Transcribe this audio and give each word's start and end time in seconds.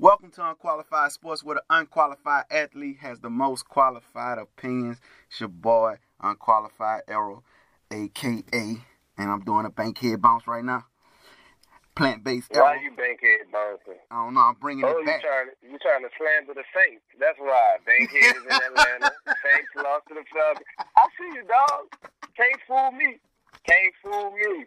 Welcome 0.00 0.30
to 0.30 0.48
Unqualified 0.48 1.12
Sports, 1.12 1.44
where 1.44 1.56
the 1.56 1.62
unqualified 1.68 2.44
athlete 2.50 2.96
has 3.02 3.20
the 3.20 3.28
most 3.28 3.68
qualified 3.68 4.38
opinions. 4.38 4.98
It's 5.28 5.40
your 5.40 5.50
boy, 5.50 5.96
Unqualified 6.22 7.02
Arrow, 7.06 7.42
aka, 7.92 8.42
and 8.54 8.80
I'm 9.30 9.40
doing 9.40 9.66
a 9.66 9.70
bankhead 9.70 10.22
bounce 10.22 10.46
right 10.46 10.64
now. 10.64 10.86
Plant 11.94 12.24
based 12.24 12.50
Why 12.52 12.76
arrow. 12.76 12.80
you 12.80 12.92
bankhead 12.96 13.52
bouncing? 13.52 14.00
I 14.10 14.24
don't 14.24 14.32
know. 14.32 14.40
I'm 14.40 14.54
bringing 14.54 14.86
Oh, 14.86 14.88
it 14.88 15.00
you 15.00 15.04
back. 15.06 15.20
trying 15.20 15.48
you 15.70 15.78
trying 15.82 16.00
to 16.02 16.08
slander 16.16 16.54
the 16.54 16.64
Saints? 16.74 17.04
That's 17.18 17.38
why 17.38 17.76
bankhead 17.84 18.36
is 18.36 18.42
in 18.48 18.56
Atlanta. 18.56 19.12
Saints 19.44 19.68
lost 19.76 20.08
to 20.08 20.14
the 20.14 20.24
Falcons. 20.32 20.64
I 20.96 21.04
see 21.18 21.28
you, 21.36 21.42
dog. 21.44 21.92
Can't 22.38 22.60
fool 22.66 22.90
me. 22.92 23.18
Can't 23.68 23.94
fool 24.02 24.30
me. 24.32 24.64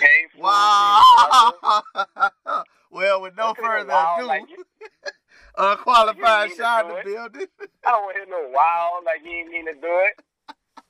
Can't 0.00 0.32
fool 0.32 0.42
Wow. 0.42 1.82
me. 1.94 2.62
well, 2.94 3.20
with 3.20 3.36
no 3.36 3.52
Don't 3.52 3.56
say 3.56 3.62
no 3.62 3.68
further 3.68 3.92
ado, 3.92 4.26
like 4.26 4.42
unqualified 5.58 6.52
shot 6.56 6.88
in 6.88 6.96
the 6.96 7.02
building. 7.04 7.46
I 7.84 7.90
don't 7.90 8.02
want 8.04 8.16
to 8.16 8.20
hear 8.22 8.30
no 8.30 8.50
wow 8.50 9.00
like 9.04 9.20
you 9.24 9.30
ain't 9.30 9.50
mean 9.50 9.66
to 9.66 9.72
do 9.74 9.80
it. 9.82 10.24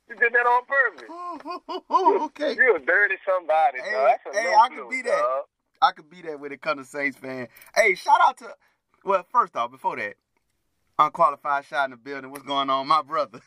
You 0.09 0.17
did 0.17 0.33
that 0.35 0.47
on 0.47 0.63
purpose. 0.67 1.09
okay. 2.27 2.55
You 2.55 2.77
a 2.77 2.79
dirty 2.79 3.15
somebody, 3.27 3.79
Hey. 3.79 3.91
That's 3.93 4.37
a 4.37 4.39
hey, 4.39 4.45
no 4.45 4.59
I 4.59 4.69
could 4.69 4.91
be 4.91 5.03
that. 5.03 5.19
dog. 5.19 5.45
I 5.83 5.93
could 5.93 6.11
be 6.11 6.23
that 6.23 6.39
when 6.41 6.53
it 6.53 6.61
comes 6.61 6.83
to 6.83 6.87
Saints 6.87 7.17
fan. 7.17 7.49
Hey, 7.75 7.95
shout 7.95 8.21
out 8.23 8.37
to 8.39 8.55
well, 9.05 9.25
first 9.33 9.57
off, 9.57 9.71
before 9.71 9.97
that, 9.97 10.15
unqualified 10.99 11.65
shot 11.65 11.87
in 11.87 11.91
the 11.93 11.97
building. 11.97 12.31
What's 12.31 12.45
going 12.45 12.71
on, 12.71 12.87
my 12.87 13.03
brother? 13.03 13.41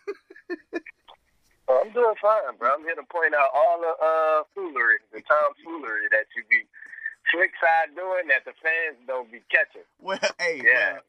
Oh, 1.67 1.83
I'm 1.83 1.91
doing 1.91 2.15
fine, 2.21 2.55
bro. 2.57 2.73
I'm 2.73 2.83
here 2.83 2.95
to 2.95 3.03
point 3.11 3.33
out 3.35 3.49
all 3.53 3.81
the 3.81 3.91
uh, 3.99 4.43
foolery, 4.55 5.03
the 5.11 5.19
tomfoolery 5.19 6.07
that 6.11 6.23
you 6.35 6.43
be 6.49 6.63
slick 7.31 7.51
side 7.61 7.95
doing 7.95 8.27
that 8.29 8.45
the 8.45 8.51
fans 8.61 8.97
don't 9.07 9.31
be 9.31 9.39
catching. 9.49 9.81
well, 10.01 10.19
hey, 10.39 10.61
Yeah. 10.63 10.93
well, 10.93 11.01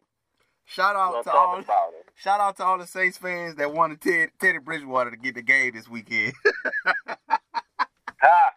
shout 0.66 0.96
out 0.96 1.24
to 1.24 1.32
all 1.32 1.62
shout 2.16 2.40
out 2.40 2.56
to 2.56 2.64
all 2.64 2.78
the 2.78 2.86
Saints 2.86 3.18
fans 3.18 3.56
that 3.56 3.72
wanted 3.72 4.00
Ted, 4.00 4.30
Teddy 4.40 4.58
Bridgewater 4.58 5.10
to 5.10 5.16
get 5.16 5.34
the 5.34 5.42
game 5.42 5.72
this 5.74 5.88
weekend. 5.88 6.32
Ha! 8.20 8.50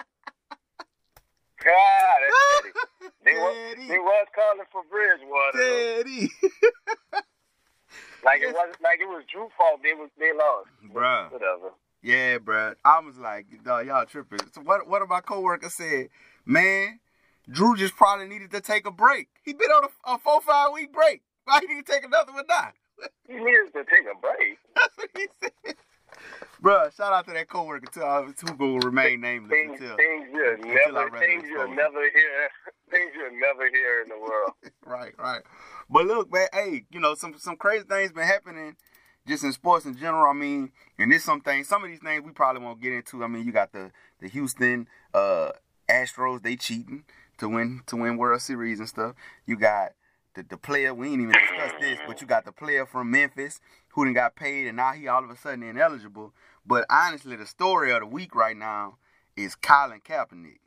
God, 1.64 2.17
that's 2.23 2.62
petty. 2.64 3.12
They, 3.23 3.32
Teddy. 3.34 3.88
they 3.89 4.00
was 4.00 4.28
calling 4.34 4.66
for 4.72 4.82
Bridgewater. 4.89 6.04
Teddy. 6.04 6.30
Like 8.26 8.42
it 8.42 8.54
was 8.54 8.76
like 8.84 9.00
it 9.00 9.06
was 9.08 9.23
Drew 9.32 9.50
fault. 9.58 9.82
They 9.84 9.94
was 9.94 10.09
they 10.17 10.32
lost. 10.34 10.70
Bruh. 10.94 11.32
Whatever. 11.32 11.73
Yeah, 12.02 12.38
bruh. 12.39 12.76
I 12.84 13.00
was 13.02 13.17
like, 13.17 13.45
dog, 13.64 13.86
y'all 13.86 14.06
tripping. 14.06 14.39
So 14.54 14.62
what 14.62 14.88
one 14.88 15.02
of 15.04 15.09
my 15.09 15.22
coworkers 15.22 15.73
said, 15.73 16.09
man, 16.45 17.00
Drew 17.52 17.76
just 17.76 17.96
probably 17.96 18.28
needed 18.28 18.52
to 18.52 18.62
take 18.62 18.86
a 18.86 18.92
break. 18.92 19.28
He 19.44 19.54
been 19.54 19.70
on 19.72 19.86
a, 19.86 20.14
a 20.14 20.18
four, 20.20 20.42
five 20.42 20.72
week 20.74 20.94
break. 20.94 21.22
Why 21.46 21.60
he 21.62 21.74
need 21.74 21.86
to 21.86 21.92
take 21.92 22.06
another 22.06 22.32
one 22.34 22.46
now? 22.48 22.70
He 23.28 23.34
needed 23.36 23.74
to 23.74 23.84
take 23.84 24.06
a 24.12 24.20
break. 24.20 24.58
That's 24.76 24.98
what 24.98 25.10
he 25.16 25.28
said. 25.42 25.76
Bruh, 26.62 26.96
shout 26.96 27.14
out 27.14 27.26
to 27.28 27.34
that 27.34 27.50
coworker 27.50 27.88
too. 27.92 28.04
uh, 28.04 28.24
Who 28.24 28.54
will 28.56 28.80
remain 28.80 29.22
nameless 29.22 29.50
Things, 29.52 29.80
until 29.82 29.98
things 29.98 30.28
you'll 30.32 30.54
until 30.54 30.94
never, 30.94 31.18
things 31.20 31.44
you'll 31.50 31.74
never 31.74 32.02
hear, 32.02 32.50
things 32.92 33.12
you'll 33.16 33.40
never 33.40 33.68
hear 33.70 34.02
in 34.04 34.10
the 34.10 34.20
world. 34.20 34.52
right, 34.86 35.14
right. 35.18 35.42
But 35.90 36.06
look, 36.06 36.32
man, 36.32 36.48
hey, 36.54 36.86
you 36.92 37.00
know, 37.00 37.16
some 37.16 37.34
some 37.40 37.56
crazy 37.58 37.86
things 37.86 38.12
been 38.12 38.28
happening 38.28 38.76
just 39.28 39.44
in 39.44 39.52
sports 39.54 39.86
in 39.86 39.98
general. 39.98 40.30
I 40.30 40.34
mean, 40.34 40.72
and 41.00 41.12
there's 41.12 41.24
some 41.24 41.42
things, 41.42 41.68
some 41.68 41.84
of 41.84 41.90
these 41.90 42.00
things 42.00 42.24
we 42.24 42.32
probably 42.32 42.62
won't 42.62 42.82
get 42.82 42.94
into. 42.94 43.24
I 43.24 43.28
mean, 43.28 43.44
you 43.46 43.52
got 43.52 43.72
the 43.72 43.92
the 44.20 44.28
Houston 44.28 44.88
uh 45.16 45.52
Astros, 45.90 46.44
they 46.44 46.56
cheating 46.56 47.04
to 47.42 47.50
win 47.50 47.81
to 47.88 47.95
win 47.95 48.17
World 48.17 48.39
Series 48.39 48.80
and 48.80 48.88
stuff. 48.88 49.16
You 49.47 49.58
got 49.58 49.94
the, 50.36 50.44
the 50.44 50.58
player, 50.58 50.94
we 50.94 51.08
ain't 51.08 51.22
even 51.22 51.34
discussed 51.34 51.81
this, 51.81 52.00
but 52.08 52.22
you 52.22 52.28
got 52.28 52.45
the 52.45 52.52
player 52.52 52.86
from 52.86 53.11
Memphis 53.11 53.59
who 53.89 54.06
done 54.06 54.14
got 54.14 54.36
paid 54.36 54.67
and 54.67 54.78
now 54.78 54.94
he 54.94 55.08
all 55.08 55.23
of 55.23 55.30
a 55.30 55.36
sudden 55.36 55.64
ineligible. 55.64 56.33
But 56.66 56.86
honestly, 56.89 57.36
the 57.36 57.48
story 57.48 57.92
of 57.92 58.02
the 58.02 58.05
week 58.05 58.36
right 58.36 58.55
now 58.55 58.98
is 59.36 59.55
Colin 59.55 60.02
Kaepernick. 60.02 60.60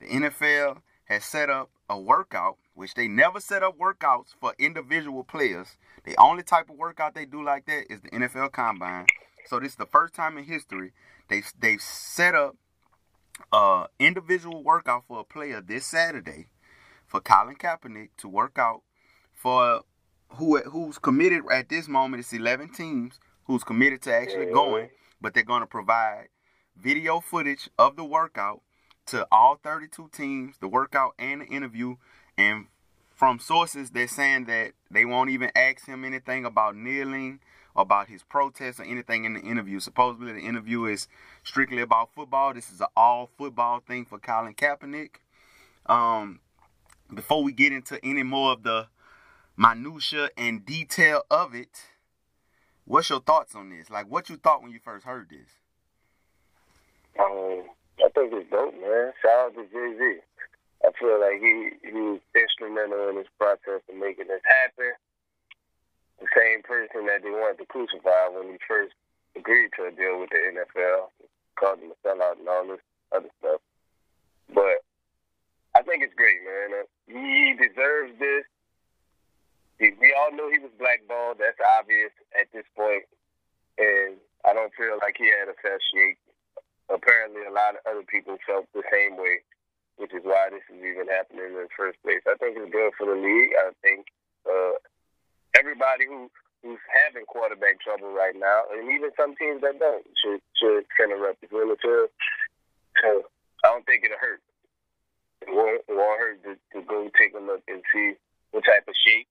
The 0.00 0.06
NFL 0.06 0.78
has 1.04 1.24
set 1.24 1.48
up 1.48 1.70
a 1.88 1.98
workout, 1.98 2.58
which 2.74 2.94
they 2.94 3.06
never 3.06 3.38
set 3.38 3.62
up 3.62 3.78
workouts 3.78 4.34
for 4.40 4.54
individual 4.58 5.22
players. 5.22 5.76
The 6.04 6.16
only 6.18 6.42
type 6.42 6.70
of 6.70 6.76
workout 6.76 7.14
they 7.14 7.24
do 7.24 7.42
like 7.42 7.66
that 7.66 7.84
is 7.88 8.00
the 8.00 8.10
NFL 8.10 8.50
Combine. 8.50 9.06
So 9.46 9.60
this 9.60 9.72
is 9.72 9.76
the 9.76 9.86
first 9.86 10.14
time 10.14 10.36
in 10.36 10.44
history 10.44 10.92
they 11.28 11.44
they've 11.60 11.80
set 11.80 12.34
up 12.34 12.56
a 13.52 13.86
individual 13.98 14.62
workout 14.62 15.04
for 15.06 15.20
a 15.20 15.24
player 15.24 15.60
this 15.60 15.86
Saturday 15.86 16.48
for 17.06 17.20
Colin 17.20 17.56
Kaepernick 17.56 18.10
to 18.18 18.28
work 18.28 18.58
out 18.58 18.82
for 19.32 19.82
who 20.34 20.58
who's 20.58 20.98
committed 20.98 21.42
at 21.50 21.68
this 21.68 21.88
moment. 21.88 22.20
It's 22.20 22.32
11 22.32 22.70
teams 22.70 23.18
who's 23.44 23.64
committed 23.64 24.02
to 24.02 24.14
actually 24.14 24.46
going, 24.46 24.90
but 25.20 25.34
they're 25.34 25.42
going 25.42 25.62
to 25.62 25.66
provide 25.66 26.28
video 26.76 27.20
footage 27.20 27.68
of 27.78 27.96
the 27.96 28.04
workout 28.04 28.62
to 29.06 29.26
all 29.32 29.58
32 29.62 30.10
teams, 30.12 30.56
the 30.60 30.68
workout 30.68 31.14
and 31.18 31.40
the 31.40 31.46
interview. 31.46 31.96
And 32.38 32.66
from 33.14 33.38
sources, 33.38 33.90
they're 33.90 34.08
saying 34.08 34.44
that 34.46 34.72
they 34.90 35.04
won't 35.04 35.30
even 35.30 35.50
ask 35.54 35.86
him 35.86 36.04
anything 36.04 36.44
about 36.44 36.76
kneeling, 36.76 37.40
about 37.80 38.08
his 38.08 38.22
protests, 38.22 38.80
or 38.80 38.84
anything 38.84 39.24
in 39.24 39.34
the 39.34 39.40
interview. 39.40 39.80
Supposedly, 39.80 40.32
the 40.32 40.40
interview 40.40 40.84
is 40.84 41.08
strictly 41.42 41.82
about 41.82 42.14
football. 42.14 42.54
This 42.54 42.70
is 42.70 42.80
an 42.80 42.88
all 42.96 43.30
football 43.38 43.80
thing 43.80 44.04
for 44.04 44.18
Colin 44.18 44.54
Kaepernick. 44.54 45.16
Um, 45.86 46.40
before 47.12 47.42
we 47.42 47.52
get 47.52 47.72
into 47.72 47.98
any 48.04 48.22
more 48.22 48.52
of 48.52 48.62
the 48.62 48.88
minutia 49.56 50.30
and 50.36 50.64
detail 50.64 51.22
of 51.30 51.54
it, 51.54 51.82
what's 52.84 53.10
your 53.10 53.20
thoughts 53.20 53.54
on 53.54 53.70
this? 53.70 53.90
Like, 53.90 54.10
what 54.10 54.28
you 54.28 54.36
thought 54.36 54.62
when 54.62 54.70
you 54.70 54.80
first 54.82 55.04
heard 55.04 55.28
this? 55.30 55.48
Um, 57.18 57.64
I 57.98 58.08
think 58.14 58.32
it's 58.32 58.50
dope, 58.50 58.74
man. 58.74 59.12
Shout 59.20 59.46
out 59.46 59.54
to 59.54 59.64
Jay 59.64 59.98
Z. 59.98 60.20
I 60.82 60.90
feel 60.98 61.20
like 61.20 61.40
he 61.40 61.70
he 61.84 61.92
was 61.92 62.20
instrumental 62.34 63.10
in 63.10 63.16
this 63.16 63.28
process 63.38 63.82
of 63.88 63.96
making 63.96 64.28
this 64.28 64.40
happen. 64.44 64.92
The 66.20 66.28
same 66.36 66.62
person 66.62 67.06
that 67.06 67.24
they 67.24 67.32
wanted 67.32 67.58
to 67.58 67.66
crucify 67.66 68.28
when 68.28 68.52
he 68.52 68.58
first 68.68 68.92
agreed 69.36 69.70
to 69.76 69.88
a 69.88 69.92
deal 69.92 70.20
with 70.20 70.30
the 70.30 70.40
NFL, 70.52 71.08
called 71.56 71.80
him 71.80 71.92
a 71.92 71.98
sellout 72.04 72.38
and 72.38 72.48
all 72.48 72.66
this 72.68 72.84
other 73.12 73.32
stuff. 73.40 73.60
But 74.52 74.84
I 75.76 75.82
think 75.82 76.04
it's 76.04 76.14
great, 76.14 76.44
man. 76.44 76.84
Uh, 76.84 76.88
He 77.08 77.56
deserves 77.56 78.12
this. 78.18 78.44
We 79.80 80.12
all 80.12 80.36
know 80.36 80.52
he 80.52 80.60
was 80.60 80.74
blackballed. 80.76 81.40
That's 81.40 81.56
obvious 81.80 82.12
at 82.36 82.52
this 82.52 82.68
point. 82.76 83.08
point, 83.08 83.80
and 83.80 84.20
I 84.44 84.52
don't 84.52 84.74
feel 84.76 85.00
like 85.00 85.16
he 85.16 85.32
had 85.32 85.48
a 85.48 85.56
fair 85.62 85.80
shake 85.88 86.20
apparently 86.90 87.46
a 87.46 87.54
lot 87.54 87.78
of 87.78 87.86
other 87.86 88.02
people 88.02 88.36
felt 88.44 88.66
the 88.74 88.82
same 88.90 89.16
way, 89.16 89.40
which 89.96 90.12
is 90.12 90.26
why 90.26 90.50
this 90.50 90.66
is 90.68 90.82
even 90.82 91.06
happening 91.06 91.54
in 91.54 91.54
the 91.54 91.70
first 91.72 92.02
place. 92.02 92.20
I 92.26 92.34
think 92.42 92.58
it's 92.58 92.70
good 92.70 92.92
for 92.98 93.06
the 93.06 93.18
league. 93.18 93.54
I 93.54 93.70
think 93.80 94.10
uh, 94.44 94.74
everybody 95.56 96.06
who 96.06 96.30
who's 96.62 96.78
having 96.92 97.24
quarterback 97.24 97.80
trouble 97.80 98.12
right 98.12 98.34
now, 98.36 98.62
and 98.72 98.90
even 98.92 99.10
some 99.16 99.34
teams 99.36 99.62
that 99.62 99.78
don't, 99.78 100.04
should 100.20 100.40
should 100.60 100.84
send 100.98 101.12
a 101.12 101.16
representative. 101.16 102.10
So 103.02 103.24
I 103.64 103.68
don't 103.68 103.86
think 103.86 104.04
it'll 104.04 104.18
hurt. 104.20 104.42
It 105.42 105.48
won't, 105.48 105.80
it 105.88 105.96
won't 105.96 106.20
hurt 106.20 106.44
to, 106.44 106.52
to 106.74 106.86
go 106.86 107.08
take 107.18 107.34
a 107.34 107.40
look 107.40 107.62
and 107.66 107.82
see 107.92 108.12
what 108.50 108.64
type 108.64 108.84
of 108.86 108.94
shape 109.06 109.26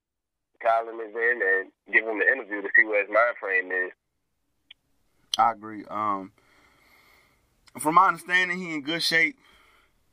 Colin 0.62 1.00
is 1.00 1.16
in, 1.16 1.42
and 1.42 1.72
give 1.94 2.06
him 2.06 2.20
an 2.20 2.28
interview 2.28 2.62
to 2.62 2.70
see 2.76 2.86
where 2.86 3.02
his 3.02 3.14
mind 3.14 3.36
frame 3.40 3.72
is. 3.72 3.92
I 5.38 5.52
agree. 5.52 5.86
Um, 5.90 6.32
from 7.78 7.96
my 7.96 8.08
understanding, 8.08 8.58
he 8.58 8.74
in 8.74 8.82
good 8.82 9.04
shape. 9.04 9.38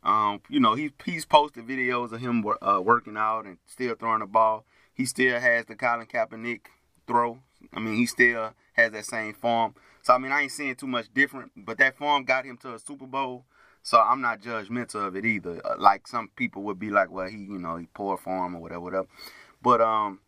Um, 0.03 0.41
you 0.49 0.61
know, 0.61 0.75
he 0.75 0.93
he's 1.05 1.25
posted 1.25 1.67
videos 1.67 2.13
of 2.13 2.21
him 2.21 2.45
uh, 2.63 2.81
working 2.81 3.17
out 3.17 3.47
and 3.47 3.59
still 3.67 3.95
throwing 3.97 4.21
the 4.21 4.27
ball. 4.27 4.65
He 4.97 5.05
still 5.05 5.39
has 5.39 5.67
the 5.67 5.77
Colin 5.77 6.07
Kaepernick 6.07 6.63
throw. 7.07 7.39
I 7.73 7.81
mean, 7.81 7.95
he 7.97 8.07
still 8.07 8.53
has 8.73 8.91
that 8.93 9.05
same 9.05 9.35
form. 9.35 9.75
So 10.03 10.15
I 10.15 10.19
mean, 10.19 10.33
I 10.33 10.43
ain't 10.43 10.53
seeing 10.53 10.75
too 10.75 10.87
much 10.87 11.13
different. 11.13 11.53
But 11.55 11.79
that 11.79 11.97
form 11.97 12.25
got 12.25 12.47
him 12.47 12.57
to 12.63 12.75
a 12.75 12.79
Super 12.79 13.07
Bowl. 13.07 13.45
So 13.83 14.01
I'm 14.01 14.21
not 14.21 14.41
judgmental 14.41 15.07
of 15.07 15.15
it 15.15 15.25
either. 15.25 15.61
Uh, 15.65 15.77
Like 15.79 16.09
some 16.09 16.29
people 16.35 16.63
would 16.63 16.79
be 16.79 16.91
like, 16.91 17.11
well, 17.11 17.29
he 17.29 17.37
you 17.37 17.59
know 17.59 17.77
he 17.77 17.87
poor 17.93 18.17
form 18.17 18.57
or 18.57 18.61
whatever, 18.61 18.81
whatever. 18.81 19.07
But 19.63 19.81
um, 19.81 20.21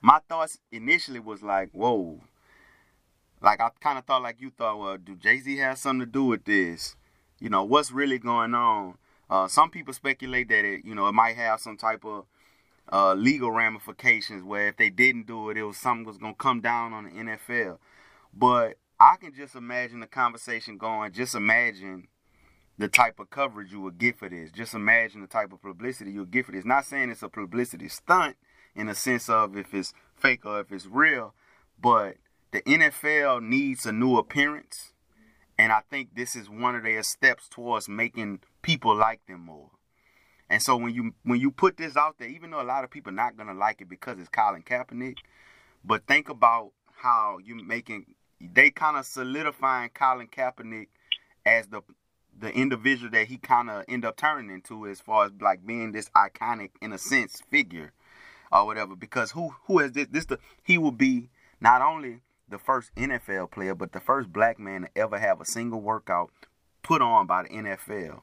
my 0.00 0.20
thoughts 0.28 0.58
initially 0.72 1.20
was 1.20 1.42
like, 1.42 1.70
whoa. 1.72 2.20
Like 3.40 3.60
I 3.60 3.70
kind 3.80 3.98
of 3.98 4.04
thought, 4.04 4.22
like 4.22 4.40
you 4.40 4.50
thought, 4.50 4.78
well, 4.78 4.96
do 4.96 5.14
Jay 5.14 5.38
Z 5.38 5.56
have 5.58 5.78
something 5.78 6.06
to 6.06 6.10
do 6.10 6.24
with 6.24 6.44
this? 6.44 6.96
You 7.38 7.50
know, 7.50 7.62
what's 7.62 7.92
really 7.92 8.18
going 8.18 8.54
on? 8.54 8.94
Uh, 9.30 9.46
some 9.46 9.70
people 9.70 9.92
speculate 9.94 10.48
that 10.48 10.64
it, 10.64 10.84
you 10.84 10.94
know, 10.94 11.06
it 11.06 11.12
might 11.12 11.36
have 11.36 11.60
some 11.60 11.76
type 11.76 12.04
of 12.04 12.24
uh, 12.92 13.14
legal 13.14 13.50
ramifications 13.50 14.42
where 14.42 14.68
if 14.68 14.76
they 14.76 14.90
didn't 14.90 15.26
do 15.26 15.50
it, 15.50 15.56
it 15.56 15.64
was 15.64 15.76
something 15.76 16.06
was 16.06 16.18
gonna 16.18 16.34
come 16.34 16.60
down 16.60 16.92
on 16.92 17.04
the 17.04 17.10
NFL. 17.10 17.78
But 18.32 18.78
I 19.00 19.16
can 19.16 19.32
just 19.34 19.54
imagine 19.54 20.00
the 20.00 20.06
conversation 20.06 20.78
going. 20.78 21.12
Just 21.12 21.34
imagine 21.34 22.08
the 22.78 22.88
type 22.88 23.18
of 23.18 23.30
coverage 23.30 23.72
you 23.72 23.80
would 23.80 23.98
get 23.98 24.18
for 24.18 24.28
this. 24.28 24.50
Just 24.50 24.74
imagine 24.74 25.20
the 25.20 25.26
type 25.26 25.52
of 25.52 25.60
publicity 25.60 26.12
you'll 26.12 26.24
get 26.24 26.46
for 26.46 26.52
this. 26.52 26.64
Not 26.64 26.84
saying 26.84 27.10
it's 27.10 27.22
a 27.22 27.28
publicity 27.28 27.88
stunt 27.88 28.36
in 28.74 28.88
a 28.88 28.94
sense 28.94 29.28
of 29.28 29.56
if 29.56 29.74
it's 29.74 29.92
fake 30.14 30.46
or 30.46 30.60
if 30.60 30.72
it's 30.72 30.86
real, 30.86 31.34
but 31.80 32.16
the 32.52 32.62
NFL 32.62 33.42
needs 33.42 33.84
a 33.84 33.92
new 33.92 34.16
appearance. 34.16 34.92
And 35.58 35.72
I 35.72 35.80
think 35.90 36.14
this 36.14 36.36
is 36.36 36.48
one 36.48 36.76
of 36.76 36.84
their 36.84 37.02
steps 37.02 37.48
towards 37.48 37.88
making 37.88 38.40
people 38.62 38.94
like 38.94 39.20
them 39.26 39.40
more. 39.40 39.70
And 40.50 40.62
so 40.62 40.76
when 40.76 40.94
you 40.94 41.12
when 41.24 41.40
you 41.40 41.50
put 41.50 41.76
this 41.76 41.96
out 41.96 42.16
there, 42.18 42.28
even 42.28 42.50
though 42.50 42.62
a 42.62 42.64
lot 42.64 42.84
of 42.84 42.90
people 42.90 43.10
are 43.10 43.16
not 43.16 43.36
gonna 43.36 43.54
like 43.54 43.80
it 43.80 43.88
because 43.88 44.18
it's 44.18 44.28
Colin 44.28 44.62
Kaepernick, 44.62 45.18
but 45.84 46.06
think 46.06 46.28
about 46.28 46.72
how 46.96 47.38
you 47.44 47.54
making 47.54 48.14
they 48.40 48.70
kind 48.70 48.96
of 48.96 49.04
solidifying 49.04 49.90
Colin 49.90 50.28
Kaepernick 50.28 50.88
as 51.44 51.66
the 51.66 51.82
the 52.38 52.50
individual 52.52 53.10
that 53.10 53.26
he 53.26 53.36
kind 53.36 53.68
of 53.68 53.84
end 53.88 54.04
up 54.04 54.16
turning 54.16 54.50
into 54.50 54.86
as 54.86 55.00
far 55.00 55.26
as 55.26 55.32
like 55.40 55.66
being 55.66 55.92
this 55.92 56.08
iconic 56.10 56.70
in 56.80 56.92
a 56.92 56.98
sense 56.98 57.42
figure 57.50 57.92
or 58.52 58.64
whatever. 58.64 58.96
Because 58.96 59.32
who 59.32 59.54
who 59.66 59.78
has 59.78 59.92
this 59.92 60.06
this 60.10 60.26
the 60.26 60.38
he 60.62 60.78
will 60.78 60.92
be 60.92 61.28
not 61.60 61.82
only 61.82 62.20
the 62.48 62.58
first 62.58 62.94
NFL 62.94 63.50
player 63.50 63.74
but 63.74 63.92
the 63.92 64.00
first 64.00 64.32
black 64.32 64.58
man 64.58 64.82
to 64.82 64.88
ever 64.96 65.18
have 65.18 65.40
a 65.40 65.44
single 65.44 65.80
workout 65.80 66.30
put 66.82 67.02
on 67.02 67.26
by 67.26 67.42
the 67.42 67.48
NFL 67.50 68.22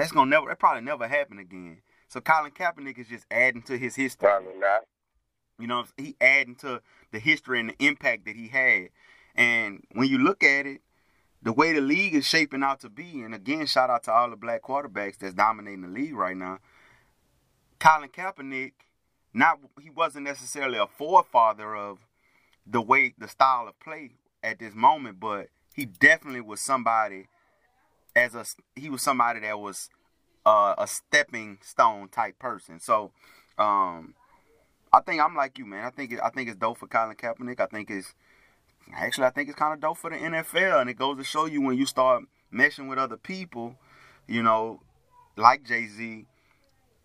that's 0.00 0.12
gonna 0.12 0.30
never 0.30 0.48
that 0.48 0.58
probably 0.58 0.82
never 0.82 1.06
happen 1.06 1.38
again 1.38 1.78
so 2.08 2.20
Colin 2.20 2.50
Kaepernick 2.50 2.98
is 2.98 3.08
just 3.08 3.26
adding 3.30 3.62
to 3.62 3.78
his 3.78 3.94
history 3.94 4.28
Probably 4.28 4.58
not. 4.58 4.82
you 5.58 5.66
know 5.66 5.84
he 5.96 6.16
adding 6.20 6.56
to 6.56 6.82
the 7.12 7.18
history 7.18 7.60
and 7.60 7.70
the 7.70 7.86
impact 7.86 8.24
that 8.26 8.36
he 8.36 8.48
had 8.48 8.88
and 9.34 9.84
when 9.92 10.08
you 10.08 10.18
look 10.18 10.42
at 10.42 10.66
it 10.66 10.80
the 11.42 11.52
way 11.52 11.72
the 11.72 11.80
league 11.80 12.14
is 12.14 12.26
shaping 12.26 12.62
out 12.62 12.80
to 12.80 12.90
be, 12.90 13.22
and 13.22 13.34
again, 13.34 13.66
shout 13.66 13.90
out 13.90 14.02
to 14.04 14.12
all 14.12 14.30
the 14.30 14.36
black 14.36 14.62
quarterbacks 14.62 15.18
that's 15.18 15.34
dominating 15.34 15.82
the 15.82 15.88
league 15.88 16.14
right 16.14 16.36
now. 16.36 16.58
Colin 17.78 18.10
Kaepernick, 18.10 18.72
not 19.32 19.58
he 19.80 19.88
wasn't 19.88 20.24
necessarily 20.24 20.78
a 20.78 20.86
forefather 20.86 21.74
of 21.74 22.00
the 22.66 22.82
way 22.82 23.14
the 23.16 23.28
style 23.28 23.68
of 23.68 23.80
play 23.80 24.12
at 24.42 24.58
this 24.58 24.74
moment, 24.74 25.18
but 25.18 25.48
he 25.74 25.86
definitely 25.86 26.42
was 26.42 26.60
somebody 26.60 27.26
as 28.20 28.34
a 28.34 28.44
he 28.78 28.90
was 28.90 29.02
somebody 29.02 29.40
that 29.40 29.58
was 29.58 29.88
uh, 30.46 30.74
a 30.78 30.86
stepping 30.86 31.58
stone 31.62 32.08
type 32.08 32.38
person. 32.38 32.80
So, 32.80 33.12
um, 33.58 34.14
I 34.92 35.00
think 35.00 35.20
I'm 35.20 35.34
like 35.34 35.58
you, 35.58 35.66
man. 35.66 35.84
I 35.84 35.90
think 35.90 36.14
I 36.22 36.30
think 36.30 36.48
it's 36.48 36.58
dope 36.58 36.78
for 36.78 36.86
Colin 36.86 37.16
Kaepernick. 37.16 37.60
I 37.60 37.66
think 37.66 37.90
it's 37.90 38.14
actually 38.94 39.26
I 39.26 39.30
think 39.30 39.48
it's 39.48 39.58
kind 39.58 39.72
of 39.72 39.80
dope 39.80 39.98
for 39.98 40.10
the 40.10 40.16
NFL, 40.16 40.80
and 40.80 40.90
it 40.90 40.94
goes 40.94 41.16
to 41.18 41.24
show 41.24 41.46
you 41.46 41.60
when 41.60 41.76
you 41.76 41.86
start 41.86 42.24
meshing 42.52 42.88
with 42.88 42.98
other 42.98 43.16
people, 43.16 43.76
you 44.26 44.42
know, 44.42 44.80
like 45.36 45.64
Jay 45.64 45.86
Z, 45.86 46.26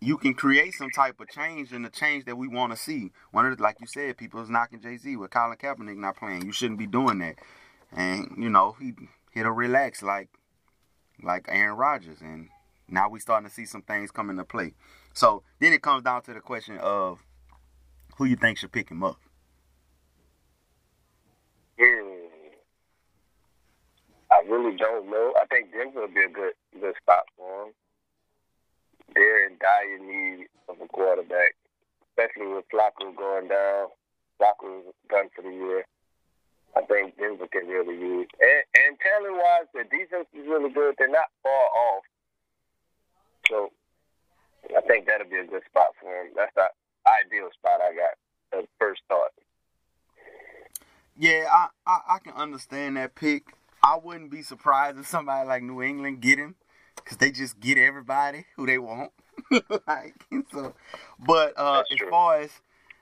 you 0.00 0.16
can 0.18 0.34
create 0.34 0.74
some 0.74 0.90
type 0.90 1.20
of 1.20 1.28
change 1.28 1.72
and 1.72 1.84
the 1.84 1.90
change 1.90 2.24
that 2.24 2.36
we 2.36 2.48
want 2.48 2.72
to 2.72 2.76
see. 2.76 3.12
One 3.30 3.46
of 3.46 3.56
the, 3.56 3.62
like 3.62 3.76
you 3.80 3.86
said, 3.86 4.16
people 4.16 4.42
is 4.42 4.50
knocking 4.50 4.80
Jay 4.80 4.96
Z 4.96 5.16
with 5.16 5.30
Colin 5.30 5.56
Kaepernick 5.56 5.96
not 5.96 6.16
playing. 6.16 6.44
You 6.44 6.52
shouldn't 6.52 6.78
be 6.78 6.86
doing 6.86 7.18
that, 7.20 7.36
and 7.92 8.34
you 8.36 8.50
know 8.50 8.76
he 8.80 8.94
hit 9.30 9.46
a 9.46 9.52
relax 9.52 10.02
like 10.02 10.28
like 11.22 11.46
Aaron 11.48 11.76
Rodgers, 11.76 12.20
and 12.20 12.48
now 12.88 13.08
we 13.08 13.20
starting 13.20 13.48
to 13.48 13.54
see 13.54 13.66
some 13.66 13.82
things 13.82 14.10
come 14.10 14.30
into 14.30 14.44
play. 14.44 14.74
So 15.12 15.42
then 15.60 15.72
it 15.72 15.82
comes 15.82 16.02
down 16.02 16.22
to 16.22 16.34
the 16.34 16.40
question 16.40 16.78
of 16.78 17.24
who 18.16 18.24
you 18.24 18.36
think 18.36 18.58
should 18.58 18.72
pick 18.72 18.90
him 18.90 19.02
up. 19.02 19.18
Hmm. 21.78 22.26
I 24.30 24.42
really 24.48 24.76
don't 24.76 25.10
know. 25.10 25.32
I 25.40 25.46
think 25.46 25.72
Denver 25.72 26.02
would 26.02 26.14
be 26.14 26.22
a 26.22 26.28
good 26.28 26.52
good 26.80 26.94
spot 27.02 27.24
for 27.36 27.66
him. 27.66 27.72
They're 29.14 29.46
in 29.46 29.56
dire 29.60 29.98
need 29.98 30.46
of 30.68 30.76
a 30.82 30.88
quarterback, 30.88 31.54
especially 32.10 32.52
with 32.52 32.64
Flacco 32.72 33.16
going 33.16 33.48
down. 33.48 33.88
Flacco's 34.40 34.92
done 35.08 35.28
for 35.34 35.42
the 35.42 35.50
year. 35.50 35.84
I 36.76 36.82
think 36.82 37.16
Denver 37.16 37.48
can 37.50 37.66
really 37.66 37.94
use. 37.94 38.28
And, 38.40 38.62
and 38.76 38.98
talent 39.00 39.36
wise, 39.36 39.66
the 39.72 39.84
defense 39.84 40.28
is 40.34 40.46
really 40.46 40.70
good. 40.70 40.94
They're 40.98 41.08
not 41.08 41.30
far 41.42 41.52
off. 41.52 42.04
So 43.48 43.70
I 44.76 44.80
think 44.82 45.06
that'll 45.06 45.28
be 45.28 45.36
a 45.36 45.46
good 45.46 45.62
spot 45.70 45.94
for 46.00 46.10
him. 46.10 46.32
That's 46.36 46.52
the 46.54 46.68
ideal 47.06 47.48
spot 47.58 47.80
I 47.80 47.94
got 47.94 48.60
at 48.60 48.68
first 48.78 49.00
thought. 49.08 49.32
Yeah, 51.18 51.46
I, 51.50 51.68
I, 51.86 52.00
I 52.16 52.18
can 52.18 52.34
understand 52.34 52.96
that 52.96 53.14
pick. 53.14 53.44
I 53.82 53.98
wouldn't 54.02 54.30
be 54.30 54.42
surprised 54.42 54.98
if 54.98 55.06
somebody 55.06 55.46
like 55.48 55.62
New 55.62 55.82
England 55.82 56.20
get 56.20 56.38
him, 56.38 56.56
cause 57.04 57.16
they 57.16 57.30
just 57.30 57.58
get 57.60 57.78
everybody 57.78 58.44
who 58.56 58.66
they 58.66 58.78
want. 58.78 59.12
like 59.86 60.14
so, 60.52 60.74
but 61.18 61.52
uh, 61.56 61.84
as 61.92 61.98
far 62.10 62.40
as 62.40 62.50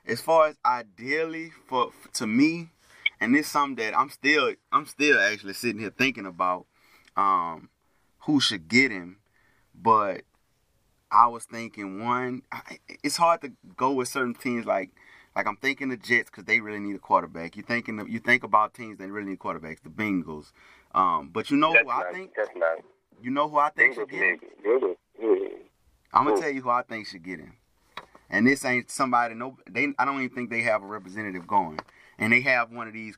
as 0.06 0.20
far 0.20 0.49
as 0.49 0.56
ideally 0.65 1.53
for 1.67 1.93
to 2.15 2.27
me, 2.27 2.69
and 3.21 3.37
it's 3.37 3.49
something 3.49 3.85
that 3.85 3.99
I'm 3.99 4.11
still 4.11 4.55
I'm 4.73 4.87
still 4.87 5.19
actually 5.19 5.55
sitting 5.55 5.81
here 5.81 5.93
thinking 5.97 6.27
about, 6.27 6.67
um, 7.17 7.69
who 8.21 8.41
should 8.41 8.69
get 8.69 8.91
him, 8.91 9.19
but 9.75 10.23
I 11.11 11.29
was 11.29 11.45
thinking 11.45 12.05
one. 12.05 12.43
I, 12.51 12.79
it's 13.03 13.17
hard 13.17 13.41
to 13.43 13.53
go 13.77 13.93
with 13.93 14.09
certain 14.09 14.35
teams 14.35 14.67
like 14.67 14.91
like 15.37 15.47
I'm 15.47 15.57
thinking 15.57 15.89
the 15.89 15.97
Jets 15.97 16.31
because 16.31 16.45
they 16.45 16.61
really 16.61 16.81
need 16.81 16.97
a 16.97 17.01
quarterback. 17.01 17.57
You 17.57 17.63
thinking 17.63 18.05
you 18.09 18.19
think 18.19 18.43
about 18.45 18.75
teams 18.75 18.99
that 18.99 19.09
really 19.09 19.31
need 19.31 19.39
quarterbacks, 19.39 19.83
the 19.83 19.91
Bengals. 19.91 20.53
Um, 20.95 21.31
but 21.33 21.51
you 21.51 21.57
know 21.57 21.73
That's 21.73 21.85
who 21.85 21.91
I 21.91 22.13
think 22.13 22.33
that's 22.37 22.51
not. 22.57 22.79
you 23.21 23.31
know 23.31 23.49
who 23.49 23.59
I 23.59 23.71
think 23.71 23.95
should 23.95 24.09
get 24.09 24.23
him. 24.23 24.41
Bengals, 24.65 24.97
Bengals. 25.21 25.51
I'm 26.13 26.25
gonna 26.25 26.41
tell 26.41 26.51
you 26.51 26.63
who 26.63 26.71
I 26.71 26.83
think 26.83 27.07
should 27.07 27.25
get 27.25 27.41
him. 27.41 27.55
And 28.31 28.47
this 28.47 28.65
ain't 28.65 28.91
somebody. 28.91 29.35
No, 29.35 29.59
they. 29.69 29.89
I 29.99 30.05
don't 30.05 30.23
even 30.23 30.35
think 30.35 30.51
they 30.51 30.63
have 30.63 30.83
a 30.83 30.87
representative 30.87 31.47
going. 31.47 31.79
And 32.19 32.33
they 32.33 32.41
have 32.43 32.71
one 32.71 32.87
of 32.89 32.95
these 32.95 33.17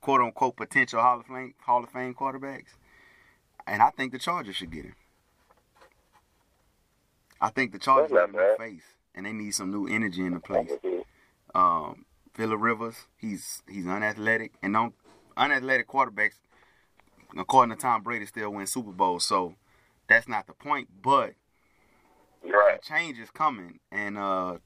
quote 0.00 0.20
unquote 0.20 0.56
potential 0.56 1.00
Hall 1.00 1.20
of 1.20 1.26
Fame 1.26 1.54
Hall 1.60 1.84
of 1.84 1.90
Fame 1.90 2.14
quarterbacks. 2.14 2.74
And 3.66 3.82
I 3.82 3.90
think 3.90 4.12
the 4.12 4.18
Chargers 4.18 4.56
should 4.56 4.70
get 4.70 4.84
him. 4.84 4.94
I 7.40 7.50
think 7.50 7.72
the 7.72 7.78
Chargers 7.78 8.16
have 8.16 8.32
new 8.32 8.56
face, 8.58 8.82
and 9.14 9.24
they 9.26 9.32
need 9.32 9.52
some 9.52 9.70
new 9.70 9.86
energy 9.86 10.24
in 10.24 10.34
the 10.34 10.40
place. 10.40 10.70
Um, 11.54 12.04
Philip 12.34 12.60
Rivers, 12.60 12.96
he's 13.16 13.62
he's 13.68 13.86
unathletic, 13.86 14.52
and 14.62 14.74
don't 14.74 14.94
unathletic 15.36 15.88
quarterbacks, 15.88 16.38
according 17.36 17.74
to 17.74 17.80
Tom 17.80 18.02
Brady, 18.02 18.26
still 18.26 18.50
win 18.50 18.66
Super 18.66 18.92
Bowls. 18.92 19.24
So 19.26 19.54
that's 20.08 20.28
not 20.28 20.46
the 20.46 20.52
point. 20.52 20.88
But 21.02 21.34
Right. 22.42 22.82
change 22.82 23.18
is 23.18 23.30
coming, 23.30 23.80
and 23.92 24.16
uh, 24.18 24.58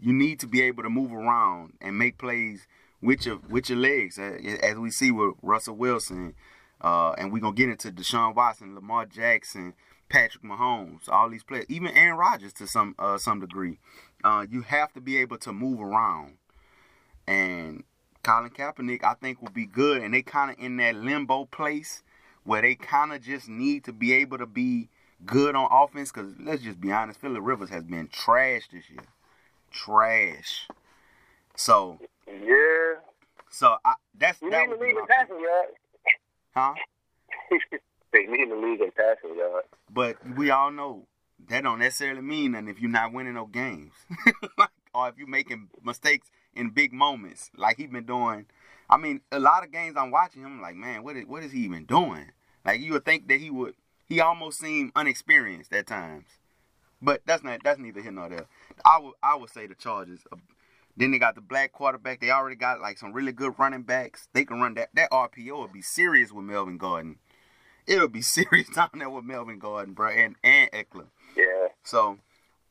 you 0.00 0.12
need 0.12 0.40
to 0.40 0.46
be 0.46 0.62
able 0.62 0.82
to 0.82 0.90
move 0.90 1.12
around 1.12 1.74
and 1.80 1.98
make 1.98 2.18
plays 2.18 2.66
with 3.04 3.26
your 3.26 3.38
with 3.48 3.68
your 3.68 3.78
legs, 3.78 4.18
as 4.18 4.76
we 4.76 4.90
see 4.90 5.10
with 5.10 5.34
Russell 5.42 5.76
Wilson, 5.76 6.34
uh, 6.80 7.12
and 7.12 7.32
we're 7.32 7.40
gonna 7.40 7.54
get 7.54 7.68
into 7.68 7.92
Deshaun 7.92 8.34
Watson, 8.34 8.74
Lamar 8.74 9.04
Jackson, 9.06 9.74
Patrick 10.08 10.42
Mahomes, 10.42 11.08
all 11.08 11.28
these 11.28 11.44
players, 11.44 11.66
even 11.68 11.88
Aaron 11.88 12.16
Rodgers 12.16 12.52
to 12.54 12.66
some 12.66 12.94
uh, 12.98 13.18
some 13.18 13.40
degree. 13.40 13.78
Uh, 14.24 14.46
you 14.50 14.62
have 14.62 14.92
to 14.94 15.00
be 15.00 15.18
able 15.18 15.36
to 15.38 15.52
move 15.52 15.80
around, 15.80 16.38
and 17.26 17.84
Colin 18.22 18.50
Kaepernick, 18.50 19.04
I 19.04 19.14
think, 19.14 19.42
will 19.42 19.50
be 19.50 19.66
good, 19.66 20.02
and 20.02 20.14
they 20.14 20.22
kind 20.22 20.50
of 20.50 20.56
in 20.58 20.78
that 20.78 20.96
limbo 20.96 21.44
place 21.44 22.02
where 22.44 22.62
they 22.62 22.74
kind 22.74 23.12
of 23.12 23.22
just 23.22 23.48
need 23.48 23.84
to 23.84 23.92
be 23.92 24.14
able 24.14 24.38
to 24.38 24.46
be 24.46 24.88
good 25.26 25.54
on 25.54 25.68
offense. 25.70 26.10
Because 26.10 26.32
let's 26.40 26.62
just 26.62 26.80
be 26.80 26.90
honest, 26.90 27.20
Philip 27.20 27.42
Rivers 27.44 27.68
has 27.68 27.84
been 27.84 28.08
trash 28.08 28.68
this 28.72 28.88
year, 28.88 29.04
trash. 29.70 30.68
So, 31.54 32.00
Yeah. 32.26 32.94
so 33.50 33.76
I, 33.84 33.94
that's 34.18 34.40
You 34.42 34.50
that 34.50 34.68
need 34.68 34.80
league 34.80 34.94
my 34.94 35.00
in 35.00 35.06
passing 35.06 35.40
yards. 35.40 35.72
huh? 36.54 36.74
they 38.12 38.26
need 38.26 38.50
the 38.50 38.56
league 38.56 38.80
in 38.80 38.90
passing 38.92 39.36
yards. 39.36 39.66
But 39.92 40.16
we 40.36 40.50
all 40.50 40.70
know 40.70 41.06
that 41.48 41.62
don't 41.62 41.78
necessarily 41.78 42.22
mean 42.22 42.52
nothing 42.52 42.68
if 42.68 42.80
you're 42.80 42.90
not 42.90 43.12
winning 43.12 43.34
no 43.34 43.46
games, 43.46 43.92
or 44.94 45.08
if 45.08 45.18
you're 45.18 45.26
making 45.28 45.68
mistakes 45.84 46.30
in 46.54 46.70
big 46.70 46.92
moments 46.92 47.50
like 47.56 47.76
he's 47.76 47.90
been 47.90 48.06
doing. 48.06 48.46
I 48.88 48.96
mean, 48.96 49.20
a 49.32 49.38
lot 49.40 49.64
of 49.64 49.72
games 49.72 49.96
I'm 49.96 50.10
watching 50.10 50.42
him, 50.42 50.52
I'm 50.52 50.62
like, 50.62 50.76
man, 50.76 51.02
what 51.02 51.16
is 51.16 51.26
what 51.26 51.42
is 51.42 51.52
he 51.52 51.60
even 51.60 51.84
doing? 51.84 52.30
Like 52.64 52.80
you 52.80 52.92
would 52.92 53.04
think 53.04 53.28
that 53.28 53.40
he 53.40 53.50
would. 53.50 53.74
He 54.06 54.20
almost 54.20 54.58
seemed 54.60 54.92
unexperienced 54.94 55.72
at 55.72 55.86
times, 55.86 56.26
but 57.00 57.22
that's 57.26 57.42
not 57.42 57.60
that's 57.64 57.78
neither 57.78 58.00
here 58.02 58.12
nor 58.12 58.28
there. 58.28 58.46
I 58.84 58.98
would 59.00 59.14
I 59.22 59.34
would 59.36 59.50
say 59.50 59.66
the 59.66 59.74
Chargers. 59.74 60.20
Then 60.96 61.10
they 61.10 61.18
got 61.18 61.34
the 61.34 61.40
black 61.40 61.72
quarterback. 61.72 62.20
They 62.20 62.30
already 62.30 62.56
got 62.56 62.80
like 62.80 62.98
some 62.98 63.12
really 63.12 63.32
good 63.32 63.54
running 63.58 63.82
backs. 63.82 64.28
They 64.32 64.44
can 64.44 64.60
run 64.60 64.74
that. 64.74 64.90
That 64.94 65.10
RPO 65.10 65.60
would 65.62 65.72
be 65.72 65.82
serious 65.82 66.30
with 66.32 66.44
Melvin 66.44 66.78
Gordon. 66.78 67.18
It'll 67.86 68.08
be 68.08 68.22
serious 68.36 68.68
down 68.68 68.90
there 68.94 69.10
with 69.10 69.24
Melvin 69.24 69.58
Gordon, 69.58 69.94
bro, 69.94 70.10
and 70.10 70.36
and 70.44 70.70
Ekeler. 70.72 71.06
Yeah. 71.36 71.68
So 71.82 72.18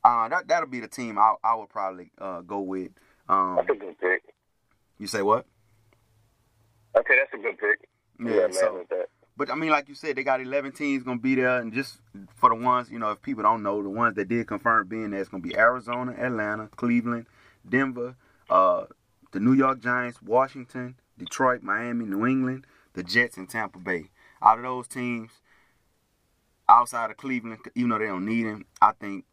uh, 0.03 0.29
that 0.29 0.47
that'll 0.47 0.69
be 0.69 0.79
the 0.79 0.87
team 0.87 1.17
I 1.17 1.35
I 1.43 1.55
would 1.55 1.69
probably 1.69 2.11
uh, 2.17 2.41
go 2.41 2.61
with. 2.61 2.91
Um, 3.29 3.55
That's 3.57 3.69
a 3.69 3.75
good 3.75 3.97
pick. 3.99 4.23
you 4.99 5.07
say 5.07 5.21
what? 5.21 5.45
Okay, 6.95 7.15
that's 7.17 7.33
a 7.33 7.37
good 7.37 7.57
pick. 7.57 7.89
Yeah. 8.19 8.41
man, 8.47 8.53
So 8.53 8.85
but 9.35 9.49
I 9.49 9.55
mean, 9.55 9.71
like 9.71 9.89
you 9.89 9.95
said, 9.95 10.15
they 10.15 10.23
got 10.23 10.41
11 10.41 10.73
teams 10.73 11.03
gonna 11.03 11.19
be 11.19 11.35
there, 11.35 11.57
and 11.59 11.73
just 11.73 11.99
for 12.35 12.49
the 12.49 12.55
ones, 12.55 12.91
you 12.91 12.99
know, 12.99 13.11
if 13.11 13.21
people 13.21 13.41
don't 13.43 13.63
know, 13.63 13.81
the 13.81 13.89
ones 13.89 14.15
that 14.15 14.27
did 14.27 14.47
confirm 14.47 14.87
being 14.87 15.09
there, 15.11 15.21
it's 15.21 15.29
gonna 15.29 15.41
be 15.41 15.55
Arizona, 15.57 16.13
Atlanta, 16.13 16.67
Cleveland, 16.75 17.25
Denver, 17.67 18.15
uh, 18.49 18.85
the 19.31 19.39
New 19.39 19.53
York 19.53 19.81
Giants, 19.81 20.21
Washington, 20.21 20.95
Detroit, 21.17 21.63
Miami, 21.63 22.05
New 22.05 22.25
England, 22.25 22.65
the 22.93 23.03
Jets, 23.03 23.37
and 23.37 23.49
Tampa 23.49 23.79
Bay. 23.79 24.09
Out 24.41 24.57
of 24.57 24.63
those 24.63 24.87
teams, 24.87 25.31
outside 26.67 27.11
of 27.11 27.17
Cleveland, 27.17 27.59
even 27.75 27.89
though 27.89 27.99
they 27.99 28.05
don't 28.05 28.25
need 28.25 28.45
him, 28.45 28.65
I 28.81 28.91
think, 28.99 29.25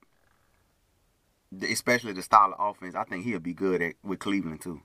especially 1.63 2.13
the 2.13 2.23
style 2.23 2.55
of 2.57 2.77
offense, 2.77 2.95
I 2.95 3.05
think 3.05 3.25
he'll 3.25 3.41
be 3.41 3.55
good 3.55 3.83
at 3.83 3.95
with 4.03 4.19
Cleveland 4.19 4.61
too. 4.61 4.83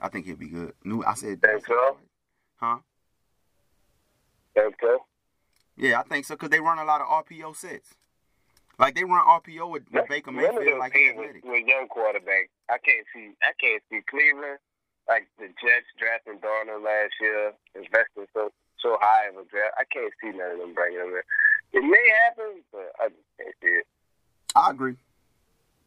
I 0.00 0.08
think 0.08 0.26
he'll 0.26 0.36
be 0.36 0.48
good. 0.48 0.72
New, 0.84 1.02
I 1.04 1.14
said. 1.14 1.40
Think 1.40 1.66
so? 1.66 1.96
Huh? 2.56 2.78
Think 4.54 4.74
so? 4.80 5.04
Yeah, 5.76 6.00
I 6.00 6.02
think 6.04 6.24
so 6.24 6.34
because 6.34 6.50
they 6.50 6.60
run 6.60 6.78
a 6.78 6.84
lot 6.84 7.00
of 7.00 7.08
RPO 7.08 7.56
sets. 7.56 7.94
Like 8.78 8.94
they 8.94 9.04
run 9.04 9.24
RPO 9.24 9.70
with, 9.70 9.84
with 9.92 10.08
Baker 10.08 10.32
Mayfield, 10.32 10.78
like 10.78 10.92
he's 10.94 11.14
with, 11.16 11.36
with 11.44 11.66
young 11.66 11.86
quarterback. 11.88 12.50
I 12.68 12.78
can't 12.78 13.06
see. 13.14 13.30
I 13.42 13.52
can't 13.60 13.82
see 13.90 14.00
Cleveland 14.10 14.58
like 15.08 15.28
the 15.38 15.48
Jets 15.60 15.88
drafting 15.98 16.40
Darnold 16.40 16.84
last 16.84 17.12
year, 17.20 17.52
investing 17.74 18.26
so 18.32 18.50
so 18.80 18.96
high 19.00 19.28
of 19.28 19.36
a 19.36 19.44
draft. 19.48 19.78
I 19.78 19.84
can't 19.88 20.12
see 20.20 20.36
none 20.36 20.52
of 20.52 20.58
them 20.58 20.74
bringing 20.74 21.00
him 21.00 21.14
in. 21.14 21.24
It 21.72 21.84
may 21.84 22.06
happen, 22.26 22.62
but 22.72 22.92
I 23.00 23.08
just 23.08 23.30
can't 23.38 23.56
see 23.62 23.74
it. 23.80 23.86
I 24.54 24.70
agree. 24.70 24.96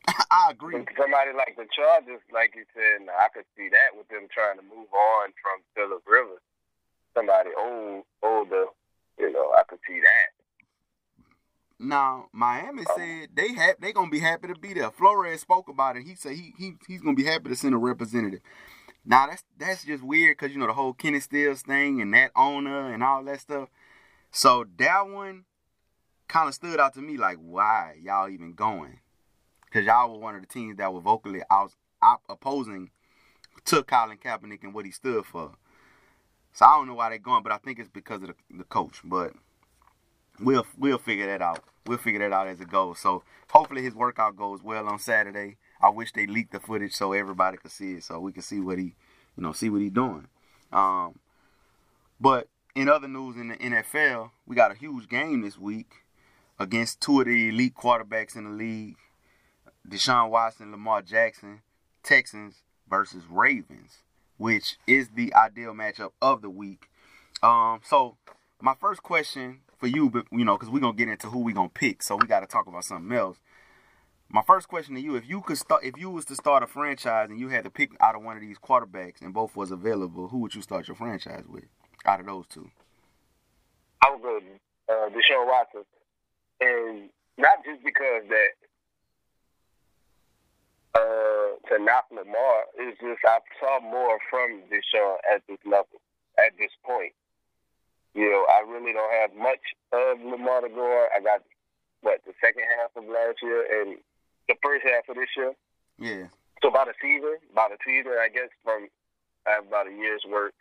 I 0.32 0.52
agree. 0.52 0.84
Somebody 0.98 1.32
like 1.36 1.56
the 1.56 1.68
Chargers, 1.72 2.24
like 2.34 2.56
you 2.56 2.66
said, 2.74 3.08
I 3.08 3.28
could 3.30 3.46
see 3.56 3.70
that 3.70 3.96
with 3.96 4.08
them 4.10 4.28
trying 4.32 4.58
to 4.58 4.66
move 4.66 4.92
on 4.92 5.32
from 5.40 5.64
Philip 5.76 6.04
Rivers. 6.08 6.44
Somebody 7.16 7.52
old, 7.58 8.04
older, 8.22 8.66
you 9.18 9.32
know, 9.32 9.54
I 9.58 9.64
could 9.68 9.80
see 9.88 10.00
that. 10.02 10.37
Now 11.80 12.28
Miami 12.32 12.84
said 12.96 13.30
they 13.36 13.54
have 13.54 13.76
they 13.80 13.94
gonna 13.94 14.10
be 14.10 14.20
happy 14.20 14.48
to 14.48 14.56
be 14.56 14.74
there. 14.74 14.92
Flores 14.92 15.42
spoke 15.42 15.70
about 15.70 15.96
it. 15.96 16.04
He 16.04 16.16
said 16.16 16.34
he 16.34 16.54
he 16.58 16.74
he's 16.88 17.02
gonna 17.02 17.16
be 17.16 17.26
happy 17.26 17.50
to 17.50 17.56
send 17.56 17.76
a 17.76 17.78
representative. 17.78 18.42
Now 19.06 19.28
that's 19.28 19.44
that's 19.58 19.86
just 19.86 20.04
weird 20.04 20.38
because 20.38 20.54
you 20.54 20.60
know 20.60 20.68
the 20.68 20.74
whole 20.74 20.94
Kenny 20.94 21.20
Stills 21.20 21.62
thing 21.62 22.02
and 22.02 22.14
that 22.14 22.32
owner 22.36 22.92
and 22.92 23.04
all 23.04 23.24
that 23.26 23.42
stuff. 23.42 23.70
So 24.32 24.66
that 24.78 25.08
one 25.08 25.46
kind 26.28 26.48
of 26.48 26.54
stood 26.54 26.80
out 26.80 26.94
to 26.96 27.02
me 27.02 27.18
like 27.18 27.38
why 27.38 27.96
y'all 28.02 28.30
even 28.30 28.54
going? 28.54 29.00
Because 29.66 29.86
y'all 29.86 30.12
were 30.12 30.20
one 30.20 30.36
of 30.36 30.42
the 30.42 30.48
teams 30.48 30.78
that 30.78 30.94
were 30.94 31.02
vocally 31.02 31.42
out, 31.52 31.74
out 32.02 32.22
opposing 32.30 32.90
to 33.66 33.84
Colin 33.84 34.18
Kaepernick 34.18 34.64
and 34.64 34.74
what 34.74 34.86
he 34.86 34.92
stood 34.92 35.26
for. 35.26 35.54
So 36.54 36.66
I 36.66 36.78
don't 36.78 36.88
know 36.88 36.96
why 36.96 37.10
they're 37.10 37.20
going, 37.20 37.44
but 37.44 37.52
I 37.52 37.58
think 37.58 37.80
it's 37.80 37.90
because 37.90 38.22
of 38.24 38.30
the, 38.30 38.36
the 38.58 38.64
coach. 38.64 39.02
But 39.04 39.34
we'll 40.40 40.66
we'll 40.78 40.98
figure 40.98 41.28
that 41.28 41.42
out. 41.42 41.64
We'll 41.86 41.98
figure 41.98 42.20
that 42.20 42.34
out 42.34 42.48
as 42.48 42.60
it 42.60 42.70
goes. 42.70 43.00
So 43.00 43.24
hopefully 43.50 43.84
his 43.84 43.96
workout 43.96 44.36
goes 44.36 44.62
well 44.62 44.88
on 44.88 45.00
Saturday. 45.00 45.58
I 45.82 45.90
wish 45.90 46.12
they 46.12 46.26
leaked 46.26 46.52
the 46.52 46.60
footage 46.60 46.94
so 46.94 47.14
everybody 47.14 47.58
could 47.58 47.72
see 47.72 47.94
it, 47.94 48.04
so 48.04 48.20
we 48.20 48.32
can 48.32 48.42
see 48.42 48.60
what 48.60 48.78
he, 48.78 48.96
you 49.36 49.44
know, 49.44 49.52
see 49.52 49.70
what 49.70 49.82
he's 49.82 49.92
doing. 49.92 50.28
Um, 50.72 51.20
but 52.20 52.50
in 52.76 52.90
other 52.90 53.08
news 53.08 53.38
in 53.38 53.50
the 53.50 53.56
NFL, 53.56 54.32
we 54.46 54.56
got 54.56 54.72
a 54.72 54.76
huge 54.76 55.08
game 55.08 55.42
this 55.42 55.58
week 55.58 56.04
against 56.60 57.00
two 57.00 57.22
of 57.22 57.28
the 57.28 57.50
elite 57.50 57.76
quarterbacks 57.76 58.36
in 58.36 58.44
the 58.44 58.50
league: 58.50 58.98
Deshaun 59.88 60.30
Watson, 60.30 60.72
Lamar 60.72 61.02
Jackson, 61.02 61.62
Texans 62.04 62.64
versus 62.90 63.24
Ravens, 63.30 64.04
which 64.38 64.78
is 64.88 65.10
the 65.10 65.34
ideal 65.34 65.74
matchup 65.74 66.12
of 66.22 66.42
the 66.42 66.50
week. 66.50 66.90
Um, 67.44 67.82
so 67.84 68.18
my 68.60 68.74
first 68.74 69.04
question 69.04 69.60
for 69.78 69.88
you, 69.88 70.10
but 70.10 70.26
you 70.32 70.46
know, 70.46 70.58
because 70.58 70.70
we're 70.70 70.80
gonna 70.80 70.98
get 70.98 71.10
into 71.10 71.28
who 71.28 71.40
we 71.40 71.54
gonna 71.54 71.70
pick, 71.70 72.04
so 72.04 72.16
we 72.16 72.28
got 72.28 72.42
to 72.42 72.48
talk 72.48 72.68
about 72.68 72.84
something 72.84 73.16
else. 73.16 73.38
My 74.30 74.42
first 74.46 74.68
question 74.68 74.96
to 74.96 75.02
you: 75.02 75.16
If 75.16 75.28
you 75.28 75.42
could 75.42 75.58
start, 75.58 75.84
if 75.84 75.98
you 75.98 76.10
was 76.10 76.26
to 76.26 76.36
start 76.36 76.64
a 76.64 76.68
franchise 76.68 77.30
and 77.30 77.40
you 77.40 77.50
had 77.50 77.64
to 77.64 77.70
pick 77.70 77.92
out 78.00 78.16
of 78.16 78.24
one 78.24 78.36
of 78.36 78.42
these 78.42 78.58
quarterbacks 78.58 79.22
and 79.22 79.34
both 79.34 79.56
was 79.56 79.72
available, 79.72 80.28
who 80.28 80.40
would 80.40 80.56
you 80.56 80.62
start 80.62 80.88
your 80.88 80.96
franchise 80.96 81.44
with 81.48 81.66
out 82.06 82.20
of 82.20 82.26
those 82.26 82.46
two? 82.48 82.70
I 84.02 84.12
would 84.12 84.22
go 84.22 84.40
uh, 84.90 85.10
Deshaun 85.10 85.48
Watson, 85.48 85.84
and 86.62 87.10
not 87.38 87.64
just 87.66 87.84
because 87.84 88.24
that 88.30 88.50
uh, 90.98 91.70
to 91.70 91.84
knock 91.84 92.06
Lamar. 92.12 92.66
It's 92.78 93.00
just 93.00 93.22
I 93.26 93.40
saw 93.60 93.80
more 93.80 94.18
from 94.30 94.62
Deshaun 94.72 95.18
at 95.34 95.44
this 95.48 95.60
level, 95.66 96.02
at 96.38 96.58
this 96.58 96.72
point. 96.84 97.14
You 98.14 98.30
know, 98.32 98.46
I 98.50 98.64
really 98.68 98.94
don't 98.94 99.14
have 99.22 99.36
much 99.36 99.62
of 99.94 100.20
Lamar 100.24 100.62
to 100.62 100.70
go. 100.70 101.08
I 101.16 101.22
got 101.22 101.44
what 102.02 102.22
the 102.26 102.34
second 102.42 102.64
half 102.78 102.96
of 102.96 103.10
last 103.10 103.38
year 103.42 103.66
and 103.82 103.98
the 104.48 104.56
first 104.64 104.86
half 104.86 105.10
of 105.10 105.16
this 105.16 105.30
year. 105.36 105.54
Yeah, 106.00 106.28
So 106.62 106.70
about 106.70 106.88
a 106.88 106.94
season, 107.02 107.38
about 107.52 107.72
a 107.72 107.78
season, 107.86 108.14
I 108.22 108.30
guess 108.30 108.50
from 108.64 108.88
I 109.48 109.58
have 109.58 109.68
about 109.68 109.88
a 109.88 109.96
year's 109.96 110.24
work. 110.30 110.54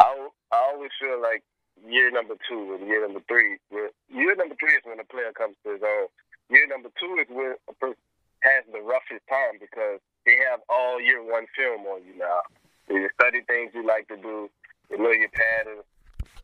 I 0.00 0.28
I 0.52 0.58
always 0.72 0.90
feel 1.00 1.20
like 1.20 1.42
year 1.84 2.10
number 2.10 2.36
two 2.48 2.76
and 2.78 2.88
year 2.88 3.04
number 3.04 3.20
three. 3.28 3.58
Year 3.70 4.34
number 4.36 4.56
three 4.58 4.74
is 4.74 4.84
when 4.84 5.00
a 5.00 5.04
player 5.04 5.32
comes 5.32 5.56
to 5.64 5.72
his 5.76 5.82
own. 5.82 6.08
Year 6.48 6.66
number 6.68 6.88
two 6.98 7.16
is 7.20 7.28
when 7.28 7.56
a 7.68 7.74
person 7.74 8.00
has 8.40 8.64
the 8.72 8.80
roughest 8.80 9.24
time 9.28 9.60
because 9.60 10.00
they 10.24 10.36
have 10.50 10.60
all 10.68 11.00
year 11.00 11.22
one 11.22 11.46
film 11.56 11.84
on 11.86 12.00
you 12.06 12.16
now. 12.18 12.40
You 12.88 13.08
study 13.20 13.42
things 13.46 13.72
you 13.74 13.84
like 13.86 14.08
to 14.08 14.16
do. 14.16 14.48
They 14.90 14.96
know 14.96 15.10
your 15.10 15.28
patterns. 15.28 15.84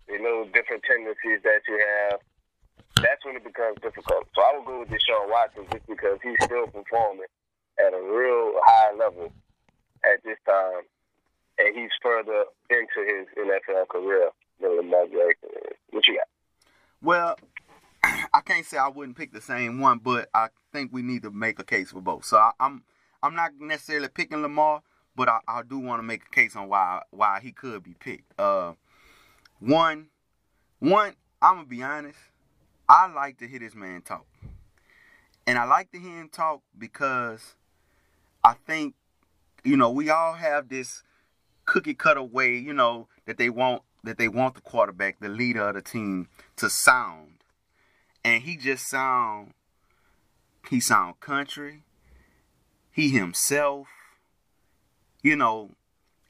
They 0.09 0.19
know 0.19 0.45
different 0.53 0.83
that 1.45 1.61
you 1.69 1.79
have. 1.79 2.21
That's 2.97 3.25
when 3.25 3.37
it 3.37 3.45
becomes 3.45 3.79
difficult. 3.81 4.29
So 4.35 4.43
I 4.43 4.57
would 4.57 4.67
go 4.67 4.81
with 4.81 4.89
Deshaun 4.89 5.31
Watson 5.31 5.65
just 5.73 5.87
because 5.87 6.19
he's 6.23 6.37
still 6.43 6.67
performing 6.67 7.27
at 7.79 7.95
a 7.95 8.03
real 8.03 8.53
high 8.63 8.95
level 8.97 9.33
at 10.05 10.23
this 10.25 10.39
time, 10.47 10.83
and 11.59 11.77
he's 11.77 11.91
further 12.03 12.45
into 12.71 13.01
his 13.07 13.27
NFL 13.39 13.89
career 13.89 14.31
than 14.61 14.77
Lamar 14.77 15.07
Jackson. 15.07 15.51
What 15.91 16.07
you 16.07 16.17
got? 16.17 16.29
Well, 17.01 17.39
I 18.05 18.41
can't 18.45 18.67
say 18.67 18.79
I 18.79 18.89
wouldn't 18.89 19.17
pick 19.17 19.33
the 19.33 19.41
same 19.41 19.81
one, 19.81 19.99
but 19.99 20.29
I 20.35 20.49
think 20.73 20.93
we 20.93 21.03
need 21.03 21.23
to 21.23 21.31
make 21.31 21.59
a 21.59 21.65
case 21.65 21.91
for 21.91 22.01
both. 22.01 22.25
So 22.25 22.37
I, 22.37 22.53
I'm 22.61 22.85
I'm 23.23 23.35
not 23.35 23.53
necessarily 23.61 24.09
picking 24.09 24.43
Lamar, 24.43 24.83
but 25.15 25.29
I, 25.29 25.39
I 25.47 25.63
do 25.63 25.79
want 25.79 26.01
to 26.01 26.03
make 26.03 26.23
a 26.27 26.31
case 26.31 26.57
on 26.57 26.69
why 26.69 27.03
why 27.11 27.41
he 27.43 27.53
could 27.53 27.83
be 27.83 27.95
picked. 27.95 28.39
Uh, 28.39 28.73
one, 29.61 30.09
one, 30.83 31.15
I'm 31.41 31.55
gonna 31.55 31.67
be 31.69 31.83
honest. 31.83 32.19
I 32.89 33.07
like 33.07 33.39
to 33.39 33.47
hear 33.47 33.61
this 33.61 33.75
man 33.75 34.03
talk, 34.03 34.27
and 35.47 35.57
I 35.57 35.65
like 35.65 35.93
to 35.93 35.99
hear 35.99 36.21
him 36.21 36.29
talk 36.29 36.61
because 36.77 37.55
I 38.43 38.55
think, 38.67 38.95
you 39.63 39.77
know, 39.77 39.91
we 39.93 40.11
all 40.11 40.35
have 40.35 40.69
this 40.69 41.05
cookie 41.67 41.95
cutter 41.95 42.23
way, 42.23 42.57
you 42.57 42.73
know, 42.73 43.07
that 43.27 43.39
they 43.39 43.49
want 43.49 43.83
that 44.03 44.19
they 44.19 44.27
want 44.27 44.57
the 44.57 44.61
quarterback, 44.61 45.21
the 45.21 45.29
leader 45.29 45.69
of 45.69 45.77
the 45.77 45.83
team, 45.83 46.27
to 46.57 46.69
sound, 46.69 47.45
and 48.25 48.43
he 48.43 48.57
just 48.57 48.89
sound. 48.89 49.53
He 50.69 50.81
sound 50.81 51.21
country. 51.21 51.85
He 52.91 53.11
himself, 53.11 53.87
you 55.23 55.37
know, 55.37 55.71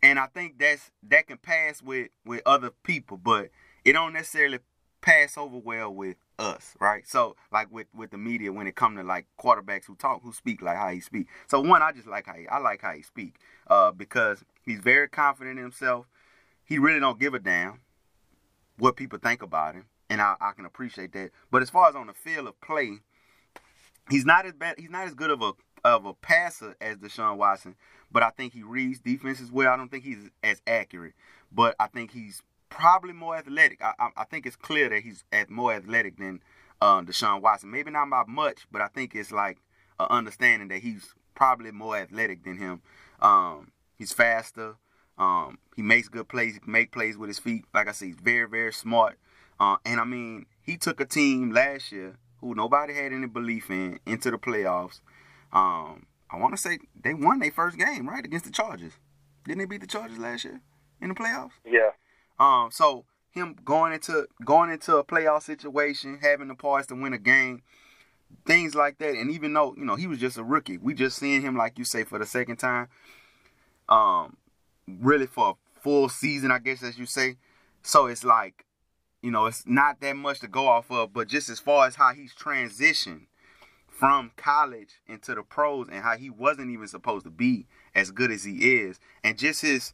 and 0.03 0.19
I 0.19 0.27
think 0.27 0.59
that's 0.59 0.91
that 1.05 1.27
can 1.27 1.39
pass 1.39 1.83
with 1.83 2.11
with 2.27 2.43
other 2.45 2.71
people, 2.83 3.17
but 3.17 3.49
it 3.85 3.93
don't 3.93 4.13
necessarily 4.13 4.59
pass 5.01 5.37
over 5.37 5.59
well 5.59 5.93
with 5.93 6.17
us, 6.39 6.75
right? 6.81 7.07
So 7.07 7.37
like 7.53 7.71
with 7.71 7.89
with 7.95 8.11
the 8.11 8.19
media 8.19 8.53
when 8.53 8.67
it 8.67 8.75
come 8.75 8.97
to 8.97 9.03
like 9.03 9.27
quarterbacks 9.39 9.85
who 9.87 9.97
talk, 9.97 10.23
who 10.23 10.33
speak 10.33 10.63
like 10.63 10.77
how 10.77 10.89
he 10.89 11.01
speak. 11.01 11.27
So 11.49 11.61
one, 11.61 11.83
I 11.83 11.93
just 11.93 12.07
like 12.07 12.27
how 12.27 12.35
he, 12.35 12.49
I 12.49 12.59
like 12.59 12.81
how 12.81 12.93
he 12.93 13.03
speak, 13.03 13.37
uh, 13.69 13.93
because 13.93 14.45
he's 14.65 14.81
very 14.81 15.09
confident 15.09 15.59
in 15.59 15.65
himself. 15.65 16.07
He 16.65 16.79
really 16.79 17.01
don't 17.01 17.21
give 17.21 17.35
a 17.35 17.39
damn 17.39 17.81
what 18.79 18.97
people 18.97 19.19
think 19.19 19.43
about 19.43 19.75
him, 19.75 19.87
and 20.09 20.21
I, 20.21 20.37
I 20.41 20.53
can 20.53 20.65
appreciate 20.65 21.13
that. 21.13 21.31
But 21.51 21.63
as 21.63 21.71
far 21.71 21.89
as 21.89 21.95
on 21.95 22.07
the 22.07 22.15
field 22.15 22.47
of 22.47 22.61
play, 22.61 23.01
he's 24.09 24.25
not 24.25 24.47
as 24.47 24.55
bad. 24.55 24.77
He's 24.79 24.91
not 24.91 25.07
as 25.07 25.15
good 25.15 25.31
of 25.31 25.43
a 25.43 25.53
of 25.85 26.07
a 26.07 26.15
passer 26.15 26.77
as 26.81 26.97
Deshaun 26.97 27.37
Watson, 27.37 27.75
but 28.11 28.23
I 28.23 28.31
think 28.31 28.53
he 28.53 28.63
reads 28.63 29.01
defenses 29.01 29.51
well. 29.51 29.73
I 29.73 29.77
don't 29.77 29.91
think 29.91 30.05
he's 30.05 30.31
as 30.43 30.63
accurate, 30.67 31.15
but 31.51 31.75
I 31.81 31.89
think 31.89 32.13
he's 32.13 32.43
probably 32.73 33.13
more 33.13 33.37
athletic. 33.37 33.83
I, 33.83 33.93
I, 33.99 34.09
I 34.19 34.25
think 34.25 34.47
it's 34.47 34.57
clear 34.57 34.89
that 34.89 35.03
he's 35.03 35.25
at 35.33 35.51
more 35.51 35.73
athletic 35.73 36.19
than 36.19 36.43
uh, 36.81 37.03
Deshaun 37.03 37.41
Watson. 37.41 37.71
Maybe 37.71 37.91
not 37.91 38.11
by 38.11 38.25
much, 38.27 38.67
but 38.71 38.83
I 38.83 38.89
think 38.89 39.15
it's 39.15 39.33
like 39.33 39.59
an 39.99 40.07
understanding 40.11 40.69
that 40.69 40.81
he's 40.83 41.15
probably 41.35 41.71
more 41.71 41.97
athletic 41.97 42.45
than 42.45 42.59
him. 42.59 42.83
Um, 43.21 43.73
he's 43.97 44.13
faster. 44.13 44.77
Um, 45.19 45.59
he 45.77 45.83
makes 45.83 46.09
good 46.09 46.29
plays. 46.29 46.59
Make 46.67 46.93
plays 46.93 47.17
with 47.17 47.29
his 47.29 47.39
feet. 47.39 47.65
Like 47.73 47.89
I 47.89 47.93
said, 47.93 48.07
he's 48.07 48.17
very, 48.17 48.49
very 48.49 48.73
smart. 48.73 49.19
Uh, 49.61 49.77
and 49.85 50.01
I 50.01 50.05
mean, 50.05 50.47
he 50.63 50.77
took 50.77 51.01
a 51.01 51.05
team 51.05 51.53
last 51.53 51.93
year 51.93 52.17
who 52.41 52.55
nobody 52.55 52.95
had 52.95 53.13
any 53.13 53.27
belief 53.27 53.71
in 53.71 54.01
into 54.07 54.31
the 54.31 54.39
playoffs. 54.39 55.01
Um, 55.53 56.07
I 56.31 56.39
want 56.39 56.55
to 56.55 56.61
say 56.61 56.79
they 57.01 57.15
won 57.15 57.39
their 57.39 57.53
first 57.53 57.79
game 57.79 58.09
right 58.09 58.25
against 58.25 58.47
the 58.47 58.51
Chargers. 58.51 58.95
Didn't 59.45 59.59
they 59.59 59.65
beat 59.67 59.83
the 59.83 59.87
Chargers 59.87 60.19
last 60.19 60.45
year 60.45 60.61
in 61.01 61.11
the 61.11 61.15
playoffs? 61.15 61.53
Yeah. 61.65 61.91
Um, 62.43 62.73
so 62.73 63.05
him 63.31 63.55
going 63.65 63.93
into 63.93 64.27
going 64.45 64.71
into 64.71 64.97
a 64.97 65.05
playoff 65.05 65.43
situation, 65.43 66.19
having 66.21 66.49
the 66.49 66.57
poise 66.57 66.89
to 66.89 66.97
win 66.97 67.13
a 67.13 67.19
game, 67.19 67.63
things 68.45 68.75
like 68.75 68.99
that. 68.99 69.15
And 69.15 69.31
even 69.31 69.53
though 69.53 69.77
you 69.79 69.85
know 69.85 69.95
he 69.95 70.09
was 70.09 70.19
just 70.19 70.39
a 70.39 70.43
rookie, 70.43 70.77
we 70.77 70.93
just 70.93 71.19
seeing 71.19 71.41
him 71.43 71.57
like 71.57 71.79
you 71.79 71.85
say 71.85 72.03
for 72.03 72.19
the 72.19 72.27
second 72.27 72.57
time, 72.57 72.89
um, 73.89 74.37
really 74.89 75.27
for 75.27 75.51
a 75.51 75.81
full 75.81 76.09
season, 76.09 76.51
I 76.51 76.59
guess 76.59 76.83
as 76.83 76.99
you 76.99 77.07
say. 77.07 77.37
So 77.85 78.07
it's 78.07 78.25
like, 78.25 78.65
you 79.23 79.31
know, 79.31 79.47
it's 79.47 79.63
not 79.65 80.01
that 80.01 80.17
much 80.17 80.41
to 80.41 80.49
go 80.49 80.67
off 80.67 80.91
of, 80.91 81.13
but 81.13 81.29
just 81.29 81.49
as 81.49 81.61
far 81.61 81.87
as 81.87 81.95
how 81.95 82.13
he's 82.13 82.35
transitioned 82.35 83.27
from 83.87 84.33
college 84.37 85.01
into 85.07 85.33
the 85.37 85.45
pros 85.45 85.87
and 85.89 86.03
how 86.03 86.17
he 86.17 86.29
wasn't 86.29 86.73
even 86.73 86.89
supposed 86.89 87.25
to 87.25 87.31
be 87.31 87.67
as 87.95 88.11
good 88.11 88.33
as 88.33 88.43
he 88.43 88.75
is, 88.75 88.99
and 89.23 89.39
just 89.39 89.63
his 89.63 89.93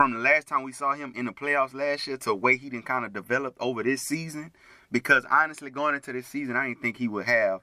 from 0.00 0.12
the 0.14 0.18
last 0.18 0.48
time 0.48 0.62
we 0.62 0.72
saw 0.72 0.94
him 0.94 1.12
in 1.14 1.26
the 1.26 1.30
playoffs 1.30 1.74
last 1.74 2.06
year 2.06 2.16
to 2.16 2.30
the 2.30 2.34
way 2.34 2.56
he 2.56 2.70
didn't 2.70 2.86
kind 2.86 3.04
of 3.04 3.12
developed 3.12 3.58
over 3.60 3.82
this 3.82 4.00
season. 4.00 4.50
Because 4.90 5.26
honestly, 5.30 5.68
going 5.68 5.94
into 5.94 6.10
this 6.10 6.26
season, 6.26 6.56
I 6.56 6.68
didn't 6.68 6.80
think 6.80 6.96
he 6.96 7.06
would 7.06 7.26
have. 7.26 7.60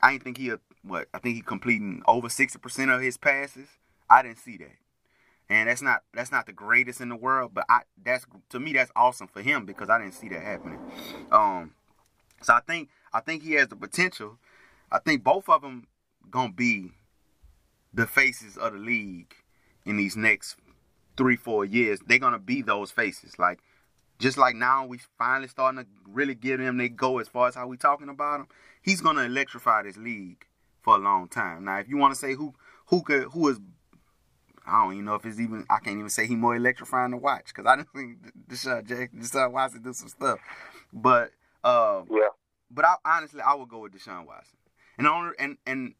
I 0.00 0.12
didn't 0.12 0.22
think 0.22 0.38
he 0.38 0.52
what 0.84 1.08
I 1.12 1.18
think 1.18 1.34
he 1.34 1.42
completing 1.42 2.00
over 2.06 2.28
sixty 2.28 2.60
percent 2.60 2.92
of 2.92 3.00
his 3.00 3.16
passes. 3.16 3.66
I 4.08 4.22
didn't 4.22 4.38
see 4.38 4.58
that, 4.58 4.76
and 5.50 5.68
that's 5.68 5.82
not 5.82 6.04
that's 6.14 6.30
not 6.30 6.46
the 6.46 6.52
greatest 6.52 7.00
in 7.00 7.08
the 7.08 7.16
world. 7.16 7.50
But 7.52 7.64
I 7.68 7.80
that's 8.00 8.26
to 8.50 8.60
me 8.60 8.74
that's 8.74 8.92
awesome 8.94 9.26
for 9.26 9.42
him 9.42 9.66
because 9.66 9.90
I 9.90 9.98
didn't 9.98 10.14
see 10.14 10.28
that 10.28 10.40
happening. 10.40 10.78
Um, 11.32 11.72
so 12.42 12.54
I 12.54 12.60
think 12.60 12.90
I 13.12 13.18
think 13.18 13.42
he 13.42 13.54
has 13.54 13.66
the 13.66 13.74
potential. 13.74 14.38
I 14.92 15.00
think 15.00 15.24
both 15.24 15.48
of 15.48 15.62
them 15.62 15.88
gonna 16.30 16.52
be 16.52 16.92
the 17.92 18.06
faces 18.06 18.56
of 18.56 18.72
the 18.72 18.78
league 18.78 19.34
in 19.84 19.96
these 19.96 20.16
next 20.16 20.54
three, 21.16 21.36
four 21.36 21.64
years, 21.64 22.00
they're 22.06 22.18
gonna 22.18 22.38
be 22.38 22.62
those 22.62 22.90
faces. 22.90 23.38
Like 23.38 23.60
just 24.18 24.38
like 24.38 24.54
now 24.54 24.86
we 24.86 24.98
finally 25.18 25.48
starting 25.48 25.82
to 25.82 25.86
really 26.06 26.34
give 26.34 26.60
them 26.60 26.76
they 26.78 26.88
go 26.88 27.18
as 27.18 27.28
far 27.28 27.48
as 27.48 27.54
how 27.54 27.66
we 27.66 27.76
talking 27.76 28.08
about 28.08 28.40
him. 28.40 28.46
He's 28.82 29.00
gonna 29.00 29.22
electrify 29.22 29.82
this 29.82 29.96
league 29.96 30.46
for 30.80 30.94
a 30.94 30.98
long 30.98 31.28
time. 31.28 31.64
Now 31.64 31.78
if 31.78 31.88
you 31.88 31.96
wanna 31.96 32.14
say 32.14 32.34
who 32.34 32.54
who 32.86 33.02
could 33.02 33.24
who 33.24 33.48
is 33.48 33.58
I 34.66 34.84
don't 34.84 34.92
even 34.92 35.04
know 35.06 35.14
if 35.14 35.26
it's 35.26 35.40
even 35.40 35.66
I 35.68 35.78
can't 35.78 35.98
even 35.98 36.10
say 36.10 36.26
he 36.26 36.36
more 36.36 36.54
electrifying 36.54 37.10
to 37.10 37.16
watch 37.16 37.46
because 37.46 37.66
I 37.66 37.76
didn't 37.76 37.92
think 37.92 38.18
Deshaun 38.48 38.86
Jack 38.86 39.12
Deshaun 39.12 39.52
Watson 39.52 39.82
do 39.82 39.92
some 39.92 40.08
stuff. 40.08 40.38
But 40.92 41.30
uh, 41.64 42.02
yeah. 42.10 42.28
But 42.70 42.84
I 42.84 42.94
honestly 43.04 43.40
I 43.40 43.54
would 43.54 43.68
go 43.68 43.80
with 43.80 43.92
Deshaun 43.92 44.26
Watson. 44.26 44.58
And 44.98 45.06
only 45.06 45.32
and 45.38 45.58
and 45.66 45.94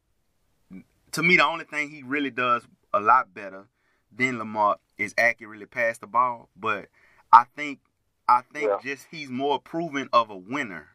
to 1.12 1.23
me 1.23 1.37
the 1.37 1.47
only 1.47 1.64
thing 1.64 1.90
he 1.90 2.02
really 2.02 2.31
does 2.31 2.62
a 2.95 3.00
lot 3.00 3.35
better 3.35 3.66
than 4.14 4.38
Lamar 4.38 4.76
is 5.03 5.15
accurately 5.19 5.67
pass 5.67 5.99
the 5.99 6.07
ball, 6.07 6.49
but 6.57 6.87
I 7.33 7.45
think 7.57 7.81
I 8.29 8.43
think 8.53 8.69
yeah. 8.69 8.79
just 8.83 9.09
he's 9.11 9.29
more 9.29 9.59
proven 9.59 10.09
of 10.13 10.31
a 10.31 10.37
winner 10.37 10.91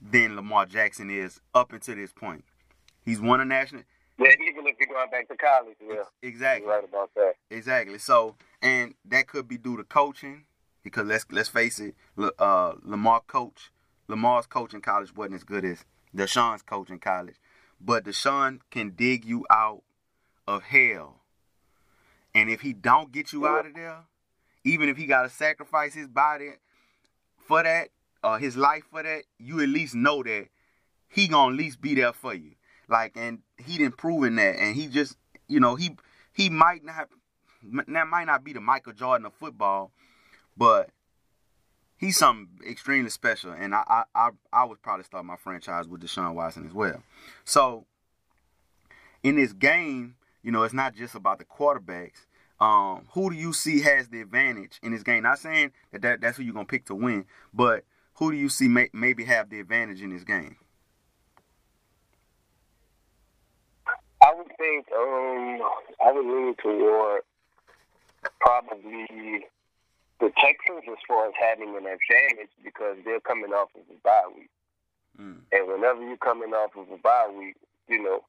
than 0.00 0.36
Lamar 0.36 0.66
Jackson 0.66 1.10
is 1.10 1.40
up 1.54 1.72
until 1.72 1.96
this 1.96 2.12
point. 2.12 2.44
He's 3.04 3.20
won 3.20 3.40
a 3.40 3.44
national. 3.44 3.82
Yeah, 4.18 4.32
even 4.32 4.66
if 4.66 4.76
you're 4.78 4.88
going 4.88 5.10
back 5.10 5.28
to 5.28 5.36
college, 5.36 5.76
yeah, 5.80 6.02
exactly, 6.22 6.66
you're 6.66 6.74
right 6.74 6.84
about 6.84 7.10
that. 7.14 7.34
Exactly. 7.50 7.98
So, 7.98 8.36
and 8.60 8.94
that 9.06 9.26
could 9.26 9.48
be 9.48 9.56
due 9.56 9.76
to 9.76 9.84
coaching, 9.84 10.44
because 10.82 11.06
let's 11.06 11.26
let's 11.30 11.48
face 11.48 11.80
it, 11.80 11.94
uh, 12.38 12.74
Lamar 12.82 13.22
coach, 13.26 13.70
Lamar's 14.08 14.46
coach 14.46 14.74
in 14.74 14.80
college 14.80 15.14
wasn't 15.14 15.36
as 15.36 15.44
good 15.44 15.64
as 15.64 15.84
Deshaun's 16.14 16.62
coach 16.62 16.90
in 16.90 16.98
college, 16.98 17.36
but 17.80 18.04
Deshaun 18.04 18.60
can 18.70 18.90
dig 18.90 19.24
you 19.24 19.46
out 19.50 19.82
of 20.46 20.64
hell 20.64 21.19
and 22.34 22.50
if 22.50 22.60
he 22.60 22.72
don't 22.72 23.12
get 23.12 23.32
you 23.32 23.46
out 23.46 23.66
of 23.66 23.74
there, 23.74 23.98
even 24.64 24.88
if 24.88 24.96
he 24.96 25.06
got 25.06 25.22
to 25.22 25.28
sacrifice 25.28 25.94
his 25.94 26.08
body 26.08 26.50
for 27.46 27.62
that 27.62 27.88
or 28.22 28.38
his 28.38 28.56
life 28.56 28.84
for 28.90 29.02
that, 29.02 29.22
you 29.38 29.60
at 29.60 29.68
least 29.68 29.94
know 29.94 30.22
that 30.22 30.48
he 31.08 31.28
gonna 31.28 31.52
at 31.52 31.58
least 31.58 31.80
be 31.80 31.94
there 31.94 32.12
for 32.12 32.34
you. 32.34 32.52
Like, 32.88 33.12
and 33.16 33.40
he 33.58 33.78
didn't 33.78 33.96
proven 33.96 34.36
that, 34.36 34.56
and 34.58 34.74
he 34.74 34.88
just, 34.88 35.16
you 35.48 35.60
know, 35.60 35.76
he 35.76 35.96
he 36.32 36.50
might 36.50 36.84
not 36.84 37.08
that 37.62 38.08
might 38.08 38.24
not 38.24 38.44
be 38.44 38.52
the 38.52 38.60
Michael 38.60 38.92
Jordan 38.92 39.26
of 39.26 39.34
football, 39.34 39.92
but 40.56 40.90
he's 41.96 42.16
something 42.16 42.48
extremely 42.68 43.10
special. 43.10 43.52
And 43.52 43.74
I 43.74 43.82
I 43.86 44.02
I, 44.14 44.30
I 44.52 44.64
would 44.64 44.82
probably 44.82 45.04
start 45.04 45.24
my 45.24 45.36
franchise 45.36 45.86
with 45.86 46.02
Deshaun 46.02 46.34
Watson 46.34 46.66
as 46.66 46.72
well. 46.72 47.02
So 47.44 47.86
in 49.22 49.36
this 49.36 49.52
game, 49.52 50.16
you 50.42 50.52
know, 50.52 50.62
it's 50.62 50.74
not 50.74 50.94
just 50.94 51.14
about 51.14 51.38
the 51.38 51.44
quarterbacks. 51.44 52.26
Um, 52.60 53.06
who 53.12 53.30
do 53.30 53.36
you 53.36 53.52
see 53.52 53.80
has 53.80 54.08
the 54.08 54.20
advantage 54.20 54.78
in 54.82 54.92
this 54.92 55.02
game? 55.02 55.22
Not 55.22 55.38
saying 55.38 55.72
that, 55.92 56.02
that 56.02 56.20
that's 56.20 56.36
who 56.36 56.42
you're 56.42 56.52
gonna 56.52 56.66
pick 56.66 56.86
to 56.86 56.94
win, 56.94 57.24
but 57.54 57.84
who 58.14 58.30
do 58.30 58.36
you 58.36 58.50
see 58.50 58.68
may, 58.68 58.90
maybe 58.92 59.24
have 59.24 59.48
the 59.48 59.60
advantage 59.60 60.02
in 60.02 60.10
this 60.10 60.24
game? 60.24 60.56
I 64.22 64.34
would 64.34 64.48
think 64.58 64.86
um, 64.94 65.62
I 66.04 66.12
would 66.12 66.26
lean 66.26 66.54
toward 66.62 67.22
probably 68.40 69.46
the 70.20 70.30
Texans 70.36 70.84
as 70.86 70.98
far 71.08 71.26
as 71.28 71.32
having 71.40 71.70
an 71.70 71.86
advantage 71.86 72.50
because 72.62 72.98
they're 73.04 73.20
coming 73.20 73.52
off 73.52 73.70
of 73.74 73.82
a 73.90 73.98
bye 74.04 74.28
week. 74.36 74.50
Mm. 75.18 75.38
And 75.52 75.68
whenever 75.68 76.02
you're 76.06 76.18
coming 76.18 76.52
off 76.52 76.76
of 76.76 76.90
a 76.90 76.98
bye 76.98 77.30
week, 77.34 77.56
you 77.88 78.02
know, 78.02 78.20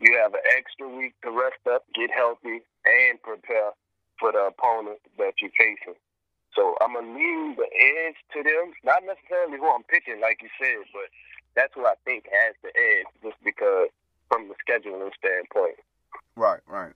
you 0.00 0.18
have 0.22 0.34
an 0.34 0.44
extra 0.56 0.88
week 0.88 1.14
to 1.22 1.30
rest 1.30 1.60
up, 1.70 1.84
get 1.94 2.10
healthy, 2.10 2.60
and 2.84 3.20
prepare 3.22 3.72
for 4.20 4.32
the 4.32 4.50
opponent 4.52 4.98
that 5.18 5.34
you're 5.40 5.50
facing. 5.58 5.98
So 6.54 6.74
I'm 6.80 6.94
gonna 6.94 7.06
lean 7.06 7.56
the 7.56 7.68
edge 7.68 8.16
to 8.32 8.42
them. 8.42 8.72
Not 8.84 9.02
necessarily 9.04 9.58
who 9.58 9.68
I'm 9.68 9.84
picking, 9.84 10.20
like 10.20 10.40
you 10.42 10.48
said, 10.60 10.84
but 10.92 11.08
that's 11.54 11.74
who 11.74 11.86
I 11.86 11.94
think 12.04 12.24
has 12.32 12.54
the 12.62 12.68
edge, 12.68 13.06
just 13.22 13.36
because 13.44 13.88
from 14.28 14.48
the 14.48 14.54
scheduling 14.66 15.10
standpoint. 15.18 15.76
Right, 16.34 16.60
right, 16.66 16.92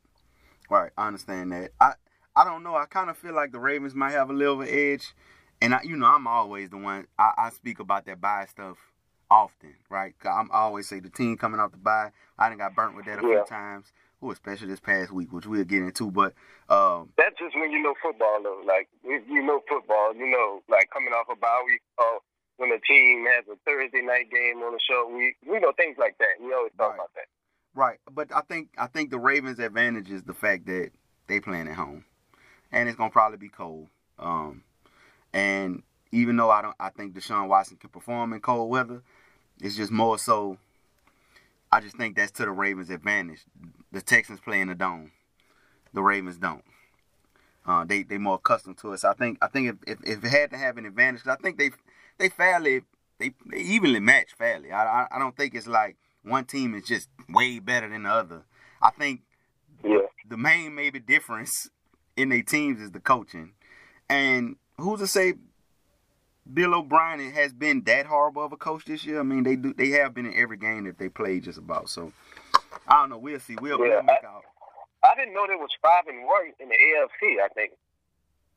right. 0.71 0.91
I 0.97 1.09
understand 1.09 1.53
that. 1.53 1.73
I 1.81 1.93
I 2.35 2.45
don't 2.45 2.63
know. 2.63 2.75
I 2.75 2.87
kind 2.87 3.11
of 3.11 3.19
feel 3.19 3.35
like 3.35 3.53
the 3.53 3.61
Ravens 3.61 3.95
might 3.95 4.13
have 4.13 4.31
a 4.31 4.35
little 4.35 4.63
edge, 4.63 5.15
and 5.61 5.75
I, 5.75 5.81
you 5.83 5.97
know, 5.97 6.07
I'm 6.07 6.27
always 6.27 6.71
the 6.71 6.79
one 6.79 7.07
I, 7.19 7.33
I 7.37 7.51
speak 7.51 7.81
about 7.81 8.07
that 8.07 8.21
bias 8.21 8.51
stuff 8.51 8.90
often, 9.31 9.75
right? 9.89 10.15
I'm 10.25 10.51
I 10.53 10.61
always 10.61 10.89
say 10.89 11.01
the 11.01 11.11
team 11.11 11.37
coming 11.37 11.61
off 11.61 11.73
the 11.73 11.79
bye. 11.79 12.11
I 12.39 12.49
done 12.49 12.59
got 12.59 12.75
burnt 12.75 12.97
with 12.97 13.07
that 13.07 13.23
a 13.23 13.23
yeah. 13.23 13.35
few 13.35 13.45
times. 13.47 13.93
Ooh, 14.23 14.31
especially 14.31 14.69
this 14.69 14.81
past 14.81 15.13
week, 15.13 15.33
which 15.33 15.47
we'll 15.47 15.65
get 15.65 15.83
into. 15.83 16.11
But 16.11 16.35
um, 16.69 17.11
that's 17.17 17.39
just 17.39 17.57
when 17.57 17.71
you 17.71 17.83
know 17.83 17.95
football, 18.03 18.41
though. 18.43 18.63
Like 18.67 18.89
if 19.05 19.27
you 19.29 19.43
know 19.43 19.63
football, 19.69 20.15
you 20.15 20.27
know, 20.27 20.63
like 20.69 20.91
coming 20.91 21.13
off 21.15 21.27
a 21.33 21.37
bye 21.37 21.63
week, 21.67 21.81
or 21.97 22.21
when 22.59 22.71
a 22.71 22.81
team 22.81 23.25
has 23.27 23.45
a 23.51 23.57
Thursday 23.65 24.03
night 24.03 24.31
game 24.31 24.59
on 24.59 24.75
a 24.75 24.79
short 24.81 25.13
week, 25.13 25.37
you 25.43 25.59
know, 25.59 25.73
things 25.77 25.97
like 25.99 26.19
that. 26.19 26.37
We 26.43 26.53
always 26.53 26.73
talk 26.77 26.91
right. 26.91 26.97
about 26.97 27.11
that. 27.15 27.27
Right, 27.75 27.99
but 28.13 28.35
I 28.35 28.43
think 28.43 28.69
I 28.77 28.89
think 28.89 29.11
the 29.11 29.19
Ravens' 29.19 29.59
advantage 29.59 30.11
is 30.11 30.25
the 30.25 30.35
fact 30.35 30.67
that 30.67 30.91
they 31.29 31.41
playing 31.41 31.69
at 31.69 31.77
home, 31.77 32.05
and 32.73 32.89
it's 32.89 32.99
gonna 32.99 33.11
probably 33.11 33.39
be 33.39 33.49
cold. 33.49 33.89
Um, 34.19 34.65
and 35.33 35.83
even 36.13 36.37
though 36.37 36.51
I 36.51 36.63
don't, 36.63 36.77
I 36.79 36.91
think 36.91 37.15
Deshaun 37.15 37.49
Watson 37.49 37.77
can 37.77 37.91
perform 37.91 38.33
in 38.33 38.41
cold 38.41 38.71
weather. 38.71 39.03
It's 39.61 39.77
just 39.77 39.93
more 39.93 40.19
so. 40.19 40.59
I 41.73 41.81
just 41.81 41.97
think 41.97 42.17
that's 42.17 42.33
to 42.33 42.45
the 42.45 42.51
Ravens' 42.51 42.91
advantage. 42.91 43.45
The 43.93 44.01
Texans 44.01 44.41
play 44.41 44.61
in 44.61 44.69
the 44.69 44.75
dome. 44.75 45.13
The 45.93 46.03
Ravens 46.03 46.39
don't. 46.39 46.65
Uh, 47.67 47.85
they 47.85 48.03
they 48.03 48.19
more 48.19 48.37
accustomed 48.37 48.79
to 48.79 48.93
it. 48.93 48.99
So 48.99 49.11
I 49.11 49.15
think 49.15 49.39
I 49.43 49.47
think 49.49 49.69
if, 49.87 49.99
if, 50.01 50.19
if 50.19 50.25
it 50.25 50.31
had 50.31 50.51
to 50.51 50.57
have 50.57 50.79
an 50.79 50.87
advantage, 50.87 51.27
I 51.27 51.37
think 51.37 51.59
they 51.59 51.71
they 52.19 52.29
fairly 52.29 52.83
they, 53.19 53.33
they 53.51 53.59
evenly 53.59 54.01
match 54.01 54.33
fairly. 54.37 54.73
I, 54.73 55.03
I, 55.03 55.07
I 55.13 55.19
don't 55.19 55.37
think 55.37 55.55
it's 55.55 55.67
like 55.67 55.97
one 56.23 56.45
team 56.45 56.75
is 56.75 56.85
just 56.85 57.09
way 57.29 57.59
better 57.59 57.89
than 57.89 58.05
the 58.05 58.11
other. 58.11 58.43
I 58.83 58.91
think 58.91 59.21
yeah. 59.85 60.07
the 60.29 60.37
main 60.37 60.75
maybe 60.75 60.99
difference 60.99 61.69
in 62.17 62.31
their 62.31 62.43
teams 62.43 62.81
is 62.81 62.93
the 62.93 63.01
coaching. 63.01 63.53
And 64.09 64.57
who's 64.79 65.01
to 65.01 65.07
say 65.07 65.35
Bill 66.53 66.75
O'Brien 66.75 67.33
has 67.33 67.53
been 67.53 67.83
that 67.85 68.07
horrible 68.07 68.45
of 68.45 68.53
a 68.53 68.57
coach 68.57 68.85
this 68.85 69.05
year. 69.05 69.21
I 69.21 69.23
mean, 69.23 69.43
they 69.43 69.57
do 69.57 69.73
they 69.73 69.91
have 69.91 70.15
been 70.15 70.27
in 70.27 70.35
every 70.35 70.57
game 70.57 70.85
that 70.85 70.99
they 70.99 71.09
played 71.09 71.45
just 71.45 71.59
about. 71.59 71.89
So 71.89 72.13
I 72.89 73.01
don't 73.01 73.11
know. 73.11 73.19
We'll 73.19 73.41
see. 73.41 73.57
We'll, 73.61 73.79
yeah, 73.79 73.97
we'll 73.97 74.03
make 74.03 74.25
I, 74.25 74.27
out. 74.27 74.45
I 75.05 75.15
didn't 75.17 75.35
know 75.35 75.47
there 75.47 75.59
was 75.59 75.71
five 75.83 76.05
and 76.09 76.25
one 76.25 76.53
in 76.59 76.69
the 76.69 76.75
AFC. 76.75 77.43
I 77.43 77.49
think. 77.55 77.73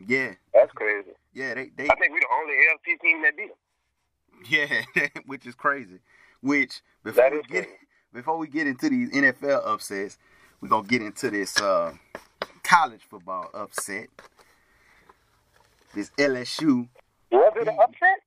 Yeah. 0.06 0.34
That's 0.54 0.72
crazy. 0.74 1.12
Yeah, 1.34 1.54
they. 1.54 1.72
they 1.76 1.90
I 1.90 1.96
think 1.96 2.12
we're 2.12 2.20
the 2.20 2.28
only 2.34 2.56
AFC 2.56 3.02
team 3.02 3.22
that 3.24 3.38
beat 3.38 3.50
them. 3.50 3.58
Yeah, 4.50 5.10
which 5.26 5.46
is 5.46 5.56
crazy. 5.56 6.00
Which 6.42 6.82
before 7.04 7.30
we 7.32 7.42
get 7.44 7.50
crazy. 7.50 7.70
before 8.14 8.38
we 8.38 8.48
get 8.48 8.68
into 8.68 8.90
these 8.90 9.10
NFL 9.12 9.62
upsets, 9.66 10.18
we're 10.62 10.70
gonna 10.70 10.88
get 10.88 11.02
into 11.02 11.30
this 11.30 11.60
uh, 11.62 11.94
college 12.64 13.02
football 13.10 13.50
upset. 13.54 14.08
This 15.94 16.10
LSU 16.18 16.88
was 17.34 17.54
it 17.56 17.68
an 17.68 17.78
upset? 17.80 18.20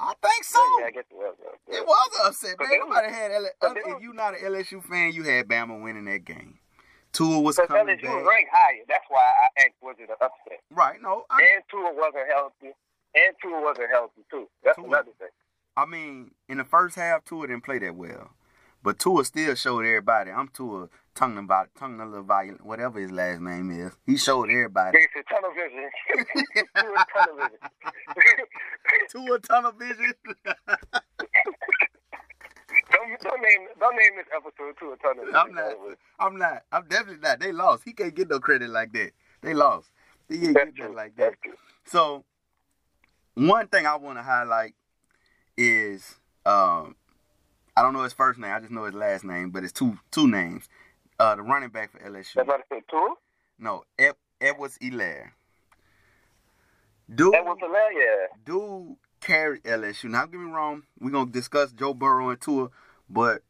I 0.00 0.14
think 0.20 0.44
so. 0.44 0.58
Yeah, 0.80 0.86
I 0.86 0.90
guess 0.90 1.04
it 1.10 1.14
was. 1.16 1.36
Upset. 1.38 1.80
It 1.80 1.86
was 1.86 2.10
an 2.20 2.26
upset, 2.26 2.56
man. 2.60 2.78
Nobody 2.80 3.12
had 3.12 3.30
L- 3.32 3.46
uh, 3.62 3.74
if 3.76 4.02
you're 4.02 4.14
not 4.14 4.34
an 4.34 4.40
LSU 4.44 4.82
fan, 4.82 5.12
you 5.12 5.22
had 5.22 5.46
Bama 5.46 5.80
winning 5.82 6.04
that 6.06 6.24
game. 6.24 6.58
Tua 7.12 7.40
was 7.40 7.56
coming 7.56 7.98
LSU 7.98 8.02
back. 8.02 8.14
was 8.16 8.26
ranked 8.26 8.50
higher. 8.52 8.82
That's 8.88 9.04
why 9.08 9.20
I 9.20 9.60
asked, 9.62 9.74
was 9.82 9.96
it 9.98 10.08
an 10.08 10.16
upset? 10.20 10.60
Right. 10.70 11.00
No. 11.00 11.24
I, 11.30 11.42
and 11.54 11.62
Tua 11.70 11.92
wasn't 11.94 12.26
healthy. 12.28 12.74
and 13.14 13.34
Tua 13.42 13.60
wasn't 13.62 13.90
healthy 13.90 14.22
too. 14.30 14.48
That's 14.64 14.76
Tua- 14.76 14.86
another 14.86 15.10
thing. 15.18 15.28
I 15.76 15.84
mean, 15.86 16.32
in 16.48 16.58
the 16.58 16.64
first 16.64 16.96
half, 16.96 17.24
Tua 17.24 17.46
didn't 17.46 17.64
play 17.64 17.78
that 17.78 17.94
well. 17.94 18.30
But 18.82 18.98
Tua 18.98 19.24
still 19.24 19.54
showed 19.54 19.84
everybody. 19.84 20.30
I'm 20.32 20.48
Tua 20.48 20.88
tongue 21.14 21.38
about 21.38 21.68
tongue 21.78 21.98
violent, 22.26 22.64
whatever 22.64 23.00
his 23.00 23.10
last 23.10 23.40
name 23.40 23.70
is. 23.70 23.92
He 24.06 24.16
showed 24.16 24.50
everybody. 24.50 24.98
Nigga 24.98 25.06
said 25.14 25.24
tunnel 25.28 25.50
vision. 25.54 25.90
Tua 26.72 26.98
tunnel 27.14 27.38
vision. 27.38 27.68
Tua 29.10 29.38
tunnel 29.40 29.72
vision. 29.78 30.14
don't, 32.90 33.20
don't 33.20 33.42
name 33.42 33.68
don't 33.78 33.96
name 33.96 34.12
this 34.16 34.26
episode 34.34 34.76
Tua 34.78 34.96
tunnel 34.98 35.24
vision. 35.24 35.36
I'm 35.36 35.54
not. 35.54 35.74
I'm 36.18 36.38
not. 36.38 36.62
I'm 36.72 36.88
definitely 36.88 37.22
not. 37.22 37.40
They 37.40 37.52
lost. 37.52 37.84
He 37.84 37.92
can't 37.92 38.14
get 38.14 38.28
no 38.28 38.40
credit 38.40 38.70
like 38.70 38.92
that. 38.92 39.12
They 39.42 39.54
lost. 39.54 39.90
He 40.28 40.38
That's 40.38 40.54
get 40.54 40.76
true. 40.76 40.86
that 40.88 40.94
like 40.94 41.16
that. 41.16 41.34
So, 41.84 42.24
one 43.34 43.68
thing 43.68 43.86
I 43.86 43.96
want 43.96 44.18
to 44.18 44.22
highlight 44.22 44.74
is 45.56 46.16
um, 46.46 46.96
I 47.76 47.82
don't 47.82 47.92
know 47.92 48.02
his 48.02 48.12
first 48.12 48.38
name. 48.38 48.52
I 48.52 48.60
just 48.60 48.70
know 48.70 48.84
his 48.84 48.94
last 48.94 49.24
name, 49.24 49.50
but 49.50 49.64
it's 49.64 49.72
two 49.72 49.98
two 50.10 50.28
names. 50.28 50.68
Uh, 51.22 51.36
the 51.36 51.42
running 51.42 51.68
back 51.68 51.92
for 51.92 51.98
LSU. 52.00 52.34
That's 52.34 52.48
what 52.48 52.60
I 52.60 52.74
said. 52.74 52.82
Tua. 52.90 53.14
No, 53.60 53.84
Ed, 53.96 54.14
Edwards 54.40 54.76
Helaire. 54.82 55.30
Dude, 57.14 57.32
That 57.32 57.44
was 57.44 57.58
hilarious. 57.60 58.30
dude 58.44 58.96
carried 59.20 59.62
LSU. 59.62 60.04
Now, 60.10 60.22
don't 60.22 60.32
get 60.32 60.40
me 60.40 60.50
wrong. 60.50 60.82
We're 60.98 61.10
going 61.10 61.26
to 61.26 61.32
discuss 61.32 61.70
Joe 61.72 61.94
Burrow 61.94 62.30
and 62.30 62.40
Tua, 62.40 62.70
but 63.08 63.42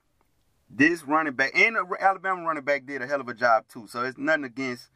this 0.69 1.03
running 1.05 1.33
back 1.33 1.53
and 1.57 1.77
the 1.77 1.97
Alabama 1.99 2.43
running 2.47 2.65
back 2.65 2.85
did 2.85 3.01
a 3.01 3.07
hell 3.07 3.21
of 3.23 3.29
a 3.29 3.35
job, 3.35 3.65
too. 3.73 3.87
So 3.89 4.03
it's 4.05 4.19
nothing 4.19 4.45
against, 4.45 4.91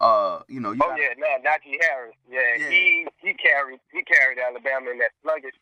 uh, 0.00 0.40
you 0.48 0.60
know, 0.60 0.70
you 0.72 0.80
Oh 0.84 0.90
got 0.90 0.98
yeah, 1.00 1.14
no, 1.18 1.26
Najee 1.50 1.76
Harris. 1.80 2.14
Yeah, 2.30 2.40
Yeah. 2.56 2.70
he 2.70 3.06
he 3.18 3.34
carried 3.34 3.80
he 3.92 4.02
carried 4.02 4.38
Alabama 4.38 4.90
in 4.90 4.98
that 4.98 5.10
sluggish 5.22 5.54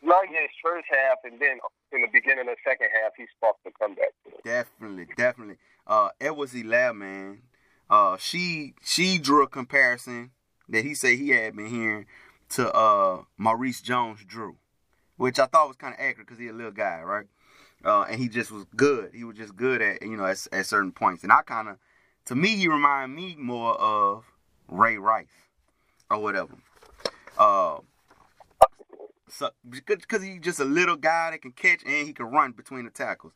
sluggish 0.00 0.50
first 0.62 0.86
half, 0.90 1.18
and 1.24 1.40
then 1.40 1.58
in 1.92 2.02
the 2.02 2.08
beginning 2.12 2.48
of 2.48 2.56
the 2.56 2.70
second 2.70 2.88
half, 2.92 3.12
he 3.16 3.24
sparked 3.36 3.64
the 3.64 3.70
comeback. 3.78 4.12
Definitely, 4.44 5.06
definitely. 5.16 5.56
Uh, 5.86 6.10
Edwards 6.20 6.54
Helaire, 6.54 6.94
man. 6.94 7.42
Uh, 7.90 8.16
she 8.16 8.74
she 8.82 9.18
drew 9.18 9.42
a 9.42 9.48
comparison 9.48 10.30
that 10.68 10.84
he 10.84 10.94
said 10.94 11.18
he 11.18 11.30
had 11.30 11.54
been 11.56 11.66
hearing 11.66 12.06
to 12.50 12.72
uh 12.72 13.22
Maurice 13.36 13.80
Jones 13.80 14.24
Drew, 14.26 14.56
which 15.16 15.38
I 15.38 15.46
thought 15.46 15.68
was 15.68 15.76
kind 15.76 15.94
of 15.94 16.00
accurate 16.00 16.26
because 16.26 16.38
he's 16.38 16.50
a 16.50 16.54
little 16.54 16.72
guy, 16.72 17.02
right? 17.02 17.26
Uh, 17.84 18.02
and 18.08 18.20
he 18.20 18.28
just 18.28 18.50
was 18.50 18.64
good. 18.76 19.10
He 19.12 19.24
was 19.24 19.36
just 19.36 19.56
good 19.56 19.82
at 19.82 20.02
you 20.02 20.16
know 20.16 20.24
at, 20.24 20.46
at 20.52 20.66
certain 20.66 20.92
points, 20.92 21.22
and 21.22 21.32
I 21.32 21.42
kind 21.42 21.68
of, 21.68 21.78
to 22.26 22.34
me, 22.34 22.56
he 22.56 22.68
reminded 22.68 23.14
me 23.14 23.36
more 23.36 23.74
of 23.74 24.24
Ray 24.68 24.96
Rice 24.98 25.26
or 26.10 26.18
whatever. 26.18 26.54
Uh, 27.36 27.78
so 29.32 29.50
because 29.68 30.22
he's 30.22 30.40
just 30.40 30.60
a 30.60 30.64
little 30.64 30.96
guy 30.96 31.30
that 31.30 31.42
can 31.42 31.52
catch 31.52 31.82
and 31.84 32.06
he 32.06 32.12
can 32.12 32.26
run 32.26 32.52
between 32.52 32.84
the 32.84 32.90
tackles. 32.90 33.32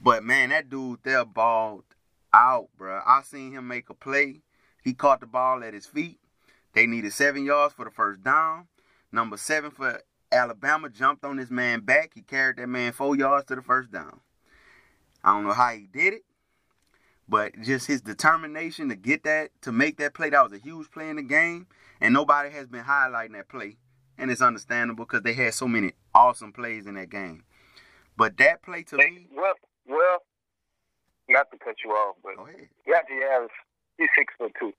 But 0.00 0.22
man, 0.22 0.50
that 0.50 0.68
dude 0.68 1.00
there 1.02 1.24
balled 1.24 1.84
out, 2.32 2.68
bro. 2.76 3.00
I 3.06 3.22
seen 3.22 3.52
him 3.52 3.66
make 3.66 3.88
a 3.90 3.94
play. 3.94 4.42
He 4.82 4.94
caught 4.94 5.20
the 5.20 5.26
ball 5.26 5.64
at 5.64 5.74
his 5.74 5.86
feet. 5.86 6.18
They 6.74 6.86
needed 6.86 7.12
seven 7.12 7.44
yards 7.44 7.74
for 7.74 7.84
the 7.84 7.90
first 7.90 8.22
down. 8.22 8.68
Number 9.10 9.36
seven 9.36 9.70
for 9.70 10.02
Alabama 10.30 10.90
jumped 10.90 11.24
on 11.24 11.36
this 11.36 11.50
man 11.50 11.80
back. 11.80 12.12
He 12.14 12.22
carried 12.22 12.58
that 12.58 12.68
man 12.68 12.92
four 12.92 13.16
yards 13.16 13.46
to 13.46 13.56
the 13.56 13.62
first 13.62 13.90
down. 13.90 14.20
I 15.24 15.34
don't 15.34 15.44
know 15.44 15.52
how 15.52 15.70
he 15.70 15.88
did 15.90 16.14
it, 16.14 16.24
but 17.28 17.60
just 17.62 17.86
his 17.86 18.02
determination 18.02 18.88
to 18.90 18.96
get 18.96 19.24
that, 19.24 19.50
to 19.62 19.72
make 19.72 19.96
that 19.96 20.14
play, 20.14 20.30
that 20.30 20.42
was 20.42 20.52
a 20.52 20.62
huge 20.62 20.90
play 20.90 21.08
in 21.08 21.16
the 21.16 21.22
game. 21.22 21.66
And 22.00 22.14
nobody 22.14 22.50
has 22.50 22.68
been 22.68 22.84
highlighting 22.84 23.32
that 23.32 23.48
play. 23.48 23.76
And 24.18 24.30
it's 24.30 24.42
understandable 24.42 25.04
because 25.04 25.22
they 25.22 25.32
had 25.32 25.54
so 25.54 25.68
many 25.68 25.92
awesome 26.14 26.52
plays 26.52 26.86
in 26.86 26.94
that 26.94 27.08
game. 27.10 27.44
But 28.16 28.36
that 28.38 28.62
play 28.62 28.82
to 28.84 28.96
They, 28.96 29.10
me, 29.10 29.28
well, 29.34 29.54
well, 29.86 30.18
not 31.28 31.50
to 31.52 31.58
cut 31.58 31.76
you 31.84 31.90
off, 31.92 32.16
but 32.22 32.36
go 32.36 32.46
ahead. 32.46 32.68
Najee 32.88 33.20
Harris, 33.20 33.50
he's 33.96 34.08
six 34.16 34.34
foot 34.36 34.52
two. 34.58 34.72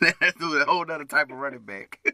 That's 0.00 0.40
a 0.42 0.64
whole 0.64 0.90
other 0.90 1.04
type 1.04 1.30
of 1.30 1.36
running 1.36 1.60
back. 1.60 2.00
yeah, 2.04 2.12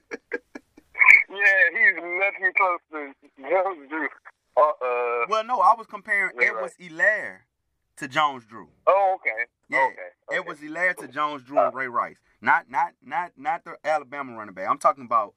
he's 1.73 1.95
nothing 1.97 2.53
close 2.57 2.81
to 2.93 3.15
Jones. 3.41 4.11
Uh, 4.57 4.61
uh, 4.61 5.27
well, 5.29 5.45
no, 5.45 5.61
I 5.61 5.75
was 5.77 5.87
comparing 5.89 6.37
Right, 6.37 6.49
Edwards 6.49 6.75
Helaire 6.79 7.39
to 7.99 8.09
Jones 8.09 8.45
Drew. 8.47 8.69
oh, 8.87 9.17
okay. 9.17 9.45
Yeah, 9.69 9.79
okay. 9.79 9.95
okay. 10.31 10.39
Edwards 10.39 10.61
Helaire 10.61 10.97
to 10.97 11.09
Jones 11.09 11.43
Drew 11.43 11.59
and 11.59 11.75
Uh. 11.75 11.77
Ray 11.77 11.89
Rice. 11.89 12.17
Not 12.41 12.71
not 12.71 12.93
not 13.05 13.33
not 13.37 13.65
the 13.65 13.77
Alabama 13.85 14.37
running 14.37 14.55
back. 14.55 14.69
I'm 14.69 14.79
talking 14.79 15.05
about 15.05 15.35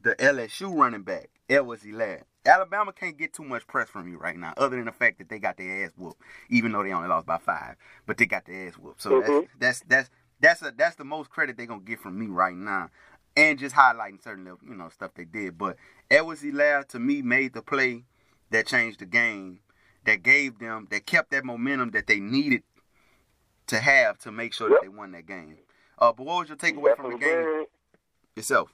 the 0.00 0.14
LSU 0.16 0.74
running 0.76 1.02
back, 1.02 1.30
Edwards 1.48 1.84
Helaire. 1.84 2.22
Alabama 2.44 2.92
can't 2.92 3.16
get 3.16 3.32
too 3.32 3.44
much 3.44 3.66
press 3.68 3.88
from 3.88 4.08
you 4.08 4.18
right 4.18 4.36
now, 4.36 4.52
other 4.56 4.74
than 4.76 4.86
the 4.86 4.92
fact 4.92 5.18
that 5.18 5.28
they 5.28 5.38
got 5.38 5.56
their 5.56 5.84
ass 5.84 5.92
whooped, 5.96 6.20
even 6.50 6.72
though 6.72 6.82
they 6.82 6.92
only 6.92 7.08
lost 7.08 7.26
by 7.26 7.38
five. 7.38 7.76
But 8.06 8.16
they 8.16 8.26
got 8.26 8.46
their 8.46 8.66
ass 8.66 8.74
whooped. 8.78 9.00
So 9.02 9.20
Mhm. 9.22 9.48
that's 9.58 9.80
that's 9.80 9.80
that's 9.86 10.10
that's 10.40 10.62
a, 10.62 10.72
that's 10.76 10.96
the 10.96 11.04
most 11.04 11.30
credit 11.30 11.56
they're 11.56 11.66
gonna 11.66 11.82
get 11.82 12.00
from 12.00 12.18
me 12.18 12.26
right 12.26 12.56
now. 12.56 12.90
And 13.36 13.58
just 13.58 13.74
highlighting 13.76 14.22
certain 14.22 14.44
little, 14.44 14.58
you 14.62 14.74
know, 14.74 14.88
stuff 14.90 15.12
they 15.14 15.24
did. 15.24 15.56
But 15.56 15.76
Edwards 16.10 16.42
Helaire 16.42 16.86
to 16.88 16.98
me 16.98 17.22
made 17.22 17.54
the 17.54 17.62
play 17.62 18.04
that 18.50 18.66
changed 18.66 18.98
the 19.00 19.06
game, 19.06 19.60
that 20.04 20.22
gave 20.22 20.58
them 20.58 20.88
that 20.90 21.06
kept 21.06 21.30
that 21.30 21.44
momentum 21.44 21.90
that 21.92 22.06
they 22.06 22.20
needed 22.20 22.62
to 23.68 23.78
have 23.78 24.18
to 24.18 24.32
make 24.32 24.52
sure 24.52 24.68
Yep. 24.70 24.80
that 24.80 24.82
they 24.82 24.88
won 24.96 25.12
that 25.12 25.26
game. 25.26 25.56
Uh, 25.98 26.12
but 26.12 26.24
what 26.26 26.40
was 26.40 26.48
your 26.48 26.58
takeaway 26.58 26.96
from 26.96 27.12
the 27.12 27.18
game 27.18 27.42
did. 27.44 27.66
yourself? 28.36 28.72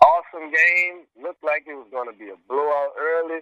awesome 0.00 0.50
game. 0.50 1.04
Looked 1.20 1.44
like 1.44 1.64
it 1.68 1.74
was 1.76 1.86
going 1.90 2.08
to 2.10 2.16
be 2.16 2.30
a 2.30 2.36
blowout 2.48 2.92
early. 2.98 3.40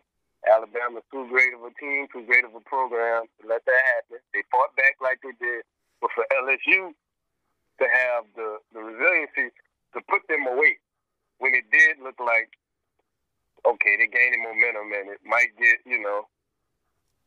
Alabama's 0.51 1.03
too 1.13 1.27
great 1.31 1.55
of 1.55 1.63
a 1.63 1.71
team, 1.79 2.07
too 2.13 2.25
great 2.27 2.45
of 2.45 2.55
a 2.55 2.61
program 2.61 3.27
to 3.41 3.47
let 3.49 3.65
that 3.67 3.83
happen. 3.95 4.19
They 4.35 4.43
fought 4.51 4.75
back 4.77 4.97
like 5.03 5.19
they 5.23 5.35
did, 5.39 5.63
but 6.01 6.11
for 6.15 6.25
LSU 6.35 6.95
to 7.79 7.87
have 7.87 8.25
the, 8.35 8.59
the 8.73 8.81
resiliency 8.81 9.55
to 9.95 10.01
put 10.11 10.23
them 10.29 10.47
away 10.47 10.79
when 11.39 11.55
it 11.55 11.65
did 11.71 11.99
look 12.03 12.19
like, 12.19 12.51
okay, 13.67 13.97
they're 13.99 14.11
gaining 14.11 14.43
momentum 14.43 14.91
and 14.95 15.11
it 15.11 15.21
might 15.27 15.55
get, 15.59 15.79
you 15.87 16.01
know, 16.03 16.27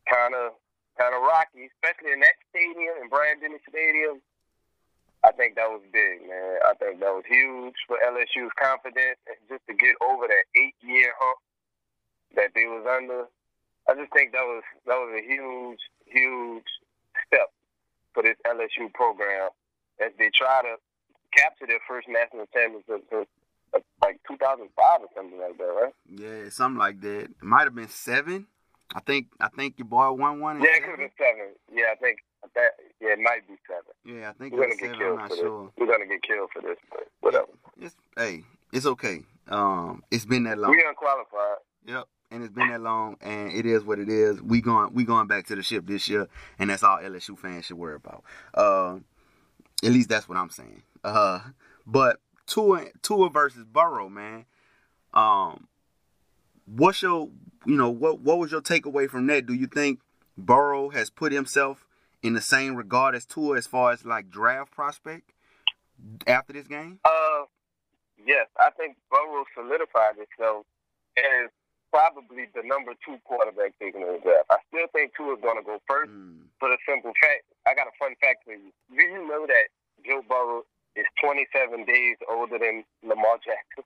kind 0.08 0.34
of 0.34 0.52
kind 0.98 1.14
of 1.14 1.22
rocky, 1.22 1.70
especially 1.72 2.12
in 2.12 2.20
that 2.20 2.36
stadium, 2.50 3.00
in 3.02 3.08
Bryant 3.08 3.40
Denny 3.40 3.60
Stadium. 3.68 4.20
I 5.24 5.30
think 5.30 5.54
that 5.54 5.70
was 5.70 5.82
big, 5.92 6.26
man. 6.26 6.58
I 6.66 6.74
think 6.74 6.98
that 6.98 7.14
was 7.14 7.22
huge 7.30 7.78
for 7.86 7.96
LSU's 8.02 8.50
confidence 8.58 9.22
and 9.30 9.38
just 9.48 9.62
to 9.70 9.74
get 9.74 9.94
over 10.02 10.26
that 10.26 10.44
eight 10.58 10.74
year 10.82 11.14
hump 11.18 11.38
that 12.34 12.50
they 12.54 12.66
was 12.66 12.82
under. 12.90 13.30
I 13.88 13.94
just 13.94 14.12
think 14.12 14.32
that 14.32 14.42
was 14.42 14.62
that 14.86 14.98
was 14.98 15.14
a 15.14 15.22
huge, 15.22 15.78
huge 16.06 16.66
step 17.26 17.54
for 18.14 18.22
this 18.22 18.36
LSU 18.46 18.92
program 18.94 19.50
as 20.00 20.10
they 20.18 20.30
try 20.34 20.62
to 20.62 20.76
capture 21.36 21.66
their 21.66 21.80
first 21.88 22.08
national 22.08 22.46
championship 22.52 23.06
since 23.10 23.26
like 24.02 24.20
2005 24.28 24.68
or 25.00 25.08
something 25.16 25.38
like 25.38 25.56
that, 25.58 25.64
right? 25.64 25.94
Yeah, 26.06 26.48
something 26.50 26.78
like 26.78 27.00
that. 27.00 27.30
It 27.30 27.42
might 27.42 27.64
have 27.64 27.74
been 27.74 27.88
seven. 27.88 28.46
I 28.94 29.00
think 29.00 29.28
I 29.40 29.48
think 29.48 29.78
your 29.78 29.86
boy 29.86 30.12
won 30.12 30.40
one. 30.40 30.60
Yeah, 30.60 30.70
it 30.70 30.82
could 30.82 30.82
seven. 30.82 30.90
have 30.90 30.98
been 30.98 31.10
seven. 31.18 31.46
Yeah, 31.72 31.84
I 31.92 31.94
think 31.96 32.18
that. 32.54 32.70
Yeah, 33.00 33.12
it 33.12 33.18
might 33.20 33.46
be 33.48 33.54
seven. 33.66 34.18
Yeah, 34.20 34.30
I 34.30 34.32
think 34.32 34.52
We're 34.52 34.62
gonna 34.62 34.76
get 34.76 34.80
seven. 34.80 34.94
I'm 34.94 35.00
killed 35.00 35.18
not 35.18 35.28
for 35.30 35.36
sure. 35.36 35.64
this. 35.64 35.72
We're 35.78 35.86
gonna 35.86 36.06
get 36.06 36.22
killed 36.22 36.50
for 36.52 36.62
this, 36.62 36.78
but 36.90 37.08
whatever. 37.20 37.46
It's 37.80 37.96
hey, 38.16 38.44
it's 38.72 38.86
okay. 38.86 39.22
Um, 39.48 40.02
it's 40.10 40.24
been 40.24 40.44
that 40.44 40.58
long. 40.58 40.70
We 40.70 40.84
unqualified. 40.86 41.58
Yep. 41.86 42.04
And 42.30 42.42
it's 42.42 42.52
been 42.52 42.68
that 42.68 42.80
long, 42.80 43.16
and 43.20 43.52
it 43.52 43.66
is 43.66 43.84
what 43.84 43.98
it 43.98 44.08
is. 44.08 44.40
We 44.40 44.62
going 44.62 44.94
we 44.94 45.04
going 45.04 45.26
back 45.26 45.46
to 45.48 45.56
the 45.56 45.62
ship 45.62 45.86
this 45.86 46.08
year, 46.08 46.28
and 46.58 46.70
that's 46.70 46.82
all 46.82 46.98
LSU 46.98 47.38
fans 47.38 47.66
should 47.66 47.76
worry 47.76 47.96
about. 47.96 48.24
Uh, 48.54 49.00
at 49.84 49.90
least 49.92 50.08
that's 50.08 50.28
what 50.28 50.38
I'm 50.38 50.48
saying. 50.48 50.82
Uh, 51.04 51.40
but 51.86 52.20
Tua 52.46 52.86
Tua 53.02 53.28
versus 53.28 53.64
Burrow, 53.64 54.08
man. 54.08 54.46
Um, 55.12 55.68
what's 56.66 57.02
your 57.02 57.28
you 57.66 57.76
know 57.76 57.90
what 57.90 58.20
what 58.20 58.38
was 58.38 58.50
your 58.52 58.60
takeaway 58.62 59.08
from 59.08 59.26
that? 59.28 59.46
Do 59.46 59.54
you 59.54 59.66
think 59.66 60.00
Burrow 60.36 60.90
has 60.90 61.10
put 61.10 61.32
himself 61.32 61.86
in 62.22 62.34
the 62.34 62.40
same 62.40 62.74
regard 62.76 63.14
as 63.14 63.24
Tua 63.26 63.56
as 63.56 63.66
far 63.66 63.92
as 63.92 64.04
like 64.04 64.30
draft 64.30 64.72
prospect 64.72 65.30
after 66.26 66.52
this 66.52 66.66
game? 66.66 66.98
Uh, 67.04 67.44
yes, 68.24 68.46
I 68.58 68.70
think 68.70 68.96
Burrow 69.10 69.44
solidified 69.54 70.14
itself 70.18 70.64
as 71.16 71.50
probably 71.92 72.48
the 72.54 72.62
number 72.64 72.92
two 73.04 73.18
quarterback 73.24 73.78
taken 73.78 74.00
in 74.02 74.08
the 74.08 74.20
draft. 74.22 74.46
I 74.50 74.56
still 74.68 74.86
think 74.94 75.12
Tua 75.16 75.34
is 75.34 75.40
going 75.42 75.58
to 75.58 75.62
go 75.62 75.78
first 75.86 76.10
Mm. 76.10 76.48
for 76.58 76.68
the 76.70 76.78
simple 76.88 77.12
fact. 77.20 77.44
I 77.66 77.74
got 77.74 77.86
a 77.86 77.92
fun 77.98 78.14
fact 78.20 78.44
for 78.44 78.52
you. 78.52 78.72
Do 78.96 79.02
you 79.02 79.28
know 79.28 79.46
that 79.46 79.68
Joe 80.04 80.22
Burrow 80.26 80.62
is 80.96 81.04
27 81.22 81.84
days 81.84 82.16
older 82.30 82.58
than 82.58 82.84
Lamar 83.04 83.36
Jackson? 83.44 83.84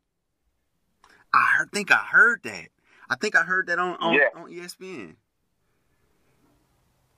I 1.36 1.56
heard, 1.58 1.72
think 1.72 1.92
I 1.92 1.96
heard 1.96 2.42
that. 2.44 2.68
I 3.10 3.14
think 3.16 3.36
I 3.36 3.42
heard 3.42 3.66
that 3.68 3.78
on 3.78 3.96
on, 4.00 4.14
Yeah. 4.14 4.28
on 4.34 4.50
ESPN. 4.50 5.16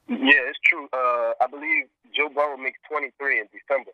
Yeah, 0.08 0.48
it's 0.48 0.58
true. 0.64 0.88
Uh, 0.92 1.32
I 1.40 1.46
believe 1.50 1.84
Joe 2.16 2.28
Burrow 2.32 2.56
makes 2.56 2.78
23 2.88 3.40
in 3.40 3.46
December, 3.52 3.92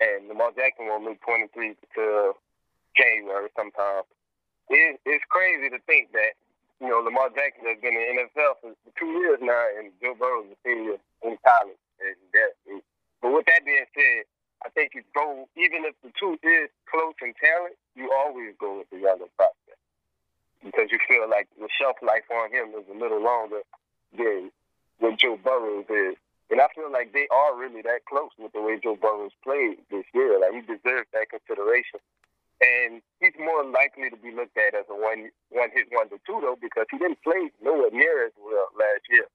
and 0.00 0.28
Lamar 0.28 0.52
Jackson 0.56 0.86
will 0.86 1.00
make 1.00 1.20
23 1.24 1.74
till 1.94 2.36
January 2.96 3.48
sometime. 3.56 4.04
It, 4.68 5.00
it's 5.04 5.24
crazy 5.28 5.70
to 5.70 5.78
think 5.88 6.12
that 6.12 6.36
you 6.80 6.88
know 6.88 7.00
Lamar 7.00 7.30
Jackson 7.34 7.64
has 7.66 7.80
been 7.80 7.96
in 7.96 8.16
the 8.16 8.28
NFL 8.28 8.60
for 8.60 8.72
two 8.98 9.10
years 9.24 9.38
now, 9.40 9.64
and 9.78 9.90
Joe 10.02 10.14
Burrow 10.18 10.44
is 10.44 10.52
a 10.52 10.58
senior 10.64 10.96
in 11.24 11.36
college. 11.44 11.80
And 12.00 12.16
that, 12.36 12.50
but 13.22 13.32
with 13.32 13.46
that 13.46 13.64
being 13.64 13.84
said, 13.96 14.24
I 14.64 14.68
think 14.70 14.92
you 14.94 15.02
go 15.14 15.48
even 15.56 15.84
if 15.88 15.96
the 16.04 16.12
two 16.20 16.36
is 16.44 16.68
close 16.88 17.16
in 17.24 17.32
talent, 17.40 17.76
you 17.94 18.10
always 18.12 18.54
go 18.58 18.78
with 18.78 18.90
the 18.90 18.98
younger 18.98 19.26
prospect 19.36 19.78
because 20.64 20.88
you 20.90 20.98
feel 21.06 21.28
like 21.28 21.48
the 21.60 21.68
shelf 21.78 21.96
life 22.02 22.24
on 22.32 22.50
him 22.50 22.72
is 22.78 22.88
a 22.88 22.96
little 22.96 23.22
longer 23.22 23.60
than 24.16 24.50
what 24.98 25.18
Joe 25.18 25.36
Burrows 25.36 25.86
is. 25.90 26.16
And 26.50 26.60
I 26.60 26.68
feel 26.74 26.90
like 26.90 27.12
they 27.12 27.28
are 27.30 27.56
really 27.56 27.82
that 27.82 28.04
close 28.08 28.30
with 28.38 28.52
the 28.52 28.62
way 28.62 28.78
Joe 28.82 28.96
Burrows 28.96 29.32
played 29.42 29.78
this 29.90 30.04
year. 30.14 30.40
Like 30.40 30.52
he 30.52 30.60
deserves 30.60 31.08
that 31.12 31.28
consideration. 31.30 32.00
And 32.60 33.02
he's 33.20 33.36
more 33.38 33.64
likely 33.64 34.08
to 34.08 34.16
be 34.16 34.32
looked 34.32 34.56
at 34.56 34.74
as 34.74 34.86
a 34.88 34.94
one 34.94 35.28
one 35.50 35.70
hit 35.74 35.88
wonder 35.92 36.16
too 36.24 36.38
though, 36.40 36.56
because 36.60 36.86
he 36.90 36.98
didn't 36.98 37.20
play 37.22 37.50
nowhere 37.62 37.90
near 37.92 38.26
as 38.26 38.32
well 38.40 38.68
last 38.78 39.04
year. 39.10 39.26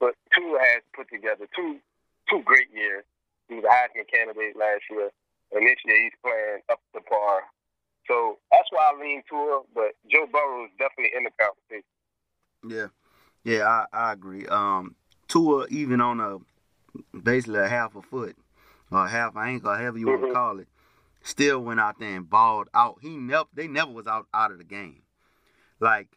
But 0.00 0.14
Tua 0.32 0.60
has 0.60 0.82
put 0.94 1.10
together 1.10 1.48
two 1.54 1.76
two 2.30 2.42
great 2.44 2.70
years. 2.72 3.04
He 3.48 3.56
was 3.56 3.64
a 3.64 3.72
Heisman 3.72 4.06
candidate 4.06 4.56
last 4.56 4.84
year, 4.90 5.10
and 5.52 5.66
this 5.66 5.80
year 5.84 5.98
he's 6.04 6.18
playing 6.22 6.62
up 6.70 6.80
to 6.94 7.00
par. 7.00 7.42
So 8.08 8.38
that's 8.50 8.68
why 8.70 8.92
I 8.94 9.00
lean 9.00 9.22
Tua, 9.28 9.62
but 9.74 9.92
Joe 10.10 10.26
Burrow 10.32 10.64
is 10.64 10.70
definitely 10.78 11.12
in 11.16 11.24
the 11.24 11.30
conversation. 11.38 11.84
Yeah, 12.66 12.88
yeah, 13.44 13.66
I, 13.66 13.86
I 13.92 14.12
agree. 14.12 14.46
Um, 14.46 14.96
Tua 15.28 15.66
even 15.68 16.00
on 16.00 16.20
a 16.20 16.38
basically 17.16 17.60
a 17.60 17.68
half 17.68 17.94
a 17.94 18.02
foot 18.02 18.36
or 18.90 19.06
half 19.06 19.36
an 19.36 19.42
ankle, 19.46 19.74
however 19.74 19.98
you 19.98 20.06
mm-hmm. 20.06 20.22
want 20.22 20.32
to 20.32 20.34
call 20.34 20.58
it, 20.58 20.68
still 21.22 21.60
went 21.60 21.80
out 21.80 21.98
there 22.00 22.16
and 22.16 22.28
balled 22.28 22.68
out. 22.74 22.96
He 23.02 23.10
never, 23.10 23.48
they 23.54 23.68
never 23.68 23.92
was 23.92 24.06
out 24.06 24.26
out 24.32 24.50
of 24.52 24.58
the 24.58 24.64
game. 24.64 25.02
Like 25.78 26.08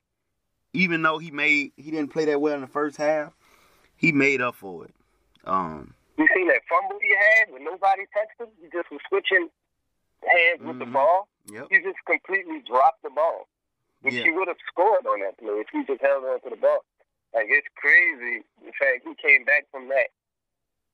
even 0.73 1.01
though 1.01 1.17
he 1.17 1.31
made, 1.31 1.73
he 1.75 1.91
didn't 1.91 2.13
play 2.13 2.25
that 2.25 2.39
well 2.39 2.55
in 2.55 2.61
the 2.61 2.67
first 2.67 2.97
half, 2.97 3.33
he 3.95 4.11
made 4.11 4.41
up 4.41 4.55
for 4.55 4.85
it. 4.85 4.93
Um, 5.43 5.93
you 6.17 6.27
seen 6.35 6.47
that 6.47 6.61
fumble 6.69 6.99
he 7.01 7.09
had 7.09 7.51
when 7.51 7.63
nobody 7.63 8.03
touched 8.13 8.39
him? 8.39 8.47
He 8.61 8.69
just 8.71 8.89
was 8.91 9.01
switching 9.09 9.49
hands 10.23 10.59
mm-hmm. 10.59 10.67
with 10.67 10.79
the 10.79 10.85
mm-hmm. 10.85 10.93
ball. 10.93 11.27
Yep. 11.51 11.67
He 11.69 11.77
just 11.81 11.97
completely 12.05 12.61
dropped 12.67 13.03
the 13.03 13.09
ball. 13.09 13.47
Which 14.01 14.15
yeah. 14.15 14.23
he 14.23 14.31
would 14.31 14.47
have 14.47 14.57
scored 14.67 15.05
on 15.05 15.21
that 15.21 15.37
play 15.37 15.61
if 15.61 15.67
he 15.71 15.85
just 15.85 16.01
held 16.01 16.25
on 16.25 16.41
to 16.41 16.49
the 16.49 16.55
ball. 16.55 16.81
Like 17.33 17.45
it's 17.49 17.67
crazy 17.75 18.43
the 18.65 18.71
fact 18.77 19.05
he 19.05 19.13
came 19.21 19.45
back 19.45 19.65
from 19.71 19.89
that 19.89 20.09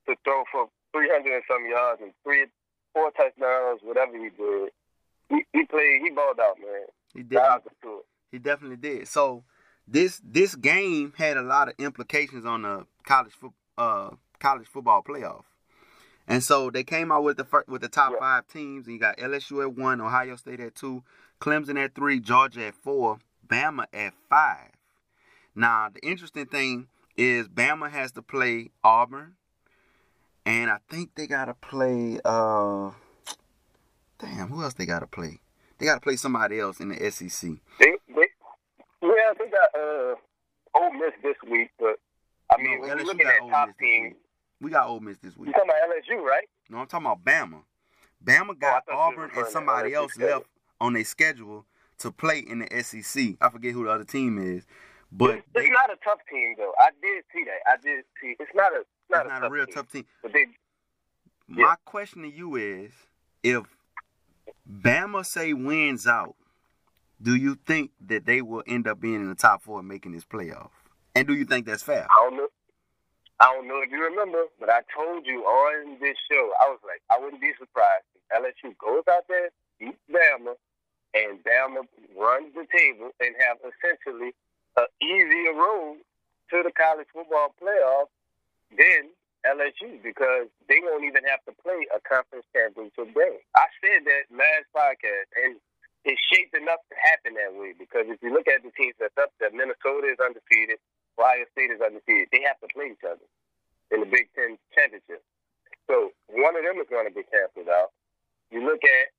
to 0.07 0.15
throw 0.23 0.43
for 0.51 0.67
three 0.91 1.09
hundred 1.09 1.35
and 1.35 1.43
some 1.47 1.65
yards 1.65 2.01
and 2.01 2.11
three 2.23 2.45
four 2.93 3.11
touchdowns, 3.11 3.81
whatever 3.83 4.13
he 4.17 4.29
did. 4.29 4.71
He, 5.29 5.43
he 5.53 5.65
played 5.65 6.01
he 6.03 6.09
balled 6.11 6.39
out, 6.39 6.57
man. 6.59 6.85
He 7.13 7.23
did. 7.23 7.39
He 8.31 8.39
definitely 8.39 8.77
did. 8.77 9.07
So 9.07 9.43
this 9.87 10.21
this 10.23 10.55
game 10.55 11.13
had 11.17 11.37
a 11.37 11.41
lot 11.41 11.69
of 11.69 11.75
implications 11.79 12.45
on 12.45 12.63
the 12.63 12.85
college 13.05 13.33
fo- 13.33 13.53
uh, 13.77 14.09
college 14.39 14.67
football 14.67 15.01
playoff. 15.01 15.43
And 16.27 16.43
so 16.43 16.69
they 16.69 16.83
came 16.83 17.11
out 17.11 17.23
with 17.23 17.37
the 17.37 17.45
first, 17.45 17.69
with 17.69 17.81
the 17.81 17.87
top 17.87 18.11
yeah. 18.11 18.19
five 18.19 18.47
teams, 18.47 18.85
and 18.85 18.93
you 18.93 18.99
got 18.99 19.17
LSU 19.17 19.61
at 19.61 19.75
one, 19.75 20.01
Ohio 20.01 20.35
State 20.35 20.59
at 20.59 20.75
two, 20.75 21.03
Clemson 21.39 21.81
at 21.81 21.95
three, 21.95 22.19
Georgia 22.19 22.67
at 22.67 22.75
four, 22.75 23.19
Bama 23.47 23.85
at 23.93 24.13
five. 24.29 24.71
Now 25.55 25.89
the 25.93 26.05
interesting 26.05 26.45
thing 26.45 26.87
is 27.15 27.47
Bama 27.47 27.89
has 27.89 28.11
to 28.13 28.21
play 28.21 28.71
Auburn, 28.83 29.35
and 30.45 30.69
I 30.69 30.77
think 30.89 31.15
they 31.15 31.27
gotta 31.27 31.53
play. 31.53 32.19
Uh, 32.25 32.91
damn, 34.19 34.49
who 34.49 34.61
else 34.61 34.73
they 34.73 34.85
gotta 34.85 35.07
play? 35.07 35.39
They 35.77 35.85
gotta 35.85 36.01
play 36.01 36.17
somebody 36.17 36.59
else 36.59 36.79
in 36.79 36.89
the 36.89 37.11
SEC. 37.11 37.51
They, 37.79 37.93
they, 38.09 38.27
yeah, 39.01 39.33
they 39.39 39.45
got 39.49 39.79
uh, 39.79 40.15
Ole 40.75 40.93
Miss 40.93 41.13
this 41.23 41.37
week, 41.49 41.69
but 41.79 41.99
I 42.51 42.61
mean, 42.61 42.81
no, 42.81 42.87
when 42.87 43.05
looking 43.05 43.27
at 43.27 43.39
top 43.49 43.69
teams, 43.79 44.15
we 44.61 44.71
got 44.71 44.87
Ole 44.87 44.99
Miss 44.99 45.17
this 45.17 45.37
week. 45.37 45.47
You 45.47 45.53
talking 45.53 45.69
about 45.69 46.19
LSU, 46.19 46.23
right? 46.23 46.47
No, 46.69 46.79
I'm 46.79 46.87
talking 46.87 47.05
about 47.05 47.23
Bama. 47.23 47.61
Bama 48.23 48.49
oh, 48.49 48.53
got 48.53 48.83
oh, 48.89 48.97
Auburn 48.97 49.29
and 49.35 49.47
somebody 49.47 49.93
else 49.93 50.13
schedule. 50.13 50.35
left 50.35 50.45
on 50.81 50.93
their 50.93 51.05
schedule 51.05 51.65
to 51.99 52.11
play 52.11 52.39
in 52.39 52.59
the 52.59 52.83
SEC. 52.83 53.35
I 53.41 53.49
forget 53.49 53.73
who 53.73 53.85
the 53.85 53.91
other 53.91 54.03
team 54.03 54.37
is, 54.37 54.65
but 55.11 55.35
it's, 55.35 55.47
they, 55.53 55.69
not 55.69 55.91
a 55.91 55.97
tough 56.03 56.19
team 56.29 56.55
though. 56.57 56.73
I 56.79 56.89
did 57.01 57.23
see 57.33 57.43
that. 57.45 57.71
I 57.71 57.75
did 57.81 58.03
see. 58.21 58.35
It's 58.39 58.51
not 58.55 58.73
a. 58.73 58.79
It's 58.79 58.87
not, 59.09 59.25
it's 59.25 59.31
a, 59.31 59.39
not 59.39 59.47
a 59.47 59.49
real 59.49 59.65
team. 59.65 59.75
tough 59.75 59.91
team. 59.91 60.05
But 60.21 60.33
they, 60.33 60.45
yeah. 61.49 61.65
My 61.65 61.75
question 61.85 62.23
to 62.23 62.29
you 62.29 62.55
is, 62.55 62.91
if 63.43 63.63
Bama 64.69 65.25
say 65.25 65.53
wins 65.53 66.07
out, 66.07 66.35
do 67.21 67.35
you 67.35 67.57
think 67.65 67.91
that 68.07 68.25
they 68.25 68.41
will 68.41 68.63
end 68.67 68.87
up 68.87 68.99
being 68.99 69.15
in 69.15 69.29
the 69.29 69.35
top 69.35 69.61
four 69.61 69.79
and 69.79 69.87
making 69.87 70.11
this 70.11 70.25
playoff? 70.25 70.69
And 71.15 71.27
do 71.27 71.33
you 71.33 71.45
think 71.45 71.65
that's 71.65 71.83
fair? 71.83 72.05
I 72.09 72.29
don't 72.29 72.37
know. 72.37 72.47
I 73.39 73.53
don't 73.53 73.67
know 73.67 73.81
if 73.85 73.91
you 73.91 74.01
remember, 74.01 74.49
but 74.59 74.69
I 74.69 74.81
told 74.89 75.27
you 75.27 75.45
on 75.45 76.01
this 76.01 76.17
show, 76.25 76.51
I 76.57 76.73
was 76.73 76.81
like, 76.81 77.05
I 77.13 77.21
wouldn't 77.21 77.41
be 77.41 77.53
surprised 77.59 78.09
if 78.17 78.25
LSU 78.33 78.73
goes 78.81 79.05
out 79.05 79.29
there, 79.29 79.53
beats 79.77 80.01
Bama, 80.09 80.57
and 81.13 81.37
Bama 81.45 81.85
runs 82.17 82.49
the 82.57 82.65
table 82.73 83.13
and 83.21 83.37
have 83.37 83.61
essentially 83.61 84.33
an 84.77 84.89
easier 85.01 85.53
road 85.53 86.01
to 86.49 86.65
the 86.65 86.73
college 86.73 87.05
football 87.13 87.53
playoff 87.61 88.09
than 88.73 89.13
LSU 89.45 90.01
because 90.01 90.49
they 90.67 90.81
won't 90.81 91.05
even 91.05 91.21
have 91.29 91.45
to 91.45 91.53
play 91.61 91.85
a 91.93 92.01
conference 92.01 92.45
championship 92.51 93.13
game. 93.13 93.41
I 93.53 93.69
said 93.85 94.01
that 94.09 94.33
last 94.33 94.65
podcast, 94.73 95.29
and 95.37 95.61
it's 96.09 96.21
shaped 96.33 96.57
enough 96.57 96.81
to 96.89 96.95
happen 96.97 97.37
that 97.37 97.53
way 97.53 97.77
because 97.77 98.09
if 98.09 98.17
you 98.25 98.33
look 98.33 98.47
at 98.49 98.65
the 98.65 98.73
teams 98.73 98.97
that's 98.97 99.17
up 99.21 99.29
there, 99.39 99.53
Minnesota 99.53 100.09
is 100.09 100.17
undefeated, 100.17 100.81
Ohio 101.19 101.45
State 101.51 101.71
is 101.71 101.81
undefeated. 101.81 102.29
They 102.31 102.41
have 102.45 102.59
to 102.61 102.69
play 102.73 102.93
each 102.93 103.03
other 103.03 103.25
in 103.91 104.01
the 104.01 104.09
Big 104.09 104.29
Ten 104.37 104.57
championship. 104.73 105.23
So 105.87 106.11
one 106.29 106.55
of 106.55 106.63
them 106.63 106.77
is 106.77 106.87
going 106.89 107.07
to 107.07 107.13
be 107.13 107.23
canceled 107.27 107.69
out. 107.69 107.91
You 108.51 108.63
look 108.63 108.83
at 108.83 109.11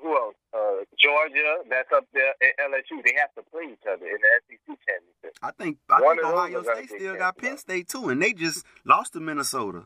who 0.00 0.16
else? 0.16 0.34
Uh, 0.54 0.84
Georgia, 0.98 1.62
that's 1.68 1.92
up 1.92 2.06
there, 2.14 2.34
and 2.40 2.72
LSU. 2.72 3.04
They 3.04 3.14
have 3.18 3.32
to 3.34 3.42
play 3.50 3.72
each 3.72 3.84
other 3.86 4.06
in 4.06 4.16
the 4.16 4.30
SEC 4.48 4.78
championship. 4.88 5.36
I 5.42 5.50
think 5.52 5.78
I 5.90 6.00
think 6.00 6.24
Ohio 6.24 6.62
State 6.62 6.90
still 6.90 7.16
got 7.16 7.36
Penn 7.36 7.58
State 7.58 7.88
too, 7.88 8.08
and 8.08 8.22
they 8.22 8.32
just 8.32 8.64
lost 8.84 9.12
to 9.14 9.20
Minnesota. 9.20 9.84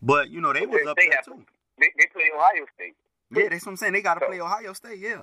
But 0.00 0.30
you 0.30 0.40
know 0.40 0.52
they 0.52 0.66
was 0.66 0.86
up 0.86 0.96
they 0.96 1.08
there 1.08 1.22
too. 1.24 1.44
They, 1.78 1.90
they 1.98 2.06
play 2.12 2.30
Ohio 2.34 2.66
State. 2.74 2.96
Yeah, 3.30 3.48
that's 3.48 3.64
what 3.64 3.72
I'm 3.72 3.76
saying. 3.76 3.92
They 3.92 4.02
got 4.02 4.14
to 4.14 4.20
so, 4.20 4.26
play 4.26 4.40
Ohio 4.40 4.72
State. 4.72 4.98
Yeah. 4.98 5.22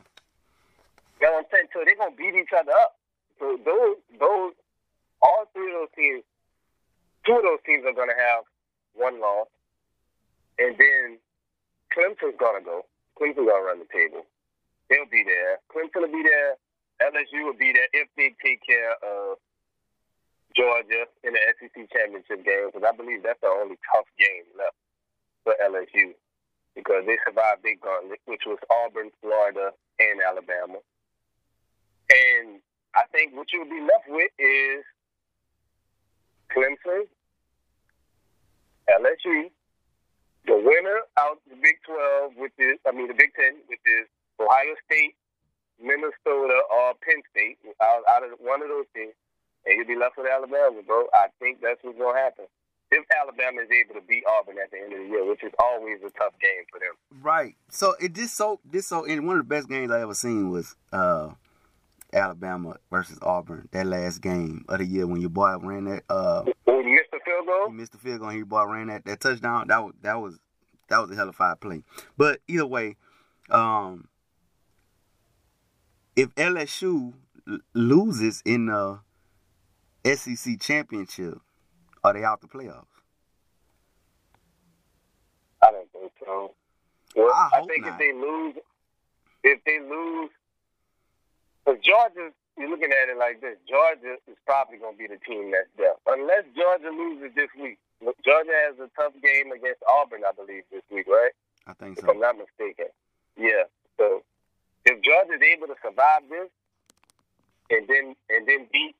Know 1.21 1.33
what 1.33 1.45
I'm 1.45 1.51
saying? 1.51 1.67
So 1.73 1.81
they're 1.83 1.97
gonna 1.97 2.15
beat 2.15 2.35
each 2.35 2.53
other 2.57 2.71
up. 2.71 2.95
So 3.39 3.59
those 3.63 3.97
those 4.19 4.53
all 5.21 5.49
three 5.53 5.71
of 5.73 5.85
those 5.85 5.93
teams, 5.95 6.23
two 7.25 7.35
of 7.35 7.43
those 7.43 7.63
teams 7.65 7.85
are 7.85 7.93
gonna 7.93 8.17
have 8.17 8.43
one 8.93 9.19
loss, 9.19 9.47
and 10.57 10.75
then 10.77 11.17
Clemson's 11.93 12.37
gonna 12.39 12.61
go. 12.61 12.85
Clemson's 13.19 13.47
gonna 13.47 13.63
run 13.63 13.79
the 13.79 13.89
table. 13.91 14.25
They'll 14.89 15.09
be 15.09 15.23
there. 15.23 15.59
Clemson 15.69 16.07
will 16.07 16.13
be 16.13 16.23
there. 16.23 16.57
LSU 17.01 17.45
will 17.45 17.57
be 17.57 17.71
there 17.71 17.87
if 17.93 18.07
they 18.17 18.35
take 18.43 18.59
care 18.65 18.91
of 19.03 19.37
Georgia 20.55 21.05
in 21.23 21.33
the 21.33 21.41
SEC 21.59 21.87
championship 21.93 22.43
game 22.43 22.67
because 22.67 22.83
I 22.83 22.95
believe 22.95 23.23
that's 23.23 23.39
the 23.41 23.47
only 23.47 23.77
tough 23.93 24.09
game 24.17 24.43
left 24.57 24.75
for 25.43 25.55
LSU 25.63 26.11
because 26.75 27.05
they 27.05 27.17
survived 27.25 27.63
Big 27.63 27.81
Gauntlet, 27.81 28.19
which 28.25 28.43
was 28.45 28.57
Auburn, 28.69 29.11
Florida, 29.21 29.71
and 29.99 30.19
Alabama. 30.21 30.79
And 32.09 32.59
I 32.95 33.03
think 33.13 33.35
what 33.35 33.47
you'll 33.53 33.69
be 33.69 33.81
left 33.81 34.09
with 34.09 34.31
is 34.39 34.83
Clemson, 36.49 37.05
LSU, 38.89 39.49
the 40.45 40.55
winner 40.55 40.99
out 41.19 41.39
the 41.49 41.55
Big 41.61 41.77
12, 41.85 42.33
which 42.37 42.53
is, 42.57 42.79
I 42.87 42.91
mean, 42.91 43.07
the 43.07 43.13
Big 43.13 43.33
10, 43.35 43.61
which 43.67 43.83
is 43.85 44.07
Ohio 44.39 44.73
State, 44.85 45.15
Minnesota, 45.81 46.59
or 46.73 46.93
Penn 47.05 47.21
State, 47.31 47.57
out, 47.81 48.03
out 48.09 48.23
of 48.23 48.39
one 48.39 48.61
of 48.61 48.69
those 48.69 48.85
teams, 48.95 49.13
and 49.65 49.77
you'll 49.77 49.87
be 49.87 49.95
left 49.95 50.17
with 50.17 50.27
Alabama, 50.27 50.81
bro. 50.85 51.05
I 51.13 51.27
think 51.39 51.61
that's 51.61 51.79
what's 51.83 51.97
going 51.97 52.15
to 52.15 52.21
happen. 52.21 52.45
If 52.91 53.05
Alabama 53.13 53.61
is 53.61 53.69
able 53.69 54.01
to 54.01 54.05
beat 54.07 54.23
Auburn 54.25 54.57
at 54.57 54.71
the 54.71 54.77
end 54.81 54.93
of 54.93 54.99
the 54.99 55.05
year, 55.05 55.23
which 55.23 55.43
is 55.43 55.53
always 55.59 55.99
a 56.01 56.09
tough 56.17 56.33
game 56.41 56.65
for 56.71 56.79
them. 56.79 56.97
Right. 57.21 57.53
So 57.69 57.93
it 58.01 58.13
just 58.13 58.35
so 58.35 58.59
this 58.65 58.87
so 58.87 59.05
and 59.05 59.27
one 59.27 59.37
of 59.37 59.47
the 59.47 59.49
best 59.49 59.69
games 59.69 59.91
I 59.91 60.01
ever 60.01 60.15
seen 60.15 60.49
was 60.49 60.75
uh 60.91 61.29
Alabama 62.13 62.77
versus 62.89 63.19
Auburn, 63.21 63.69
that 63.71 63.85
last 63.85 64.21
game 64.21 64.65
of 64.67 64.79
the 64.79 64.85
year 64.85 65.05
when 65.05 65.21
your 65.21 65.29
boy 65.29 65.57
ran 65.57 65.85
that 65.85 66.03
uh 66.09 66.43
when 66.65 66.85
he 66.85 66.93
missed 66.93 67.11
the 67.91 67.97
field 67.97 68.19
goal. 68.19 68.29
He 68.29 68.37
your 68.37 68.45
boy 68.45 68.65
ran 68.65 68.87
that, 68.87 69.05
that 69.05 69.19
touchdown. 69.19 69.67
That 69.67 69.83
was 69.83 69.93
that 70.01 70.15
was 70.15 70.39
that 70.89 70.99
was 70.99 71.11
a 71.11 71.15
hell 71.15 71.29
of 71.29 71.35
a 71.39 71.55
play. 71.55 71.83
But 72.17 72.39
either 72.47 72.65
way, 72.65 72.95
um 73.49 74.07
if 76.15 76.33
LSU 76.35 77.13
loses 77.73 78.41
in 78.45 78.65
the 78.65 78.99
SEC 80.05 80.59
championship, 80.59 81.39
are 82.03 82.13
they 82.13 82.23
out 82.23 82.41
the 82.41 82.47
playoffs? 82.47 82.85
I 85.61 85.71
don't 85.71 85.91
think 85.91 86.11
so. 86.23 86.53
Well, 87.15 87.31
I, 87.33 87.49
I 87.53 87.65
think 87.65 87.85
not. 87.85 87.93
if 87.93 87.99
they 87.99 88.13
lose, 88.13 88.55
if 89.43 89.63
they 89.65 89.79
lose 89.79 90.29
because 91.69 91.85
Georgia, 91.85 92.33
you're 92.57 92.69
looking 92.69 92.89
at 92.89 93.09
it 93.09 93.17
like 93.17 93.41
this. 93.41 93.57
Georgia 93.69 94.17
is 94.25 94.37
probably 94.45 94.77
going 94.77 94.97
to 94.97 94.97
be 94.97 95.05
the 95.05 95.21
team 95.21 95.51
that's 95.53 95.69
there, 95.77 95.93
unless 96.09 96.49
Georgia 96.57 96.89
loses 96.89 97.29
this 97.35 97.49
week. 97.61 97.77
Georgia 98.25 98.57
has 98.65 98.79
a 98.81 98.89
tough 98.97 99.13
game 99.21 99.51
against 99.51 99.83
Auburn, 99.85 100.25
I 100.25 100.33
believe, 100.33 100.63
this 100.71 100.81
week, 100.89 101.05
right? 101.05 101.31
I 101.67 101.73
think 101.73 101.99
so. 101.99 102.01
If 102.01 102.05
so. 102.05 102.11
I'm 102.11 102.19
not 102.19 102.41
mistaken. 102.41 102.89
Yeah. 103.37 103.69
So 104.01 104.23
if 104.85 104.97
Georgia 105.05 105.37
is 105.37 105.45
able 105.45 105.67
to 105.67 105.77
survive 105.83 106.25
this, 106.29 106.49
and 107.69 107.85
then 107.85 108.17
and 108.33 108.49
then 108.49 108.65
beat 108.73 108.95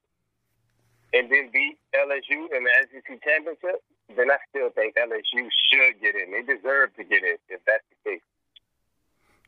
and 1.13 1.25
then 1.31 1.49
beat 1.49 1.81
LSU 1.97 2.53
in 2.53 2.61
the 2.61 2.73
SEC 2.85 3.09
championship, 3.25 3.81
then 4.13 4.29
I 4.29 4.37
still 4.53 4.69
think 4.77 4.93
LSU 4.93 5.49
should 5.73 5.97
get 6.05 6.13
in. 6.13 6.37
They 6.37 6.45
deserve 6.45 6.93
to 6.97 7.03
get 7.03 7.25
in 7.25 7.41
if 7.49 7.65
that's 7.65 7.81
the 7.89 8.11
case. 8.11 8.25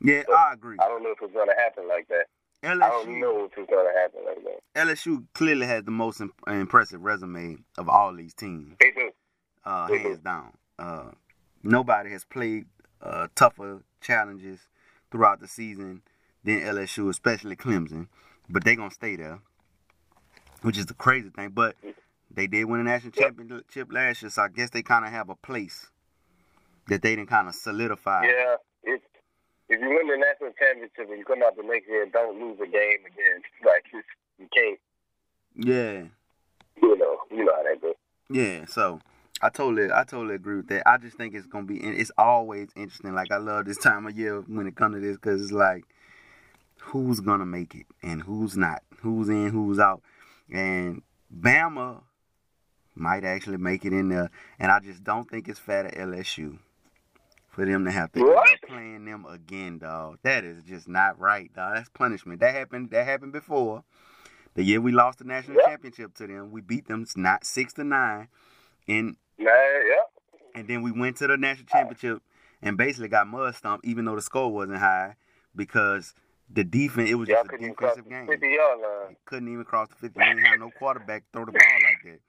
Yeah, 0.02 0.24
I 0.34 0.54
agree. 0.54 0.78
I 0.82 0.88
don't 0.88 1.04
know 1.04 1.12
if 1.12 1.22
it's 1.22 1.34
going 1.34 1.50
to 1.50 1.62
happen 1.62 1.88
like 1.88 2.08
that. 2.08 2.26
I 2.64 2.68
don't 2.78 3.08
LSU 3.08 3.20
know 3.20 3.50
going 3.56 3.68
to 3.68 4.00
happen 4.00 4.22
like 4.26 4.44
that. 4.44 4.88
LSU 4.88 5.26
clearly 5.34 5.66
has 5.68 5.84
the 5.84 5.92
most 5.92 6.22
imp- 6.22 6.34
impressive 6.48 7.02
resume 7.02 7.58
of 7.78 7.90
all 7.90 8.14
these 8.16 8.34
teams. 8.34 8.76
They 8.80 8.92
do. 8.92 9.12
uh, 9.64 9.88
Mhm. 9.88 10.00
hands 10.02 10.20
down. 10.20 10.54
Uh, 10.80 11.12
nobody 11.64 12.10
has 12.12 12.24
played 12.26 12.66
uh, 13.02 13.28
tougher 13.36 13.84
challenges 14.00 14.68
throughout 15.12 15.40
the 15.40 15.48
season 15.48 16.02
than 16.44 16.60
LSU, 16.62 17.10
especially 17.10 17.56
Clemson. 17.56 18.08
But 18.50 18.64
they're 18.64 18.76
gonna 18.76 18.92
stay 18.92 19.16
there, 19.16 19.40
which 20.62 20.78
is 20.78 20.86
the 20.88 20.94
crazy 20.94 21.30
thing. 21.30 21.50
But 21.50 21.76
they 22.30 22.48
did 22.48 22.66
win 22.66 22.80
a 22.82 22.84
national 22.84 23.12
championship 23.12 23.92
last 23.92 24.22
year, 24.22 24.30
so 24.30 24.44
I 24.44 24.48
guess 24.50 24.70
they 24.70 24.82
kind 24.84 25.06
of 25.06 25.12
have 25.12 25.30
a 25.30 25.36
place 25.36 25.90
that 26.88 27.02
they 27.02 27.16
didn't 27.16 27.30
kind 27.30 27.48
of 27.48 27.56
solidify. 27.56 28.26
Yeah. 28.26 28.56
If 29.72 29.80
you 29.80 29.88
win 29.88 30.06
the 30.08 30.18
national 30.18 30.52
championship 30.60 31.10
and 31.10 31.18
you 31.18 31.24
come 31.24 31.42
out 31.44 31.56
the 31.56 31.64
next 31.64 31.88
year 31.88 32.06
don't 32.12 32.38
lose 32.38 32.60
a 32.60 32.68
game 32.68 33.00
again, 33.08 33.42
like 33.66 33.86
you 33.94 34.48
can't. 34.54 34.80
yeah, 35.56 36.04
You 36.82 36.98
know. 36.98 37.18
You 37.32 37.46
know 37.46 37.54
how 37.56 37.64
that 37.64 37.82
goes. 37.82 37.94
yeah. 38.30 38.66
So 38.66 39.00
I 39.42 39.48
totally, 39.48 39.90
I 39.90 40.04
totally 40.04 40.36
agree 40.36 40.58
with 40.58 40.68
that. 40.68 40.86
I 40.86 40.98
just 40.98 41.16
think 41.16 41.34
it's 41.34 41.48
gonna 41.48 41.66
be, 41.66 41.78
it's 41.78 42.12
always 42.18 42.68
interesting. 42.76 43.16
Like 43.16 43.32
I 43.32 43.38
love 43.38 43.66
this 43.66 43.78
time 43.78 44.06
of 44.06 44.18
year 44.18 44.42
when 44.42 44.68
it 44.68 44.76
comes 44.76 44.96
to 44.96 45.00
this 45.00 45.16
because 45.16 45.42
it's 45.42 45.54
like, 45.54 45.86
who's 46.82 47.22
gonna 47.22 47.46
make 47.46 47.74
it 47.74 47.86
and 48.04 48.22
who's 48.22 48.58
not, 48.58 48.84
who's 49.00 49.30
in, 49.30 49.52
who's 49.52 49.80
out, 49.80 50.02
and 50.52 51.02
Bama 51.34 52.02
might 52.94 53.24
actually 53.24 53.56
make 53.56 53.86
it 53.86 53.94
in 53.94 54.10
there, 54.10 54.30
and 54.60 54.70
I 54.70 54.82
just 54.82 55.02
don't 55.02 55.30
think 55.30 55.48
it's 55.48 55.60
fair 55.60 55.84
to 55.84 55.98
LSU 55.98 56.60
for 57.52 57.66
them 57.66 57.86
to 57.86 57.92
have 57.92 58.12
to 58.14 58.22
What? 58.22 58.62
playing 58.68 59.06
them 59.06 59.26
again, 59.26 59.78
dog. 59.78 60.20
That 60.24 60.44
is 60.44 60.64
just 60.64 60.88
not 60.88 61.20
right, 61.20 61.54
dog. 61.54 61.76
That's 61.76 61.90
punishment. 61.90 62.40
That 62.40 62.56
happened. 62.56 62.90
That 62.92 63.06
happened 63.06 63.34
before. 63.34 63.84
The 64.54 64.64
year 64.64 64.82
we 64.82 64.92
lost 64.92 65.20
the 65.20 65.26
national 65.26 65.58
Yep. 65.58 65.66
championship 65.66 66.14
to 66.16 66.28
them, 66.28 66.52
we 66.52 66.62
beat 66.62 66.88
them 66.88 67.06
not 67.16 67.46
six 67.46 67.74
to 67.74 67.84
nine, 67.84 68.28
and 68.88 69.16
Nah, 69.38 69.46
yeah. 69.50 70.04
and 70.56 70.68
then 70.68 70.82
we 70.82 70.92
went 70.92 71.18
to 71.18 71.28
the 71.28 71.38
national 71.38 71.68
championship 71.68 72.22
and 72.62 72.78
basically 72.78 73.08
got 73.08 73.28
mud 73.28 73.56
stomped, 73.56 73.86
even 73.86 74.06
though 74.06 74.16
the 74.16 74.22
score 74.22 74.52
wasn't 74.52 74.80
high, 74.80 75.16
because 75.56 76.14
the 76.50 76.64
defense 76.66 77.10
it 77.10 77.16
was 77.16 77.30
Y'all 77.30 77.38
just 77.38 77.46
a 77.46 77.50
couldn't 77.50 77.66
even 77.66 77.76
cross 77.76 77.96
defensive 77.96 78.12
game. 78.12 78.28
50 78.28 78.48
yard 78.48 78.80
line. 78.82 79.16
Couldn't 79.26 79.48
even 79.54 79.64
cross 79.64 79.88
the 79.90 79.96
fifty. 79.96 80.20
Didn't 80.20 80.40
have 80.46 80.60
no 80.60 80.70
quarterback 80.70 81.24
throw 81.32 81.46
the 81.46 81.52
ball 81.54 81.62
like 81.84 82.04
that 82.04 82.20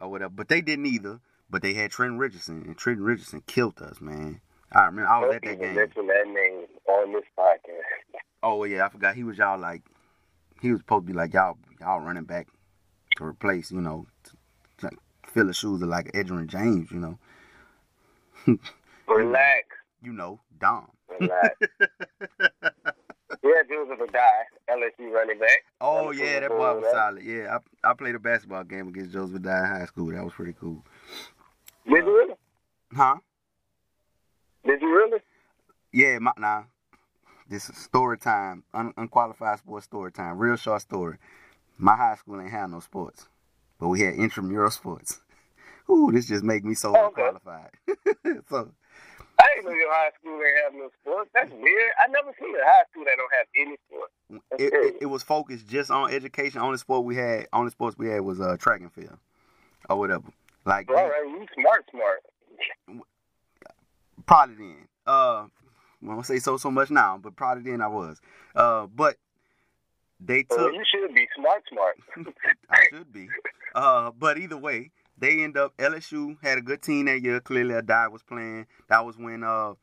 or 0.00 0.08
whatever. 0.08 0.30
But 0.30 0.48
they 0.48 0.60
didn't 0.60 0.86
either. 0.86 1.20
But 1.50 1.62
they 1.62 1.74
had 1.74 1.90
Trent 1.92 2.18
Richardson, 2.18 2.62
and 2.66 2.76
Trent 2.76 3.00
Richardson 3.00 3.40
killed 3.46 3.80
us, 3.80 4.00
man. 4.00 4.40
I 4.76 4.84
remember 4.86 5.08
I 5.08 5.18
was 5.20 5.26
Don't 5.28 5.36
at 5.36 5.42
that 5.42 5.60
game. 5.60 5.74
mention 5.74 6.06
that 6.06 6.26
name 6.26 6.66
on 6.86 7.12
this 7.12 7.24
podcast. 7.38 8.20
Oh 8.42 8.64
yeah, 8.64 8.84
I 8.84 8.90
forgot 8.90 9.14
he 9.14 9.24
was 9.24 9.38
y'all 9.38 9.58
like 9.58 9.80
he 10.60 10.70
was 10.70 10.80
supposed 10.80 11.06
to 11.06 11.12
be 11.12 11.16
like 11.16 11.32
y'all 11.32 11.56
y'all 11.80 12.00
running 12.00 12.24
back 12.24 12.48
to 13.16 13.24
replace, 13.24 13.70
you 13.70 13.80
know, 13.80 14.06
to, 14.24 14.32
to 14.88 14.96
fill 15.32 15.46
the 15.46 15.54
shoes 15.54 15.80
of 15.80 15.88
like 15.88 16.12
Edgerrin 16.12 16.48
James, 16.48 16.90
you 16.90 16.98
know. 16.98 17.18
Relax. 19.08 19.66
You 20.02 20.12
know, 20.12 20.40
Dom. 20.60 20.90
Relax. 21.08 21.56
yeah, 21.80 23.62
Joseph 23.70 23.98
Addai. 23.98 24.42
LSU 24.68 25.10
running 25.10 25.38
back. 25.38 25.64
Oh 25.80 26.10
yeah, 26.10 26.40
that 26.40 26.50
boy 26.50 26.80
was 26.80 26.92
solid. 26.92 27.22
Yeah, 27.22 27.56
I 27.82 27.90
I 27.90 27.94
played 27.94 28.14
a 28.14 28.18
basketball 28.18 28.64
game 28.64 28.88
against 28.88 29.12
Joseph 29.12 29.40
Addai 29.40 29.64
in 29.64 29.80
high 29.80 29.86
school. 29.86 30.12
That 30.12 30.22
was 30.22 30.34
pretty 30.34 30.54
cool. 30.60 30.84
Did 31.86 32.04
you 32.04 32.14
really? 32.14 32.34
Huh? 32.94 33.16
Did 34.66 34.82
you 34.82 34.88
really? 34.94 35.20
Yeah, 35.92 36.18
my 36.18 36.32
nah. 36.38 36.64
This 37.48 37.68
is 37.70 37.76
story 37.76 38.18
time, 38.18 38.64
un, 38.74 38.92
unqualified 38.96 39.58
sports 39.60 39.84
story 39.84 40.10
time. 40.10 40.38
Real 40.38 40.56
short 40.56 40.82
story. 40.82 41.18
My 41.78 41.94
high 41.96 42.16
school 42.16 42.40
ain't 42.40 42.50
have 42.50 42.70
no 42.70 42.80
sports, 42.80 43.28
but 43.78 43.88
we 43.88 44.00
had 44.00 44.14
intramural 44.14 44.70
sports. 44.70 45.20
Ooh, 45.90 46.10
this 46.12 46.26
just 46.26 46.42
make 46.42 46.64
me 46.64 46.74
so 46.74 46.94
Oh, 46.96 47.06
okay. 47.06 47.22
unqualified. 47.22 47.70
so 48.48 48.72
I 49.38 49.44
didn't 49.54 49.66
know 49.66 49.76
your 49.76 49.92
high 49.92 50.10
school 50.18 50.40
ain't 50.42 50.64
have 50.64 50.74
no 50.74 50.90
sports. 51.00 51.30
That's 51.34 51.52
weird. 51.52 51.92
I 52.00 52.08
never 52.08 52.32
seen 52.40 52.54
a 52.56 52.64
high 52.64 52.82
school 52.90 53.04
that 53.04 53.16
don't 53.16 53.32
have 53.32 53.46
any 53.54 53.76
sports. 53.88 54.12
It, 54.58 54.72
it, 54.72 54.94
it 55.02 55.06
was 55.06 55.22
focused 55.22 55.68
just 55.68 55.90
on 55.92 56.10
education. 56.10 56.60
Only 56.60 56.78
sport 56.78 57.04
we 57.04 57.14
had, 57.14 57.46
only 57.52 57.70
sports 57.70 57.96
we 57.96 58.08
had 58.08 58.22
was 58.22 58.40
uh, 58.40 58.56
track 58.58 58.80
and 58.80 58.92
field, 58.92 59.18
or 59.88 59.98
whatever. 59.98 60.24
Like 60.64 60.90
All 60.90 60.96
right, 60.96 61.24
you 61.24 61.46
smart, 61.54 61.84
smart. 61.92 62.22
Probably 64.26 64.56
then. 64.56 64.88
Uh, 65.06 65.46
I 66.02 66.14
won't 66.14 66.26
say 66.26 66.38
so 66.38 66.56
so 66.56 66.70
much 66.70 66.90
now, 66.90 67.18
but 67.22 67.36
probably 67.36 67.70
then 67.70 67.80
I 67.80 67.88
was. 67.88 68.20
Uh, 68.54 68.86
but 68.86 69.16
they 70.20 70.42
took. 70.42 70.58
Well, 70.58 70.72
you 70.72 70.84
should 70.84 71.14
be 71.14 71.26
smart, 71.36 71.62
smart. 71.70 71.96
I 72.70 72.86
should 72.90 73.12
be. 73.12 73.28
Uh, 73.74 74.10
but 74.18 74.38
either 74.38 74.56
way, 74.56 74.90
they 75.18 75.42
end 75.42 75.56
up 75.56 75.76
LSU 75.76 76.36
had 76.42 76.58
a 76.58 76.62
good 76.62 76.82
team 76.82 77.06
that 77.06 77.22
year. 77.22 77.40
Clearly, 77.40 77.74
Addai 77.74 78.10
was 78.10 78.22
playing. 78.22 78.66
That 78.88 79.04
was 79.04 79.16
when 79.16 79.42
uh, 79.42 79.74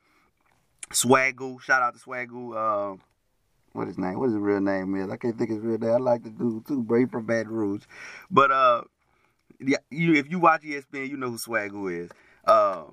Swagoo. 0.92 1.62
Shout 1.62 1.82
out 1.82 1.94
to 1.96 2.00
Swagoo. 2.00 2.94
Uh, 2.94 2.98
what 3.74 3.88
his 3.88 3.98
name? 3.98 4.20
What 4.20 4.30
his 4.30 4.38
real 4.38 4.62
name 4.62 4.96
is? 4.96 5.10
I 5.10 5.18
can't 5.18 5.38
think 5.38 5.50
his 5.50 5.60
real 5.60 5.80
name. 5.80 5.92
I 5.92 5.98
like 5.98 6.24
the 6.24 6.30
dude 6.30 6.66
too. 6.68 6.84
Brave 6.84 7.10
from 7.12 7.26
Baton 7.26 7.52
Rouge. 7.52 7.84
But 8.30 8.52
uh, 8.52 8.84
yeah, 9.60 9.78
you 9.90 10.14
if 10.14 10.30
you 10.30 10.40
watch 10.40 10.62
ESPN, 10.62 11.10
you 11.10 11.18
know 11.18 11.32
who 11.32 11.38
Swagoo 11.38 12.04
is. 12.06 12.12
Uh, 12.46 12.84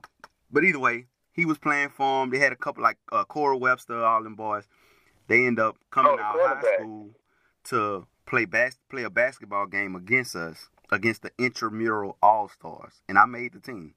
but 0.51 0.65
either 0.65 0.79
way, 0.79 1.07
he 1.41 1.47
was 1.47 1.59
playing 1.59 1.89
for 1.89 2.21
them. 2.21 2.31
They 2.31 2.39
had 2.39 2.53
a 2.53 2.57
couple 2.57 2.83
like 2.83 2.99
uh, 3.11 3.25
Corey 3.25 3.57
Webster, 3.57 4.05
all 4.05 4.23
them 4.23 4.35
boys. 4.35 4.65
They 5.29 5.47
end 5.47 5.59
up 5.59 5.77
coming 5.91 6.17
Oh, 6.19 6.23
out 6.23 6.35
of 6.39 6.59
high 6.59 6.75
school 6.77 7.11
to 7.65 8.07
play 8.27 8.45
bas- 8.45 8.79
play 8.91 9.05
a 9.05 9.11
basketball 9.11 9.67
game 9.67 9.97
against 9.97 10.37
us 10.37 10.69
against 10.93 11.23
the 11.23 11.31
intramural 11.39 12.17
all 12.23 12.49
stars, 12.49 12.95
and 13.09 13.17
I 13.19 13.25
made 13.27 13.53
the 13.53 13.61
team. 13.61 13.95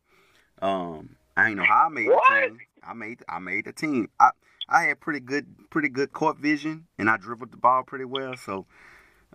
Um, 0.62 1.15
I 1.36 1.47
ain't 1.47 1.58
know 1.58 1.63
how 1.65 1.88
I 1.88 1.89
made 1.89 2.08
What? 2.08 2.23
the 2.29 2.49
team. 2.49 2.60
I 2.88 2.93
made 2.93 3.19
I 3.27 3.39
made 3.39 3.65
the 3.65 3.73
team. 3.73 4.10
I 4.19 4.29
I 4.69 4.84
had 4.84 4.99
pretty 5.01 5.19
good 5.19 5.45
pretty 5.69 5.89
good 5.89 6.13
court 6.13 6.38
vision, 6.38 6.88
and 6.97 7.10
I 7.10 7.17
dribbled 7.17 7.51
the 7.51 7.58
ball 7.58 7.84
pretty 7.84 8.06
well. 8.06 8.36
So 8.38 8.65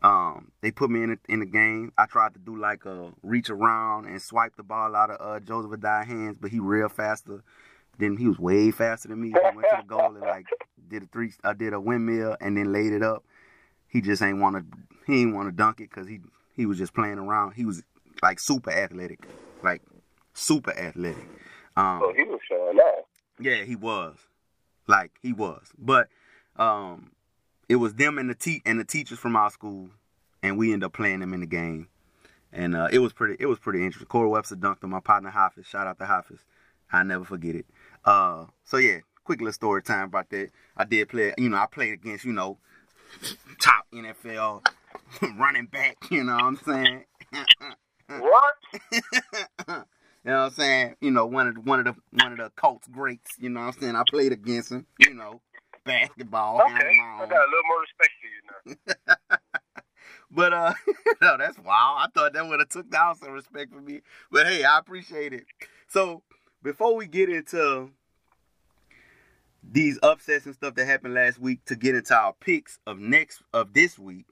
um, 0.02 0.52
they 0.60 0.70
put 0.70 0.90
me 0.90 1.02
in 1.02 1.10
the, 1.10 1.18
in 1.28 1.40
the 1.40 1.46
game. 1.46 1.92
I 1.98 2.06
tried 2.06 2.34
to 2.34 2.38
do 2.38 2.56
like 2.56 2.84
a 2.86 3.10
reach 3.22 3.50
around 3.50 4.06
and 4.06 4.22
swipe 4.22 4.54
the 4.56 4.62
ball 4.62 4.94
out 4.94 5.10
of 5.10 5.18
uh, 5.20 5.40
Joseph 5.40 5.72
Addai 5.72 6.06
hands, 6.06 6.36
but 6.40 6.50
he 6.52 6.60
real 6.60 6.88
faster. 6.88 7.42
Then 7.98 8.16
he 8.16 8.26
was 8.28 8.38
way 8.38 8.70
faster 8.70 9.08
than 9.08 9.20
me. 9.20 9.28
He 9.28 9.34
went 9.56 9.66
to 9.70 9.76
the 9.82 9.86
goal 9.86 10.06
and 10.14 10.20
like 10.20 10.46
did 10.88 11.02
a 11.02 11.06
three. 11.06 11.32
I 11.44 11.52
did 11.52 11.72
a 11.72 11.80
windmill 11.80 12.36
and 12.40 12.56
then 12.56 12.72
laid 12.72 12.92
it 12.92 13.02
up. 13.02 13.24
He 13.88 14.00
just 14.00 14.22
ain't 14.22 14.38
want 14.38 14.56
to. 14.56 14.78
He 15.06 15.22
ain't 15.22 15.34
want 15.34 15.48
to 15.48 15.52
dunk 15.52 15.80
it 15.80 15.90
because 15.90 16.06
he 16.06 16.20
he 16.54 16.66
was 16.66 16.78
just 16.78 16.94
playing 16.94 17.18
around. 17.18 17.52
He 17.52 17.64
was 17.64 17.82
like 18.22 18.38
super 18.40 18.70
athletic, 18.70 19.26
like 19.62 19.82
super 20.34 20.70
athletic. 20.72 21.26
Um, 21.76 22.00
Oh, 22.02 22.12
he 22.16 22.22
was 22.24 22.40
showing 22.48 22.76
off. 22.78 23.04
yeah, 23.40 23.64
he 23.64 23.76
was. 23.76 24.16
Like 24.86 25.12
he 25.22 25.32
was. 25.32 25.72
But 25.78 26.08
um 26.56 27.10
it 27.68 27.76
was 27.76 27.94
them 27.94 28.18
and 28.18 28.30
the 28.30 28.34
te- 28.34 28.62
and 28.64 28.80
the 28.80 28.84
teachers 28.84 29.18
from 29.18 29.36
our 29.36 29.50
school 29.50 29.90
and 30.42 30.56
we 30.56 30.72
ended 30.72 30.86
up 30.86 30.92
playing 30.92 31.20
them 31.20 31.34
in 31.34 31.40
the 31.40 31.46
game. 31.46 31.88
And 32.52 32.74
uh, 32.74 32.88
it 32.90 32.98
was 33.00 33.12
pretty 33.12 33.36
it 33.38 33.46
was 33.46 33.58
pretty 33.58 33.84
interesting. 33.84 34.06
Corey 34.08 34.28
Webster 34.28 34.56
dunked 34.56 34.82
on 34.84 34.90
my 34.90 35.00
partner 35.00 35.30
Hafiz. 35.30 35.66
Shout 35.66 35.86
out 35.86 35.98
to 35.98 36.06
Hafiz. 36.06 36.44
I 36.90 37.02
never 37.02 37.24
forget 37.24 37.54
it. 37.54 37.66
Uh 38.08 38.46
so 38.64 38.78
yeah, 38.78 39.00
quick 39.24 39.40
little 39.40 39.52
story 39.52 39.82
time 39.82 40.04
about 40.04 40.30
that. 40.30 40.48
I 40.76 40.84
did 40.84 41.10
play 41.10 41.34
you 41.36 41.50
know, 41.50 41.58
I 41.58 41.66
played 41.66 41.92
against, 41.92 42.24
you 42.24 42.32
know, 42.32 42.58
top 43.60 43.86
NFL 43.92 44.64
running 45.38 45.66
back, 45.66 45.96
you 46.10 46.24
know 46.24 46.34
what 46.34 46.44
I'm 46.44 46.56
saying? 46.56 47.04
What? 48.08 48.54
You 50.24 50.32
know 50.32 50.40
what 50.40 50.46
I'm 50.46 50.50
saying? 50.50 50.96
You 51.00 51.10
know, 51.10 51.26
one 51.26 51.46
of 51.46 51.54
the 51.54 51.60
one 51.60 51.78
of 51.78 51.84
the 51.86 51.94
one 52.22 52.32
of 52.32 52.38
the 52.38 52.50
Colts 52.56 52.86
greats, 52.88 53.30
you 53.38 53.48
know 53.48 53.60
what 53.60 53.76
I'm 53.76 53.80
saying? 53.80 53.96
I 53.96 54.02
played 54.10 54.32
against 54.32 54.72
him, 54.72 54.84
you 54.98 55.14
know, 55.14 55.40
basketball. 55.84 56.60
Okay, 56.60 56.74
I 56.74 57.20
got 57.20 57.30
a 57.30 57.48
little 57.48 57.68
more 57.68 57.80
respect 57.80 58.12
for 58.20 58.28
you 58.28 58.76
now. 58.86 59.16
But 60.30 60.52
uh 60.52 60.74
no, 61.22 61.36
that's 61.38 61.58
wild. 61.58 62.00
I 62.00 62.06
thought 62.14 62.34
that 62.34 62.46
would 62.46 62.60
have 62.60 62.68
took 62.68 62.90
down 62.90 63.14
some 63.14 63.32
respect 63.32 63.72
for 63.72 63.80
me. 63.80 64.02
But 64.30 64.46
hey, 64.46 64.64
I 64.64 64.78
appreciate 64.78 65.32
it. 65.32 65.44
So 65.86 66.22
before 66.62 66.94
we 66.94 67.06
get 67.06 67.30
into 67.30 67.90
these 69.62 69.98
upsets 70.02 70.46
and 70.46 70.54
stuff 70.54 70.74
that 70.74 70.86
happened 70.86 71.14
last 71.14 71.38
week 71.38 71.64
to 71.66 71.76
get 71.76 71.94
into 71.94 72.14
our 72.14 72.32
picks 72.32 72.78
of 72.86 72.98
next 72.98 73.42
of 73.52 73.72
this 73.72 73.98
week, 73.98 74.26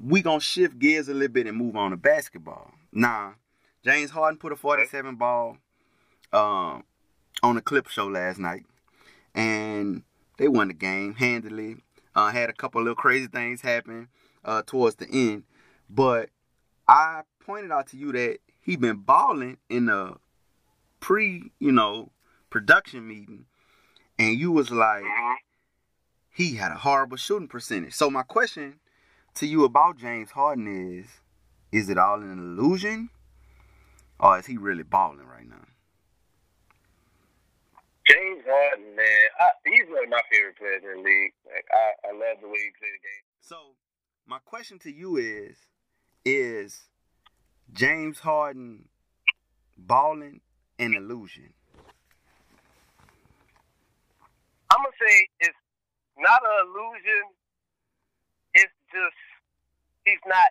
we 0.00 0.22
gonna 0.22 0.40
shift 0.40 0.78
gears 0.78 1.08
a 1.08 1.14
little 1.14 1.32
bit 1.32 1.46
and 1.46 1.56
move 1.56 1.76
on 1.76 1.90
to 1.90 1.96
basketball. 1.96 2.72
Nah, 2.92 3.32
James 3.84 4.10
Harden 4.10 4.38
put 4.38 4.52
a 4.52 4.56
47 4.56 5.16
ball 5.16 5.58
um, 6.32 6.84
on 7.42 7.54
the 7.54 7.60
clip 7.60 7.88
show 7.88 8.06
last 8.06 8.38
night, 8.38 8.64
and 9.34 10.02
they 10.38 10.48
won 10.48 10.68
the 10.68 10.74
game 10.74 11.14
handily. 11.14 11.76
Uh, 12.14 12.30
had 12.30 12.50
a 12.50 12.54
couple 12.54 12.80
little 12.80 12.96
crazy 12.96 13.28
things 13.28 13.60
happen 13.60 14.08
uh, 14.44 14.62
towards 14.66 14.96
the 14.96 15.06
end, 15.10 15.44
but 15.88 16.30
I 16.88 17.22
pointed 17.44 17.70
out 17.70 17.88
to 17.88 17.96
you 17.96 18.12
that 18.12 18.38
he 18.60 18.76
been 18.76 18.96
balling 18.96 19.58
in 19.68 19.86
the 19.86 20.16
pre, 21.00 21.52
you 21.58 21.72
know, 21.72 22.10
production 22.50 23.06
meeting, 23.06 23.46
and 24.18 24.38
you 24.38 24.50
was 24.52 24.70
like, 24.70 25.02
Mm-hmm. 25.02 25.34
he 26.30 26.56
had 26.56 26.72
a 26.72 26.76
horrible 26.76 27.16
shooting 27.16 27.48
percentage. 27.48 27.94
So 27.94 28.10
my 28.10 28.22
question 28.22 28.80
to 29.34 29.46
you 29.46 29.64
about 29.64 29.98
James 29.98 30.30
Harden 30.30 30.98
is, 30.98 31.06
is 31.72 31.88
it 31.88 31.98
all 31.98 32.20
an 32.20 32.38
illusion, 32.38 33.10
or 34.18 34.38
is 34.38 34.46
he 34.46 34.56
really 34.56 34.82
balling 34.82 35.26
right 35.26 35.48
now? 35.48 35.64
James 38.08 38.42
Harden, 38.46 38.96
man, 38.96 39.28
I, 39.38 39.48
he's 39.66 39.84
one 39.90 40.04
of 40.04 40.10
my 40.10 40.22
favorite 40.32 40.56
players 40.56 40.82
in 40.82 41.02
the 41.02 41.08
league. 41.08 41.32
Like 41.44 41.66
I, 41.70 42.08
I 42.08 42.12
love 42.12 42.38
the 42.40 42.48
way 42.48 42.58
he 42.58 42.70
plays 42.78 42.92
the 42.94 43.04
game. 43.04 43.24
So 43.40 43.56
my 44.26 44.38
question 44.44 44.78
to 44.80 44.90
you 44.90 45.16
is, 45.18 45.56
is 46.24 46.88
James 47.72 48.20
Harden 48.20 48.88
balling 49.76 50.40
an 50.78 50.94
illusion? 50.94 51.52
I'm 54.70 54.82
gonna 54.84 54.87
say 54.98 55.14
it's 55.40 55.62
not 56.18 56.42
an 56.42 56.56
illusion. 56.68 57.24
It's 58.54 58.74
just 58.90 59.18
he's 60.04 60.22
not 60.26 60.50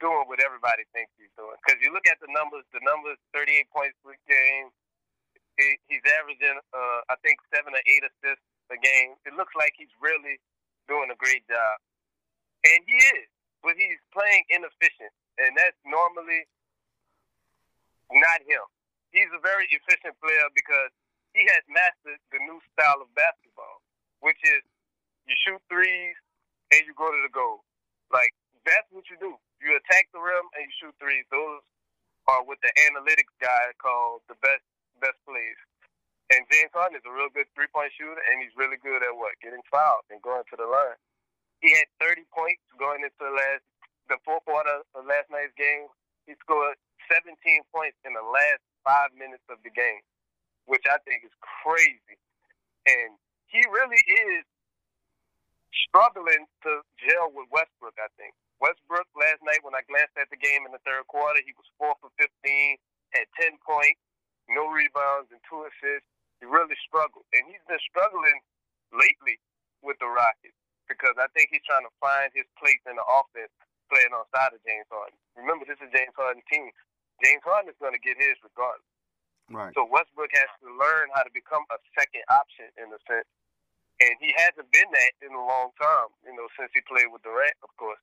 doing 0.00 0.28
what 0.28 0.42
everybody 0.42 0.84
thinks 0.92 1.10
he's 1.16 1.32
doing. 1.38 1.56
Because 1.64 1.80
you 1.80 1.88
look 1.94 2.04
at 2.04 2.20
the 2.20 2.28
numbers, 2.28 2.66
the 2.76 2.84
numbers, 2.84 3.16
38 3.32 3.70
points 3.72 3.96
per 4.04 4.12
game. 4.28 4.68
He, 5.56 5.78
he's 5.86 6.02
averaging, 6.18 6.58
uh, 6.74 7.00
I 7.06 7.14
think, 7.22 7.38
seven 7.54 7.72
or 7.72 7.82
eight 7.86 8.02
assists 8.02 8.42
a 8.74 8.78
game. 8.80 9.14
It 9.22 9.38
looks 9.38 9.54
like 9.54 9.72
he's 9.78 9.92
really 10.02 10.42
doing 10.90 11.08
a 11.14 11.16
great 11.16 11.46
job, 11.46 11.76
and 12.66 12.82
he 12.84 12.98
is. 13.14 13.30
But 13.62 13.78
he's 13.80 13.96
playing 14.12 14.44
inefficient, 14.50 15.14
and 15.40 15.56
that's 15.56 15.78
normally 15.86 16.44
not 18.12 18.44
him. 18.44 18.60
He's 19.14 19.30
a 19.32 19.40
very 19.40 19.70
efficient 19.70 20.18
player 20.20 20.50
because 20.52 20.92
he 21.34 21.42
has 21.50 21.66
mastered 21.66 22.22
the 22.30 22.38
new 22.46 22.62
style 22.72 23.02
of 23.02 23.10
basketball, 23.18 23.82
which 24.22 24.38
is 24.46 24.62
you 25.26 25.34
shoot 25.42 25.58
threes 25.66 26.14
and 26.70 26.86
you 26.86 26.94
go 26.94 27.10
to 27.10 27.20
the 27.26 27.34
goal. 27.34 27.66
Like 28.14 28.30
that's 28.62 28.86
what 28.94 29.10
you 29.10 29.18
do. 29.18 29.34
You 29.58 29.74
attack 29.74 30.08
the 30.14 30.22
rim 30.22 30.46
and 30.54 30.70
you 30.70 30.74
shoot 30.78 30.94
threes. 31.02 31.26
Those 31.34 31.60
are 32.30 32.46
what 32.46 32.62
the 32.62 32.70
analytics 32.88 33.34
guy 33.42 33.74
called 33.82 34.22
the 34.30 34.38
best 34.40 34.62
best 35.02 35.18
plays. 35.26 35.58
And 36.32 36.46
James 36.48 36.72
Harden 36.72 36.96
is 36.96 37.04
a 37.04 37.12
real 37.12 37.28
good 37.34 37.50
three 37.52 37.68
point 37.68 37.92
shooter, 37.98 38.22
and 38.30 38.40
he's 38.40 38.54
really 38.56 38.80
good 38.80 39.02
at 39.04 39.12
what 39.12 39.36
getting 39.42 39.60
fouled 39.68 40.06
and 40.08 40.22
going 40.24 40.46
to 40.48 40.56
the 40.56 40.64
line. 40.64 40.96
He 41.60 41.74
had 41.74 41.90
30 42.00 42.24
points 42.32 42.64
going 42.78 43.02
into 43.02 43.18
the 43.20 43.34
last 43.34 43.66
the 44.08 44.20
fourth 44.22 44.46
quarter 44.46 44.86
of 44.94 45.02
last 45.04 45.28
night's 45.34 45.52
game. 45.58 45.90
He 46.30 46.38
scored 46.40 46.78
17 47.10 47.36
points 47.74 47.98
in 48.06 48.14
the 48.16 48.24
last 48.24 48.62
five 48.86 49.12
minutes 49.16 49.44
of 49.50 49.60
the 49.64 49.72
game 49.72 50.00
which 50.66 50.84
I 50.88 50.98
think 51.04 51.24
is 51.24 51.34
crazy. 51.40 52.16
And 52.88 53.16
he 53.48 53.62
really 53.70 54.00
is 54.00 54.44
struggling 55.88 56.46
to 56.64 56.82
gel 57.00 57.32
with 57.32 57.50
Westbrook, 57.50 57.96
I 57.98 58.10
think. 58.18 58.34
Westbrook 58.62 59.08
last 59.18 59.42
night 59.44 59.60
when 59.66 59.76
I 59.76 59.84
glanced 59.84 60.16
at 60.16 60.30
the 60.30 60.40
game 60.40 60.64
in 60.64 60.72
the 60.72 60.82
third 60.86 61.04
quarter, 61.10 61.42
he 61.42 61.52
was 61.58 61.66
four 61.76 61.98
for 62.00 62.08
fifteen, 62.16 62.78
had 63.12 63.26
ten 63.36 63.58
points, 63.60 64.00
no 64.48 64.70
rebounds 64.70 65.30
and 65.34 65.42
two 65.46 65.66
assists. 65.66 66.08
He 66.40 66.46
really 66.46 66.76
struggled. 66.86 67.26
And 67.34 67.46
he's 67.50 67.62
been 67.66 67.82
struggling 67.82 68.40
lately 68.94 69.38
with 69.82 69.98
the 70.00 70.08
Rockets 70.08 70.56
because 70.88 71.16
I 71.18 71.28
think 71.34 71.50
he's 71.50 71.64
trying 71.66 71.84
to 71.84 71.94
find 72.00 72.30
his 72.32 72.46
place 72.56 72.80
in 72.88 72.96
the 72.96 73.06
offense 73.06 73.52
playing 73.92 74.12
on 74.16 74.24
side 74.32 74.54
of 74.56 74.62
James 74.64 74.88
Harden. 74.88 75.16
Remember 75.36 75.68
this 75.68 75.80
is 75.82 75.92
James 75.92 76.14
Harden's 76.16 76.46
team. 76.48 76.70
James 77.22 77.44
Harden 77.44 77.70
is 77.70 77.78
gonna 77.80 78.00
get 78.00 78.16
his 78.16 78.38
regardless. 78.40 78.93
Right. 79.50 79.72
So 79.74 79.86
Westbrook 79.90 80.30
has 80.32 80.48
to 80.62 80.68
learn 80.72 81.08
how 81.14 81.22
to 81.22 81.30
become 81.34 81.62
a 81.70 81.78
second 81.98 82.22
option 82.30 82.66
in 82.78 82.88
a 82.88 83.00
sense. 83.06 83.28
And 84.00 84.16
he 84.20 84.34
hasn't 84.36 84.70
been 84.72 84.90
that 84.90 85.12
in 85.22 85.32
a 85.32 85.38
long 85.38 85.70
time, 85.80 86.08
you 86.24 86.34
know, 86.34 86.48
since 86.58 86.70
he 86.74 86.80
played 86.82 87.06
with 87.12 87.22
Durant, 87.22 87.54
of 87.62 87.70
course. 87.76 87.98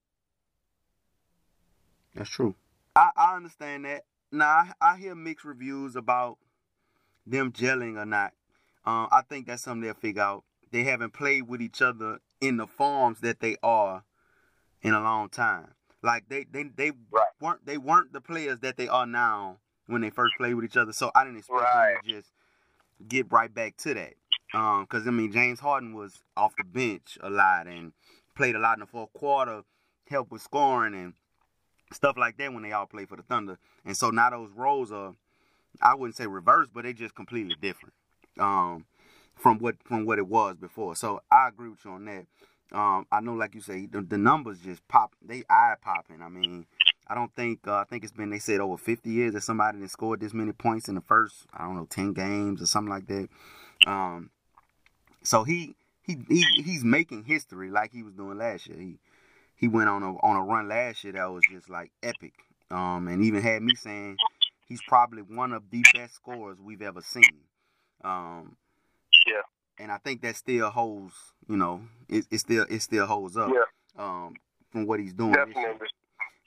That's 2.15 2.29
true. 2.29 2.55
I, 2.95 3.09
I 3.15 3.35
understand 3.35 3.85
that. 3.85 4.05
Now 4.31 4.47
I, 4.47 4.71
I 4.81 4.97
hear 4.97 5.15
mixed 5.15 5.45
reviews 5.45 5.95
about 5.95 6.37
them 7.25 7.51
gelling 7.51 7.97
or 7.97 8.05
not. 8.05 8.33
Uh, 8.85 9.07
I 9.11 9.21
think 9.27 9.47
that's 9.47 9.63
something 9.63 9.81
they'll 9.81 9.93
figure 9.93 10.21
out. 10.21 10.43
They 10.71 10.83
haven't 10.83 11.13
played 11.13 11.47
with 11.47 11.61
each 11.61 11.81
other 11.81 12.19
in 12.39 12.57
the 12.57 12.67
forms 12.67 13.19
that 13.19 13.39
they 13.39 13.57
are 13.61 14.03
in 14.81 14.93
a 14.93 15.01
long 15.01 15.29
time. 15.29 15.73
Like 16.01 16.29
they 16.29 16.45
they, 16.49 16.63
they 16.63 16.91
Right. 17.11 17.27
weren't 17.39 17.65
they 17.65 17.77
weren't 17.77 18.13
the 18.13 18.21
players 18.21 18.59
that 18.61 18.77
they 18.77 18.87
are 18.87 19.05
now 19.05 19.57
when 19.91 20.01
they 20.01 20.09
first 20.09 20.35
played 20.37 20.53
with 20.55 20.65
each 20.65 20.77
other. 20.77 20.93
So 20.93 21.11
I 21.15 21.23
didn't 21.23 21.39
expect 21.39 21.61
Right. 21.61 21.93
them 21.95 22.03
to 22.03 22.09
just 22.15 22.31
get 23.07 23.31
right 23.31 23.53
back 23.53 23.77
to 23.77 23.93
that. 23.93 24.13
Um, 24.53 24.83
because 24.83 25.07
I 25.07 25.11
mean 25.11 25.31
James 25.31 25.59
Harden 25.59 25.93
was 25.93 26.21
off 26.35 26.53
the 26.57 26.63
bench 26.63 27.17
a 27.21 27.29
lot 27.29 27.67
and 27.67 27.93
played 28.35 28.55
a 28.55 28.59
lot 28.59 28.75
in 28.75 28.81
the 28.81 28.85
fourth 28.85 29.13
quarter, 29.13 29.63
helped 30.09 30.31
with 30.31 30.41
scoring 30.41 30.93
and 30.93 31.13
stuff 31.93 32.17
like 32.17 32.37
that 32.37 32.53
when 32.53 32.63
they 32.63 32.71
all 32.71 32.85
played 32.85 33.07
for 33.09 33.15
the 33.15 33.23
Thunder. 33.23 33.57
And 33.85 33.95
so 33.95 34.09
now 34.09 34.29
those 34.29 34.51
roles 34.51 34.91
are, 34.91 35.13
I 35.81 35.95
wouldn't 35.95 36.15
say 36.17 36.27
reversed, 36.27 36.71
but 36.73 36.83
they 36.83 36.93
just 36.93 37.15
completely 37.15 37.55
different 37.61 37.93
um, 38.39 38.85
from 39.35 39.59
what 39.59 39.75
from 39.83 40.05
what 40.05 40.19
it 40.19 40.27
was 40.27 40.57
before. 40.57 40.95
So 40.95 41.21
I 41.31 41.47
agree 41.47 41.69
with 41.69 41.83
you 41.85 41.91
on 41.91 42.05
that. 42.05 42.25
Um, 42.73 43.05
I 43.11 43.19
know, 43.19 43.33
like 43.33 43.53
you 43.55 43.61
say, 43.61 43.85
the, 43.85 44.01
the 44.01 44.17
numbers 44.17 44.59
just 44.59 44.85
pop. 44.87 45.13
They 45.21 45.43
eye 45.49 45.75
popping. 45.81 46.21
I 46.21 46.29
mean, 46.29 46.65
I 47.11 47.13
don't 47.13 47.35
think 47.35 47.67
uh, 47.67 47.75
I 47.75 47.83
think 47.83 48.05
it's 48.05 48.13
been 48.13 48.29
they 48.29 48.39
said 48.39 48.61
over 48.61 48.77
50 48.77 49.09
years 49.09 49.33
that 49.33 49.41
somebody 49.41 49.79
that 49.79 49.91
scored 49.91 50.21
this 50.21 50.33
many 50.33 50.53
points 50.53 50.87
in 50.87 50.95
the 50.95 51.01
first 51.01 51.45
I 51.53 51.65
don't 51.65 51.75
know 51.75 51.85
10 51.89 52.13
games 52.13 52.61
or 52.61 52.65
something 52.65 52.89
like 52.89 53.05
that. 53.07 53.27
Um, 53.85 54.29
so 55.21 55.43
he 55.43 55.75
he 56.03 56.17
he 56.29 56.45
he's 56.63 56.85
making 56.85 57.25
history 57.25 57.69
like 57.69 57.91
he 57.91 58.01
was 58.01 58.13
doing 58.13 58.37
last 58.37 58.65
year. 58.67 58.77
He 58.79 58.97
he 59.55 59.67
went 59.67 59.89
on 59.89 60.03
a 60.03 60.15
on 60.19 60.37
a 60.37 60.41
run 60.41 60.69
last 60.69 61.03
year 61.03 61.11
that 61.13 61.25
was 61.25 61.43
just 61.51 61.69
like 61.69 61.91
epic. 62.01 62.33
Um, 62.69 63.09
and 63.09 63.21
even 63.21 63.41
had 63.41 63.61
me 63.61 63.75
saying 63.75 64.15
he's 64.65 64.81
probably 64.87 65.21
one 65.21 65.51
of 65.51 65.63
the 65.69 65.83
best 65.93 66.15
scorers 66.15 66.59
we've 66.63 66.81
ever 66.81 67.01
seen. 67.01 67.41
Um, 68.05 68.55
Yeah. 69.27 69.41
and 69.77 69.91
I 69.91 69.97
think 69.97 70.21
that 70.21 70.37
still 70.37 70.69
holds. 70.69 71.13
You 71.49 71.57
know, 71.57 71.81
it, 72.07 72.25
it 72.31 72.37
still 72.37 72.65
it 72.69 72.81
still 72.81 73.05
holds 73.05 73.35
up. 73.35 73.51
Yeah. 73.53 73.65
Um, 74.01 74.35
from 74.71 74.87
what 74.87 75.01
he's 75.01 75.11
doing. 75.11 75.33
Definitely. 75.33 75.87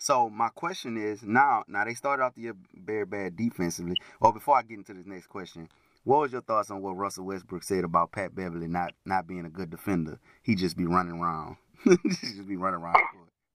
So 0.04 0.28
my 0.28 0.52
question 0.52 1.00
is 1.00 1.22
now. 1.24 1.64
Now 1.64 1.88
they 1.88 1.96
started 1.96 2.28
off 2.28 2.36
the 2.36 2.52
year 2.52 2.56
very 2.76 3.08
bad 3.08 3.40
defensively. 3.40 3.96
Well, 4.20 4.36
before 4.36 4.52
I 4.52 4.60
get 4.60 4.76
into 4.76 4.92
this 4.92 5.08
next 5.08 5.32
question, 5.32 5.72
what 6.04 6.20
was 6.20 6.32
your 6.36 6.44
thoughts 6.44 6.68
on 6.68 6.84
what 6.84 7.00
Russell 7.00 7.24
Westbrook 7.24 7.64
said 7.64 7.88
about 7.88 8.12
Pat 8.12 8.36
Beverley 8.36 8.68
not 8.68 8.92
not 9.08 9.24
being 9.24 9.48
a 9.48 9.48
good 9.48 9.72
defender? 9.72 10.20
He 10.44 10.60
just 10.60 10.76
be 10.76 10.84
running 10.84 11.16
around. 11.16 11.56
just 12.20 12.44
be 12.44 12.60
running 12.60 12.84
around. 12.84 13.00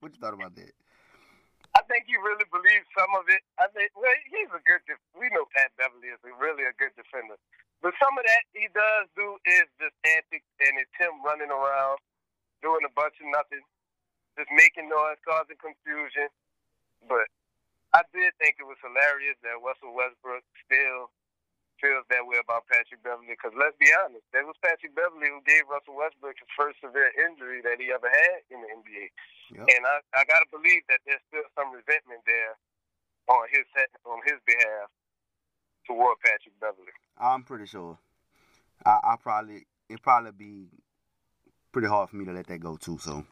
What 0.01 0.09
you 0.09 0.17
thought 0.17 0.33
about 0.33 0.57
that? 0.57 0.73
I 1.77 1.85
think 1.85 2.09
he 2.09 2.17
really 2.17 2.49
believes 2.49 2.89
some 2.97 3.13
of 3.13 3.29
it. 3.29 3.45
I 3.61 3.69
think 3.69 3.93
well, 3.93 4.09
he's 4.33 4.49
a 4.49 4.57
good. 4.65 4.81
Def- 4.89 5.05
we 5.13 5.29
know 5.29 5.45
Pat 5.53 5.69
Beverley 5.77 6.09
is 6.09 6.17
a, 6.25 6.33
really 6.33 6.65
a 6.65 6.73
good 6.81 6.97
defender, 6.97 7.37
but 7.85 7.93
some 8.01 8.17
of 8.17 8.25
that 8.25 8.49
he 8.57 8.65
does 8.73 9.05
do 9.13 9.37
is 9.45 9.69
just 9.77 9.93
antics, 10.01 10.49
and 10.65 10.81
it's 10.81 10.97
him 10.97 11.13
running 11.21 11.53
around 11.53 12.01
doing 12.65 12.81
a 12.89 12.93
bunch 12.97 13.21
of 13.21 13.29
nothing, 13.29 13.61
just 14.33 14.49
making 14.49 14.89
noise, 14.89 15.21
causing 15.21 15.61
confusion. 15.61 16.25
But 17.07 17.27
I 17.93 18.01
did 18.13 18.33
think 18.37 18.59
it 18.59 18.67
was 18.67 18.77
hilarious 18.83 19.39
that 19.41 19.57
Russell 19.61 19.95
Westbrook 19.95 20.43
still 20.65 21.09
feels 21.79 22.03
that 22.11 22.27
way 22.27 22.37
about 22.37 22.67
Patrick 22.67 23.01
Beverley. 23.01 23.33
Because 23.33 23.55
let's 23.55 23.75
be 23.79 23.89
honest, 23.95 24.27
that 24.35 24.43
was 24.45 24.59
Patrick 24.59 24.93
Beverley 24.93 25.31
who 25.31 25.41
gave 25.47 25.65
Russell 25.71 25.95
Westbrook 25.95 26.37
his 26.37 26.51
first 26.53 26.77
severe 26.83 27.09
injury 27.15 27.63
that 27.63 27.79
he 27.79 27.89
ever 27.89 28.07
had 28.11 28.43
in 28.51 28.59
the 28.61 28.69
NBA. 28.69 29.05
Yep. 29.55 29.65
And 29.65 29.81
I, 29.87 29.95
I 30.13 30.21
got 30.27 30.43
to 30.43 30.49
believe 30.51 30.83
that 30.91 31.01
there's 31.07 31.23
still 31.31 31.47
some 31.55 31.73
resentment 31.73 32.21
there 32.27 32.59
on 33.31 33.47
his 33.49 33.65
on 34.05 34.19
his 34.27 34.37
behalf 34.45 34.91
toward 35.87 36.19
Patrick 36.21 36.55
Beverley. 36.59 36.93
I'm 37.17 37.43
pretty 37.43 37.65
sure. 37.65 37.97
I, 38.85 38.99
I 39.03 39.15
probably 39.17 39.65
it 39.89 40.01
probably 40.01 40.31
be 40.31 40.67
pretty 41.71 41.87
hard 41.87 42.09
for 42.09 42.15
me 42.17 42.25
to 42.25 42.31
let 42.31 42.47
that 42.47 42.59
go 42.59 42.77
too. 42.77 42.97
So 42.99 43.25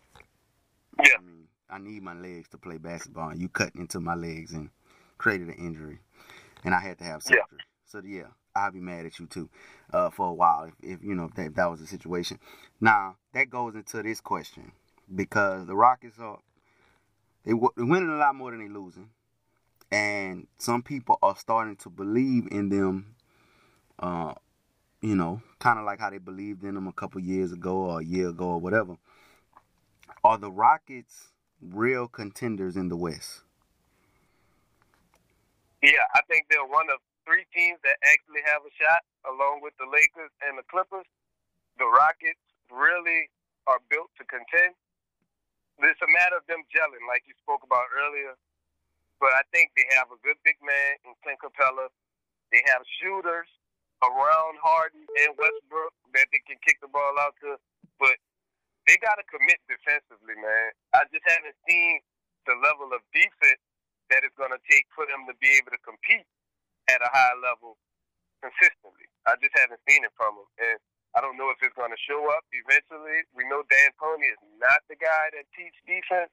Yeah. 1.03 1.19
I 1.19 1.21
mean, 1.21 1.46
I 1.69 1.77
need 1.79 2.03
my 2.03 2.13
legs 2.13 2.47
to 2.49 2.57
play 2.57 2.77
basketball. 2.77 3.29
And 3.29 3.41
you 3.41 3.49
cut 3.49 3.75
into 3.75 3.99
my 3.99 4.15
legs 4.15 4.53
and 4.53 4.69
created 5.17 5.47
an 5.47 5.55
injury, 5.55 5.99
and 6.63 6.73
I 6.73 6.79
had 6.79 6.97
to 6.99 7.03
have 7.03 7.23
Yeah. 7.23 7.41
surgery. 7.41 7.59
So 7.85 8.01
yeah, 8.05 8.27
I'd 8.55 8.73
be 8.73 8.79
mad 8.79 9.05
at 9.05 9.19
you 9.19 9.27
too, 9.27 9.49
uh, 9.93 10.09
for 10.09 10.29
a 10.29 10.33
while 10.33 10.65
if, 10.65 10.73
if 10.81 11.03
you 11.03 11.15
know 11.15 11.25
if 11.25 11.33
that, 11.35 11.45
if 11.47 11.53
that 11.55 11.69
was 11.69 11.79
the 11.79 11.87
situation. 11.87 12.39
Now 12.81 13.15
that 13.33 13.49
goes 13.49 13.75
into 13.75 14.03
this 14.03 14.21
question 14.21 14.71
because 15.13 15.67
the 15.67 15.75
Rockets 15.75 16.19
are 16.19 16.39
they 17.45 17.53
they're 17.53 17.85
winning 17.85 18.09
a 18.09 18.17
lot 18.17 18.35
more 18.35 18.51
than 18.51 18.59
they're 18.59 18.69
losing, 18.69 19.09
and 19.91 20.47
some 20.57 20.83
people 20.83 21.17
are 21.21 21.35
starting 21.35 21.75
to 21.77 21.89
believe 21.89 22.47
in 22.51 22.69
them. 22.69 23.15
Uh, 23.99 24.33
you 25.01 25.15
know, 25.15 25.41
kind 25.59 25.79
of 25.79 25.85
like 25.85 25.99
how 25.99 26.09
they 26.09 26.17
believed 26.17 26.63
in 26.63 26.75
them 26.75 26.87
a 26.87 26.93
couple 26.93 27.21
years 27.21 27.51
ago 27.51 27.75
or 27.75 27.99
a 28.01 28.03
year 28.03 28.29
ago 28.29 28.45
or 28.45 28.59
whatever. 28.59 28.97
Are 30.23 30.37
the 30.37 30.51
Rockets 30.51 31.29
real 31.61 32.07
contenders 32.07 32.75
in 32.75 32.89
the 32.89 32.97
West? 32.97 33.41
Yeah, 35.81 36.05
I 36.15 36.21
think 36.27 36.47
they're 36.49 36.65
one 36.65 36.89
of 36.89 36.97
three 37.25 37.45
teams 37.53 37.77
that 37.83 37.99
actually 38.07 38.41
have 38.47 38.65
a 38.65 38.73
shot, 38.73 39.05
along 39.29 39.61
with 39.61 39.75
the 39.77 39.85
Lakers 39.85 40.33
and 40.41 40.57
the 40.57 40.65
Clippers. 40.65 41.05
The 41.77 41.85
Rockets 41.85 42.41
really 42.73 43.29
are 43.67 43.83
built 43.91 44.09
to 44.17 44.23
contend. 44.25 44.73
It's 45.77 46.01
a 46.01 46.09
matter 46.09 46.41
of 46.41 46.45
them 46.49 46.65
gelling, 46.73 47.05
like 47.05 47.21
you 47.29 47.37
spoke 47.37 47.61
about 47.61 47.85
earlier. 47.93 48.33
But 49.21 49.37
I 49.37 49.45
think 49.53 49.73
they 49.77 49.85
have 49.93 50.09
a 50.09 50.17
good 50.25 50.37
big 50.41 50.57
man 50.65 50.97
in 51.05 51.13
Clint 51.21 51.37
Capela. 51.41 51.93
They 52.49 52.65
have 52.65 52.81
shooters 52.97 53.49
around 54.01 54.57
Harden 54.61 55.05
and 55.05 55.37
Westbrook 55.37 55.93
that 56.17 56.25
they 56.33 56.41
can 56.45 56.57
kick 56.65 56.81
the 56.81 56.89
ball 56.89 57.17
out 57.21 57.37
to. 57.45 57.61
But 58.01 58.17
they 58.87 58.95
got 59.03 59.19
to 59.19 59.25
commit 59.27 59.59
defensively, 59.67 60.39
man. 60.39 60.71
I 60.95 61.03
just 61.11 61.27
haven't 61.27 61.59
seen 61.67 61.99
the 62.47 62.55
level 62.63 62.95
of 62.95 63.03
defense 63.11 63.61
that 64.07 64.23
it's 64.23 64.35
going 64.39 64.55
to 64.55 64.63
take 64.71 64.87
for 64.95 65.03
them 65.03 65.27
to 65.27 65.35
be 65.43 65.51
able 65.59 65.75
to 65.75 65.81
compete 65.83 66.23
at 66.87 67.03
a 67.03 67.11
high 67.11 67.35
level 67.43 67.75
consistently. 68.39 69.11
I 69.27 69.35
just 69.43 69.51
haven't 69.59 69.83
seen 69.83 70.07
it 70.07 70.15
from 70.15 70.39
them. 70.39 70.47
And 70.63 70.79
I 71.11 71.19
don't 71.19 71.35
know 71.35 71.51
if 71.51 71.59
it's 71.59 71.75
going 71.75 71.91
to 71.91 71.99
show 71.99 72.31
up 72.31 72.47
eventually. 72.55 73.27
We 73.35 73.43
know 73.51 73.67
D'Antoni 73.67 74.31
is 74.31 74.39
not 74.63 74.79
the 74.87 74.95
guy 74.95 75.35
that 75.35 75.43
teaches 75.51 75.83
defense. 75.83 76.31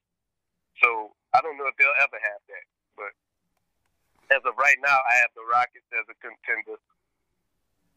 So 0.78 1.10
I 1.34 1.42
don't 1.42 1.58
know 1.58 1.66
if 1.66 1.74
they'll 1.74 2.00
ever 2.02 2.18
have 2.22 2.42
that. 2.46 2.64
But 2.94 3.12
as 4.30 4.42
of 4.46 4.54
right 4.54 4.78
now, 4.78 4.94
I 4.94 5.14
have 5.26 5.34
the 5.34 5.42
Rockets 5.50 5.90
as 5.90 6.06
a 6.06 6.16
contender. 6.22 6.78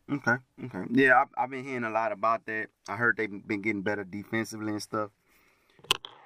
Okay, 0.09 0.35
okay. 0.65 0.83
Yeah, 0.89 1.21
I've, 1.21 1.27
I've 1.37 1.49
been 1.49 1.65
hearing 1.65 1.83
a 1.83 1.89
lot 1.89 2.13
about 2.13 2.45
that. 2.45 2.67
I 2.87 2.95
heard 2.95 3.17
they've 3.17 3.47
been 3.47 3.61
getting 3.61 3.81
better 3.81 4.05
defensively 4.05 4.71
and 4.71 4.81
stuff. 4.81 5.11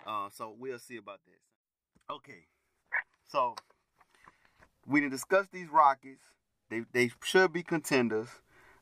Uh, 0.05 0.29
so 0.31 0.55
we'll 0.57 0.77
see 0.77 0.97
about 0.97 1.19
that. 1.25 2.13
Okay, 2.13 2.45
so 3.27 3.55
we 4.85 4.99
didn't 4.99 5.13
discuss 5.13 5.47
these 5.51 5.69
Rockets. 5.69 6.21
They 6.69 6.83
they 6.91 7.11
should 7.23 7.53
be 7.53 7.63
contenders. 7.63 8.29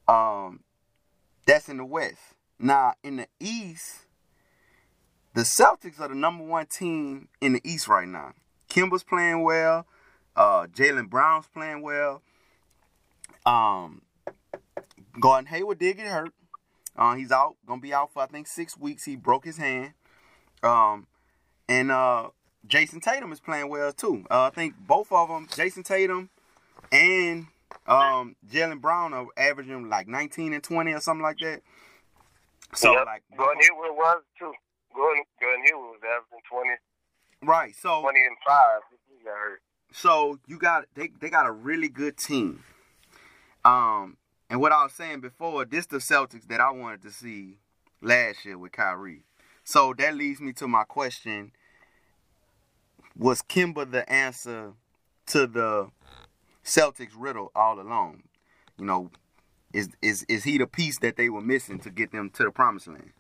Um, 0.07 0.61
that's 1.45 1.69
in 1.69 1.77
the 1.77 1.85
West. 1.85 2.35
Now 2.59 2.93
in 3.03 3.17
the 3.17 3.27
East, 3.39 4.05
the 5.33 5.41
Celtics 5.41 5.99
are 5.99 6.09
the 6.09 6.15
number 6.15 6.43
one 6.43 6.65
team 6.65 7.29
in 7.39 7.53
the 7.53 7.61
East 7.63 7.87
right 7.87 8.07
now. 8.07 8.33
Kemba's 8.69 9.03
playing 9.03 9.43
well. 9.43 9.85
Uh, 10.35 10.67
Jaylen 10.67 11.09
Brown's 11.09 11.47
playing 11.47 11.81
well. 11.81 12.21
Um, 13.45 14.01
Gordon 15.19 15.47
Hayward 15.47 15.79
did 15.79 15.97
get 15.97 16.07
hurt. 16.07 16.33
Uh, 16.95 17.15
he's 17.15 17.31
out, 17.31 17.55
gonna 17.65 17.81
be 17.81 17.93
out 17.93 18.11
for 18.11 18.23
I 18.23 18.25
think 18.25 18.47
six 18.47 18.77
weeks. 18.77 19.05
He 19.05 19.15
broke 19.15 19.45
his 19.45 19.57
hand. 19.57 19.93
Um, 20.63 21.07
and 21.67 21.91
uh, 21.91 22.29
Jayson 22.67 23.01
Tatum 23.01 23.31
is 23.31 23.39
playing 23.39 23.69
well 23.69 23.93
too. 23.93 24.25
Uh, 24.29 24.43
I 24.43 24.49
think 24.49 24.75
both 24.77 25.11
of 25.11 25.29
them, 25.29 25.47
Jayson 25.47 25.83
Tatum 25.83 26.29
and 26.91 27.47
um, 27.87 28.35
Jaylen 28.49 28.81
Brown, 28.81 29.13
are 29.13 29.27
averaging 29.37 29.89
like 29.89 30.07
19 30.07 30.53
and 30.53 30.63
20 30.63 30.91
or 30.91 30.99
something 30.99 31.23
like 31.23 31.37
that. 31.39 31.61
So 32.75 32.91
yep. 32.91 33.05
like 33.05 33.23
Gordon 33.37 33.61
Hayward 33.61 33.95
was 33.95 34.21
too. 34.37 34.53
Gordon, 34.93 35.23
Gordon 35.41 35.63
Hayward 35.65 35.81
was 35.81 35.99
averaging 36.03 36.43
20. 36.51 36.69
Right. 37.43 37.75
So 37.75 38.01
20 38.01 38.19
and 38.19 38.37
five. 38.45 38.81
He 39.07 39.23
got 39.23 39.35
hurt. 39.35 39.61
So 39.91 40.39
you 40.47 40.59
got 40.59 40.85
they 40.95 41.09
they 41.19 41.29
got 41.29 41.47
a 41.47 41.51
really 41.51 41.89
good 41.89 42.17
team. 42.17 42.63
Um, 43.65 44.17
and 44.49 44.59
what 44.59 44.71
I 44.71 44.83
was 44.83 44.93
saying 44.93 45.21
before, 45.21 45.65
this 45.65 45.85
the 45.85 45.97
Celtics 45.97 46.47
that 46.47 46.59
I 46.59 46.71
wanted 46.71 47.01
to 47.03 47.11
see 47.11 47.57
last 48.01 48.45
year 48.45 48.57
with 48.57 48.71
Kyrie. 48.71 49.23
So 49.63 49.93
that 49.97 50.15
leads 50.15 50.41
me 50.41 50.53
to 50.53 50.67
my 50.67 50.83
question 50.83 51.51
was 53.15 53.41
Kemba 53.41 53.91
the 53.91 54.09
answer 54.11 54.73
to 55.27 55.45
the 55.45 55.89
Celtics 56.63 57.13
riddle 57.15 57.51
all 57.53 57.79
along? 57.79 58.23
You 58.77 58.85
know, 58.85 59.11
is 59.73 59.89
is 60.01 60.23
is 60.23 60.43
he 60.43 60.57
the 60.57 60.65
piece 60.65 60.99
that 60.99 61.17
they 61.17 61.29
were 61.29 61.41
missing 61.41 61.79
to 61.79 61.89
get 61.89 62.11
them 62.11 62.29
to 62.31 62.43
the 62.43 62.51
promised 62.51 62.87
land? 62.87 63.11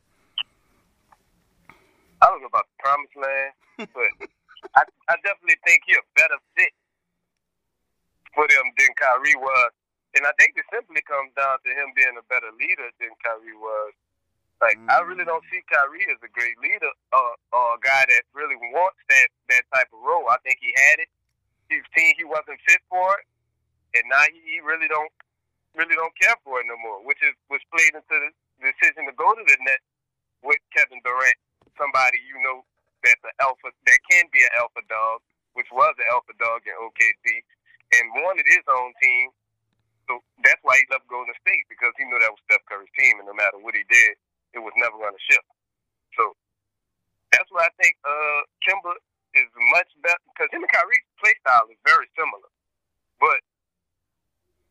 I 2.21 2.27
don't 2.27 2.41
know 2.41 2.47
about 2.47 2.65
the 2.65 2.83
promised 2.83 3.15
land, 3.15 3.89
but 3.93 4.29
I, 4.75 4.83
I 5.09 5.15
definitely 5.23 5.57
think 5.65 5.81
he 5.85 5.93
a 5.93 6.01
better 6.15 6.35
fit 6.55 6.71
for 8.33 8.47
them 8.47 8.63
than 8.77 8.87
Kyrie 8.97 9.35
was. 9.35 9.71
And 10.17 10.25
I 10.25 10.33
think 10.41 10.57
it 10.57 10.65
simply 10.73 11.05
comes 11.05 11.29
down 11.37 11.61
to 11.61 11.69
him 11.69 11.93
being 11.93 12.17
a 12.17 12.25
better 12.25 12.49
leader 12.57 12.89
than 12.97 13.13
Kyrie 13.21 13.57
was. 13.57 13.93
Like 14.59 14.75
mm. 14.75 14.89
I 14.91 14.99
really 15.07 15.23
don't 15.23 15.43
see 15.47 15.63
Kyrie 15.71 16.07
as 16.11 16.19
a 16.19 16.31
great 16.31 16.59
leader 16.59 16.91
or, 17.15 17.29
or 17.55 17.65
a 17.77 17.81
guy 17.81 18.03
that 18.09 18.23
really 18.35 18.59
wants 18.75 18.99
that 19.07 19.29
that 19.55 19.63
type 19.71 19.87
of 19.95 20.03
role. 20.03 20.27
I 20.27 20.39
think 20.43 20.59
he 20.59 20.75
had 20.75 20.99
it. 20.99 21.09
He's 21.71 21.85
seen 21.95 22.17
he 22.19 22.27
wasn't 22.27 22.59
fit 22.67 22.83
for 22.91 23.07
it, 23.21 23.25
and 23.95 24.03
now 24.11 24.25
he, 24.27 24.57
he 24.57 24.59
really 24.59 24.89
don't 24.91 25.13
really 25.77 25.95
don't 25.95 26.11
care 26.19 26.35
for 26.43 26.59
it 26.59 26.67
no 26.67 26.75
more. 26.83 26.99
Which 27.07 27.23
is 27.23 27.31
which 27.47 27.63
played 27.71 27.95
into 27.95 28.11
the 28.11 28.29
decision 28.59 29.07
to 29.07 29.15
go 29.15 29.31
to 29.31 29.43
the 29.47 29.57
net 29.63 29.79
with 30.43 30.59
Kevin 30.75 30.99
Durant, 31.07 31.39
somebody 31.79 32.19
you 32.27 32.35
know 32.43 32.67
that's 32.99 33.23
an 33.23 33.35
alpha 33.39 33.71
that 33.71 33.99
can 34.11 34.27
be 34.35 34.43
an 34.43 34.53
alpha 34.59 34.83
dog, 34.91 35.23
which 35.55 35.71
was 35.71 35.95
an 36.03 36.07
alpha 36.11 36.35
dog 36.35 36.67
in 36.67 36.75
OKC, 36.75 37.47
and 37.95 38.11
wanted 38.19 38.43
his 38.43 38.65
own 38.67 38.91
team. 38.99 39.31
So 40.09 40.25
that's 40.41 40.57
why 40.65 40.81
he 40.81 40.89
left 40.89 41.05
Golden 41.05 41.37
State 41.37 41.69
because 41.69 41.93
he 41.93 42.03
knew 42.09 42.17
that 42.17 42.33
was 42.33 42.41
Steph 42.49 42.65
Curry's 42.65 42.89
team, 42.97 43.21
and 43.21 43.29
no 43.29 43.37
matter 43.37 43.61
what 43.61 43.77
he 43.77 43.85
did, 43.85 44.17
it 44.57 44.61
was 44.65 44.73
never 44.73 44.97
going 44.97 45.13
to 45.13 45.25
ship. 45.29 45.45
So 46.17 46.33
that's 47.29 47.45
why 47.53 47.69
I 47.69 47.73
think 47.77 47.93
uh, 48.01 48.41
Kemba 48.65 48.97
is 49.37 49.45
much 49.69 49.93
better 50.01 50.17
because 50.33 50.49
him 50.49 50.65
and 50.65 50.73
Kyrie's 50.73 51.05
play 51.21 51.37
style 51.45 51.69
is 51.69 51.77
very 51.85 52.09
similar, 52.17 52.49
but 53.21 53.37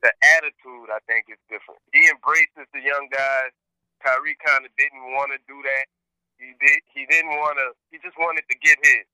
the 0.03 0.11
attitude 0.35 0.91
I 0.91 0.99
think 1.07 1.31
is 1.31 1.39
different. 1.47 1.79
He 1.95 2.11
embraces 2.11 2.67
the 2.75 2.83
young 2.83 3.07
guys. 3.15 3.55
Kyrie 4.03 4.39
kind 4.43 4.67
of 4.67 4.75
didn't 4.75 5.15
want 5.15 5.31
to 5.31 5.39
do 5.47 5.55
that. 5.63 5.87
He 6.43 6.51
did. 6.59 6.83
He 6.91 7.07
didn't 7.07 7.35
want 7.39 7.63
to. 7.63 7.79
He 7.95 8.03
just 8.03 8.19
wanted 8.19 8.43
to 8.51 8.57
get 8.59 8.79
his. 8.83 9.07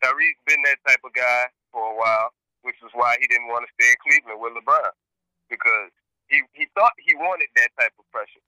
Kyrie's 0.00 0.40
been 0.48 0.64
that 0.64 0.80
type 0.88 1.04
of 1.04 1.12
guy 1.12 1.52
for 1.68 1.84
a 1.84 1.96
while, 1.96 2.32
which 2.64 2.80
is 2.80 2.92
why 2.96 3.20
he 3.20 3.28
didn't 3.28 3.52
want 3.52 3.68
to 3.68 3.70
stay 3.76 3.92
in 3.92 4.00
Cleveland 4.00 4.40
with 4.40 4.56
LeBron 4.56 4.92
because 5.50 5.90
he 6.30 6.42
he 6.54 6.70
thought 6.78 6.94
he 6.96 7.14
wanted 7.18 7.50
that 7.58 7.68
type 7.76 7.92
of 7.98 8.06
pressure 8.14 8.40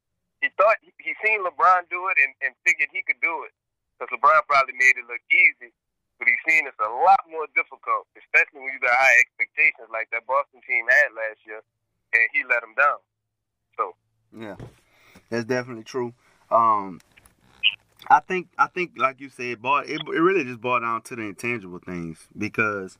he 0.42 0.50
thought 0.58 0.76
he 0.82 1.14
seen 1.22 1.46
LeBron 1.46 1.86
do 1.88 2.10
it 2.10 2.18
and, 2.18 2.34
and 2.42 2.52
figured 2.66 2.90
he 2.90 3.06
could 3.06 3.22
do 3.22 3.46
it 3.46 3.54
because 3.94 4.10
LeBron 4.10 4.42
probably 4.50 4.74
made 4.74 4.98
it 4.98 5.06
look 5.06 5.22
easy, 5.30 5.70
but 6.18 6.26
he's 6.26 6.42
seen 6.42 6.66
it's 6.66 6.76
a 6.82 6.90
lot 6.90 7.22
more 7.30 7.46
difficult, 7.54 8.10
especially 8.18 8.66
when 8.66 8.74
you 8.74 8.82
got 8.82 8.90
high 8.90 9.22
expectations 9.22 9.86
like 9.94 10.10
that 10.10 10.26
Boston 10.26 10.60
team 10.66 10.84
had 10.90 11.14
last 11.14 11.38
year, 11.46 11.62
and 12.12 12.26
he 12.34 12.42
let 12.42 12.60
them 12.60 12.74
down. 12.74 12.98
So 13.78 13.94
yeah, 14.34 14.58
that's 15.30 15.46
definitely 15.46 15.84
true. 15.86 16.12
Um, 16.50 17.00
I 18.10 18.18
think 18.18 18.48
I 18.58 18.66
think 18.66 18.98
like 18.98 19.20
you 19.20 19.30
said, 19.30 19.62
boy, 19.62 19.86
it, 19.86 20.02
it 20.02 20.20
really 20.20 20.42
just 20.42 20.60
boiled 20.60 20.82
down 20.82 21.02
to 21.02 21.16
the 21.16 21.22
intangible 21.22 21.78
things 21.78 22.26
because, 22.36 22.98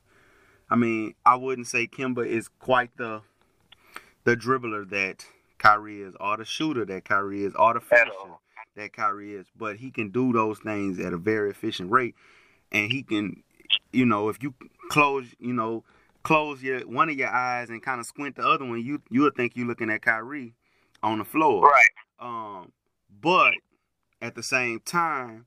I 0.69 0.75
mean, 0.75 1.15
I 1.25 1.35
wouldn't 1.35 1.67
say 1.67 1.87
Kemba 1.87 2.25
is 2.25 2.47
quite 2.47 2.95
the 2.95 3.21
the 4.23 4.35
dribbler 4.35 4.89
that 4.89 5.25
Kyrie 5.57 6.01
is, 6.01 6.15
or 6.19 6.37
the 6.37 6.45
shooter 6.45 6.85
that 6.85 7.05
Kyrie 7.05 7.43
is, 7.43 7.53
or 7.55 7.73
the 7.73 7.81
finisher 7.81 8.13
that 8.75 8.93
Kyrie 8.93 9.33
is. 9.33 9.47
But 9.55 9.77
he 9.77 9.91
can 9.91 10.09
do 10.09 10.33
those 10.33 10.59
things 10.59 10.99
at 10.99 11.13
a 11.13 11.17
very 11.17 11.49
efficient 11.49 11.91
rate, 11.91 12.15
and 12.71 12.91
he 12.91 13.03
can, 13.03 13.43
you 13.91 14.05
know, 14.05 14.29
if 14.29 14.41
you 14.41 14.53
close, 14.89 15.27
you 15.39 15.53
know, 15.53 15.83
close 16.23 16.63
your 16.63 16.81
one 16.81 17.09
of 17.09 17.17
your 17.17 17.29
eyes 17.29 17.69
and 17.69 17.83
kind 17.83 17.99
of 17.99 18.05
squint 18.05 18.35
the 18.35 18.47
other 18.47 18.65
one, 18.65 18.81
you 18.83 19.01
you'll 19.09 19.31
think 19.31 19.53
you're 19.55 19.67
looking 19.67 19.89
at 19.89 20.01
Kyrie 20.01 20.53
on 21.01 21.19
the 21.19 21.25
floor. 21.25 21.63
Right. 21.63 21.89
Um, 22.19 22.71
but 23.21 23.53
at 24.21 24.35
the 24.35 24.43
same 24.43 24.79
time, 24.79 25.45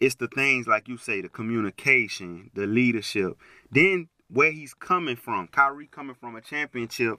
it's 0.00 0.14
the 0.14 0.28
things 0.28 0.66
like 0.66 0.88
you 0.88 0.96
say, 0.96 1.20
the 1.20 1.28
communication, 1.28 2.50
the 2.54 2.66
leadership. 2.66 3.36
Then 3.70 4.08
where 4.30 4.52
he's 4.52 4.74
coming 4.74 5.16
from, 5.16 5.48
Kyrie 5.48 5.86
coming 5.86 6.14
from 6.14 6.36
a 6.36 6.40
championship 6.40 7.18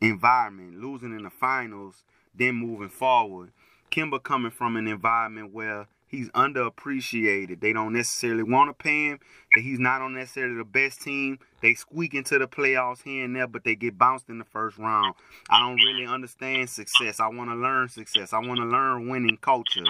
environment, 0.00 0.80
losing 0.80 1.16
in 1.16 1.24
the 1.24 1.30
finals, 1.30 2.04
then 2.34 2.54
moving 2.54 2.88
forward. 2.88 3.52
Kemba 3.90 4.22
coming 4.22 4.50
from 4.50 4.76
an 4.76 4.86
environment 4.86 5.52
where 5.52 5.88
he's 6.06 6.28
underappreciated. 6.30 7.60
They 7.60 7.72
don't 7.72 7.92
necessarily 7.92 8.42
want 8.42 8.70
to 8.70 8.82
pay 8.82 9.06
him. 9.06 9.20
That 9.54 9.62
he's 9.62 9.78
not 9.78 10.00
on 10.00 10.14
necessarily 10.14 10.56
the 10.56 10.64
best 10.64 11.02
team. 11.02 11.38
They 11.60 11.74
squeak 11.74 12.14
into 12.14 12.38
the 12.38 12.46
playoffs 12.46 13.02
here 13.02 13.24
and 13.24 13.34
there, 13.34 13.46
but 13.46 13.64
they 13.64 13.74
get 13.74 13.98
bounced 13.98 14.28
in 14.28 14.38
the 14.38 14.44
first 14.44 14.78
round. 14.78 15.14
I 15.48 15.60
don't 15.60 15.76
really 15.76 16.06
understand 16.06 16.70
success. 16.70 17.20
I 17.20 17.28
want 17.28 17.50
to 17.50 17.56
learn 17.56 17.88
success. 17.88 18.32
I 18.32 18.38
want 18.38 18.56
to 18.56 18.66
learn 18.66 19.08
winning 19.08 19.38
culture. 19.38 19.84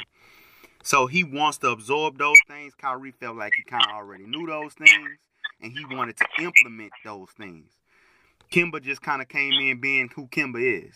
So 0.83 1.07
he 1.07 1.25
wants 1.25 1.59
to 1.59 1.69
absorb 1.69 2.19
those 2.19 2.39
things. 2.49 2.75
Kyrie 2.75 3.13
felt 3.13 3.37
like 3.37 3.53
he 3.55 3.63
kind 3.65 3.85
of 3.87 3.95
already 3.95 4.25
knew 4.25 4.47
those 4.47 4.73
things, 4.73 5.19
and 5.61 5.73
he 5.73 5.85
wanted 5.95 6.17
to 6.17 6.27
implement 6.39 6.93
those 7.05 7.29
things. 7.37 7.71
Kemba 8.51 8.83
just 8.83 9.03
kind 9.03 9.23
of 9.23 9.29
came 9.29 9.53
in 9.53 9.81
being 9.81 10.11
who 10.15 10.27
Kemba 10.27 10.87
is. 10.87 10.95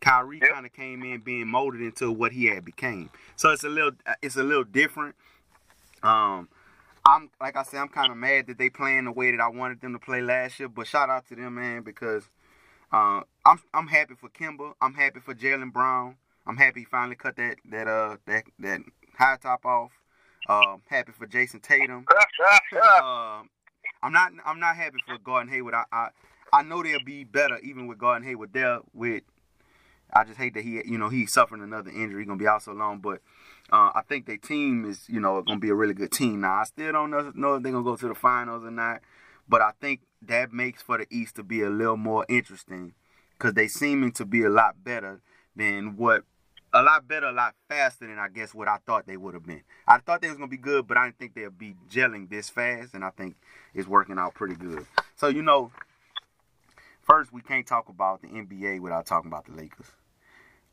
Kyrie 0.00 0.38
yep. 0.40 0.52
kind 0.52 0.66
of 0.66 0.72
came 0.72 1.02
in 1.02 1.20
being 1.20 1.48
molded 1.48 1.80
into 1.80 2.10
what 2.10 2.32
he 2.32 2.46
had 2.46 2.64
became. 2.64 3.10
So 3.36 3.50
it's 3.50 3.64
a 3.64 3.68
little 3.68 3.92
it's 4.22 4.36
a 4.36 4.42
little 4.42 4.64
different. 4.64 5.14
Um, 6.02 6.48
I'm 7.06 7.30
like 7.40 7.56
I 7.56 7.62
said, 7.62 7.80
I'm 7.80 7.88
kind 7.88 8.10
of 8.10 8.18
mad 8.18 8.46
that 8.48 8.58
they 8.58 8.68
playing 8.68 9.04
the 9.04 9.12
way 9.12 9.30
that 9.30 9.40
I 9.40 9.48
wanted 9.48 9.80
them 9.80 9.92
to 9.94 9.98
play 9.98 10.20
last 10.20 10.60
year. 10.60 10.68
But 10.68 10.86
shout 10.86 11.08
out 11.08 11.26
to 11.28 11.36
them, 11.36 11.54
man, 11.54 11.82
because 11.82 12.24
uh, 12.92 13.22
I'm 13.46 13.60
I'm 13.72 13.86
happy 13.86 14.14
for 14.14 14.28
Kemba. 14.28 14.74
I'm 14.80 14.94
happy 14.94 15.20
for 15.20 15.34
Jaylen 15.34 15.72
Brown. 15.72 16.16
I'm 16.46 16.56
happy 16.58 16.80
he 16.80 16.86
finally 16.86 17.16
cut 17.16 17.36
that 17.36 17.56
that 17.70 17.88
uh 17.88 18.16
that 18.26 18.44
that 18.58 18.80
high 19.16 19.36
top 19.40 19.64
off. 19.64 19.92
Uh, 20.46 20.76
happy 20.90 21.12
for 21.12 21.26
Jayson 21.26 21.60
Tatum. 21.60 22.04
uh, 22.10 23.42
I'm 24.02 24.12
not 24.12 24.32
I'm 24.44 24.60
not 24.60 24.76
happy 24.76 24.98
for 25.06 25.16
Gordon 25.16 25.50
Hayward. 25.50 25.74
I, 25.74 25.84
I 25.90 26.08
I 26.54 26.62
know 26.62 26.84
they'll 26.84 27.02
be 27.02 27.24
better 27.24 27.58
even 27.64 27.88
with 27.88 27.98
Gordon 27.98 28.22
Hayward 28.26 28.52
there 28.52 28.78
with 28.92 29.24
I 30.12 30.22
just 30.22 30.38
hate 30.38 30.54
that 30.54 30.62
he, 30.62 30.80
you 30.84 30.96
know, 30.96 31.08
he's 31.08 31.32
suffering 31.32 31.62
another 31.62 31.90
injury. 31.90 32.22
He's 32.22 32.28
gonna 32.28 32.38
be 32.38 32.46
out 32.46 32.62
so 32.62 32.72
long, 32.72 33.00
but 33.00 33.20
uh, 33.72 33.90
I 33.92 34.02
think 34.08 34.26
their 34.26 34.36
team 34.36 34.88
is, 34.88 35.08
you 35.08 35.18
know, 35.18 35.42
gonna 35.42 35.58
be 35.58 35.70
a 35.70 35.74
really 35.74 35.94
good 35.94 36.12
team. 36.12 36.42
Now, 36.42 36.60
I 36.60 36.64
still 36.64 36.92
don't 36.92 37.10
know, 37.10 37.32
know 37.34 37.56
if 37.56 37.64
they're 37.64 37.72
gonna 37.72 37.82
go 37.82 37.96
to 37.96 38.08
the 38.08 38.14
finals 38.14 38.64
or 38.64 38.70
not, 38.70 39.00
but 39.48 39.60
I 39.60 39.72
think 39.80 40.02
that 40.22 40.52
makes 40.52 40.80
for 40.80 40.98
the 40.98 41.06
East 41.10 41.34
to 41.36 41.42
be 41.42 41.62
a 41.62 41.70
little 41.70 41.96
more 41.96 42.24
interesting 42.28 42.94
because 43.32 43.54
they 43.54 43.66
seeming 43.66 44.12
to 44.12 44.24
be 44.24 44.44
a 44.44 44.50
lot 44.50 44.84
better 44.84 45.20
than 45.56 45.96
what, 45.96 46.22
a 46.72 46.82
lot 46.82 47.08
better, 47.08 47.26
a 47.26 47.32
lot 47.32 47.54
faster 47.68 48.06
than 48.06 48.18
I 48.18 48.28
guess 48.28 48.54
what 48.54 48.68
I 48.68 48.76
thought 48.86 49.08
they 49.08 49.16
would 49.16 49.34
have 49.34 49.44
been. 49.46 49.62
I 49.88 49.98
thought 49.98 50.22
they 50.22 50.28
was 50.28 50.36
gonna 50.36 50.46
be 50.46 50.56
good, 50.56 50.86
but 50.86 50.96
I 50.96 51.06
didn't 51.06 51.18
think 51.18 51.34
they'd 51.34 51.58
be 51.58 51.74
gelling 51.90 52.30
this 52.30 52.48
fast, 52.48 52.94
and 52.94 53.04
I 53.04 53.10
think 53.10 53.34
it's 53.74 53.88
working 53.88 54.18
out 54.20 54.34
pretty 54.34 54.54
good. 54.54 54.86
So 55.16 55.26
you 55.26 55.42
know, 55.42 55.72
first 57.04 57.32
we 57.32 57.40
can't 57.40 57.66
talk 57.66 57.88
about 57.88 58.22
the 58.22 58.28
NBA 58.28 58.80
without 58.80 59.06
talking 59.06 59.30
about 59.30 59.46
the 59.46 59.52
Lakers 59.52 59.92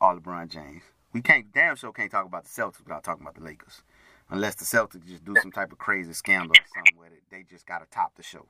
all 0.02 0.18
LeBron 0.18 0.50
James. 0.50 0.84
We 1.14 1.22
can't 1.22 1.54
damn 1.54 1.76
sure 1.76 1.92
can't 1.92 2.12
talk 2.12 2.26
about 2.26 2.46
the 2.46 2.50
Celtics 2.50 2.84
without 2.84 3.04
talking 3.04 3.22
about 3.22 3.36
the 3.36 3.44
Lakers. 3.44 3.84
Unless 4.30 4.56
the 4.56 4.66
Celtics 4.66 5.06
just 5.06 5.24
do 5.24 5.36
some 5.42 5.52
type 5.52 5.72
of 5.72 5.78
crazy 5.78 6.14
scandal 6.14 6.52
or 6.52 6.66
something 6.74 6.98
where 6.98 7.10
they 7.30 7.44
just 7.44 7.68
gotta 7.68 7.86
top 7.92 8.16
the 8.16 8.24
show. 8.24 8.48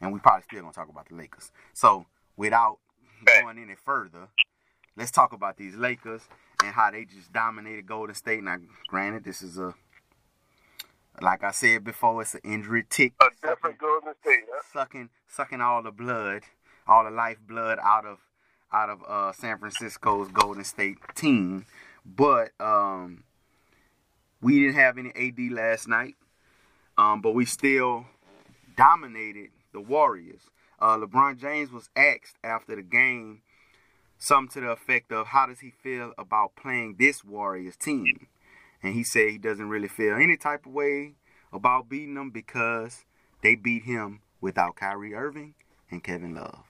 And 0.00 0.12
we 0.12 0.18
probably 0.18 0.42
still 0.42 0.60
gonna 0.60 0.72
talk 0.72 0.88
about 0.88 1.08
the 1.08 1.14
Lakers. 1.14 1.50
So 1.72 2.06
without 2.36 2.78
going 3.26 3.58
any 3.58 3.74
further, 3.74 4.28
let's 4.96 5.10
talk 5.10 5.32
about 5.32 5.56
these 5.56 5.76
Lakers 5.76 6.22
and 6.62 6.74
how 6.74 6.90
they 6.90 7.04
just 7.04 7.32
dominated 7.32 7.86
Golden 7.86 8.14
State. 8.14 8.42
Now 8.42 8.56
granted 8.88 9.24
this 9.24 9.40
is 9.40 9.56
a 9.58 9.74
like 11.20 11.44
I 11.44 11.50
said 11.50 11.84
before, 11.84 12.22
it's 12.22 12.34
an 12.34 12.40
injury 12.44 12.84
tick. 12.88 13.12
A 13.20 13.46
different 13.46 13.78
Golden 13.78 14.14
State, 14.22 14.44
huh? 14.50 14.62
Sucking 14.72 15.10
sucking 15.28 15.60
all 15.60 15.82
the 15.82 15.90
blood, 15.90 16.42
all 16.90 17.04
the 17.04 17.10
lifeblood 17.10 17.78
out 17.82 18.04
of 18.04 18.18
out 18.72 18.90
of 18.90 19.02
uh, 19.08 19.32
San 19.32 19.58
Francisco's 19.58 20.28
Golden 20.30 20.64
State 20.64 20.98
team. 21.14 21.66
But 22.04 22.50
um, 22.60 23.24
we 24.40 24.60
didn't 24.60 24.74
have 24.74 24.98
any 24.98 25.10
AD 25.10 25.52
last 25.52 25.88
night, 25.88 26.16
um, 26.98 27.20
but 27.22 27.32
we 27.32 27.46
still 27.46 28.06
dominated 28.76 29.50
the 29.72 29.80
Warriors. 29.80 30.42
Uh, 30.78 30.96
LeBron 30.96 31.38
James 31.38 31.70
was 31.70 31.88
asked 31.96 32.36
after 32.42 32.76
the 32.76 32.82
game 32.82 33.42
something 34.18 34.62
to 34.62 34.66
the 34.66 34.72
effect 34.72 35.12
of 35.12 35.28
how 35.28 35.46
does 35.46 35.60
he 35.60 35.70
feel 35.70 36.12
about 36.18 36.56
playing 36.56 36.96
this 36.98 37.24
Warriors 37.24 37.76
team? 37.76 38.28
And 38.82 38.94
he 38.94 39.04
said 39.04 39.30
he 39.30 39.38
doesn't 39.38 39.68
really 39.68 39.88
feel 39.88 40.14
any 40.16 40.36
type 40.36 40.66
of 40.66 40.72
way 40.72 41.14
about 41.52 41.88
beating 41.88 42.14
them 42.14 42.30
because 42.30 43.04
they 43.42 43.54
beat 43.54 43.84
him 43.84 44.20
without 44.40 44.76
Kyrie 44.76 45.14
Irving 45.14 45.54
and 45.90 46.02
Kevin 46.02 46.34
Love, 46.34 46.69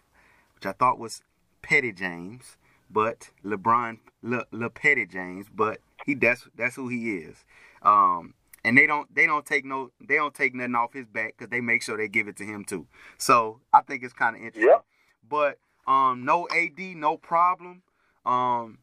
which 0.60 0.66
I 0.66 0.72
thought 0.76 0.98
was 0.98 1.22
Petty 1.62 1.90
James, 1.90 2.58
but 2.90 3.30
LeBron 3.42 3.98
Le, 4.22 4.44
Le 4.50 4.68
Petty 4.68 5.06
James, 5.06 5.46
but 5.54 5.78
he 6.04 6.12
that's 6.14 6.48
that's 6.54 6.76
who 6.76 6.88
he 6.88 7.16
is. 7.16 7.36
Um, 7.82 8.34
and 8.62 8.76
they 8.76 8.86
don't 8.86 9.12
they 9.14 9.24
don't 9.26 9.46
take 9.46 9.64
no 9.64 9.90
they 10.06 10.16
don't 10.16 10.34
take 10.34 10.54
nothing 10.54 10.74
off 10.74 10.92
his 10.92 11.06
back 11.06 11.34
because 11.38 11.50
they 11.50 11.62
make 11.62 11.82
sure 11.82 11.96
they 11.96 12.08
give 12.08 12.28
it 12.28 12.36
to 12.36 12.44
him 12.44 12.64
too. 12.64 12.86
So 13.16 13.60
I 13.72 13.80
think 13.80 14.02
it's 14.02 14.12
kind 14.12 14.36
of 14.36 14.42
interesting. 14.42 14.68
Yep. 14.68 14.84
But 15.30 15.58
um, 15.86 16.26
no 16.26 16.46
AD, 16.54 16.78
no 16.78 17.16
problem. 17.16 17.82
Um, 18.26 18.78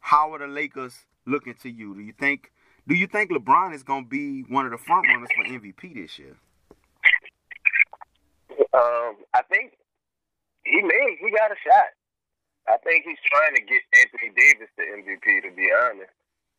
how 0.00 0.32
are 0.32 0.38
the 0.38 0.46
Lakers 0.46 0.94
looking 1.26 1.54
to 1.62 1.68
you? 1.68 1.94
Do 1.94 2.00
you 2.00 2.14
think 2.18 2.52
do 2.86 2.94
you 2.94 3.06
think 3.06 3.30
LeBron 3.30 3.74
is 3.74 3.82
going 3.82 4.04
to 4.04 4.08
be 4.08 4.46
one 4.48 4.64
of 4.64 4.70
the 4.70 4.78
front 4.78 5.06
runners 5.08 5.28
for 5.36 5.44
MVP 5.44 5.92
this 5.94 6.18
year? 6.18 6.36
Um, 8.72 9.16
I 9.34 9.42
think 9.50 9.74
he 10.68 10.82
may. 10.82 11.16
He 11.20 11.30
got 11.32 11.50
a 11.50 11.58
shot. 11.60 11.92
I 12.68 12.76
think 12.84 13.08
he's 13.08 13.20
trying 13.24 13.56
to 13.56 13.64
get 13.64 13.80
Anthony 13.96 14.30
Davis 14.36 14.68
the 14.76 14.84
MVP, 14.84 15.24
to 15.48 15.50
be 15.56 15.72
honest. 15.72 16.12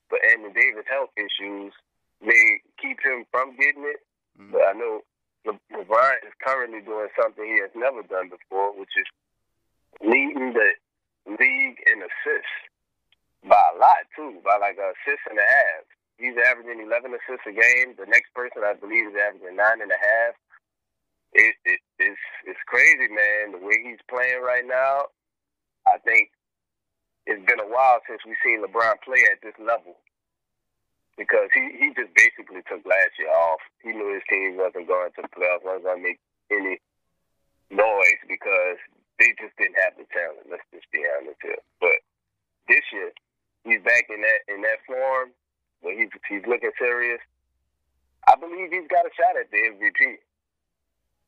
But 0.09 0.25
Anthony 0.25 0.53
Davis' 0.57 0.89
health 0.89 1.13
issues 1.13 1.73
may 2.17 2.61
keep 2.81 2.97
him 3.05 3.25
from 3.29 3.55
getting 3.57 3.85
it. 3.85 4.01
Mm-hmm. 4.33 4.51
But 4.57 4.61
I 4.65 4.73
know 4.73 5.05
Le- 5.45 5.61
LeBron 5.71 6.25
is 6.25 6.33
currently 6.41 6.81
doing 6.81 7.07
something 7.13 7.45
he 7.45 7.61
has 7.61 7.71
never 7.75 8.01
done 8.03 8.29
before, 8.29 8.73
which 8.73 8.91
is 8.97 9.05
leading 10.01 10.53
the 10.57 10.73
league 11.29 11.79
in 11.85 12.01
assists 12.01 12.57
by 13.45 13.61
a 13.75 13.77
lot 13.77 14.03
too, 14.15 14.41
by 14.43 14.57
like 14.57 14.77
a 14.81 14.91
assist 14.97 15.23
and 15.29 15.39
a 15.39 15.45
half. 15.45 15.85
He's 16.17 16.35
averaging 16.35 16.83
11 16.83 17.15
assists 17.15 17.47
a 17.47 17.55
game. 17.55 17.95
The 17.95 18.09
next 18.09 18.33
person 18.35 18.65
I 18.65 18.73
believe 18.75 19.07
is 19.07 19.15
averaging 19.15 19.55
nine 19.55 19.79
and 19.79 19.91
a 19.91 20.01
half. 20.01 20.35
It, 21.33 21.55
it, 21.65 21.79
it's 21.99 22.25
it's 22.45 22.63
crazy, 22.65 23.07
man. 23.09 23.53
The 23.53 23.61
way 23.61 23.77
he's 23.83 24.01
playing 24.09 24.41
right 24.41 24.65
now, 24.65 25.13
I 25.85 25.97
think 26.01 26.31
it's 27.25 27.43
been 27.45 27.61
a 27.61 27.69
while 27.69 28.01
since 28.07 28.21
we've 28.25 28.39
seen 28.43 28.65
LeBron 28.65 29.01
play 29.05 29.23
at 29.29 29.37
this 29.45 29.53
level 29.61 30.01
because 31.17 31.53
he, 31.53 31.69
he 31.77 31.93
just 31.93 32.09
basically 32.17 32.65
took 32.65 32.81
last 32.81 33.13
year 33.19 33.29
off. 33.29 33.61
He 33.83 33.93
knew 33.93 34.09
his 34.09 34.25
team 34.25 34.57
wasn't 34.57 34.89
going 34.89 35.13
to 35.13 35.21
the 35.21 35.29
playoffs, 35.29 35.61
wasn't 35.61 35.85
going 35.85 36.01
to 36.01 36.07
make 36.09 36.19
any 36.49 36.81
noise 37.69 38.21
because 38.25 38.81
they 39.21 39.29
just 39.37 39.53
didn't 39.61 39.77
have 39.77 39.93
the 40.01 40.09
talent. 40.09 40.49
Let's 40.49 40.65
just 40.73 40.89
be 40.89 41.05
honest 41.05 41.37
here. 41.45 41.61
But 41.77 42.01
this 42.65 42.81
year, 42.89 43.13
he's 43.61 43.85
back 43.85 44.09
in 44.09 44.25
that 44.25 44.41
in 44.49 44.65
that 44.65 44.81
form 44.89 45.37
but 45.81 45.93
he's 45.95 46.11
he's 46.27 46.43
looking 46.47 46.71
serious. 46.77 47.19
I 48.27 48.35
believe 48.35 48.71
he's 48.71 48.87
got 48.91 49.07
a 49.07 49.13
shot 49.15 49.39
at 49.39 49.49
the 49.51 49.57
MVP. 49.57 50.19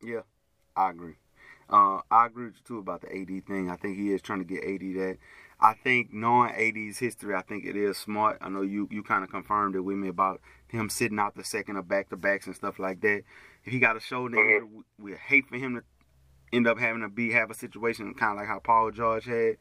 Yeah, 0.03 0.21
I 0.75 0.89
agree. 0.89 1.15
Uh, 1.69 2.01
I 2.09 2.25
agree 2.25 2.45
with 2.45 2.55
you 2.55 2.61
too 2.65 2.79
about 2.79 3.01
the 3.01 3.15
AD 3.15 3.45
thing. 3.45 3.69
I 3.69 3.75
think 3.75 3.97
he 3.97 4.11
is 4.11 4.21
trying 4.21 4.39
to 4.39 4.45
get 4.45 4.63
AD 4.63 4.81
that. 4.95 5.17
I 5.59 5.73
think 5.73 6.11
knowing 6.11 6.51
AD's 6.51 6.97
history, 6.97 7.35
I 7.35 7.41
think 7.43 7.65
it 7.65 7.75
is 7.75 7.97
smart. 7.97 8.39
I 8.41 8.49
know 8.49 8.61
you 8.61 8.87
you 8.91 9.03
kind 9.03 9.23
of 9.23 9.29
confirmed 9.29 9.75
it 9.75 9.81
with 9.81 9.97
me 9.97 10.09
about 10.09 10.41
him 10.67 10.89
sitting 10.89 11.19
out 11.19 11.35
the 11.35 11.43
second 11.43 11.77
of 11.77 11.87
back 11.87 12.09
to 12.09 12.17
backs 12.17 12.47
and 12.47 12.55
stuff 12.55 12.79
like 12.79 13.01
that. 13.01 13.23
If 13.63 13.71
he 13.71 13.79
got 13.79 13.95
a 13.95 13.99
shoulder 13.99 14.37
injury, 14.37 14.83
we 14.99 15.13
hate 15.13 15.47
for 15.47 15.57
him 15.57 15.75
to 15.75 15.83
end 16.51 16.67
up 16.67 16.79
having 16.79 17.01
to 17.01 17.09
be 17.09 17.31
have 17.31 17.51
a 17.51 17.53
situation 17.53 18.13
kind 18.15 18.33
of 18.33 18.37
like 18.37 18.47
how 18.47 18.59
Paul 18.59 18.91
George 18.91 19.25
had. 19.25 19.57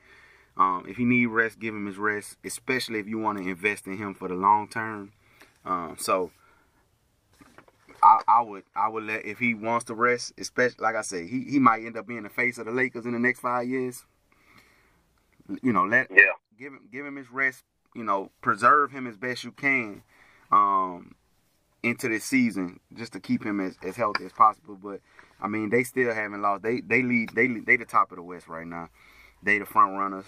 Um, 0.57 0.85
if 0.89 0.97
he 0.97 1.05
need 1.05 1.27
rest, 1.27 1.59
give 1.59 1.75
him 1.75 1.87
his 1.87 1.97
rest, 1.97 2.37
especially 2.45 2.99
if 2.99 3.07
you 3.07 3.19
want 3.19 3.39
to 3.39 3.49
invest 3.49 3.87
in 3.87 3.97
him 3.97 4.15
for 4.15 4.29
the 4.29 4.35
long 4.35 4.69
term. 4.69 5.13
Um, 5.65 5.97
so 5.99 6.33
I, 8.03 8.21
I, 8.27 8.43
would 8.43 8.65
I 8.75 8.89
would 8.89 9.05
let 9.05 9.25
if 9.25 9.39
he 9.39 9.55
wants 9.55 9.85
to 9.87 9.95
rest, 9.95 10.33
especially 10.39 10.83
like 10.83 10.97
I 10.97 11.03
say, 11.03 11.27
he, 11.27 11.45
he 11.45 11.59
might 11.59 11.85
end 11.85 11.97
up 11.97 12.07
being 12.07 12.23
the 12.23 12.29
face 12.29 12.59
of 12.59 12.67
the 12.67 12.73
Lakers 12.73 13.07
in 13.07 13.13
the 13.13 13.19
next 13.19 13.41
five 13.41 13.69
years. 13.69 14.05
You 15.63 15.73
know, 15.73 15.85
let 15.85 16.09
yeah. 16.11 16.33
give 16.59 16.73
him 16.73 16.89
give 16.93 17.05
him 17.05 17.17
his 17.17 17.31
rest. 17.31 17.65
You 17.95 18.05
know, 18.05 18.31
preserve 18.41 18.93
him 18.93 19.07
as 19.07 19.17
best 19.17 19.43
you 19.43 19.51
can 19.51 20.03
um, 20.53 21.15
into 21.83 22.09
this 22.09 22.25
season, 22.25 22.79
just 22.95 23.13
to 23.15 23.21
keep 23.21 23.45
him 23.45 23.61
as, 23.61 23.77
as 23.85 23.97
healthy 23.97 24.25
as 24.25 24.33
possible. 24.33 24.79
But 24.81 25.01
I 25.41 25.49
mean, 25.49 25.71
they 25.71 25.83
still 25.83 26.15
haven't 26.15 26.43
lost. 26.43 26.63
They 26.63 26.81
they 26.81 27.03
lead 27.03 27.31
they 27.35 27.49
they 27.49 27.77
the 27.77 27.85
top 27.85 28.13
of 28.13 28.17
the 28.17 28.23
West 28.23 28.49
right 28.49 28.67
now. 28.67 28.89
They 29.43 29.59
the 29.59 29.67
front 29.67 29.99
runners. 29.99 30.27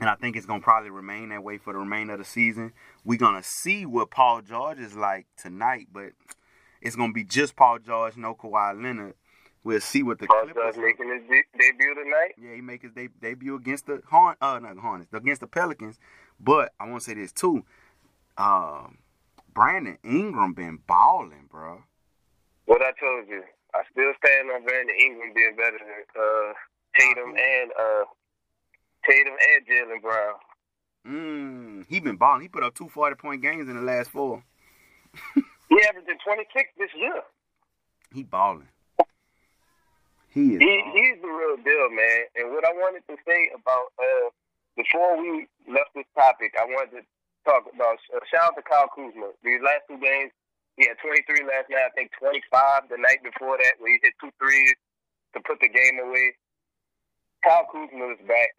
And 0.00 0.08
I 0.08 0.14
think 0.14 0.34
it's 0.34 0.46
gonna 0.46 0.62
probably 0.62 0.88
remain 0.88 1.28
that 1.28 1.44
way 1.44 1.58
for 1.58 1.74
the 1.74 1.78
remainder 1.78 2.14
of 2.14 2.20
the 2.20 2.24
season. 2.24 2.72
We're 3.04 3.18
gonna 3.18 3.42
see 3.42 3.84
what 3.84 4.10
Paul 4.10 4.40
George 4.40 4.78
is 4.78 4.96
like 4.96 5.26
tonight, 5.36 5.88
but 5.92 6.12
it's 6.80 6.96
gonna 6.96 7.12
be 7.12 7.24
just 7.24 7.56
Paul 7.56 7.78
George, 7.78 8.16
no 8.16 8.34
Kawhi 8.34 8.82
Leonard. 8.82 9.14
We'll 9.62 9.80
see 9.80 10.02
what 10.02 10.18
the 10.18 10.26
Paul 10.26 10.44
Clippers 10.44 10.74
George 10.74 10.86
making 10.86 11.08
his 11.12 11.28
de- 11.28 11.58
debut 11.58 11.94
tonight. 11.94 12.34
Yeah, 12.40 12.54
he 12.54 12.60
make 12.62 12.82
his 12.82 12.92
de- 12.92 13.08
debut 13.20 13.56
against 13.56 13.86
the 13.86 14.02
Horn, 14.10 14.36
uh, 14.40 14.58
not 14.58 14.76
the 14.76 14.80
Hornets, 14.80 15.12
against 15.12 15.42
the 15.42 15.46
Pelicans. 15.46 15.98
But 16.38 16.72
I 16.80 16.88
want 16.88 17.02
to 17.02 17.10
say 17.10 17.14
this 17.14 17.32
too. 17.32 17.64
Um, 18.38 18.98
Brandon 19.52 19.98
Ingram 20.02 20.54
been 20.54 20.78
balling, 20.86 21.48
bro. 21.50 21.82
What 22.64 22.80
I 22.80 22.92
told 22.98 23.28
you, 23.28 23.42
I 23.74 23.82
still 23.90 24.12
stand 24.24 24.50
on 24.50 24.64
Brandon 24.64 24.96
Ingram 24.98 25.32
being 25.34 25.56
better 25.56 25.78
than 25.78 26.22
uh, 26.22 26.52
Tatum 26.98 27.34
and 27.36 27.70
uh, 27.78 28.04
Tatum 29.06 29.34
and 29.52 29.66
Jaylen 29.66 30.00
Brown. 30.00 30.34
Mm, 31.06 31.86
he 31.88 32.00
been 32.00 32.16
balling. 32.16 32.42
He 32.42 32.48
put 32.48 32.62
up 32.62 32.74
two 32.74 32.88
forty 32.88 33.16
point 33.16 33.42
games 33.42 33.68
in 33.68 33.76
the 33.76 33.82
last 33.82 34.10
four. 34.10 34.42
he 35.70 35.78
averaging 35.86 36.18
26 36.26 36.50
this 36.76 36.90
year. 36.98 37.22
He 38.12 38.22
balling. 38.26 38.68
He 40.30 40.54
is. 40.54 40.58
He, 40.58 40.74
he's 40.94 41.18
the 41.22 41.30
real 41.30 41.58
deal, 41.62 41.90
man. 41.90 42.20
And 42.36 42.50
what 42.50 42.66
I 42.66 42.74
wanted 42.74 43.06
to 43.06 43.16
say 43.26 43.50
about 43.54 43.94
uh, 43.98 44.30
before 44.76 45.18
we 45.18 45.46
left 45.66 45.94
this 45.94 46.06
topic, 46.14 46.54
I 46.58 46.66
wanted 46.66 47.02
to 47.02 47.04
talk 47.46 47.66
about 47.70 47.98
uh, 48.14 48.22
shout 48.30 48.50
out 48.50 48.56
to 48.58 48.62
Kyle 48.62 48.90
Kuzma. 48.94 49.30
These 49.42 49.62
last 49.62 49.86
two 49.86 49.98
games, 49.98 50.30
he 50.76 50.86
had 50.86 50.98
23 51.02 51.46
last 51.46 51.70
night. 51.70 51.86
I 51.86 51.94
think 51.94 52.10
25 52.18 52.90
the 52.90 52.98
night 52.98 53.22
before 53.22 53.58
that, 53.58 53.78
where 53.78 53.90
he 53.90 53.98
hit 54.02 54.14
two 54.18 54.30
threes 54.38 54.74
to 55.34 55.42
put 55.42 55.58
the 55.62 55.70
game 55.70 55.98
away. 56.02 56.34
Kyle 57.42 57.66
Kuzma 57.70 58.14
is 58.14 58.22
back. 58.26 58.54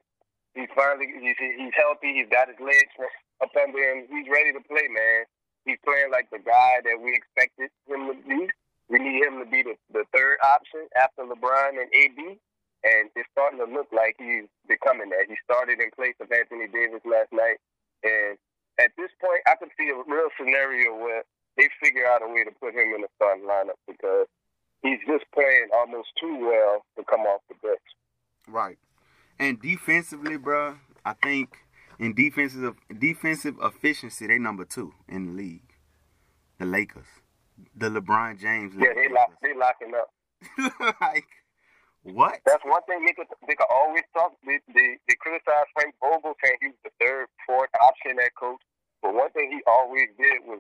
He's 0.56 0.72
finally 0.76 1.08
he's, 1.08 1.40
he's 1.40 1.76
healthy. 1.76 2.20
He's 2.20 2.32
got 2.32 2.52
his 2.52 2.60
legs 2.60 2.92
up 3.40 3.52
under 3.56 3.80
him. 3.80 4.08
He's 4.12 4.28
ready 4.28 4.52
to 4.52 4.60
play, 4.68 4.92
man. 4.92 5.24
He's 5.66 5.78
playing 5.86 6.12
like 6.12 6.30
the 6.32 6.40
guy 6.40 6.82
that 6.84 6.98
we 6.98 7.14
expected 7.14 7.70
him 7.88 8.08
to 8.10 8.18
be. 8.28 8.50
We 8.90 9.00
need 9.00 9.24
him 9.24 9.40
to 9.40 9.50
be 9.50 9.64
the, 9.64 9.76
the 9.94 10.04
third 10.14 10.38
option 10.44 10.90
after 10.98 11.24
LeBron 11.24 11.80
and 11.80 11.88
AD, 11.94 12.20
and 12.84 13.10
it's 13.16 13.30
starting 13.32 13.60
to 13.60 13.70
look 13.70 13.88
like 13.94 14.16
he's 14.20 14.50
becoming 14.68 15.10
that. 15.10 15.30
He 15.30 15.38
started 15.46 15.80
in 15.80 15.92
place 15.96 16.18
of 16.20 16.32
Anthony 16.32 16.68
Davis 16.68 17.00
last 17.06 17.32
night, 17.32 17.62
and 18.04 18.38
at 18.80 18.92
this 18.98 19.12
point, 19.22 19.42
I 19.48 19.56
can 19.56 19.70
see 19.78 19.90
a 19.90 19.96
real 19.96 20.28
scenario 20.38 20.98
where 20.98 21.24
they 21.58 21.70
figure 21.82 22.08
out 22.08 22.24
a 22.24 22.28
way 22.28 22.44
to 22.44 22.52
put 22.60 22.74
him 22.74 22.92
in 22.96 23.02
the 23.02 23.12
starting 23.16 23.46
lineup 23.46 23.80
because 23.88 24.28
he's 24.82 25.00
just 25.08 25.26
playing 25.34 25.70
almost 25.74 26.10
too 26.20 26.38
well 26.42 26.84
to 26.98 27.04
come 27.06 27.22
off 27.22 27.42
the 27.48 27.56
bench. 27.62 27.88
Right, 28.48 28.80
and 29.40 29.62
defensively, 29.62 30.38
bro, 30.38 30.76
I 31.06 31.14
think 31.14 31.56
in 32.02 32.14
defensive 32.14 32.76
defensive 33.00 33.56
efficiency, 33.62 34.28
they 34.28 34.38
number 34.38 34.66
two 34.66 34.94
in 35.08 35.28
the 35.28 35.34
league. 35.34 35.74
The 36.58 36.66
Lakers 36.66 37.08
the 37.76 37.90
LeBron 37.90 38.40
James. 38.40 38.74
Yeah, 38.76 38.94
they 38.96 39.10
lock, 39.10 39.32
they 39.42 39.54
locking 39.54 39.94
up. 39.94 40.10
like 41.02 41.28
what? 42.04 42.42
That's 42.46 42.64
one 42.66 42.82
thing 42.88 43.06
they 43.06 43.14
could 43.14 43.30
they 43.48 43.56
could 43.56 43.70
always 43.70 44.04
talk. 44.14 44.34
They, 44.46 44.60
they 44.74 44.98
they 45.08 45.16
criticize 45.20 45.70
Frank 45.74 45.94
Vogel 46.02 46.34
saying 46.44 46.58
he 46.62 46.68
was 46.74 46.82
the 46.84 46.94
third, 47.00 47.28
fourth 47.46 47.70
option 47.82 48.18
at 48.20 48.34
coach. 48.36 48.62
But 49.02 49.14
one 49.14 49.30
thing 49.32 49.52
he 49.52 49.62
always 49.68 50.10
did 50.18 50.46
was 50.46 50.60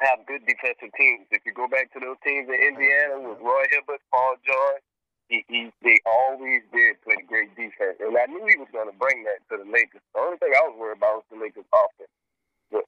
have 0.00 0.24
good 0.26 0.44
defensive 0.46 0.92
teams. 0.96 1.28
If 1.30 1.44
you 1.44 1.52
go 1.52 1.68
back 1.68 1.92
to 1.92 2.00
those 2.00 2.16
teams 2.24 2.48
in 2.48 2.56
Indiana 2.56 3.20
with 3.20 3.40
Roy 3.40 3.64
Hibbert, 3.72 4.00
Paul 4.12 4.36
George, 4.44 4.84
he, 5.30 5.46
he 5.46 5.70
they 5.80 6.02
always 6.04 6.60
did 6.74 6.98
play 7.06 7.22
great 7.24 7.54
defense, 7.54 8.02
and 8.02 8.18
I 8.18 8.26
knew 8.26 8.42
he 8.50 8.58
was 8.58 8.68
going 8.74 8.90
to 8.90 8.98
bring 8.98 9.22
that 9.24 9.40
to 9.48 9.62
the 9.62 9.68
Lakers. 9.70 10.02
The 10.12 10.20
only 10.20 10.36
thing 10.42 10.50
I 10.50 10.66
was 10.66 10.74
worried 10.74 10.98
about 10.98 11.22
was 11.22 11.28
the 11.30 11.38
Lakers' 11.38 11.70
offense. 11.70 12.10
But 12.74 12.84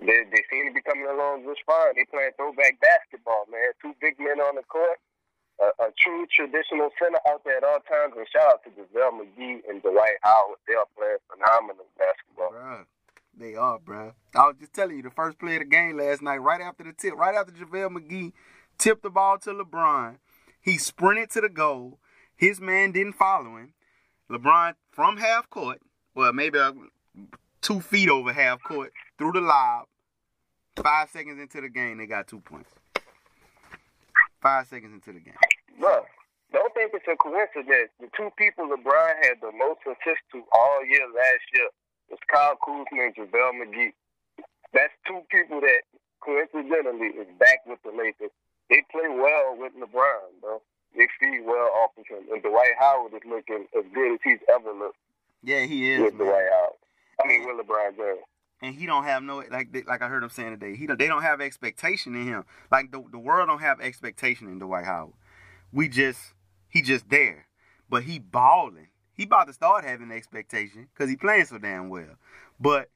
they, 0.00 0.24
they 0.32 0.42
seem 0.48 0.66
to 0.66 0.74
be 0.74 0.80
coming 0.80 1.04
along 1.04 1.44
just 1.44 1.60
fine. 1.68 1.92
They 1.92 2.08
playing 2.08 2.32
throwback 2.40 2.80
basketball, 2.80 3.44
man. 3.52 3.76
Two 3.84 3.92
big 4.00 4.16
men 4.16 4.40
on 4.40 4.56
the 4.56 4.64
court, 4.64 4.96
a, 5.60 5.68
a 5.84 5.88
true 6.00 6.24
traditional 6.32 6.88
center 6.96 7.20
out 7.28 7.44
there 7.44 7.60
at 7.60 7.68
all 7.68 7.84
times. 7.84 8.16
And 8.16 8.24
shout 8.32 8.48
out 8.48 8.64
to 8.64 8.72
JaVale 8.72 9.20
McGee 9.20 9.68
and 9.68 9.84
Dwight 9.84 10.16
Howard. 10.24 10.58
They 10.64 10.74
are 10.74 10.88
playing 10.96 11.20
phenomenal 11.28 11.84
basketball. 12.00 12.56
Bruh. 12.56 12.88
They 13.38 13.54
are, 13.54 13.78
bro. 13.78 14.14
I 14.34 14.46
was 14.48 14.56
just 14.58 14.72
telling 14.72 14.96
you, 14.96 15.02
the 15.02 15.10
first 15.10 15.38
play 15.38 15.54
of 15.54 15.60
the 15.60 15.66
game 15.66 15.96
last 15.96 16.22
night, 16.22 16.38
right 16.38 16.60
after 16.60 16.82
the 16.82 16.92
tip, 16.92 17.14
right 17.14 17.36
after 17.36 17.52
JaVale 17.52 17.94
McGee 17.94 18.32
tipped 18.78 19.02
the 19.02 19.10
ball 19.10 19.38
to 19.38 19.50
LeBron, 19.50 20.16
he 20.60 20.78
sprinted 20.78 21.30
to 21.30 21.40
the 21.40 21.48
goal. 21.48 21.98
His 22.36 22.60
man 22.60 22.92
didn't 22.92 23.14
follow 23.14 23.56
him. 23.56 23.72
LeBron 24.30 24.74
from 24.90 25.16
half 25.16 25.48
court, 25.50 25.80
well, 26.14 26.32
maybe 26.32 26.58
uh, 26.58 26.72
two 27.60 27.80
feet 27.80 28.08
over 28.08 28.32
half 28.32 28.62
court, 28.62 28.92
threw 29.16 29.32
the 29.32 29.40
lob. 29.40 29.86
Five 30.76 31.10
seconds 31.10 31.40
into 31.40 31.60
the 31.60 31.68
game, 31.68 31.98
they 31.98 32.06
got 32.06 32.28
two 32.28 32.40
points. 32.40 32.70
Five 34.40 34.68
seconds 34.68 34.92
into 34.94 35.12
the 35.12 35.24
game. 35.24 35.34
Bro, 35.80 36.04
don't 36.52 36.72
think 36.74 36.92
it's 36.94 37.06
a 37.10 37.16
coincidence. 37.16 37.90
The 38.00 38.08
two 38.16 38.30
people 38.36 38.68
LeBron 38.68 39.14
had 39.22 39.40
the 39.40 39.50
most 39.52 39.80
assists 39.86 40.26
to 40.32 40.42
all 40.52 40.84
year 40.86 41.06
last 41.10 41.44
year 41.54 41.68
was 42.10 42.18
Kyle 42.32 42.56
Kuzma 42.64 43.10
and 43.10 43.14
JaVale 43.16 43.54
McGee. 43.60 43.92
That's 44.72 44.92
two 45.06 45.20
people 45.30 45.60
that 45.60 45.82
coincidentally 46.20 47.08
is 47.18 47.28
back 47.38 47.64
with 47.66 47.82
the 47.82 47.90
Lakers. 47.90 48.30
They 48.70 48.82
play 48.90 49.08
well 49.08 49.56
with 49.58 49.72
LeBron, 49.74 50.40
bro. 50.40 50.60
They 50.96 51.06
feed 51.20 51.42
well 51.44 51.68
off 51.82 51.90
of 51.98 52.06
him. 52.06 52.24
And 52.32 52.42
Dwight 52.42 52.72
Howard 52.78 53.14
is 53.14 53.20
looking 53.28 53.66
as 53.76 53.84
good 53.94 54.14
as 54.14 54.20
he's 54.24 54.40
ever 54.52 54.72
looked. 54.72 54.98
Yeah, 55.42 55.64
he 55.64 55.92
is. 55.92 56.02
With 56.02 56.14
man. 56.14 56.28
Dwight 56.28 56.46
Howard. 56.50 56.78
I 57.22 57.28
mean, 57.28 57.46
with 57.46 57.66
LeBron 57.66 57.96
James 57.96 58.24
and 58.60 58.74
he 58.74 58.86
don't 58.86 59.04
have 59.04 59.22
no 59.22 59.42
like 59.50 59.68
like 59.86 60.02
I 60.02 60.08
heard 60.08 60.22
him 60.22 60.30
saying 60.30 60.58
today. 60.58 60.76
He 60.76 60.86
don't, 60.86 60.98
they 60.98 61.06
don't 61.06 61.22
have 61.22 61.40
expectation 61.40 62.14
in 62.14 62.26
him. 62.26 62.44
Like 62.70 62.90
the 62.90 63.04
the 63.10 63.18
world 63.18 63.48
don't 63.48 63.60
have 63.60 63.80
expectation 63.80 64.48
in 64.48 64.58
Dwight 64.58 64.84
Howard. 64.84 65.14
We 65.72 65.88
just 65.88 66.20
he 66.68 66.82
just 66.82 67.08
there, 67.08 67.46
but 67.88 68.02
he 68.02 68.18
balling. 68.18 68.88
He 69.14 69.24
about 69.24 69.48
to 69.48 69.52
start 69.52 69.84
having 69.84 70.10
expectation 70.10 70.88
because 70.92 71.10
he 71.10 71.16
playing 71.16 71.46
so 71.46 71.58
damn 71.58 71.88
well. 71.88 72.16
But 72.60 72.90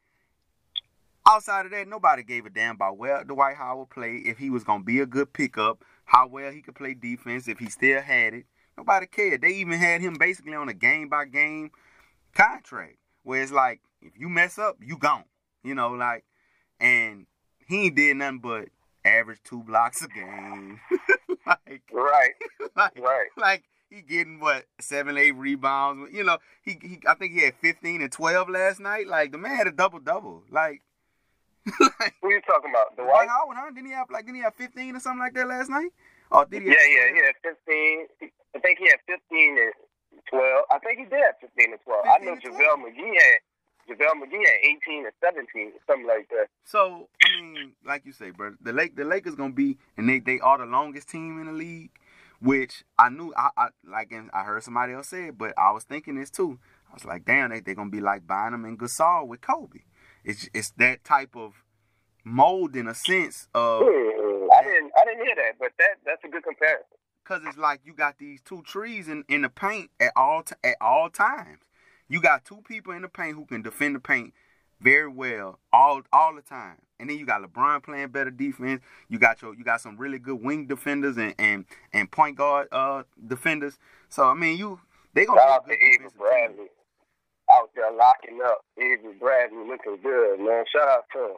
outside 1.26 1.66
of 1.66 1.72
that, 1.72 1.88
nobody 1.88 2.22
gave 2.22 2.46
a 2.46 2.50
damn 2.50 2.76
about 2.76 2.98
where 2.98 3.24
Dwight 3.24 3.56
Howard 3.56 3.90
played. 3.90 4.26
If 4.26 4.38
he 4.38 4.50
was 4.50 4.64
gonna 4.64 4.84
be 4.84 5.00
a 5.00 5.06
good 5.06 5.32
pickup, 5.32 5.84
how 6.04 6.26
well 6.26 6.50
he 6.52 6.62
could 6.62 6.74
play 6.74 6.94
defense, 6.94 7.48
if 7.48 7.58
he 7.58 7.68
still 7.68 8.00
had 8.00 8.34
it. 8.34 8.46
Nobody 8.76 9.06
cared. 9.06 9.42
They 9.42 9.50
even 9.50 9.78
had 9.78 10.00
him 10.00 10.14
basically 10.18 10.54
on 10.54 10.68
a 10.68 10.74
game 10.74 11.08
by 11.08 11.26
game 11.26 11.70
contract, 12.34 12.96
where 13.22 13.42
it's 13.42 13.52
like 13.52 13.80
if 14.00 14.12
you 14.18 14.28
mess 14.28 14.58
up, 14.58 14.76
you 14.80 14.96
gone. 14.96 15.24
You 15.62 15.74
know, 15.74 15.90
like, 15.90 16.24
and 16.80 17.26
he 17.66 17.86
ain't 17.86 17.96
did 17.96 18.16
nothing 18.16 18.40
but 18.40 18.68
average 19.04 19.40
two 19.44 19.62
blocks 19.62 20.02
a 20.02 20.08
game. 20.08 20.80
like, 21.46 21.82
right, 21.92 22.32
like, 22.76 22.98
right. 22.98 23.28
Like 23.36 23.64
he 23.90 24.02
getting 24.02 24.40
what 24.40 24.64
seven, 24.80 25.16
eight 25.16 25.32
rebounds. 25.32 26.12
You 26.12 26.24
know, 26.24 26.38
he, 26.62 26.78
he 26.80 26.98
I 27.06 27.14
think 27.14 27.32
he 27.32 27.44
had 27.44 27.54
fifteen 27.54 28.02
and 28.02 28.10
twelve 28.10 28.48
last 28.48 28.80
night. 28.80 29.06
Like 29.06 29.32
the 29.32 29.38
man 29.38 29.56
had 29.56 29.66
a 29.66 29.72
double 29.72 30.00
double. 30.00 30.42
Like, 30.50 30.82
like, 32.00 32.14
what 32.20 32.30
are 32.30 32.32
you 32.32 32.40
talking 32.42 32.70
about? 32.70 32.96
The 32.96 33.02
Dwight 33.02 33.28
Howard, 33.28 33.56
huh? 33.58 33.70
Didn't 33.70 33.86
he 33.86 33.92
have 33.92 34.10
like 34.10 34.26
didn't 34.26 34.36
he 34.36 34.42
have 34.42 34.54
fifteen 34.54 34.96
or 34.96 35.00
something 35.00 35.20
like 35.20 35.34
that 35.34 35.48
last 35.48 35.70
night? 35.70 35.90
Oh, 36.30 36.44
did 36.44 36.62
he? 36.62 36.68
Yeah, 36.68 36.86
yeah, 36.88 37.08
yeah, 37.14 37.30
fifteen. 37.42 38.06
I 38.54 38.58
think 38.58 38.78
he 38.78 38.86
had 38.86 38.98
fifteen 39.06 39.58
and 39.58 39.72
twelve. 40.28 40.64
I 40.70 40.78
think 40.78 40.98
he 40.98 41.04
did 41.04 41.22
have 41.22 41.38
fifteen 41.40 41.72
and 41.72 41.80
twelve. 41.84 42.04
I 42.04 42.18
know 42.18 42.34
JaVale 42.34 42.82
McGee 42.82 43.14
had 43.14 43.38
JaVale 43.88 44.22
McGee 44.22 44.46
at 44.46 44.64
18 44.64 45.06
or 45.06 45.12
17, 45.20 45.72
something 45.86 46.06
like 46.06 46.28
that. 46.30 46.46
So, 46.64 47.08
I 47.22 47.42
mean, 47.42 47.72
like 47.84 48.06
you 48.06 48.12
say, 48.12 48.30
bro, 48.30 48.54
the 48.60 48.72
Lake 48.72 48.96
the 48.96 49.04
Lakers 49.04 49.34
gonna 49.34 49.52
be 49.52 49.78
and 49.96 50.08
they 50.08 50.20
they 50.20 50.40
are 50.40 50.58
the 50.58 50.66
longest 50.66 51.08
team 51.08 51.40
in 51.40 51.46
the 51.46 51.52
league, 51.52 51.90
which 52.40 52.84
I 52.98 53.08
knew 53.08 53.32
I, 53.36 53.50
I 53.56 53.68
like 53.84 54.12
and 54.12 54.30
I 54.32 54.42
heard 54.42 54.62
somebody 54.62 54.92
else 54.92 55.08
say 55.08 55.28
it, 55.28 55.38
but 55.38 55.52
I 55.58 55.72
was 55.72 55.84
thinking 55.84 56.16
this 56.16 56.30
too. 56.30 56.58
I 56.90 56.94
was 56.94 57.04
like, 57.04 57.24
damn, 57.24 57.50
they 57.50 57.60
they 57.60 57.74
gonna 57.74 57.90
be 57.90 58.00
like 58.00 58.26
Bynum 58.26 58.64
and 58.64 58.78
Gasol 58.78 59.26
with 59.26 59.40
Kobe. 59.40 59.80
It's 60.24 60.48
it's 60.54 60.70
that 60.72 61.04
type 61.04 61.36
of 61.36 61.64
mold 62.24 62.76
in 62.76 62.88
a 62.88 62.94
sense 62.94 63.48
of. 63.54 63.82
Hmm, 63.84 64.48
I 64.52 64.62
didn't 64.62 64.92
I 64.96 65.04
didn't 65.04 65.26
hear 65.26 65.34
that, 65.36 65.58
but 65.58 65.72
that 65.78 65.96
that's 66.04 66.24
a 66.24 66.28
good 66.28 66.44
comparison. 66.44 66.86
Cause 67.24 67.42
it's 67.46 67.56
like 67.56 67.80
you 67.84 67.94
got 67.94 68.18
these 68.18 68.40
two 68.40 68.62
trees 68.62 69.08
in, 69.08 69.24
in 69.28 69.42
the 69.42 69.48
paint 69.48 69.90
at 70.00 70.12
all 70.16 70.42
t- 70.42 70.56
at 70.64 70.76
all 70.80 71.08
times. 71.08 71.60
You 72.08 72.20
got 72.20 72.44
two 72.44 72.62
people 72.66 72.92
in 72.92 73.02
the 73.02 73.08
paint 73.08 73.36
who 73.36 73.46
can 73.46 73.62
defend 73.62 73.94
the 73.94 74.00
paint 74.00 74.34
very 74.80 75.08
well 75.08 75.60
all 75.72 76.02
all 76.12 76.34
the 76.34 76.42
time. 76.42 76.78
And 76.98 77.08
then 77.08 77.18
you 77.18 77.26
got 77.26 77.42
LeBron 77.42 77.82
playing 77.82 78.08
better 78.08 78.30
defense. 78.30 78.82
You 79.08 79.18
got 79.18 79.40
your 79.40 79.54
you 79.54 79.64
got 79.64 79.80
some 79.80 79.96
really 79.96 80.18
good 80.18 80.42
wing 80.42 80.66
defenders 80.66 81.16
and 81.16 81.34
and, 81.38 81.64
and 81.92 82.10
point 82.10 82.36
guard 82.36 82.68
uh 82.72 83.04
defenders. 83.26 83.78
So 84.08 84.24
I 84.24 84.34
mean 84.34 84.58
you 84.58 84.80
they 85.14 85.24
gonna 85.24 85.40
Shout 85.40 85.64
Avery 85.70 86.08
Bradley 86.18 86.56
team. 86.56 86.68
Out 87.53 87.70
there 87.74 87.92
locking 87.92 88.40
up. 88.44 88.64
Avery 88.78 89.14
Bradley 89.18 89.66
looking 89.66 89.98
good, 90.03 90.40
man. 90.40 90.64
Shout 90.74 90.88
out 90.88 91.05
to 91.12 91.18
him. 91.18 91.36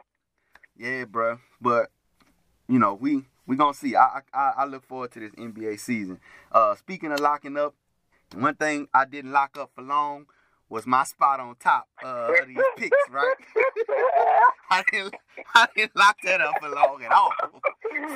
Yeah, 0.77 1.05
bro. 1.05 1.39
But 1.61 1.89
you 2.67 2.79
know 2.79 2.93
we 2.93 3.23
we 3.45 3.55
gonna 3.55 3.73
see. 3.73 3.95
I 3.95 4.21
I 4.33 4.53
I 4.57 4.65
look 4.65 4.85
forward 4.85 5.11
to 5.13 5.19
this 5.19 5.31
NBA 5.33 5.79
season. 5.79 6.19
Uh, 6.51 6.75
speaking 6.75 7.11
of 7.11 7.19
locking 7.19 7.57
up, 7.57 7.75
one 8.35 8.55
thing 8.55 8.87
I 8.93 9.05
didn't 9.05 9.31
lock 9.31 9.57
up 9.57 9.71
for 9.75 9.81
long 9.81 10.27
was 10.69 10.87
my 10.87 11.03
spot 11.03 11.39
on 11.39 11.55
top 11.59 11.87
uh, 12.03 12.31
of 12.41 12.47
these 12.47 12.57
picks, 12.77 12.97
right? 13.11 13.35
I 14.69 14.83
didn't 14.91 15.15
I 15.53 15.67
didn't 15.75 15.95
lock 15.95 16.17
that 16.23 16.41
up 16.41 16.55
for 16.61 16.69
long 16.69 17.03
at 17.03 17.11
all. 17.11 17.31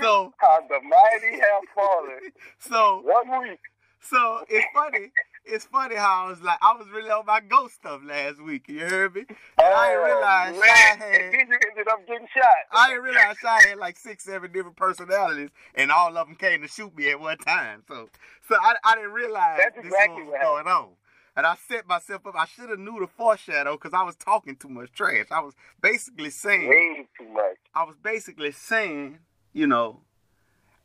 So 0.01 0.33
How 0.37 0.59
the 0.67 0.79
mighty 0.81 1.39
have 1.39 1.63
fallen. 1.75 2.19
So 2.59 3.01
one 3.03 3.41
week. 3.41 3.59
So 4.01 4.43
it's 4.49 4.65
funny. 4.73 5.11
It's 5.51 5.65
funny 5.65 5.95
how 5.95 6.25
I 6.25 6.29
was 6.29 6.41
like, 6.41 6.57
I 6.61 6.75
was 6.77 6.87
really 6.89 7.09
on 7.09 7.25
my 7.25 7.39
ghost 7.39 7.75
stuff 7.75 8.01
last 8.05 8.41
week. 8.41 8.67
You 8.67 8.79
heard 8.79 9.15
me? 9.15 9.25
And 9.29 9.37
I 9.59 9.89
didn't 9.89 10.01
oh, 10.01 10.05
realize 10.05 10.53
man. 10.53 10.63
Shy 10.63 11.05
had. 11.05 11.33
you 11.33 11.57
ended 11.69 11.87
up 11.87 12.07
getting 12.07 12.27
shot. 12.35 12.45
I 12.71 12.89
didn't 12.89 13.03
realize 13.03 13.37
Shy 13.41 13.59
had 13.67 13.77
like 13.77 13.97
six, 13.97 14.23
seven 14.23 14.51
different 14.51 14.77
personalities, 14.77 15.49
and 15.75 15.91
all 15.91 16.15
of 16.15 16.27
them 16.27 16.35
came 16.35 16.61
to 16.61 16.67
shoot 16.67 16.95
me 16.95 17.09
at 17.09 17.19
one 17.19 17.37
time. 17.37 17.83
So, 17.87 18.09
so 18.47 18.55
I, 18.61 18.75
I 18.83 18.95
didn't 18.95 19.11
realize 19.11 19.59
That's 19.63 19.77
exactly 19.85 20.23
was 20.23 20.31
what 20.31 20.41
going 20.41 20.67
on. 20.67 20.89
And 21.35 21.45
I 21.45 21.55
set 21.67 21.87
myself 21.87 22.27
up. 22.27 22.35
I 22.37 22.45
should 22.45 22.69
have 22.69 22.79
knew 22.79 22.99
the 22.99 23.07
foreshadow 23.07 23.73
because 23.73 23.93
I 23.93 24.03
was 24.03 24.15
talking 24.15 24.55
too 24.55 24.69
much 24.69 24.91
trash. 24.91 25.27
I 25.31 25.39
was 25.39 25.53
basically 25.81 26.31
saying, 26.31 26.67
Way 26.67 27.07
too 27.17 27.29
much. 27.29 27.57
I 27.73 27.83
was 27.83 27.95
basically 28.01 28.51
saying, 28.51 29.19
you 29.53 29.67
know, 29.67 30.01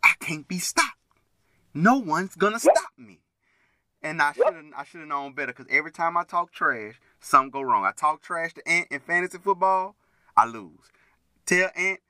I 0.02 0.12
can't 0.20 0.46
be 0.46 0.58
stopped. 0.58 0.90
No 1.72 1.98
one's 1.98 2.36
gonna 2.36 2.60
Yep. 2.62 2.76
stop 2.76 2.92
me. 2.96 3.18
And 4.04 4.20
I 4.22 4.32
should 4.32 4.44
have 4.54 4.64
I 4.76 4.84
should 4.84 5.00
have 5.00 5.08
known 5.08 5.32
better 5.32 5.52
because 5.52 5.66
every 5.70 5.90
time 5.90 6.16
I 6.16 6.24
talk 6.24 6.52
trash, 6.52 7.00
something 7.20 7.50
go 7.50 7.62
wrong. 7.62 7.84
I 7.84 7.92
talk 7.92 8.22
trash 8.22 8.52
to 8.54 8.68
Ant 8.68 8.86
in 8.90 9.00
fantasy 9.00 9.38
football, 9.38 9.96
I 10.36 10.44
lose. 10.46 10.92
Tell 11.46 11.70
Ant 11.74 12.00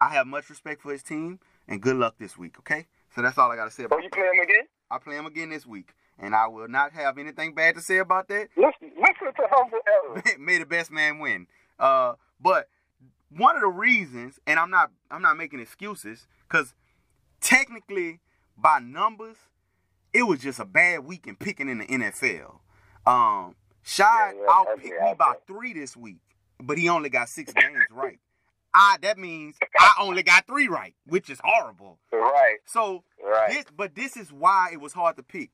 I 0.00 0.08
have 0.10 0.26
much 0.26 0.50
respect 0.50 0.82
for 0.82 0.92
his 0.92 1.02
team 1.02 1.38
and 1.68 1.80
good 1.80 1.96
luck 1.96 2.16
this 2.18 2.36
week. 2.36 2.58
Okay, 2.58 2.86
so 3.14 3.22
that's 3.22 3.38
all 3.38 3.50
I 3.50 3.56
gotta 3.56 3.70
say 3.70 3.84
So 3.84 3.86
about. 3.86 4.02
you 4.02 4.10
play 4.10 4.22
him 4.24 4.42
again? 4.42 4.64
I 4.90 4.98
play 4.98 5.16
him 5.16 5.26
again 5.26 5.50
this 5.50 5.64
week, 5.66 5.94
and 6.18 6.34
I 6.34 6.48
will 6.48 6.68
not 6.68 6.92
have 6.92 7.16
anything 7.16 7.54
bad 7.54 7.76
to 7.76 7.80
say 7.80 7.98
about 7.98 8.28
that. 8.28 8.48
Listen, 8.56 8.92
listen 8.96 9.34
to 9.36 9.46
humble 9.50 9.78
error. 9.86 10.22
May 10.38 10.58
the 10.58 10.66
best 10.66 10.90
man 10.90 11.18
win. 11.20 11.46
Uh, 11.78 12.14
but 12.40 12.68
one 13.30 13.54
of 13.56 13.62
the 13.62 13.68
reasons, 13.68 14.38
and 14.48 14.58
I'm 14.58 14.70
not 14.70 14.90
I'm 15.10 15.22
not 15.22 15.36
making 15.36 15.60
excuses, 15.60 16.26
because 16.48 16.74
technically 17.40 18.20
by 18.56 18.78
numbers, 18.80 19.36
it 20.16 20.22
was 20.22 20.40
just 20.40 20.58
a 20.58 20.64
bad 20.64 21.04
week 21.04 21.26
in 21.26 21.36
picking 21.36 21.68
in 21.68 21.78
the 21.78 21.84
NFL. 21.86 22.60
Um, 23.06 23.54
Shy 23.82 24.04
Yeah, 24.04 24.32
yeah, 24.32 24.46
outpicked 24.48 25.04
me 25.04 25.14
by 25.18 25.34
three 25.46 25.74
this 25.74 25.94
week, 25.94 26.20
but 26.58 26.78
he 26.78 26.88
only 26.88 27.10
got 27.10 27.28
six 27.28 27.52
games 27.52 27.84
right. 27.90 28.18
I 28.72 28.96
that 29.02 29.18
means 29.18 29.56
I 29.78 29.92
only 30.00 30.22
got 30.22 30.46
three 30.46 30.68
right, 30.68 30.94
which 31.06 31.28
is 31.28 31.38
horrible. 31.44 31.98
Right, 32.12 32.56
So 32.64 33.04
right. 33.22 33.50
this, 33.50 33.64
but 33.76 33.94
this 33.94 34.16
is 34.16 34.32
why 34.32 34.70
it 34.72 34.80
was 34.80 34.94
hard 34.94 35.16
to 35.18 35.22
pick. 35.22 35.50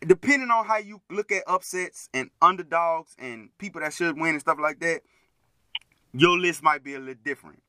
Depending 0.00 0.50
on 0.50 0.66
how 0.66 0.78
you 0.78 1.00
look 1.08 1.30
at 1.30 1.44
upsets 1.46 2.08
and 2.12 2.30
underdogs 2.42 3.14
and 3.18 3.50
people 3.58 3.80
that 3.80 3.92
should 3.92 4.18
win 4.18 4.30
and 4.30 4.40
stuff 4.40 4.58
like 4.60 4.80
that, 4.80 5.02
your 6.12 6.38
list 6.38 6.62
might 6.62 6.82
be 6.82 6.94
a 6.94 6.98
little 6.98 7.22
different. 7.24 7.62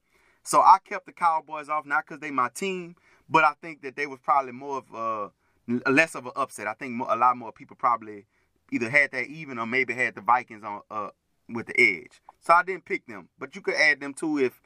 So 0.43 0.61
I 0.61 0.77
kept 0.83 1.05
the 1.05 1.11
Cowboys 1.11 1.69
off 1.69 1.85
not 1.85 2.05
because 2.05 2.19
they 2.19 2.31
my 2.31 2.49
team, 2.49 2.95
but 3.29 3.43
I 3.43 3.53
think 3.61 3.83
that 3.83 3.95
they 3.95 4.07
was 4.07 4.19
probably 4.19 4.51
more 4.51 4.79
of 4.79 4.95
uh 4.95 5.29
less 5.67 6.15
of 6.15 6.25
an 6.25 6.31
upset. 6.35 6.67
I 6.67 6.73
think 6.73 7.01
a 7.07 7.15
lot 7.15 7.37
more 7.37 7.51
people 7.51 7.75
probably 7.75 8.25
either 8.71 8.89
had 8.89 9.11
that 9.11 9.27
even 9.27 9.59
or 9.59 9.65
maybe 9.65 9.93
had 9.93 10.15
the 10.15 10.21
Vikings 10.21 10.63
on 10.63 10.81
uh 10.89 11.09
with 11.49 11.67
the 11.67 11.79
edge. 11.79 12.21
So 12.41 12.53
I 12.53 12.63
didn't 12.63 12.85
pick 12.85 13.07
them, 13.07 13.29
but 13.39 13.55
you 13.55 13.61
could 13.61 13.75
add 13.75 13.99
them 13.99 14.13
too 14.13 14.39
if 14.39 14.61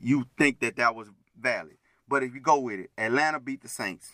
you 0.00 0.26
think 0.38 0.60
that 0.60 0.76
that 0.76 0.94
was 0.94 1.08
valid. 1.40 1.76
But 2.08 2.22
if 2.22 2.34
you 2.34 2.40
go 2.40 2.58
with 2.60 2.80
it, 2.80 2.90
Atlanta 2.96 3.40
beat 3.40 3.62
the 3.62 3.68
Saints. 3.68 4.12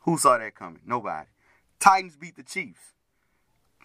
Who 0.00 0.18
saw 0.18 0.38
that 0.38 0.54
coming? 0.54 0.80
Nobody. 0.86 1.28
Titans 1.78 2.16
beat 2.16 2.36
the 2.36 2.42
Chiefs. 2.42 2.94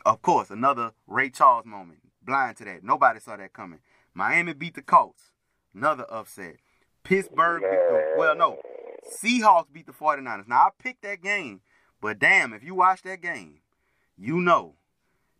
Of 0.05 0.21
course, 0.21 0.49
another 0.49 0.91
Ray 1.07 1.29
Charles 1.29 1.65
moment. 1.65 1.99
Blind 2.21 2.57
to 2.57 2.65
that. 2.65 2.83
Nobody 2.83 3.19
saw 3.19 3.37
that 3.37 3.53
coming. 3.53 3.79
Miami 4.13 4.53
beat 4.53 4.75
the 4.75 4.81
Colts. 4.81 5.31
Another 5.73 6.05
upset. 6.11 6.57
Pittsburgh 7.03 7.61
beat 7.61 7.69
the 7.69 8.15
well, 8.17 8.35
no. 8.35 8.59
Seahawks 9.21 9.71
beat 9.71 9.85
the 9.85 9.91
49ers. 9.93 10.47
Now 10.47 10.55
I 10.67 10.69
picked 10.77 11.03
that 11.03 11.21
game, 11.21 11.61
but 12.01 12.19
damn, 12.19 12.53
if 12.53 12.63
you 12.63 12.75
watch 12.75 13.01
that 13.03 13.21
game, 13.21 13.59
you 14.17 14.39
know 14.41 14.75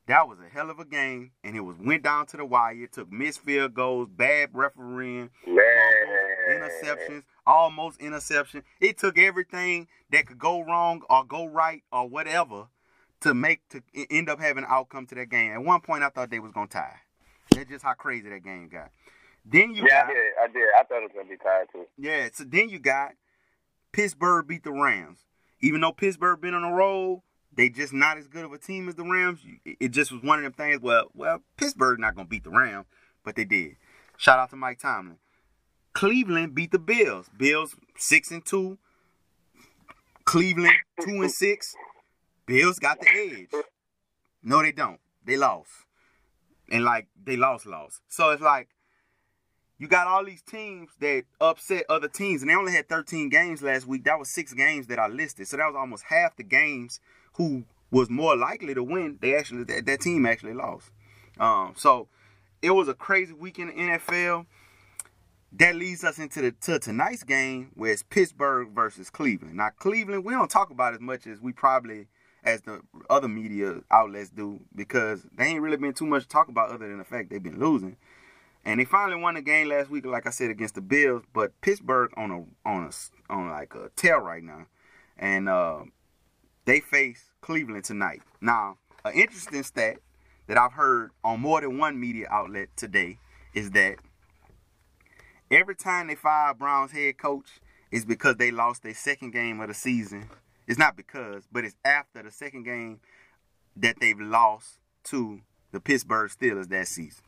that 0.07 0.27
was 0.27 0.37
a 0.39 0.47
hell 0.53 0.69
of 0.69 0.79
a 0.79 0.85
game, 0.85 1.31
and 1.43 1.55
it 1.55 1.61
was 1.61 1.77
went 1.79 2.03
down 2.03 2.27
to 2.27 2.37
the 2.37 2.45
wire. 2.45 2.75
It 2.75 2.93
took 2.93 3.11
missed 3.11 3.39
field 3.41 3.73
goals, 3.73 4.07
bad 4.09 4.49
refereeing, 4.53 5.31
Man. 5.47 5.59
interceptions, 6.51 7.23
almost 7.47 7.99
interception. 7.99 8.63
It 8.79 8.97
took 8.97 9.17
everything 9.17 9.87
that 10.11 10.27
could 10.27 10.37
go 10.37 10.61
wrong 10.61 11.01
or 11.09 11.23
go 11.23 11.45
right 11.45 11.83
or 11.91 12.07
whatever 12.07 12.67
to 13.21 13.33
make 13.33 13.67
to 13.69 13.81
end 14.11 14.29
up 14.29 14.39
having 14.39 14.63
an 14.63 14.69
outcome 14.69 15.07
to 15.07 15.15
that 15.15 15.29
game. 15.29 15.51
At 15.53 15.63
one 15.63 15.81
point, 15.81 16.03
I 16.03 16.09
thought 16.09 16.29
they 16.29 16.39
was 16.39 16.51
gonna 16.51 16.67
tie. 16.67 16.97
That's 17.55 17.69
just 17.69 17.83
how 17.83 17.93
crazy 17.93 18.29
that 18.29 18.43
game 18.43 18.69
got. 18.69 18.91
Then 19.43 19.73
you 19.73 19.85
Yeah, 19.87 20.03
I 20.07 20.13
did. 20.13 20.17
I 20.41 20.47
did. 20.47 20.69
I 20.77 20.83
thought 20.83 20.97
it 20.97 21.03
was 21.03 21.11
gonna 21.15 21.29
be 21.29 21.37
tied 21.37 21.65
too. 21.71 21.85
yeah. 21.97 22.29
So 22.33 22.43
then 22.43 22.69
you 22.69 22.77
got 22.79 23.13
Pittsburgh 23.95 24.45
beat 24.45 24.65
the 24.65 24.73
Rams. 24.73 25.19
Even 25.61 25.79
though 25.79 25.93
Pittsburgh 25.93 26.41
been 26.41 26.53
on 26.53 26.65
a 26.65 26.73
roll, 26.73 27.23
they 27.55 27.69
just 27.69 27.93
not 27.93 28.17
as 28.17 28.27
good 28.27 28.43
of 28.43 28.51
a 28.51 28.57
team 28.57 28.89
as 28.89 28.95
the 28.95 29.05
Rams. 29.05 29.39
It 29.63 29.91
just 29.91 30.11
was 30.11 30.21
one 30.21 30.39
of 30.39 30.43
them 30.43 30.51
things. 30.51 30.81
Well, 30.81 31.05
well, 31.13 31.39
Pittsburgh 31.55 31.97
not 31.97 32.13
gonna 32.13 32.27
beat 32.27 32.43
the 32.43 32.49
Rams, 32.49 32.87
but 33.23 33.37
they 33.37 33.45
did. 33.45 33.77
Shout 34.17 34.37
out 34.37 34.49
to 34.49 34.57
Mike 34.57 34.79
Tomlin. 34.79 35.15
Cleveland 35.93 36.53
beat 36.53 36.71
the 36.71 36.77
Bills. 36.77 37.29
Bills 37.37 37.77
six 37.95 38.31
and 38.31 38.45
two. 38.45 38.77
Cleveland 40.25 40.75
two 40.99 41.21
and 41.21 41.31
six. 41.31 41.73
Bills 42.45 42.79
got 42.79 42.99
the 42.99 43.07
edge. 43.07 43.63
No, 44.43 44.61
they 44.61 44.73
don't. 44.73 44.99
They 45.23 45.37
lost. 45.37 45.71
And 46.69 46.83
like 46.83 47.07
they 47.23 47.37
lost, 47.37 47.65
lost. 47.65 48.01
So 48.09 48.31
it's 48.31 48.41
like 48.41 48.67
you 49.77 49.87
got 49.87 50.07
all 50.07 50.23
these 50.23 50.41
teams 50.41 50.89
that 50.99 51.23
upset 51.41 51.85
other 51.89 52.07
teams, 52.07 52.41
and 52.41 52.49
they 52.49 52.55
only 52.55 52.71
had 52.71 52.87
13 52.87 53.29
games 53.29 53.61
last 53.61 53.85
week. 53.85 54.05
That 54.05 54.17
was 54.17 54.29
six 54.29 54.53
games 54.53 54.87
that 54.87 54.99
I 54.99 55.07
listed. 55.07 55.47
So 55.47 55.57
that 55.57 55.67
was 55.67 55.75
almost 55.75 56.05
half 56.07 56.35
the 56.37 56.43
games 56.43 56.99
who 57.33 57.65
was 57.91 58.09
more 58.09 58.35
likely 58.35 58.73
to 58.73 58.83
win. 58.83 59.17
They 59.21 59.35
actually 59.35 59.63
that, 59.65 59.85
that 59.85 60.01
team 60.01 60.25
actually 60.25 60.53
lost. 60.53 60.91
Um, 61.39 61.73
so 61.75 62.07
it 62.61 62.71
was 62.71 62.87
a 62.87 62.93
crazy 62.93 63.33
week 63.33 63.59
in 63.59 63.67
the 63.67 63.73
NFL. 63.73 64.45
That 65.57 65.75
leads 65.75 66.03
us 66.03 66.19
into 66.19 66.41
the 66.41 66.51
to 66.51 66.79
tonight's 66.79 67.23
game, 67.23 67.71
where 67.75 67.91
it's 67.91 68.03
Pittsburgh 68.03 68.69
versus 68.73 69.09
Cleveland. 69.09 69.55
Now 69.55 69.69
Cleveland, 69.77 70.25
we 70.25 70.33
don't 70.33 70.49
talk 70.49 70.69
about 70.69 70.93
as 70.93 70.99
much 70.99 71.27
as 71.27 71.41
we 71.41 71.51
probably 71.51 72.07
as 72.45 72.61
the 72.61 72.79
other 73.09 73.27
media 73.27 73.81
outlets 73.89 74.29
do 74.29 74.59
because 74.75 75.25
they 75.35 75.45
ain't 75.45 75.61
really 75.61 75.77
been 75.77 75.93
too 75.93 76.05
much 76.05 76.23
to 76.23 76.29
talk 76.29 76.47
about 76.47 76.69
other 76.69 76.87
than 76.87 76.99
the 76.99 77.03
fact 77.03 77.29
they've 77.29 77.41
been 77.41 77.59
losing. 77.59 77.97
And 78.65 78.79
they 78.79 78.85
finally 78.85 79.21
won 79.21 79.35
the 79.35 79.41
game 79.41 79.69
last 79.69 79.91
week, 79.91 80.05
like 80.05 80.25
I 80.25 80.31
said, 80.31 80.49
against 80.49 80.75
the 80.75 80.81
Bills. 80.81 81.23
But 81.33 81.59
Pittsburgh 81.61 82.11
on 82.17 82.31
a 82.31 82.67
on 82.67 82.89
a 82.89 83.33
on 83.33 83.49
like 83.49 83.75
a 83.75 83.89
tear 83.95 84.19
right 84.19 84.43
now, 84.43 84.65
and 85.17 85.47
uh, 85.47 85.81
they 86.65 86.79
face 86.79 87.29
Cleveland 87.41 87.83
tonight. 87.83 88.21
Now, 88.41 88.77
an 89.03 89.13
interesting 89.13 89.61
stat 89.61 89.97
that 90.47 90.57
I've 90.57 90.73
heard 90.73 91.11
on 91.23 91.39
more 91.39 91.61
than 91.61 91.77
one 91.77 91.99
media 91.99 92.27
outlet 92.31 92.69
today 92.75 93.19
is 93.53 93.71
that 93.71 93.97
every 95.51 95.75
time 95.75 96.07
they 96.07 96.15
fire 96.15 96.53
Browns 96.53 96.91
head 96.91 97.17
coach 97.17 97.59
is 97.91 98.05
because 98.05 98.37
they 98.37 98.51
lost 98.51 98.83
their 98.83 98.93
second 98.93 99.31
game 99.31 99.59
of 99.61 99.67
the 99.67 99.73
season. 99.73 100.29
It's 100.67 100.79
not 100.79 100.97
because, 100.97 101.43
but 101.51 101.63
it's 101.63 101.75
after 101.85 102.23
the 102.23 102.31
second 102.31 102.63
game 102.63 102.99
that 103.75 103.99
they've 103.99 104.19
lost 104.19 104.79
to 105.05 105.41
the 105.71 105.79
Pittsburgh 105.79 106.31
Steelers 106.31 106.69
that 106.69 106.87
season. 106.87 107.24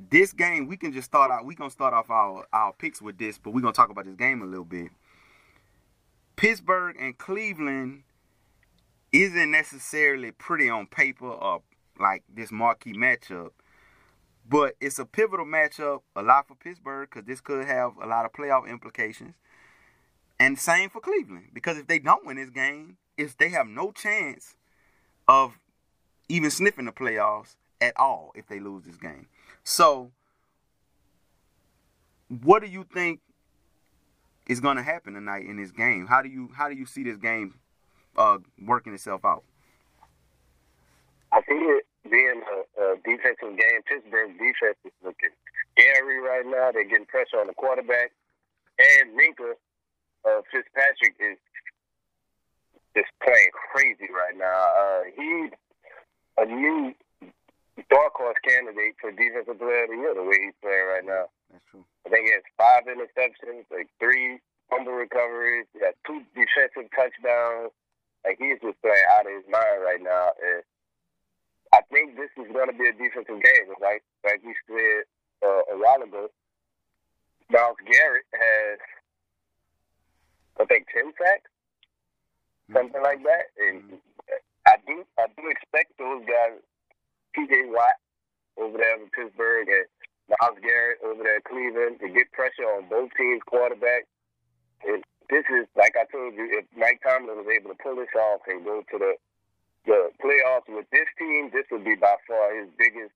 This 0.00 0.32
game, 0.32 0.66
we 0.66 0.76
can 0.76 0.92
just 0.92 1.06
start 1.06 1.30
out. 1.30 1.44
We 1.44 1.54
gonna 1.54 1.70
start 1.70 1.94
off 1.94 2.10
our 2.10 2.46
our 2.52 2.72
picks 2.72 3.00
with 3.00 3.18
this, 3.18 3.38
but 3.38 3.52
we're 3.52 3.60
gonna 3.60 3.72
talk 3.72 3.90
about 3.90 4.06
this 4.06 4.16
game 4.16 4.42
a 4.42 4.46
little 4.46 4.64
bit. 4.64 4.88
Pittsburgh 6.36 6.96
and 6.98 7.16
Cleveland 7.16 8.02
isn't 9.12 9.50
necessarily 9.50 10.32
pretty 10.32 10.68
on 10.68 10.86
paper 10.86 11.28
or 11.28 11.62
like 11.98 12.24
this 12.28 12.50
marquee 12.50 12.92
matchup, 12.92 13.50
but 14.48 14.74
it's 14.80 14.98
a 14.98 15.04
pivotal 15.04 15.46
matchup 15.46 16.00
a 16.16 16.22
lot 16.22 16.48
for 16.48 16.56
Pittsburgh 16.56 17.08
because 17.08 17.26
this 17.26 17.40
could 17.40 17.64
have 17.64 17.92
a 18.02 18.06
lot 18.06 18.24
of 18.24 18.32
playoff 18.32 18.68
implications. 18.68 19.34
And 20.40 20.58
same 20.58 20.90
for 20.90 21.00
Cleveland 21.00 21.50
because 21.52 21.78
if 21.78 21.86
they 21.86 22.00
don't 22.00 22.26
win 22.26 22.36
this 22.36 22.50
game, 22.50 22.96
if 23.16 23.36
they 23.36 23.50
have 23.50 23.68
no 23.68 23.92
chance 23.92 24.56
of 25.28 25.58
even 26.28 26.50
sniffing 26.50 26.86
the 26.86 26.92
playoffs 26.92 27.56
at 27.80 27.96
all 27.96 28.32
if 28.34 28.46
they 28.48 28.58
lose 28.58 28.84
this 28.84 28.96
game. 28.96 29.28
So, 29.64 30.12
what 32.28 32.62
do 32.62 32.68
you 32.68 32.84
think 32.84 33.20
is 34.46 34.60
going 34.60 34.76
to 34.76 34.82
happen 34.82 35.14
tonight 35.14 35.46
in 35.46 35.56
this 35.56 35.72
game? 35.72 36.06
How 36.06 36.20
do 36.20 36.28
you 36.28 36.50
how 36.54 36.68
do 36.68 36.74
you 36.74 36.84
see 36.84 37.02
this 37.02 37.16
game 37.16 37.54
uh, 38.16 38.38
working 38.62 38.92
itself 38.92 39.24
out? 39.24 39.42
I 41.32 41.40
see 41.48 41.54
it 41.54 41.86
being 42.10 42.42
a, 42.52 42.82
a 42.82 42.96
defensive 42.96 43.58
game. 43.58 43.80
Pittsburgh's 43.88 44.36
defense 44.38 44.76
is 44.84 44.92
looking 45.02 45.30
scary 45.72 46.20
right 46.20 46.44
now. 46.44 46.70
They're 46.70 46.84
getting 46.84 47.06
pressure 47.06 47.40
on 47.40 47.46
the 47.46 47.54
quarterback, 47.54 48.12
and 48.78 49.18
Minkah 49.18 49.54
uh, 50.28 50.42
Fitzpatrick 50.52 51.16
is 51.18 51.38
just 52.94 53.08
playing 53.24 53.50
crazy 53.72 54.12
right 54.12 54.36
now. 54.36 54.60
Uh, 54.76 55.00
he's 55.16 55.50
a 56.36 56.44
new 56.46 56.94
dark 57.90 58.14
horse 58.14 58.38
candidate 58.46 58.94
for 59.00 59.10
defensive 59.10 59.58
player 59.58 59.84
of 59.84 59.90
the 59.90 59.98
year. 59.98 60.14
The 60.14 60.22
way 60.22 60.38
he's 60.38 60.58
playing 60.62 60.86
right 60.86 61.06
now. 61.06 61.26
That's 61.50 61.64
true. 61.70 61.84
I 62.06 62.10
think 62.10 62.26
he 62.26 62.32
has 62.32 62.46
five 62.58 62.84
interceptions, 62.86 63.66
like 63.70 63.88
three 63.98 64.38
fumble 64.70 64.92
recoveries. 64.92 65.66
He 65.72 65.80
got 65.80 65.94
two 66.06 66.22
defensive 66.34 66.90
touchdowns. 66.94 67.72
Like 68.24 68.38
he's 68.38 68.60
just 68.62 68.80
playing 68.80 69.04
out 69.12 69.26
of 69.26 69.32
his 69.32 69.44
mind 69.50 69.84
right 69.84 70.00
now, 70.00 70.32
and 70.40 70.62
I 71.76 71.84
think 71.92 72.16
this 72.16 72.32
is 72.40 72.48
going 72.52 72.72
to 72.72 72.76
be 72.76 72.88
a 72.88 72.96
defensive 72.96 73.36
game. 73.36 73.68
Like 73.80 74.02
like 74.24 74.40
we 74.40 74.56
said 74.64 75.04
uh, 75.44 75.68
a 75.68 75.76
while 75.76 76.00
ago, 76.00 76.32
Myles 77.50 77.76
Garrett 77.84 78.24
has 78.32 78.78
I 80.58 80.64
think 80.64 80.86
ten 80.88 81.12
sacks, 81.20 81.50
something 82.72 83.02
like 83.02 83.20
that, 83.24 83.52
and 83.60 84.00
I 84.66 84.76
do 84.86 85.04
I 85.18 85.26
do 85.36 85.44
expect 85.50 85.92
those 85.98 86.24
guys, 86.24 86.64
T.J. 87.34 87.70
Watt 87.70 87.98
over 88.56 88.78
there 88.78 88.96
in 88.96 89.10
Pittsburgh 89.10 89.68
and 89.68 89.86
Myles 90.30 90.58
Garrett 90.62 90.98
over 91.04 91.22
there 91.22 91.36
in 91.36 91.46
Cleveland 91.46 92.00
to 92.00 92.08
get 92.08 92.32
pressure 92.32 92.64
on 92.64 92.88
both 92.88 93.10
teams' 93.18 93.42
quarterbacks. 93.44 94.08
And 94.86 95.04
this 95.28 95.44
is 95.50 95.66
like 95.76 95.96
I 95.96 96.04
told 96.08 96.34
you, 96.34 96.48
if 96.52 96.64
Mike 96.76 97.00
Tomlin 97.04 97.36
was 97.36 97.50
able 97.50 97.72
to 97.72 97.80
pull 97.82 97.96
this 97.96 98.12
off 98.16 98.44
and 98.48 98.64
go 98.64 98.82
to 98.82 98.98
the 98.98 99.14
the 99.84 100.08
playoffs 100.16 100.68
with 100.68 100.88
this 100.88 101.08
team, 101.18 101.50
this 101.52 101.68
would 101.70 101.84
be 101.84 101.94
by 101.94 102.16
far 102.24 102.56
his 102.56 102.72
biggest 102.78 103.12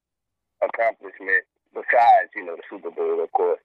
accomplishment, 0.61 1.49
besides 1.73 2.29
you 2.37 2.45
know 2.45 2.57
the 2.57 2.66
Super 2.69 2.93
Bowl, 2.93 3.23
of 3.23 3.33
course. 3.33 3.61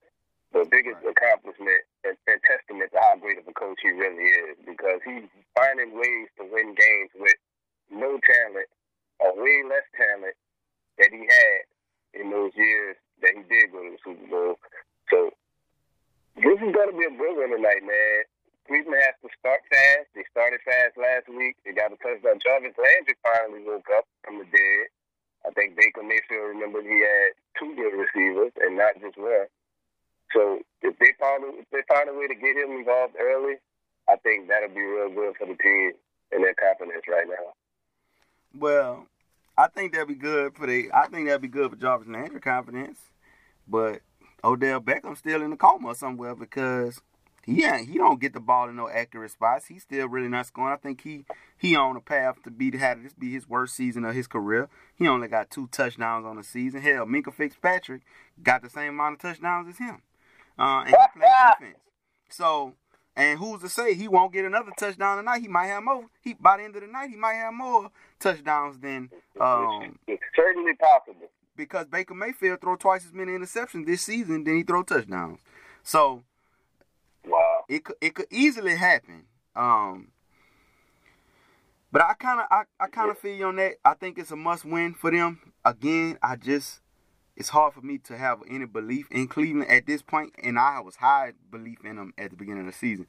The 0.54 0.70
biggest 0.70 1.02
right. 1.02 1.12
accomplishment 1.18 1.82
and, 2.06 2.16
and 2.30 2.38
testament 2.46 2.94
to 2.94 3.00
how 3.02 3.18
great 3.18 3.42
of 3.42 3.50
a 3.50 3.56
coach 3.58 3.82
he 3.82 3.90
really 3.90 4.54
is, 4.54 4.56
because 4.62 5.02
he's 5.04 5.26
finding 5.58 5.98
ways 5.98 6.30
to 6.38 6.46
win 6.46 6.78
games 6.78 7.10
with 7.18 7.36
no 7.90 8.22
talent 8.22 8.70
or 9.20 9.34
way 9.34 9.66
less 9.66 9.88
talent 9.98 10.38
that 10.98 11.10
he 11.12 11.26
had 11.26 11.60
in 12.14 12.30
those 12.30 12.52
years 12.56 12.96
that 13.22 13.34
he 13.34 13.44
did 13.50 13.72
go 13.72 13.82
to 13.82 13.92
the 13.96 14.02
Super 14.04 14.28
Bowl. 14.28 14.56
So 15.10 15.32
this 16.38 16.60
is 16.60 16.72
going 16.74 16.92
to 16.92 16.98
be 16.98 17.06
a 17.06 17.18
good 17.18 17.38
one 17.38 17.54
tonight, 17.54 17.86
man. 17.86 18.26
Cleveland 18.68 19.04
has 19.04 19.16
to 19.22 19.30
start 19.38 19.60
fast. 19.68 20.08
They 20.16 20.24
started 20.32 20.64
fast 20.64 20.96
last 20.96 21.28
week. 21.28 21.60
They 21.66 21.76
got 21.76 21.92
a 21.92 22.00
touchdown. 22.00 22.40
Jarvis 22.40 22.80
Landry 22.80 23.16
finally 23.20 23.64
woke 23.68 23.88
up 23.92 24.08
from 24.24 24.40
the 24.40 24.48
dead. 24.48 24.88
I 25.44 25.52
think 25.52 25.76
Baker 25.76 26.04
Mayfield 26.04 26.56
remembered 26.56 26.88
he 26.88 27.04
had 27.04 27.36
two 27.60 27.76
good 27.76 27.92
receivers 27.92 28.56
and 28.64 28.80
not 28.80 28.96
just 29.04 29.20
one. 29.20 29.52
So 30.32 30.64
if 30.82 30.98
they 31.00 31.12
find 31.20 31.44
if 31.60 31.68
they 31.70 31.84
find 31.88 32.10
a 32.10 32.16
way 32.16 32.28
to 32.28 32.36
get 32.36 32.56
him 32.56 32.80
involved 32.80 33.16
early, 33.20 33.60
I 34.08 34.16
think 34.24 34.48
that'll 34.48 34.74
be 34.74 34.82
real 34.82 35.12
good 35.12 35.36
for 35.36 35.46
the 35.46 35.60
team 35.60 35.92
and 36.32 36.44
their 36.44 36.56
confidence 36.56 37.04
right 37.12 37.28
now. 37.28 37.52
Well, 38.58 39.06
I 39.58 39.68
think 39.68 39.94
that'd 39.94 40.08
be 40.08 40.16
good 40.16 40.56
for 40.56 40.68
the. 40.68 40.90
I 40.94 41.08
think 41.08 41.28
that'd 41.28 41.42
be 41.42 41.48
good 41.48 41.70
for 41.72 41.76
Jarvis 41.76 42.08
Landry 42.08 42.42
confidence, 42.42 43.00
but 43.68 44.02
Odell 44.44 44.82
Beckham 44.82 45.18
still 45.18 45.42
in 45.42 45.52
the 45.52 45.58
coma 45.58 45.96
somewhere 45.96 46.36
because 46.36 47.02
he 47.46 47.66
ain't, 47.66 47.90
he 47.90 47.98
don't 47.98 48.22
get 48.22 48.34
the 48.34 48.40
ball 48.40 48.70
in 48.70 48.76
no 48.76 48.90
accurate 48.90 49.32
spots. 49.32 49.68
He's 49.68 49.84
still 49.84 50.08
really 50.08 50.30
not 50.30 50.48
scoring. 50.48 50.74
I 50.74 50.78
think 50.78 51.02
he 51.02 51.26
he 51.58 51.76
on 51.76 51.96
a 51.96 52.02
path 52.02 52.42
to 52.44 52.52
be 52.52 52.76
have 52.78 53.04
this 53.04 53.14
be 53.14 53.32
his 53.32 53.48
worst 53.48 53.76
season 53.76 54.06
of 54.06 54.16
his 54.16 54.28
career. 54.28 54.70
He 54.96 55.08
only 55.08 55.28
got 55.28 55.50
two 55.50 55.68
touchdowns 55.68 56.26
on 56.26 56.38
the 56.38 56.44
season. 56.44 56.82
Hell, 56.82 57.06
Minkah 57.06 57.34
Fitzpatrick 57.34 58.02
got 58.42 58.64
the 58.64 58.70
same 58.70 58.94
amount 58.94 59.16
of 59.16 59.22
touchdowns 59.22 59.70
as 59.70 59.78
him, 59.78 60.02
uh, 60.58 60.84
and 60.86 60.90
he 60.90 60.96
plays 61.20 61.32
defense. 61.60 61.80
So, 62.30 62.74
and 63.16 63.40
who's 63.40 63.62
to 63.62 63.70
say 63.70 63.94
he 63.94 64.08
won't 64.08 64.34
get 64.34 64.46
another 64.46 64.72
touchdown 64.78 65.18
tonight? 65.18 65.42
He 65.42 65.48
might 65.48 65.68
have 65.68 65.84
more. 65.84 66.06
He 66.22 66.34
by 66.34 66.58
the 66.58 66.64
end 66.64 66.76
of 66.76 66.82
the 66.82 66.88
night, 66.88 67.10
he 67.10 67.16
might 67.16 67.36
have 67.36 67.54
more 67.54 67.92
touchdowns 68.20 68.80
than. 68.80 69.10
Um, 69.40 70.00
it's 70.08 70.24
certainly 70.36 70.74
possible 70.76 71.30
because 71.56 71.88
Baker 71.88 72.14
Mayfield 72.14 72.62
throw 72.62 72.76
twice 72.76 73.06
as 73.06 73.14
many 73.14 73.34
interceptions 73.34 73.86
this 73.86 74.02
season 74.02 74.44
than 74.44 74.58
he 74.58 74.64
throw 74.64 74.84
touchdowns. 74.84 75.40
So 75.84 76.24
Wow. 77.26 77.66
It 77.70 77.86
could 77.86 77.96
it 78.02 78.16
could 78.16 78.28
easily 78.32 78.76
happen. 78.76 79.26
Um, 79.56 80.10
but 81.92 82.02
I 82.02 82.14
kind 82.14 82.42
of 82.42 82.48
I, 82.52 82.64
I 82.80 82.88
kind 82.88 83.12
of 83.12 83.18
feel 83.18 83.36
you 83.36 83.46
on 83.46 83.56
that. 83.58 83.74
I 83.86 83.94
think 83.94 84.18
it's 84.18 84.32
a 84.32 84.36
must 84.36 84.66
win 84.66 84.94
for 84.94 85.12
them. 85.12 85.40
Again, 85.64 86.18
I 86.22 86.36
just 86.36 86.82
it's 87.36 87.50
hard 87.50 87.74
for 87.74 87.82
me 87.82 87.98
to 88.00 88.18
have 88.18 88.40
any 88.50 88.66
belief 88.66 89.08
in 89.12 89.28
Cleveland 89.28 89.70
at 89.70 89.86
this 89.86 90.02
point, 90.02 90.34
and 90.44 90.60
I 90.60 90.80
was 90.80 90.98
high 90.98 91.34
belief 91.52 91.80
in 91.84 91.96
them 91.96 92.14
at 92.18 92.32
the 92.32 92.36
beginning 92.36 92.68
of 92.68 92.74
the 92.74 92.78
season. 92.78 93.08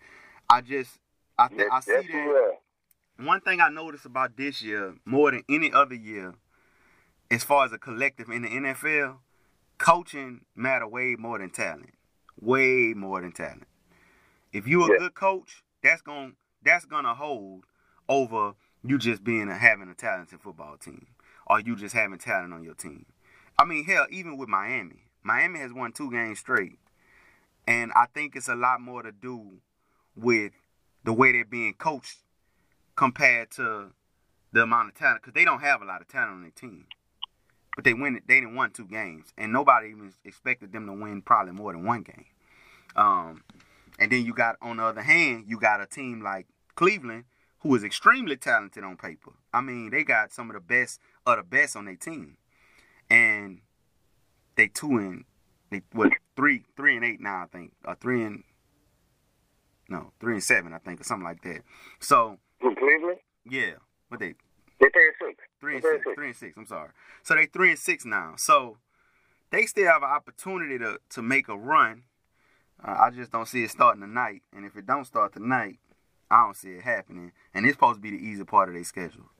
I 0.49 0.61
just 0.61 0.99
I 1.39 1.49
th- 1.49 1.69
I 1.71 1.81
see 1.81 1.93
yes, 1.93 2.05
that. 2.09 2.59
One 3.25 3.41
thing 3.41 3.61
I 3.61 3.69
noticed 3.69 4.07
about 4.07 4.37
this 4.37 4.63
year 4.63 4.95
more 5.05 5.31
than 5.31 5.45
any 5.49 5.73
other 5.73 5.95
year, 5.95 6.35
as 7.31 7.45
far 7.45 7.65
as 7.65 7.73
a 7.73 7.79
collective 7.79 8.29
in 8.29 8.43
the 8.43 8.49
NFL, 8.49 9.19
coaching 9.79 10.43
matter 10.57 10.89
way 10.89 11.17
more 11.19 11.39
than 11.39 11.51
talent. 11.51 11.95
Way 12.41 12.95
more 12.97 13.21
than 13.21 13.33
talent. 13.33 13.67
If 14.53 14.67
you're 14.67 14.95
a 14.95 14.99
good 14.99 15.15
coach, 15.15 15.63
that's 15.83 16.03
going 16.03 16.35
that's 16.63 16.87
gonna 16.87 17.15
hold 17.15 17.65
over 18.09 18.55
you 18.83 18.99
just 18.99 19.25
being 19.25 19.49
a, 19.49 19.55
having 19.55 19.89
a 19.89 19.95
talented 19.95 20.41
football 20.41 20.77
team 20.77 21.07
or 21.47 21.61
you 21.61 21.77
just 21.77 21.95
having 21.95 22.19
talent 22.19 22.53
on 22.53 22.63
your 22.63 22.75
team. 22.75 23.07
I 23.59 23.65
mean, 23.65 23.85
hell, 23.85 24.07
even 24.11 24.37
with 24.37 24.49
Miami, 24.49 25.05
Miami 25.23 25.61
has 25.61 25.73
won 25.73 25.93
two 25.93 26.11
games 26.11 26.41
straight, 26.41 26.79
and 27.67 27.93
I 27.95 28.07
think 28.13 28.35
it's 28.37 28.49
a 28.49 28.55
lot 28.55 28.81
more 28.81 29.03
to 29.03 29.13
do 29.13 29.61
with 30.17 30.53
the 31.05 31.13
way 31.13 31.33
they're 31.33 31.45
being 31.45 31.75
coached 31.75 32.19
compared 32.97 33.51
to 33.53 33.93
the 34.53 34.63
amount 34.63 34.89
of 34.89 34.95
talent 34.95 35.23
because 35.23 35.35
they 35.35 35.45
don't 35.45 35.61
have 35.61 35.83
a 35.83 35.85
lot 35.85 36.01
of 36.01 36.09
talent 36.09 36.33
on 36.33 36.43
their 36.43 36.51
team. 36.51 36.87
But 37.75 37.85
they 37.85 37.95
win. 37.95 38.21
They 38.27 38.41
didn't 38.41 38.57
win 38.57 38.71
two 38.71 38.87
games, 38.87 39.33
and 39.37 39.53
nobody 39.53 39.89
even 39.89 40.13
expected 40.25 40.73
them 40.73 40.87
to 40.87 40.93
win 40.93 41.23
probably 41.23 41.53
more 41.53 41.73
than 41.73 41.85
one 41.85 42.03
game. 42.03 42.27
Um, 42.97 43.43
and 43.99 44.11
then 44.11 44.25
you 44.25 44.33
got 44.33 44.57
on 44.63 44.77
the 44.77 44.85
other 44.85 45.03
hand, 45.03 45.45
you 45.49 45.59
got 45.59 45.81
a 45.81 45.87
team 45.87 46.23
like 46.23 46.47
Cleveland 46.77 47.25
who 47.61 47.75
is 47.75 47.83
extremely 47.83 48.37
talented 48.37 48.85
on 48.85 48.97
paper. 48.97 49.33
I 49.53 49.61
mean, 49.61 49.91
they 49.91 50.05
got 50.05 50.33
some 50.33 50.51
of 50.51 50.55
the 50.55 50.61
best 50.61 51.01
of 51.27 51.37
the 51.37 51.43
best 51.43 51.77
on 51.77 51.87
their 51.87 51.97
team. 51.97 52.37
And 53.15 53.61
they 54.57 54.69
two 54.69 54.97
and 54.99 55.25
they 55.71 55.83
what 55.93 56.13
three 56.37 56.65
three 56.77 56.97
and 56.97 57.05
eight 57.05 57.21
now 57.21 57.45
I 57.45 57.47
think. 57.47 57.73
Or 57.85 57.95
three 57.95 58.25
and 58.25 58.43
no, 59.89 60.13
three 60.19 60.35
and 60.35 60.43
seven, 60.43 60.73
I 60.73 60.79
think, 60.79 61.01
or 61.01 61.05
something 61.05 61.27
like 61.27 61.43
that. 61.43 61.61
So 62.01 62.39
Cleveland? 62.61 63.19
Yeah. 63.49 63.75
What 64.09 64.21
they 64.21 64.35
they 64.81 64.89
three 64.89 65.07
and 65.07 65.15
six. 65.21 65.43
Three 65.61 65.75
and 65.75 65.83
six. 65.83 66.05
six. 66.05 66.15
Three 66.15 66.27
and 66.27 66.37
six, 66.37 66.57
I'm 66.57 66.67
sorry. 66.67 66.91
So 67.23 67.35
they 67.35 67.47
three 67.47 67.71
and 67.71 67.79
six 67.79 68.05
now. 68.05 68.35
So 68.37 68.79
they 69.51 69.67
still 69.67 69.87
have 69.87 70.03
an 70.03 70.11
opportunity 70.11 70.79
to, 70.79 70.99
to 71.11 71.23
make 71.23 71.49
a 71.49 71.57
run 71.57 72.05
uh, 72.83 72.97
I 72.99 73.11
just 73.11 73.33
don't 73.33 73.49
see 73.49 73.65
it 73.65 73.71
starting 73.71 74.03
tonight. 74.03 74.43
And 74.55 74.65
if 74.65 74.77
it 74.77 74.87
don't 74.87 75.07
start 75.07 75.33
tonight, 75.33 75.79
I 76.31 76.45
don't 76.45 76.57
see 76.57 76.71
it 76.71 76.83
happening. 76.83 77.33
And 77.55 77.65
it's 77.65 77.75
supposed 77.75 77.97
to 77.97 78.01
be 78.01 78.11
the 78.11 78.23
easy 78.23 78.45
part 78.45 78.69
of 78.69 78.75
their 78.75 78.85
schedule. 78.85 79.31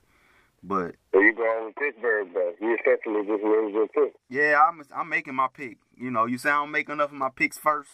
But 0.67 0.95
so 1.13 1.19
you 1.19 1.33
going 1.35 1.65
with 1.65 1.75
Pittsburgh, 1.75 2.29
though? 2.33 2.53
You 2.59 2.75
essentially 2.75 3.21
just 3.27 3.43
made 3.43 3.73
your 3.73 3.87
pick. 3.87 4.15
Yeah, 4.29 4.59
I'm 4.67 4.81
I'm 4.95 5.09
making 5.09 5.35
my 5.35 5.47
pick. 5.53 5.77
You 5.95 6.09
know, 6.09 6.25
you 6.25 6.39
say 6.39 6.49
I 6.49 6.55
don't 6.55 6.71
make 6.71 6.89
enough 6.89 7.11
of 7.11 7.17
my 7.17 7.29
picks 7.29 7.59
first, 7.59 7.89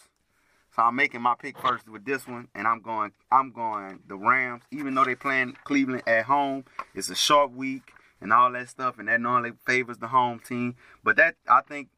so 0.73 0.81
I'm 0.81 0.95
making 0.95 1.21
my 1.21 1.35
pick 1.37 1.59
first 1.59 1.89
with 1.89 2.05
this 2.05 2.25
one, 2.25 2.47
and 2.55 2.67
I'm 2.67 2.81
going 2.81 3.11
I'm 3.29 3.51
going 3.51 3.99
the 4.07 4.15
Rams. 4.15 4.63
Even 4.71 4.95
though 4.95 5.03
they 5.03 5.15
playing 5.15 5.57
Cleveland 5.65 6.03
at 6.07 6.25
home, 6.25 6.63
it's 6.95 7.09
a 7.09 7.15
short 7.15 7.51
week 7.51 7.91
and 8.21 8.31
all 8.31 8.49
that 8.53 8.69
stuff, 8.69 8.99
and 8.99 9.09
that 9.09 9.19
normally 9.19 9.51
favors 9.65 9.97
the 9.97 10.07
home 10.07 10.39
team. 10.39 10.75
But 11.03 11.17
that 11.17 11.35
I 11.49 11.61
think 11.67 11.89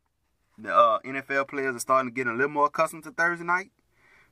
the 0.57 0.75
uh, 0.75 0.99
NFL 1.05 1.49
players 1.49 1.75
are 1.75 1.79
starting 1.79 2.09
to 2.09 2.15
get 2.15 2.25
a 2.25 2.31
little 2.31 2.49
more 2.49 2.65
accustomed 2.65 3.03
to 3.03 3.11
Thursday 3.11 3.45
night 3.45 3.69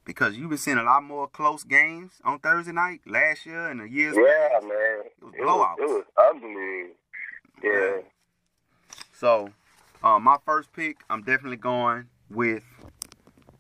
because 0.06 0.36
you've 0.36 0.49
been 0.49 0.58
seeing 0.58 0.78
a 0.78 0.84
lot 0.84 1.04
more 1.04 1.28
close 1.28 1.64
games 1.64 2.14
on 2.24 2.39
Thursday 2.39 2.72
night 2.72 3.02
last 3.06 3.45
year 3.45 3.70
and 3.70 3.80
the 3.80 3.89
years. 3.89 4.16
Yeah, 4.18 4.49
past. 4.54 4.64
man. 4.64 5.02
It 5.06 5.24
was 5.24 5.34
blowouts. 5.34 5.78
It 5.78 5.82
was, 5.82 5.91
it 5.91 5.93
was 5.93 6.06
ugly. 6.36 6.84
Yeah. 7.64 8.02
So, 9.14 9.52
uh, 10.04 10.20
my 10.20 10.38
first 10.45 10.74
pick, 10.74 10.97
I'm 11.10 11.22
definitely 11.24 11.58
going 11.58 12.08
with 12.30 12.64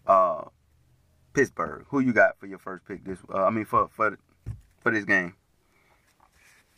uh, 0.07 0.45
Pittsburgh. 1.33 1.85
Who 1.89 1.99
you 1.99 2.13
got 2.13 2.39
for 2.39 2.47
your 2.47 2.57
first 2.57 2.85
pick? 2.85 3.05
This, 3.05 3.19
uh, 3.33 3.45
I 3.45 3.49
mean, 3.49 3.65
for 3.65 3.87
for 3.89 4.17
for 4.79 4.91
this 4.91 5.05
game. 5.05 5.35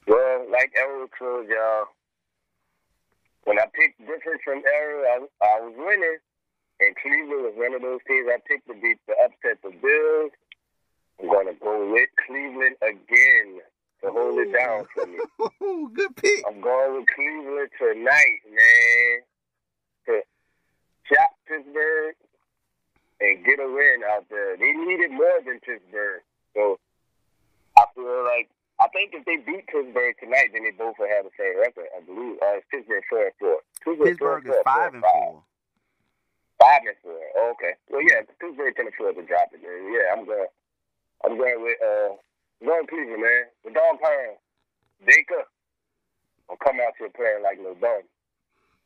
Well, 0.06 0.46
like 0.52 0.74
Eric 0.78 1.12
told 1.18 1.48
y'all, 1.48 1.86
when 3.46 3.58
I 3.58 3.66
picked 3.74 4.00
different 4.00 4.42
from 4.44 4.62
Arrow, 4.66 5.04
I, 5.04 5.46
I 5.46 5.62
was 5.62 5.74
winning. 5.78 6.18
And 6.80 6.96
Cleveland 6.98 7.44
was 7.44 7.54
one 7.56 7.74
of 7.74 7.82
those 7.82 8.00
teams 8.08 8.28
I 8.28 8.40
picked 8.48 8.68
to 8.68 8.74
beat 8.74 9.00
the 9.08 9.14
upset 9.24 9.62
the 9.64 9.70
Bills. 9.70 10.32
I'm 11.22 11.30
going 11.30 11.48
to 11.48 11.54
go 11.62 11.92
with 11.92 12.10
Cleveland 12.26 12.76
again 12.82 13.62
to 14.04 14.12
hold 14.12 14.40
it 14.40 14.52
down 14.52 14.86
for 14.94 15.06
me. 15.06 15.20
Good 15.94 16.16
pick. 16.18 16.44
I'm 16.48 16.60
going 16.60 17.00
with 17.00 17.08
Cleveland 17.16 17.70
tonight, 17.78 18.40
man. 18.52 19.20
To 20.08 20.22
chop 21.08 21.30
Pittsburgh 21.48 22.16
and 23.22 23.46
get 23.46 23.60
a 23.60 23.68
win 23.72 24.02
out 24.12 24.26
there. 24.30 24.58
They 24.58 24.72
needed 24.74 25.12
more 25.12 25.40
than 25.46 25.60
Pittsburgh. 25.62 26.22
So 26.54 26.80
I 27.78 27.86
feel 27.96 28.24
like 28.26 28.50
I 28.82 28.88
think 28.90 29.14
if 29.14 29.24
they 29.24 29.38
beat 29.38 29.68
Pittsburgh 29.68 30.16
tonight, 30.20 30.50
then 30.52 30.64
they 30.64 30.72
both 30.72 30.96
will 31.00 31.08
have 31.08 31.24
the 31.24 31.32
same 31.40 31.60
record. 31.60 31.86
I 31.96 32.02
believe. 32.04 32.36
Uh, 32.42 32.58
it's 32.58 32.66
Pittsburgh 32.70 33.04
four 33.10 33.24
and 33.24 33.36
four. 33.40 33.58
Pittsburgh, 33.86 34.08
Pittsburgh 34.10 34.48
is 34.48 34.54
four, 34.64 34.64
and 34.64 34.64
four. 34.64 34.64
Five 34.66 34.94
and 34.94 35.04
four. 35.04 35.44
Oh, 36.66 37.54
okay. 37.56 37.74
Well, 37.90 38.02
yeah, 38.02 38.22
Pittsburgh 38.40 38.74
afford 38.88 39.16
to 39.16 39.24
drop 39.24 39.50
it. 39.54 39.62
Then. 39.62 39.94
Yeah, 39.94 40.14
I'm 40.16 40.26
going. 40.26 40.48
I'm 41.26 41.38
going 41.38 41.62
with 41.64 41.78
uh 41.82 42.16
Going 42.64 42.88
Cleveland, 42.88 43.22
man. 43.22 43.44
The 43.66 43.72
dog 43.72 44.00
pound. 44.02 44.38
Baker 45.06 45.44
will 46.50 46.58
come 46.58 46.80
out 46.80 46.94
here 46.98 47.10
playing 47.16 47.44
like 47.44 47.60
no 47.60 47.74
dog. 47.76 48.04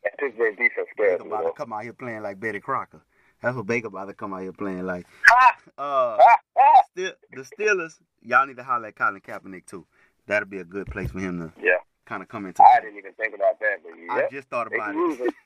That 0.04 0.18
Pittsburgh 0.18 0.58
defense 0.58 0.88
scares 0.94 1.22
Baker 1.22 1.28
about 1.28 1.44
to 1.46 1.52
come 1.54 1.74
out 1.74 1.84
here 1.84 1.94
playing 1.94 2.24
like 2.24 2.40
Betty 2.40 2.60
Crocker. 2.60 3.02
That's 3.42 3.56
what 3.56 3.68
Baker 3.68 3.88
about 3.88 4.06
to 4.08 4.14
come 4.14 4.34
out 4.34 4.42
here 4.42 4.54
playing 4.54 4.86
like. 4.86 5.06
Ha! 5.28 5.58
Uh, 5.78 6.18
Ha! 6.20 6.38
Ha! 6.58 6.82
still 6.92 7.12
the 7.32 7.42
Steelers. 7.44 8.00
Y'all 8.24 8.48
need 8.48 8.58
to 8.58 8.64
holler 8.64 8.88
at 8.88 8.96
Colin 8.96 9.22
Kaepernick 9.22 9.66
too. 9.68 9.86
That'll 10.26 10.50
be 10.50 10.58
a 10.60 10.64
good 10.66 10.88
place 10.88 11.12
for 11.12 11.20
him 11.20 11.40
to 11.40 11.62
Yeah. 11.64 11.78
kind 12.06 12.24
of 12.24 12.30
come 12.30 12.46
into. 12.48 12.64
I 12.64 12.80
didn't 12.82 12.98
even 12.98 13.14
think 13.14 13.36
about 13.36 13.60
that, 13.60 13.78
but 13.84 13.92
I 14.16 14.28
just 14.32 14.50
thought 14.50 14.68
about 14.74 14.96
use 14.96 15.20
it. 15.20 15.34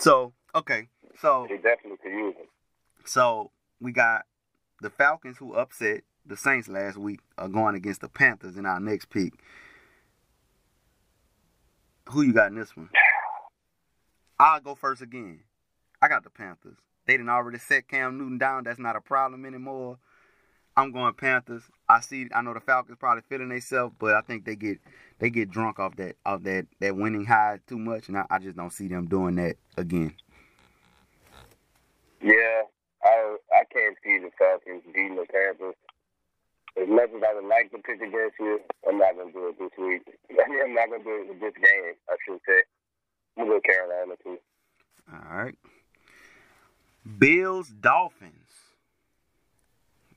So 0.00 0.32
okay, 0.54 0.88
so 1.20 1.46
They 1.48 1.56
definitely 1.56 1.98
could 2.02 2.12
use 2.12 2.34
him. 2.36 2.46
so 3.04 3.50
we 3.80 3.92
got 3.92 4.22
the 4.80 4.90
Falcons 4.90 5.38
who 5.38 5.54
upset 5.54 6.02
the 6.26 6.36
Saints 6.36 6.68
last 6.68 6.96
week 6.96 7.20
are 7.36 7.48
going 7.48 7.74
against 7.74 8.00
the 8.00 8.08
Panthers 8.08 8.56
in 8.56 8.66
our 8.66 8.80
next 8.80 9.10
pick. 9.10 9.32
Who 12.10 12.22
you 12.22 12.32
got 12.32 12.50
in 12.50 12.58
this 12.58 12.76
one? 12.76 12.90
I'll 14.38 14.60
go 14.60 14.74
first 14.74 15.02
again. 15.02 15.40
I 16.00 16.08
got 16.08 16.24
the 16.24 16.30
Panthers. 16.30 16.76
They 17.06 17.14
didn't 17.14 17.28
already 17.28 17.58
set 17.58 17.88
Cam 17.88 18.18
Newton 18.18 18.38
down. 18.38 18.64
That's 18.64 18.78
not 18.78 18.96
a 18.96 19.00
problem 19.00 19.44
anymore. 19.44 19.98
I'm 20.76 20.92
going 20.92 21.12
Panthers. 21.14 21.62
I 21.88 22.00
see. 22.00 22.28
I 22.32 22.40
know 22.42 22.54
the 22.54 22.60
Falcons 22.60 22.98
probably 23.00 23.24
feeling 23.28 23.48
themselves, 23.48 23.94
but 23.98 24.14
I 24.14 24.20
think 24.20 24.44
they 24.44 24.54
get 24.54 24.78
they 25.18 25.28
get 25.28 25.50
drunk 25.50 25.80
off 25.80 25.96
that 25.96 26.16
off 26.24 26.42
that 26.44 26.66
that 26.80 26.94
winning 26.96 27.24
high 27.24 27.58
too 27.66 27.78
much, 27.78 28.08
and 28.08 28.16
I, 28.18 28.26
I 28.30 28.38
just 28.38 28.56
don't 28.56 28.72
see 28.72 28.86
them 28.86 29.06
doing 29.06 29.34
that 29.36 29.56
again. 29.76 30.14
Yeah, 32.20 32.62
I 33.04 33.36
I 33.52 33.62
can't 33.72 33.96
see 34.04 34.18
the 34.18 34.30
Falcons 34.38 34.82
beating 34.92 35.16
the 35.16 35.26
Panthers. 35.30 35.74
As 36.80 36.88
much 36.88 37.10
as 37.10 37.22
I 37.22 37.34
would 37.34 37.48
like 37.48 37.70
to 37.72 37.78
pick 37.78 38.00
against 38.00 38.38
you, 38.38 38.60
I'm 38.88 38.98
not 38.98 39.16
gonna 39.16 39.32
do 39.32 39.48
it 39.48 39.58
this 39.58 39.74
week. 39.78 40.02
I'm 40.30 40.74
not 40.74 40.90
gonna 40.90 41.04
do 41.04 41.22
it 41.22 41.28
with 41.28 41.40
this 41.40 41.54
game. 41.54 41.94
I 42.08 42.16
should 42.24 42.40
say. 42.46 42.62
I'm 43.36 43.46
gonna 43.46 43.58
go 43.58 43.60
Carolina 43.60 44.14
too. 44.22 44.38
All 45.12 45.36
right. 45.36 45.54
Bills 47.18 47.68
Dolphins. 47.68 48.34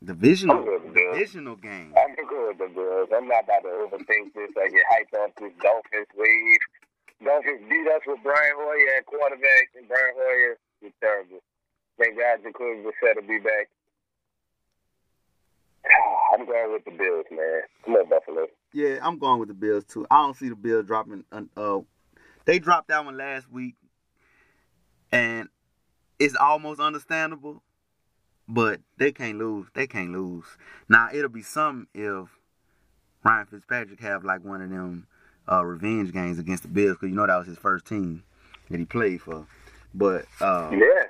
Divisional 0.03 0.57
I'm 0.57 0.65
good 0.65 0.83
with 0.83 0.93
divisional 0.95 1.55
game. 1.55 1.93
I'm 1.93 2.15
gonna 2.15 2.27
go 2.27 2.47
with 2.49 2.57
the 2.57 2.69
Bills. 2.73 3.09
I'm 3.15 3.27
not 3.27 3.45
about 3.45 3.61
to 3.61 3.69
overthink 3.85 4.33
this. 4.33 4.49
I 4.57 4.67
get 4.69 4.85
hyped 4.89 5.13
off 5.13 5.31
this 5.37 5.53
Dolphins 5.61 6.09
wave. 6.17 6.57
Dolphins 7.23 7.61
beat 7.69 7.85
us 7.85 8.01
with 8.07 8.19
Brian 8.23 8.57
Hoyer 8.57 8.97
at 8.97 9.05
quarterback, 9.05 9.69
and 9.77 9.87
Brian 9.87 10.13
Hoyer 10.17 10.57
is 10.81 10.91
terrible. 10.99 11.41
Thank 12.01 12.17
God 12.17 12.39
Jacoby 12.43 12.81
Brissett 12.81 13.15
will 13.15 13.27
be 13.27 13.37
back. 13.37 13.69
I'm 16.33 16.45
going 16.47 16.71
with 16.71 16.85
the 16.85 16.91
Bills, 16.91 17.25
man. 17.29 17.61
Come 17.85 17.93
on, 17.95 18.09
Buffalo. 18.09 18.47
Yeah, 18.73 18.97
I'm 19.03 19.19
going 19.19 19.39
with 19.39 19.49
the 19.49 19.53
Bills 19.53 19.83
too. 19.83 20.07
I 20.09 20.23
don't 20.23 20.35
see 20.35 20.49
the 20.49 20.55
Bills 20.55 20.87
dropping. 20.87 21.25
Uh, 21.31 21.43
uh, 21.55 21.79
they 22.45 22.57
dropped 22.57 22.87
that 22.87 23.05
one 23.05 23.17
last 23.17 23.51
week, 23.51 23.75
and 25.11 25.49
it's 26.17 26.35
almost 26.35 26.79
understandable. 26.79 27.61
But 28.47 28.81
they 28.97 29.11
can't 29.11 29.37
lose. 29.37 29.67
They 29.75 29.85
can't 29.85 30.11
lose. 30.11 30.45
Now 30.89 31.09
it'll 31.13 31.29
be 31.29 31.43
something 31.43 31.87
if 31.93 32.29
Ryan 33.23 33.45
Fitzpatrick 33.45 33.99
have 33.99 34.25
like 34.25 34.43
one 34.43 34.61
of 34.61 34.71
them 34.71 35.05
uh, 35.49 35.63
revenge 35.63 36.11
games 36.11 36.39
against 36.39 36.63
the 36.63 36.69
Bills 36.69 36.97
because 36.97 37.09
you 37.09 37.15
know 37.15 37.27
that 37.27 37.37
was 37.37 37.47
his 37.47 37.59
first 37.59 37.85
team 37.85 38.23
that 38.71 38.79
he 38.79 38.85
played 38.85 39.21
for. 39.21 39.45
But 39.93 40.25
uh, 40.41 40.71
Yeah. 40.73 41.03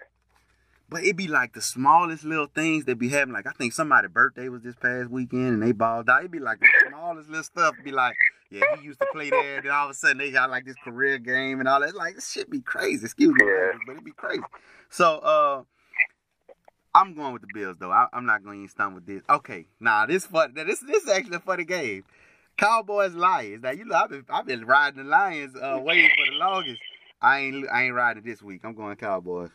But 0.92 1.06
it 1.06 1.16
be 1.16 1.30
like 1.30 1.54
the 1.54 1.62
smallest 1.62 2.26
little 2.26 2.48
things 2.54 2.84
that 2.84 3.00
be 3.00 3.08
happening. 3.08 3.34
Like 3.34 3.48
I 3.48 3.54
think 3.54 3.72
somebody's 3.72 4.12
birthday 4.12 4.50
was 4.50 4.62
this 4.62 4.76
past 4.76 5.10
weekend 5.10 5.54
and 5.54 5.64
they 5.64 5.72
balled 5.72 6.10
out. 6.10 6.26
It 6.26 6.32
be 6.32 6.40
like 6.40 6.60
the 6.60 6.68
smallest 6.90 7.30
little 7.30 7.46
stuff. 7.46 7.76
Be 7.82 7.92
like, 7.92 8.14
yeah, 8.50 8.64
he 8.78 8.88
used 8.88 9.00
to 9.00 9.08
play 9.14 9.30
there, 9.30 9.56
and 9.56 9.66
then 9.66 9.72
all 9.72 9.86
of 9.86 9.92
a 9.92 9.94
sudden 9.94 10.18
they 10.18 10.32
got 10.32 10.50
like 10.50 10.66
this 10.66 10.76
career 10.84 11.18
game 11.18 11.62
and 11.62 11.70
all 11.70 11.80
that. 11.80 11.96
Like 11.96 12.16
this 12.16 12.30
shit 12.30 12.50
be 12.50 12.60
crazy. 12.60 13.06
Excuse 13.06 13.34
me, 13.34 13.46
but 13.88 13.96
it 13.96 14.04
be 14.04 14.12
crazy. 14.12 14.44
So 14.90 15.20
uh, 15.20 15.64
I'm 16.94 17.14
going 17.16 17.32
with 17.32 17.44
the 17.44 17.48
Bills 17.54 17.78
though. 17.80 17.92
I, 17.92 18.08
I'm 18.12 18.26
not 18.26 18.44
going 18.44 18.58
to 18.58 18.64
even 18.64 18.70
stunt 18.70 18.94
with 18.94 19.06
this. 19.06 19.22
Okay, 19.30 19.68
nah, 19.80 20.06
this 20.06 20.26
fun. 20.26 20.54
This 20.56 20.82
this 20.82 21.04
is 21.04 21.10
actually 21.10 21.38
a 21.38 21.40
funny 21.40 21.64
game. 21.64 22.04
Cowboys 22.58 23.14
Lions. 23.14 23.64
Now 23.64 23.72
you 23.72 23.86
know 23.86 23.96
I've 23.96 24.10
been 24.10 24.26
I've 24.30 24.46
been 24.46 24.66
riding 24.66 25.06
the 25.06 25.10
Lions 25.10 25.56
uh, 25.56 25.80
waiting 25.82 26.10
for 26.18 26.30
the 26.30 26.38
longest. 26.38 26.82
I 27.22 27.40
ain't 27.40 27.66
I 27.72 27.84
ain't 27.86 27.96
riding 27.96 28.24
this 28.24 28.42
week. 28.42 28.60
I'm 28.66 28.76
going 28.76 28.98
Cowboys. 28.98 29.52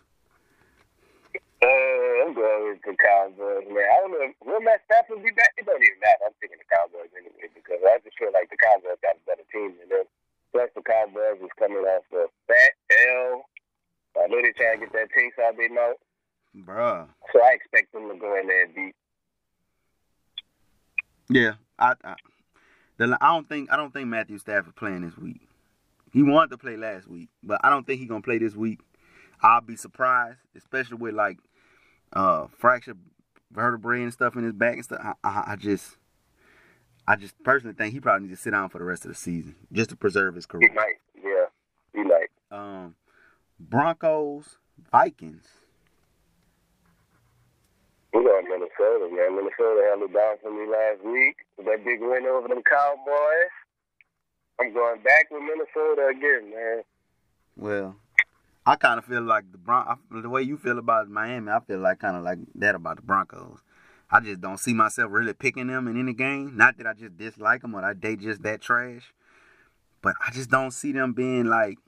Uh, 1.63 2.29
I'm 2.29 2.35
going 2.35 2.77
with 2.77 2.83
the 2.85 2.95
Cowboys, 3.01 3.65
man. 3.73 3.81
I 3.89 3.97
don't 4.05 4.13
know. 4.13 4.23
if- 4.29 4.37
Will 4.45 4.61
Matt 4.61 4.83
Stafford 4.85 5.23
be 5.25 5.31
back? 5.33 5.53
It 5.57 5.65
don't 5.67 5.83
even 5.83 5.99
matter. 6.01 6.29
I'm 6.29 6.37
picking 6.41 6.59
the 6.61 6.69
Cowboys 6.69 7.09
anyway 7.17 7.49
because 7.55 7.81
I 7.85 7.99
just 8.05 8.19
feel 8.19 8.31
like 8.33 8.51
the 8.51 8.61
Cowboys 8.61 9.01
got 9.03 9.17
a 9.17 9.25
better 9.27 9.47
team 9.53 9.73
than 9.81 9.89
them. 9.89 10.05
Plus, 10.53 10.69
the 10.77 10.83
Cowboys 10.83 11.41
is 11.41 11.51
coming 11.59 11.79
off 11.85 12.05
a 12.13 12.29
fat 12.47 12.73
L. 13.09 13.49
I 14.21 14.27
know 14.29 14.41
they're 14.41 14.53
trying 14.53 14.81
to 14.81 14.87
get 14.87 14.93
that 14.93 15.09
taste 15.17 15.37
out 15.41 15.57
their 15.57 15.73
mouth, 15.73 15.97
Bruh. 16.57 17.09
so 17.33 17.43
I 17.43 17.53
expect 17.53 17.93
them 17.93 18.09
to 18.09 18.17
go 18.17 18.35
in 18.39 18.47
there 18.49 18.65
and 18.65 18.75
beat. 18.75 18.95
Yeah, 21.29 21.53
I, 21.79 21.95
I 22.05 22.15
the 22.97 23.17
I 23.21 23.35
don't 23.35 23.49
think 23.49 23.71
I 23.73 23.77
don't 23.77 23.93
think 23.93 24.09
Matthew 24.09 24.39
Stafford 24.39 24.77
playing 24.77 25.03
this 25.03 25.17
week. 25.19 25.41
He 26.13 26.23
wanted 26.23 26.51
to 26.53 26.59
play 26.59 26.77
last 26.77 27.09
week, 27.09 27.29
but 27.43 27.61
I 27.63 27.69
don't 27.69 27.87
think 27.87 28.01
he 28.01 28.07
gonna 28.07 28.23
play 28.23 28.39
this 28.39 28.55
week. 28.55 28.81
I'll 29.47 29.61
be 29.61 29.77
surprised, 29.77 30.41
especially 30.57 30.97
with 30.97 31.15
like 31.15 31.39
uh 32.13 32.49
fractured 32.59 32.99
vertebrae 33.53 34.03
and 34.03 34.13
stuff 34.13 34.35
in 34.35 34.43
his 34.43 34.53
back 34.53 34.75
and 34.75 34.85
stuff. 34.85 35.01
I, 35.01 35.29
I, 35.29 35.53
I 35.53 35.57
just, 35.57 35.99
I 37.07 37.15
just 37.15 37.41
personally 37.45 37.75
think 37.75 37.93
he 37.95 38.01
probably 38.01 38.27
needs 38.27 38.41
to 38.41 38.43
sit 38.43 38.51
down 38.51 38.71
for 38.71 38.79
the 38.79 38.85
rest 38.85 39.05
of 39.05 39.11
the 39.11 39.15
season 39.15 39.55
just 39.73 39.91
to 39.91 39.97
preserve 39.97 40.35
his 40.35 40.47
career. 40.47 40.69
He 40.69 40.75
might, 40.75 40.97
yeah, 41.15 41.47
he 41.95 42.03
might. 42.03 42.29
Um, 42.51 42.97
Broncos, 43.61 44.59
Vikings. 44.91 45.47
We 48.13 48.25
going 48.25 48.49
Minnesota, 48.49 49.15
man. 49.15 49.37
Minnesota 49.37 49.87
held 49.89 50.11
it 50.11 50.13
down 50.13 50.37
for 50.43 50.51
me 50.51 50.69
last 50.69 51.05
week 51.05 51.37
with 51.57 51.67
that 51.67 51.85
big 51.85 52.01
win 52.01 52.27
over 52.27 52.49
them 52.49 52.63
Cowboys. 52.69 53.55
I'm 54.61 54.75
going 54.75 55.03
back 55.03 55.29
with 55.31 55.43
Minnesota 55.43 56.09
again, 56.09 56.51
man. 56.51 56.83
Well, 57.57 57.97
I 58.67 58.75
kind 58.75 58.99
of 58.99 59.05
feel 59.05 59.23
like 59.23 59.53
the 59.53 59.59
Bron- 59.59 59.99
the 60.11 60.29
way 60.29 60.43
you 60.43 60.57
feel 60.57 60.79
about 60.79 61.09
Miami. 61.09 61.53
I 61.53 61.61
feel 61.61 61.79
like 61.79 62.01
kind 62.01 62.17
of 62.17 62.25
like 62.25 62.39
that 62.57 62.75
about 62.75 62.97
the 62.97 63.03
Broncos. 63.03 63.61
I 64.11 64.21
just 64.21 64.41
don't 64.41 64.59
see 64.59 64.75
myself 64.75 65.13
really 65.13 65.33
picking 65.33 65.69
them 65.69 65.87
in 65.87 65.99
any 65.99 66.13
game. 66.13 66.57
Not 66.57 66.77
that 66.79 66.87
I 66.87 66.93
just 66.95 67.17
dislike 67.17 67.63
them 67.63 67.75
or 67.75 67.83
that 67.83 68.01
they 68.01 68.17
just 68.17 68.43
that 68.43 68.61
trash, 68.61 69.13
but 70.03 70.15
I 70.25 70.33
just 70.33 70.51
don't 70.51 70.73
see 70.73 70.93
them 70.93 71.13
being 71.13 71.47
like 71.47 71.79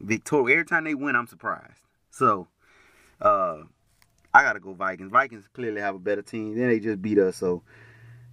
victorious. 0.00 0.54
Every 0.54 0.64
time 0.64 0.84
they 0.84 0.94
win, 0.94 1.16
I'm 1.16 1.26
surprised. 1.26 1.82
So, 2.10 2.48
uh, 3.20 3.62
I 4.32 4.42
gotta 4.42 4.60
go 4.60 4.74
Vikings. 4.74 5.10
Vikings 5.10 5.48
clearly 5.52 5.80
have 5.80 5.96
a 5.96 6.00
better 6.00 6.22
team. 6.22 6.56
Then 6.56 6.68
they 6.68 6.78
just 6.78 7.02
beat 7.02 7.18
us, 7.18 7.36
so 7.36 7.62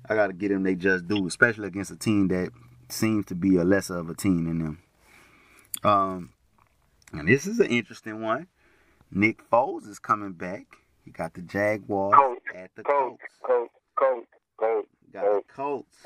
I 0.07 0.13
gotta 0.13 0.33
get 0.33 0.49
them. 0.49 0.61
They 0.61 0.75
just 0.75 1.07
do, 1.07 1.25
especially 1.25 1.67
against 1.67 1.91
a 1.91 1.95
team 1.95 2.27
that 2.27 2.51
seems 2.89 3.25
to 3.27 3.35
be 3.35 3.57
a 3.57 3.63
lesser 3.63 3.97
of 3.97 4.09
a 4.09 4.15
team 4.15 4.45
than 4.45 4.59
them. 4.59 4.79
Um, 5.83 6.29
and 7.19 7.27
this 7.27 7.45
is 7.47 7.59
an 7.59 7.67
interesting 7.67 8.21
one. 8.21 8.47
Nick 9.11 9.47
Foles 9.49 9.87
is 9.87 9.99
coming 9.99 10.33
back. 10.33 10.65
He 11.03 11.11
got 11.11 11.33
the 11.33 11.41
Jaguars 11.41 12.15
Colts, 12.17 12.41
at 12.55 12.71
the 12.75 12.83
Colts, 12.83 13.21
Colts. 13.45 13.71
Colts, 13.97 14.27
Colts, 14.59 14.87
Colts. 14.87 14.87
Got 15.13 15.23
the 15.47 15.53
Colts. 15.53 15.97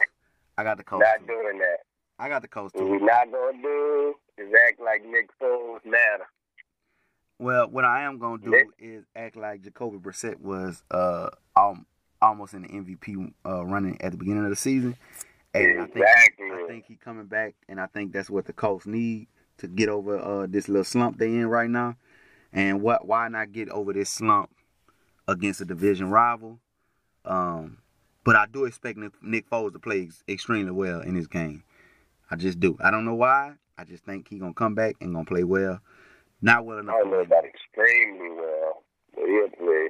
I 0.58 0.64
got 0.64 0.78
the 0.78 0.84
Colts. 0.84 1.06
Not 1.06 1.20
too. 1.22 1.28
doing 1.28 1.60
that. 1.60 1.78
I 2.20 2.28
got 2.28 2.42
the 2.42 2.48
Colts 2.50 2.74
What 2.74 2.82
too. 2.82 2.92
we 2.92 2.98
not 3.00 3.32
gonna 3.32 3.62
do 3.62 4.14
is 4.38 4.54
act 4.68 4.80
like 4.82 5.04
Nick 5.06 5.30
Foles 5.42 5.80
matter. 5.86 6.26
Well, 7.40 7.70
what 7.70 7.86
I 7.86 8.04
am 8.04 8.20
gonna 8.20 8.40
do 8.44 8.50
Nick- 8.50 8.68
is 8.78 9.06
act 9.16 9.38
like 9.38 9.62
Jacoby 9.64 9.98
Brissett 9.98 10.40
was 10.42 10.84
uh 10.92 11.30
um, 11.56 11.86
almost 12.22 12.54
in 12.54 12.64
the 12.64 12.68
MVP 12.68 13.34
uh, 13.46 13.66
running 13.66 14.02
at 14.02 14.12
the 14.12 14.18
beginning 14.18 14.44
of 14.44 14.50
the 14.50 14.56
season, 14.58 14.98
and 15.54 15.82
I 15.82 15.86
think 15.86 15.96
Exactly. 15.96 16.52
I 16.52 16.66
think 16.68 16.86
he 16.88 16.96
coming 16.96 17.26
back, 17.28 17.56
and 17.70 17.80
I 17.80 17.86
think 17.88 18.12
that's 18.12 18.30
what 18.30 18.46
the 18.46 18.54
Colts 18.54 18.86
need 18.86 19.28
to 19.60 19.68
get 19.68 19.90
over 19.90 20.18
uh, 20.20 20.48
this 20.50 20.68
little 20.68 20.84
slump 20.84 21.18
they 21.18 21.28
in 21.28 21.48
right 21.48 21.70
now. 21.70 21.96
And 22.52 22.82
what? 22.82 23.06
Why 23.08 23.28
not 23.28 23.52
get 23.52 23.70
over 23.70 23.94
this 23.94 24.10
slump 24.10 24.50
against 25.28 25.62
a 25.62 25.66
division 25.66 26.10
rival? 26.10 26.60
Um, 27.26 27.78
but 28.24 28.36
I 28.36 28.46
do 28.52 28.66
expect 28.66 28.98
Nick, 28.98 29.12
Nick 29.22 29.50
Foles 29.50 29.74
to 29.74 29.80
play 29.80 30.04
ex- 30.04 30.24
extremely 30.28 30.72
well 30.72 31.02
in 31.02 31.16
this 31.16 31.28
game. 31.28 31.64
I 32.32 32.36
just 32.36 32.60
do. 32.60 32.78
I 32.82 32.92
don't 32.92 33.06
know 33.06 33.16
why. 33.16 33.54
I 33.78 33.84
just 33.84 34.04
think 34.04 34.28
he 34.28 34.40
gonna 34.40 34.54
come 34.54 34.76
back 34.76 34.96
and 35.02 35.14
gonna 35.14 35.26
play 35.26 35.44
well. 35.44 35.80
Not 36.42 36.66
well 36.66 36.78
I 36.78 36.82
enough. 36.82 36.96
don't 37.00 37.12
to 37.12 37.18
know 37.18 37.22
about 37.24 37.44
extremely 37.46 38.30
well, 38.36 38.84
but 39.14 39.26
he'll 39.26 39.50
play. 39.50 39.88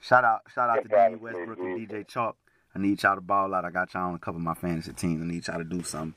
Shout 0.00 0.24
out, 0.24 0.40
shout 0.54 0.70
out 0.70 0.86
He'll 0.88 1.10
to 1.10 1.16
D. 1.16 1.22
Westbrook 1.22 1.58
and 1.58 1.88
DJ 1.88 2.06
Chark. 2.06 2.34
I 2.74 2.78
need 2.78 3.02
y'all 3.02 3.16
to 3.16 3.20
ball 3.20 3.52
out. 3.54 3.64
I 3.64 3.70
got 3.70 3.92
y'all 3.94 4.08
on 4.08 4.14
a 4.14 4.18
couple 4.18 4.38
of 4.38 4.44
my 4.44 4.54
fantasy 4.54 4.92
teams. 4.92 5.20
I 5.20 5.24
need 5.26 5.46
y'all 5.46 5.58
to 5.58 5.64
do 5.64 5.82
something. 5.82 6.14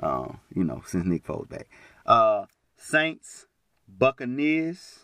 Uh, 0.00 0.28
you 0.54 0.64
know, 0.64 0.82
since 0.86 1.04
Nick 1.06 1.24
Foles 1.24 1.48
back. 1.48 1.66
Uh, 2.06 2.46
Saints, 2.76 3.46
Buccaneers. 3.88 5.00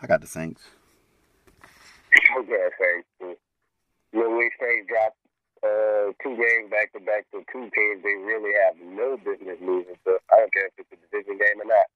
I 0.00 0.06
got 0.06 0.20
the 0.20 0.26
Saints. 0.26 0.62
Okay, 2.38 2.68
thanks. 2.78 3.38
You 4.12 4.20
know, 4.20 4.36
we 4.36 4.50
Saints 4.60 4.88
dropped 4.88 5.16
uh, 5.62 6.12
two 6.22 6.36
games 6.36 6.70
back 6.70 6.92
to 6.92 7.00
back 7.00 7.26
to 7.32 7.42
two 7.52 7.68
teams 7.74 8.02
they 8.02 8.14
really 8.14 8.52
have 8.64 8.76
no 8.80 9.16
business 9.16 9.58
losing. 9.60 9.96
So 10.04 10.18
I 10.32 10.38
don't 10.38 10.52
care 10.52 10.66
if 10.66 10.72
it's 10.78 10.92
a 10.92 10.96
division 11.10 11.38
game 11.38 11.60
or 11.60 11.66
not. 11.66 11.86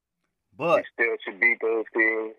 But 0.59 0.79
you 0.79 0.85
still 0.93 1.17
should 1.25 1.41
beat 1.41 1.59
those 1.63 1.85
teams. 1.95 2.35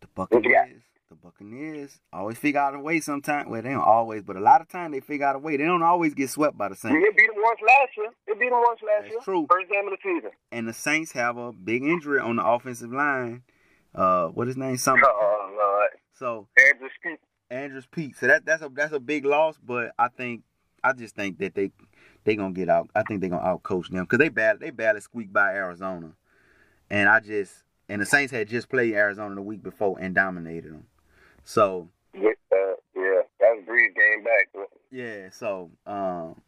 The 0.00 0.06
Buccaneers, 0.14 0.82
the 1.10 1.16
Buccaneers 1.16 2.00
always 2.12 2.38
figure 2.38 2.60
out 2.60 2.74
a 2.74 2.78
way. 2.78 3.00
Sometimes, 3.00 3.48
well, 3.48 3.60
they 3.60 3.70
don't 3.70 3.82
always, 3.82 4.22
but 4.22 4.36
a 4.36 4.40
lot 4.40 4.60
of 4.60 4.68
time 4.68 4.92
they 4.92 5.00
figure 5.00 5.26
out 5.26 5.34
a 5.34 5.40
way. 5.40 5.56
They 5.56 5.64
don't 5.64 5.82
always 5.82 6.14
get 6.14 6.30
swept 6.30 6.56
by 6.56 6.68
the 6.68 6.76
Saints. 6.76 6.94
They 6.94 7.10
beat 7.20 7.26
them 7.26 7.42
once 7.42 7.58
last 7.66 7.96
year. 7.96 8.10
They 8.28 8.34
beat 8.34 8.50
them 8.50 8.60
once 8.64 8.80
last 8.80 9.02
That's 9.02 9.10
year. 9.10 9.20
true. 9.24 9.46
First 9.50 9.70
game 9.70 9.86
of 9.86 9.90
the 9.90 9.98
season. 10.02 10.30
And 10.52 10.68
the 10.68 10.72
Saints 10.72 11.10
have 11.12 11.36
a 11.36 11.52
big 11.52 11.82
injury 11.82 12.20
on 12.20 12.36
the 12.36 12.46
offensive 12.46 12.92
line. 12.92 13.42
Uh, 13.92 14.28
what 14.28 14.46
his 14.46 14.56
name? 14.56 14.76
Something. 14.76 15.02
Oh 15.04 15.56
Lord. 15.58 15.90
So 16.16 16.46
Andrus 16.56 16.92
Peat. 17.02 17.18
Andrus 17.50 17.86
Peat. 17.90 18.16
So 18.16 18.28
that 18.28 18.46
that's 18.46 18.62
a 18.62 18.68
that's 18.72 18.92
a 18.92 19.00
big 19.00 19.24
loss, 19.24 19.58
but 19.60 19.90
I 19.98 20.06
think 20.08 20.42
I 20.84 20.92
just 20.92 21.16
think 21.16 21.38
that 21.38 21.56
they 21.56 21.72
they 22.22 22.36
gonna 22.36 22.54
get 22.54 22.68
out. 22.68 22.88
I 22.94 23.02
think 23.02 23.20
they 23.20 23.28
gonna 23.28 23.42
out 23.42 23.64
coach 23.64 23.90
them 23.90 24.04
because 24.04 24.20
they 24.20 24.28
bad 24.28 24.60
they 24.60 24.70
badly 24.70 25.00
squeaked 25.00 25.32
by 25.32 25.54
Arizona, 25.54 26.12
and 26.88 27.08
I 27.08 27.18
just 27.18 27.52
and 27.88 28.00
the 28.00 28.06
Saints 28.06 28.32
had 28.32 28.48
just 28.48 28.68
played 28.68 28.94
Arizona 28.94 29.34
the 29.34 29.42
week 29.42 29.64
before 29.64 29.98
and 29.98 30.14
dominated 30.14 30.72
them. 30.72 30.86
So 31.44 31.88
Yeah, 32.14 32.30
uh, 32.52 32.74
yeah, 32.94 33.22
that 33.40 33.56
was 33.56 33.64
Brees 33.68 33.94
game 33.94 34.24
back. 34.24 34.48
yeah, 34.90 35.30
so 35.30 35.70
um, 35.86 36.40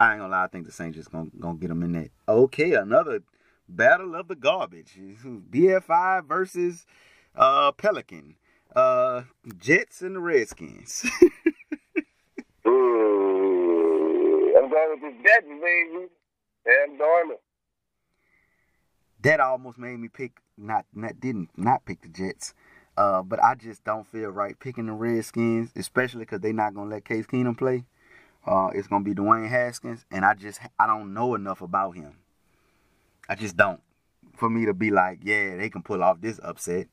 I 0.00 0.12
ain't 0.12 0.20
gonna 0.20 0.28
lie. 0.32 0.44
I 0.44 0.48
think 0.48 0.66
the 0.66 0.72
Saints 0.72 0.96
just 0.96 1.10
gonna 1.10 1.30
gonna 1.38 1.58
get 1.58 1.68
them 1.68 1.82
in 1.82 1.92
that. 1.92 2.10
Okay, 2.28 2.74
another 2.74 3.22
battle 3.68 4.14
of 4.14 4.28
the 4.28 4.36
garbage. 4.36 4.98
BFI 4.98 6.24
versus 6.26 6.86
uh 7.34 7.72
Pelican. 7.72 8.36
Uh, 8.76 9.22
Jets 9.58 10.02
and 10.02 10.14
the 10.16 10.20
Redskins. 10.20 11.04
Ooh, 12.66 14.54
I'm 14.58 14.68
going 14.70 14.90
with 14.90 15.00
the 15.00 15.12
Jets, 15.26 15.46
baby. 15.46 16.06
Sam 16.66 16.98
Darnold. 16.98 17.38
that 19.22 19.40
almost 19.40 19.78
made 19.78 19.98
me 19.98 20.08
pick 20.08 20.32
not 20.56 20.84
not 20.94 21.18
didn't 21.18 21.48
not 21.56 21.84
pick 21.86 22.02
the 22.02 22.08
Jets. 22.08 22.52
Uh, 22.98 23.22
but 23.22 23.40
I 23.42 23.54
just 23.54 23.84
don't 23.84 24.04
feel 24.08 24.30
right 24.30 24.58
picking 24.58 24.86
the 24.86 24.92
Redskins, 24.92 25.70
especially 25.76 26.20
because 26.20 26.40
they're 26.40 26.52
not 26.52 26.74
gonna 26.74 26.90
let 26.90 27.04
Case 27.04 27.26
Keenum 27.26 27.56
play. 27.56 27.84
Uh, 28.44 28.70
it's 28.74 28.88
gonna 28.88 29.04
be 29.04 29.14
Dwayne 29.14 29.48
Haskins, 29.48 30.04
and 30.10 30.24
I 30.24 30.34
just 30.34 30.58
I 30.80 30.88
don't 30.88 31.14
know 31.14 31.36
enough 31.36 31.60
about 31.60 31.92
him. 31.92 32.16
I 33.28 33.36
just 33.36 33.56
don't 33.56 33.80
for 34.36 34.50
me 34.50 34.66
to 34.66 34.74
be 34.74 34.90
like, 34.90 35.20
yeah, 35.22 35.56
they 35.56 35.70
can 35.70 35.82
pull 35.84 36.02
off 36.02 36.20
this 36.20 36.40
upset. 36.42 36.88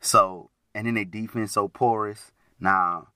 So 0.00 0.48
and 0.74 0.86
then 0.86 0.94
they 0.94 1.04
defense 1.04 1.52
so 1.52 1.68
porous 1.68 2.32
now, 2.58 3.08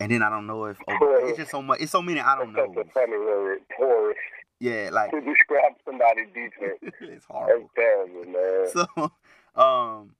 and 0.00 0.10
then 0.10 0.22
I 0.22 0.30
don't 0.30 0.46
know 0.46 0.64
if 0.64 0.78
oh, 0.88 1.26
it's 1.26 1.36
just 1.36 1.50
so 1.50 1.60
much. 1.60 1.82
It's 1.82 1.92
so 1.92 2.00
many 2.00 2.20
I 2.20 2.36
don't 2.36 2.54
That's 2.54 2.74
know. 2.74 2.80
a 2.80 2.84
funny 2.94 3.18
word, 3.18 3.58
porous, 3.76 4.16
Yeah, 4.60 4.88
like 4.94 5.10
to 5.10 5.20
describe 5.20 5.74
somebody's 5.84 6.28
defense. 6.28 6.78
it's 6.82 6.94
That's 7.00 7.26
horrible. 7.26 7.70
terrible, 7.76 8.24
man. 8.24 8.68
So, 8.72 9.12
um, 9.60 10.14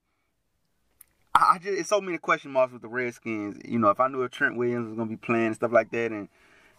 I, 1.40 1.58
just 1.58 1.78
it's 1.78 1.88
so 1.88 2.00
many 2.00 2.18
question 2.18 2.50
marks 2.50 2.72
with 2.72 2.82
the 2.82 2.88
Redskins. 2.88 3.60
You 3.64 3.78
know, 3.78 3.90
if 3.90 4.00
I 4.00 4.08
knew 4.08 4.22
if 4.22 4.30
Trent 4.30 4.56
Williams 4.56 4.88
was 4.88 4.96
gonna 4.96 5.10
be 5.10 5.16
playing 5.16 5.46
and 5.46 5.54
stuff 5.54 5.72
like 5.72 5.90
that, 5.92 6.10
and 6.10 6.28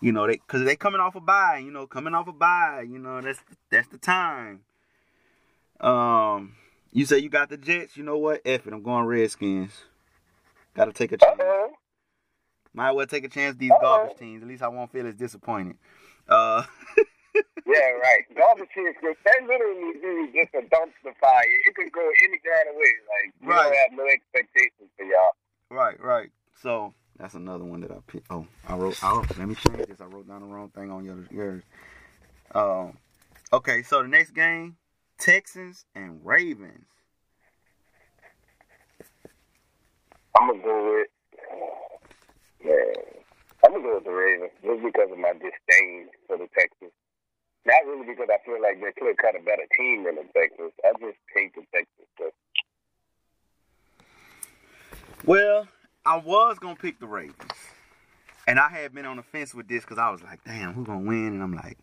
you 0.01 0.11
know 0.11 0.27
they 0.27 0.33
because 0.33 0.63
they 0.63 0.75
coming 0.75 1.01
off 1.01 1.15
a 1.15 1.21
bye. 1.21 1.61
You 1.63 1.71
know, 1.71 1.87
coming 1.87 2.13
off 2.13 2.27
a 2.27 2.33
bye. 2.33 2.85
You 2.87 2.99
know 2.99 3.21
that's 3.21 3.39
that's 3.71 3.87
the 3.87 3.97
time. 3.97 4.61
Um, 5.79 6.55
you 6.91 7.05
say 7.05 7.19
you 7.19 7.29
got 7.29 7.49
the 7.49 7.57
Jets. 7.57 7.95
You 7.95 8.03
know 8.03 8.17
what? 8.17 8.41
F 8.45 8.67
it. 8.67 8.73
I'm 8.73 8.83
going 8.83 9.05
Redskins. 9.05 9.71
Got 10.75 10.85
to 10.85 10.93
take 10.93 11.11
a 11.11 11.17
chance. 11.17 11.39
Uh-oh. 11.39 11.71
Might 12.73 12.91
well 12.91 13.07
take 13.07 13.23
a 13.23 13.29
chance. 13.29 13.57
These 13.57 13.71
Uh-oh. 13.71 13.81
garbage 13.81 14.17
teams. 14.17 14.41
At 14.41 14.47
least 14.47 14.63
I 14.63 14.67
won't 14.67 14.91
feel 14.91 15.07
as 15.07 15.15
disappointed. 15.15 15.77
Uh, 16.27 16.63
Yeah, 17.69 17.91
right. 18.01 18.25
Is 18.29 18.95
good. 19.01 19.15
That 19.25 19.43
literally 19.45 19.89
is 19.99 20.33
just 20.33 20.53
a 20.55 20.65
dumpster 20.73 21.13
fire. 21.21 21.43
It 21.67 21.75
could 21.75 21.91
go 21.91 22.01
any 22.23 22.39
kind 22.39 22.69
of 22.69 22.75
way. 22.75 22.93
Like, 23.05 23.33
you 23.41 23.49
Right. 23.49 23.63
don't 23.63 23.75
have 23.75 23.91
no 23.93 24.05
expectations 24.07 24.89
for 24.97 25.03
y'all. 25.05 25.31
Right, 25.69 25.99
right. 26.01 26.31
So 26.55 26.93
that's 27.17 27.35
another 27.35 27.65
one 27.65 27.81
that 27.81 27.91
I 27.91 27.97
picked. 28.07 28.27
Oh, 28.31 28.47
I 28.67 28.75
wrote. 28.75 28.97
Oh, 29.03 29.23
let 29.37 29.47
me 29.47 29.55
change 29.55 29.85
this. 29.87 30.01
I 30.01 30.05
wrote 30.05 30.27
down 30.27 30.41
the 30.41 30.47
wrong 30.47 30.69
thing 30.69 30.89
on 30.91 31.05
yours. 31.05 31.27
yours. 31.29 31.63
Um. 32.55 32.97
Okay, 33.53 33.83
so 33.83 34.01
the 34.01 34.07
next 34.07 34.31
game, 34.31 34.77
Texans 35.19 35.85
and 35.93 36.19
Ravens. 36.25 36.87
I'm 40.35 40.47
gonna 40.47 40.63
go 40.63 40.93
with 40.95 41.07
man. 42.63 42.93
I'm 43.65 43.71
gonna 43.73 43.83
go 43.83 43.95
with 43.95 44.03
the 44.05 44.11
Ravens 44.11 44.51
just 44.63 44.83
because 44.83 45.11
of 45.11 45.17
my 45.17 45.33
disdain 45.33 46.07
for 46.27 46.37
the 46.37 46.47
Texans. 46.57 46.91
Not 47.65 47.85
really 47.85 48.07
because 48.07 48.29
I 48.31 48.37
feel 48.45 48.61
like 48.61 48.79
they're 48.79 48.93
clear 48.97 49.13
cut 49.15 49.35
a 49.35 49.43
better 49.43 49.65
team 49.77 50.05
than 50.05 50.15
the 50.15 50.23
Texans. 50.33 50.71
I 50.83 50.91
just 50.99 51.17
hate 51.35 51.53
the 51.55 51.61
Texans. 51.73 52.07
So, 52.17 52.31
Well, 55.25 55.67
I 56.05 56.17
was 56.17 56.57
gonna 56.59 56.75
pick 56.75 56.99
the 56.99 57.07
Ravens, 57.07 57.51
and 58.47 58.59
I 58.59 58.69
had 58.69 58.93
been 58.93 59.05
on 59.05 59.17
the 59.17 59.23
fence 59.23 59.53
with 59.53 59.67
this 59.67 59.83
because 59.83 59.97
I 59.97 60.09
was 60.09 60.23
like, 60.23 60.43
"Damn, 60.45 60.73
who's 60.73 60.87
gonna 60.87 61.07
win?" 61.07 61.27
And 61.27 61.43
I'm 61.43 61.53
like, 61.53 61.77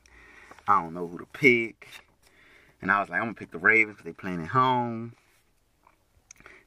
I 0.66 0.82
don't 0.82 0.94
know 0.94 1.06
who 1.06 1.18
to 1.18 1.26
pick. 1.26 1.88
And 2.82 2.90
I 2.90 3.00
was 3.00 3.08
like, 3.08 3.20
I'm 3.20 3.26
gonna 3.26 3.34
pick 3.34 3.52
the 3.52 3.58
Ravens 3.58 3.96
because 3.96 4.04
they 4.04 4.12
playing 4.12 4.42
at 4.42 4.48
home. 4.48 5.14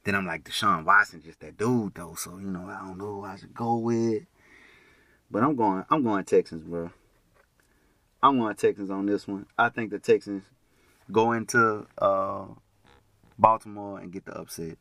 Then 0.04 0.14
I'm 0.14 0.26
like, 0.26 0.44
Deshaun 0.44 0.84
Watson, 0.84 1.22
just 1.22 1.40
that 1.40 1.58
dude 1.58 1.94
though. 1.94 2.14
So 2.16 2.38
you 2.38 2.46
know, 2.46 2.66
I 2.66 2.86
don't 2.86 2.98
know 2.98 3.20
who 3.20 3.24
I 3.24 3.36
should 3.36 3.54
go 3.54 3.76
with. 3.76 4.24
But 5.30 5.42
I'm 5.42 5.54
going, 5.54 5.84
I'm 5.90 6.02
going 6.02 6.24
Texans, 6.24 6.64
bro. 6.64 6.90
I'm 8.22 8.38
going 8.38 8.54
Texans 8.54 8.90
on 8.90 9.06
this 9.06 9.26
one. 9.26 9.46
I 9.58 9.70
think 9.70 9.90
the 9.90 9.98
Texans 9.98 10.44
go 11.10 11.32
into 11.32 11.86
uh, 11.98 12.46
Baltimore 13.38 13.98
and 13.98 14.12
get 14.12 14.26
the 14.26 14.32
upset. 14.32 14.76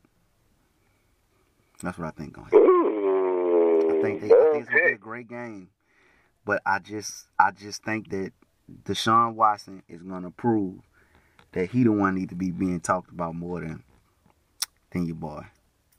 That's 1.82 1.98
what 1.98 2.08
I 2.08 2.12
think 2.12 2.34
going. 2.34 2.50
I 2.52 4.02
think 4.02 4.22
they, 4.22 4.28
I 4.28 4.50
think 4.52 4.62
it's 4.64 4.70
gonna 4.70 4.86
be 4.88 4.92
a 4.94 4.98
great 4.98 5.30
game. 5.30 5.70
But 6.46 6.62
I 6.66 6.80
just 6.80 7.28
I 7.40 7.52
just 7.52 7.84
think 7.84 8.10
that 8.10 8.32
Deshaun 8.84 9.36
Watson 9.36 9.84
is 9.88 10.02
gonna 10.02 10.32
prove 10.32 10.82
that 11.54 11.70
he 11.70 11.84
the 11.84 11.92
one 11.92 12.16
need 12.16 12.30
to 12.30 12.36
be 12.36 12.52
being 12.52 12.82
talked 12.82 13.12
about 13.12 13.36
more 13.36 13.62
than 13.62 13.84
than 14.92 15.06
your 15.06 15.16
boy. 15.16 15.46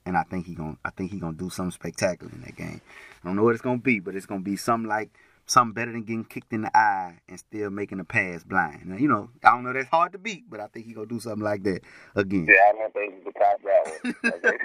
And 0.05 0.15
I 0.15 0.23
think 0.23 0.45
he 0.45 0.53
gonna 0.53 0.77
I 0.85 0.91
think 0.91 1.11
he 1.11 1.19
gonna 1.19 1.37
do 1.37 1.49
something 1.49 1.71
spectacular 1.71 2.31
in 2.31 2.41
that 2.41 2.55
game. 2.55 2.81
I 3.23 3.27
don't 3.27 3.35
know 3.35 3.43
what 3.43 3.53
it's 3.53 3.61
gonna 3.61 3.79
be, 3.79 3.99
but 3.99 4.15
it's 4.15 4.27
gonna 4.27 4.41
be 4.41 4.55
something 4.55 4.89
like 4.89 5.09
something 5.51 5.73
better 5.73 5.91
than 5.91 6.03
getting 6.03 6.23
kicked 6.23 6.53
in 6.53 6.61
the 6.61 6.77
eye 6.77 7.19
and 7.27 7.37
still 7.37 7.69
making 7.69 7.97
the 7.97 8.03
pass 8.03 8.43
blind. 8.43 8.85
Now, 8.85 8.97
you 8.97 9.07
know, 9.07 9.29
I 9.43 9.51
don't 9.51 9.63
know 9.63 9.73
that's 9.73 9.89
hard 9.89 10.13
to 10.13 10.17
beat, 10.17 10.49
but 10.49 10.59
I 10.59 10.67
think 10.67 10.85
he 10.85 10.93
gonna 10.93 11.07
do 11.07 11.19
something 11.19 11.43
like 11.43 11.63
that 11.63 11.81
again. 12.15 12.47
Yeah, 12.47 12.69
I 12.69 12.71
don't 12.71 12.93
think 12.93 13.25
the 13.25 13.31
top 13.31 13.61
that 13.63 13.85
one. 13.85 14.15
I 14.23 14.29
think, 14.39 14.61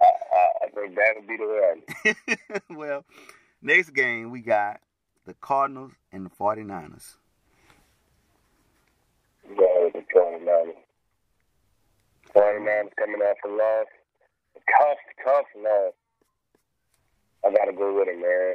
I, 0.00 0.06
I, 0.06 0.48
I 0.62 0.68
think 0.74 0.94
that 0.94 1.14
would 1.16 1.26
be 1.26 1.36
the 1.36 2.14
one. 2.68 2.78
well, 2.78 3.04
next 3.60 3.90
game 3.90 4.30
we 4.30 4.40
got 4.40 4.80
the 5.26 5.34
Cardinals 5.34 5.92
and 6.12 6.24
the 6.24 6.30
49ers. 6.30 7.16
Going 9.48 9.84
with 9.84 9.92
the 9.92 10.18
49ers. 10.18 10.74
49ers 12.34 12.90
coming 12.96 13.20
off 13.20 13.36
a 13.44 13.48
loss. 13.48 13.86
Tough, 14.78 14.98
tough 15.24 15.46
loss. 15.56 15.92
I 17.44 17.50
gotta 17.52 17.72
go 17.72 17.98
with 17.98 18.08
him, 18.08 18.20
man. 18.20 18.54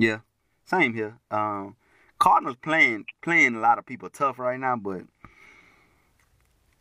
Yeah, 0.00 0.20
same 0.64 0.94
here. 0.94 1.18
Um, 1.30 1.76
Cardinals 2.18 2.56
playing 2.62 3.04
playing 3.20 3.54
a 3.54 3.60
lot 3.60 3.78
of 3.78 3.84
people 3.84 4.08
tough 4.08 4.38
right 4.38 4.58
now, 4.58 4.76
but 4.76 5.02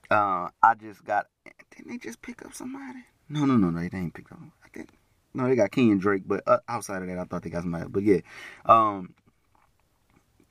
uh, 0.09 0.47
I 0.63 0.75
just 0.79 1.03
got. 1.03 1.27
Didn't 1.75 1.91
they 1.91 1.97
just 1.97 2.21
pick 2.21 2.45
up 2.45 2.53
somebody? 2.53 2.99
No, 3.27 3.43
no, 3.43 3.57
no, 3.57 3.71
no. 3.71 3.89
They 3.89 3.97
ain't 3.97 4.13
picked 4.13 4.31
up. 4.31 4.39
I 4.63 4.69
think 4.69 4.91
no, 5.33 5.49
they 5.49 5.57
got 5.57 5.71
Kenyan 5.71 5.99
Drake, 5.99 6.23
but 6.25 6.43
uh, 6.47 6.59
outside 6.69 7.01
of 7.01 7.09
that, 7.09 7.19
I 7.19 7.25
thought 7.25 7.43
they 7.43 7.49
got 7.49 7.63
somebody. 7.63 7.89
But 7.89 8.03
yeah, 8.03 8.21
um, 8.65 9.13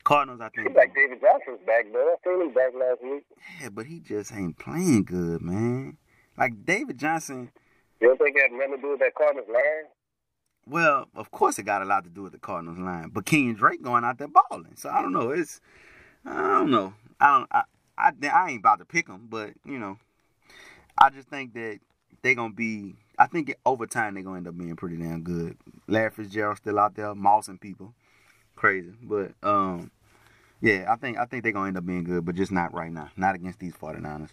Cardinals. 0.04 0.42
I 0.42 0.50
think. 0.50 0.76
Like 0.76 0.94
David 0.94 1.22
Johnson's 1.22 1.66
back, 1.66 1.86
though. 1.90 2.14
I 2.14 2.16
seen 2.22 2.48
him 2.48 2.52
back 2.52 2.72
last 2.78 3.02
week. 3.02 3.24
Yeah, 3.62 3.70
but 3.70 3.86
he 3.86 4.00
just 4.00 4.30
ain't 4.30 4.58
playing 4.58 5.04
good, 5.04 5.40
man. 5.40 5.96
Like 6.36 6.66
David 6.66 6.98
Johnson. 6.98 7.50
You 8.02 8.08
don't 8.08 8.18
think 8.18 8.36
that 8.36 8.50
had 8.50 8.52
nothing 8.52 8.76
to 8.76 8.82
do 8.82 8.90
with 8.90 9.00
that 9.00 9.14
Cardinals 9.14 9.48
line? 9.48 9.88
Well, 10.68 11.08
of 11.14 11.30
course, 11.30 11.58
it 11.58 11.64
got 11.64 11.82
a 11.82 11.86
lot 11.86 12.04
to 12.04 12.10
do 12.10 12.22
with 12.22 12.32
the 12.32 12.38
Cardinals 12.38 12.78
line, 12.78 13.10
but 13.12 13.24
Kenyan 13.24 13.56
Drake 13.56 13.82
going 13.82 14.04
out 14.04 14.18
there 14.18 14.28
balling. 14.28 14.76
So 14.76 14.90
I 14.90 15.00
don't 15.00 15.12
know. 15.12 15.30
It's 15.30 15.60
I 16.24 16.58
don't 16.58 16.70
know. 16.70 16.94
I 17.20 17.38
don't. 17.38 17.48
I 17.50 17.62
I, 17.98 18.12
I 18.32 18.50
ain't 18.50 18.60
about 18.60 18.78
to 18.78 18.84
pick 18.84 19.06
them, 19.06 19.26
but 19.28 19.50
you 19.64 19.78
know, 19.78 19.98
I 20.96 21.10
just 21.10 21.28
think 21.28 21.54
that 21.54 21.80
they're 22.22 22.34
gonna 22.34 22.54
be. 22.54 22.94
I 23.18 23.26
think 23.26 23.52
over 23.66 23.86
time 23.86 24.14
they're 24.14 24.22
gonna 24.22 24.38
end 24.38 24.48
up 24.48 24.56
being 24.56 24.76
pretty 24.76 24.96
damn 24.96 25.22
good. 25.22 25.56
Larry 25.88 26.10
Fitzgerald 26.10 26.58
still 26.58 26.78
out 26.78 26.94
there, 26.94 27.14
mossing 27.14 27.60
people, 27.60 27.94
crazy. 28.54 28.92
But 29.02 29.32
um, 29.42 29.90
yeah, 30.60 30.86
I 30.88 30.96
think 30.96 31.18
I 31.18 31.24
think 31.24 31.42
they're 31.42 31.52
gonna 31.52 31.68
end 31.68 31.78
up 31.78 31.86
being 31.86 32.04
good, 32.04 32.24
but 32.24 32.36
just 32.36 32.52
not 32.52 32.72
right 32.72 32.92
now. 32.92 33.10
Not 33.16 33.34
against 33.34 33.58
these 33.58 33.74
49ers. 33.74 34.30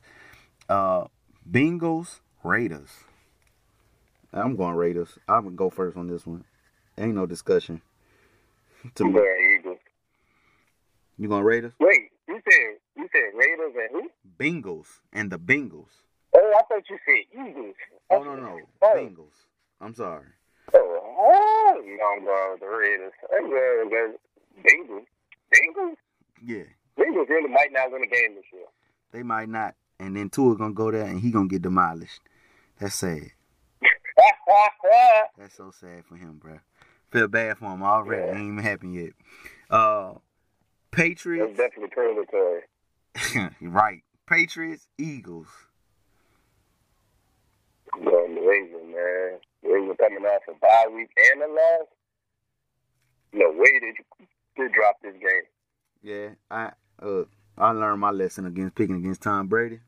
Uh, 0.70 1.06
Bengals, 1.50 2.20
Raiders. 2.44 2.92
I'm 4.36 4.56
going 4.58 4.76
Raiders. 4.76 5.18
I'm 5.28 5.46
gonna 5.46 5.56
go 5.56 5.70
first 5.70 5.96
on 5.98 6.08
this 6.08 6.28
one. 6.28 6.44
ain't 6.98 7.16
no 7.16 7.26
discussion. 7.26 7.82
To 8.96 9.06
me, 9.06 9.14
going 9.14 9.58
Eagles. 9.60 9.78
you 11.18 11.28
gonna 11.30 11.44
Raiders? 11.44 11.74
Wait, 11.80 12.12
you 12.28 12.40
said 12.50 12.76
you 12.98 13.08
said 13.12 13.32
Raiders 13.34 13.74
and 13.76 13.90
who? 13.92 14.10
Bengals 14.38 14.88
and 15.14 15.32
the 15.32 15.40
Bengals. 15.40 15.88
Oh, 16.36 16.54
I 16.58 16.62
thought 16.68 16.84
you 16.90 16.98
said 17.08 17.48
Eagles. 17.48 17.76
Oh 18.12 18.24
no 18.24 18.36
no, 18.36 18.60
Oh. 18.82 18.94
Bengals. 18.96 19.34
I'm 19.82 19.96
sorry. 19.96 20.28
Oh, 20.74 21.82
no, 21.84 22.06
I'm 22.18 22.26
going 22.26 22.52
with 22.52 22.60
the 22.60 22.68
Raiders. 22.68 23.14
I'm 23.36 23.50
going 23.50 23.90
with 23.90 24.66
Bengals. 24.66 25.06
Bengals? 25.54 25.96
Yeah, 26.46 26.64
Bengals 27.00 27.30
really 27.30 27.50
might 27.50 27.72
not 27.72 27.92
win 27.92 28.04
a 28.04 28.08
game 28.08 28.36
this 28.36 28.44
year. 28.52 28.66
they 29.12 29.24
might 29.24 29.48
not, 29.50 29.76
and 30.00 30.16
then 30.16 30.30
Tua 30.30 30.58
gonna 30.58 30.74
go 30.74 30.92
there 30.92 31.06
and 31.06 31.20
he 31.22 31.32
gonna 31.32 31.48
get 31.48 31.62
demolished. 31.62 32.20
That's 32.80 32.96
sad. 32.96 33.32
That's 35.38 35.56
so 35.56 35.72
sad 35.72 36.06
for 36.06 36.16
him, 36.16 36.38
bro. 36.42 36.60
Feel 37.12 37.28
bad 37.28 37.58
for 37.58 37.66
him 37.66 37.84
already. 37.84 38.24
Yeah. 38.26 38.32
Ain't 38.38 38.52
even 38.54 38.58
happened 38.60 38.96
yet. 38.96 39.14
Uh, 39.70 40.14
That's 40.14 40.20
Patriots. 40.92 41.58
definitely 41.58 41.90
purgatory. 41.90 42.62
right. 43.62 44.02
Patriots. 44.28 44.88
Eagles. 44.98 45.48
Going 47.94 48.36
the 48.36 48.42
Ravens, 48.42 48.84
man. 48.94 49.40
The 49.64 49.70
Ravens 49.70 49.98
coming 50.00 50.24
off 50.26 50.42
a 50.50 50.54
bye 50.60 50.86
week 50.94 51.10
and 51.32 51.42
a 51.44 51.48
loss. 51.48 51.88
No 53.34 53.52
way 53.52 53.72
did 53.80 53.96
you 53.98 54.26
to 54.58 54.70
drop 54.74 54.96
this 55.02 55.14
game. 55.14 55.44
Yeah, 56.02 56.30
I 56.50 56.72
uh 57.02 57.24
I 57.58 57.72
learned 57.72 58.00
my 58.02 58.12
lesson 58.12 58.46
against 58.46 58.76
picking 58.76 58.96
against 58.98 59.22
Tom 59.24 59.48
Brady, 59.48 59.80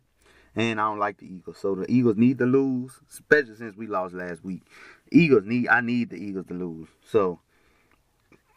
and 0.57 0.81
I 0.81 0.89
don't 0.89 0.99
like 0.99 1.17
the 1.17 1.25
Eagles. 1.25 1.57
So 1.59 1.75
the 1.75 1.89
Eagles 1.91 2.17
need 2.17 2.39
to 2.39 2.45
lose, 2.45 2.91
especially 3.09 3.55
since 3.55 3.77
we 3.77 3.87
lost 3.87 4.13
last 4.13 4.43
week. 4.43 4.63
Eagles 5.11 5.43
need 5.45 5.67
I 5.69 5.81
need 5.81 6.09
the 6.09 6.17
Eagles 6.17 6.47
to 6.47 6.53
lose. 6.53 6.89
So 7.09 7.39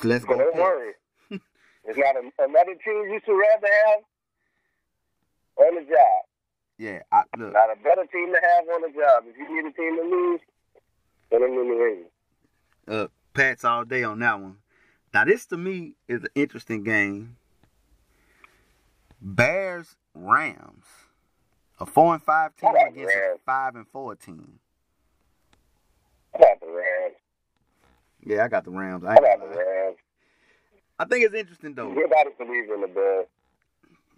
let's 0.03 0.25
go. 0.25 0.37
don't 0.37 0.57
worry. 0.57 0.93
It's 1.85 1.97
not 1.99 2.15
a, 2.15 2.21
another 2.45 2.75
team 2.85 3.09
you 3.11 3.21
should 3.25 3.33
rather 3.33 3.67
have 3.87 4.03
on 5.67 5.75
the 5.77 5.81
job. 5.83 6.25
Yeah, 6.79 7.01
I, 7.11 7.23
look, 7.39 7.53
Not 7.55 7.71
a 7.73 7.77
better 7.83 8.07
team 8.13 8.33
to 8.33 8.41
have 8.41 8.65
on 8.75 8.83
the 8.83 8.89
job. 8.89 9.25
If 9.27 9.37
you 9.37 9.63
need 9.63 9.69
a 9.69 9.73
team 9.73 9.97
to 9.97 10.03
lose, 10.03 10.41
put 11.31 11.41
them 11.41 11.51
in 11.53 11.69
the 11.69 11.75
ring. 11.75 12.05
uh, 12.87 13.09
Pats 13.33 13.65
all 13.65 13.85
day 13.85 14.03
on 14.05 14.19
that 14.21 14.39
one. 14.41 14.57
Now 15.15 15.25
this 15.25 15.47
to 15.47 15.57
me 15.57 15.95
is 16.07 16.23
an 16.23 16.29
interesting 16.35 16.85
game. 16.85 17.37
Bears 19.21 19.97
Rams, 20.15 20.85
a 21.81 21.87
four 21.87 22.15
and 22.15 22.23
five 22.23 22.55
team 22.57 22.73
like 22.75 22.93
against 22.93 23.15
a 23.15 23.37
five 23.45 23.75
and 23.75 23.87
four 23.89 24.15
team. 24.15 24.59
I 26.35 26.39
got 26.39 26.61
the 26.61 26.67
Rams. 26.67 27.17
Yeah, 28.25 28.45
I 28.45 28.49
got 28.49 28.65
the 28.65 28.71
Rams. 28.71 29.05
I, 29.05 29.13
I 29.13 29.17
got 29.17 29.41
the. 29.41 29.47
Rams. 29.47 29.97
I 30.99 31.05
think 31.07 31.25
it's 31.25 31.35
interesting 31.35 31.75
though. 31.75 31.89
Nobody 31.89 32.31
believes 32.39 32.69
in 32.73 32.81
the 32.83 32.89
Bears. 32.89 33.27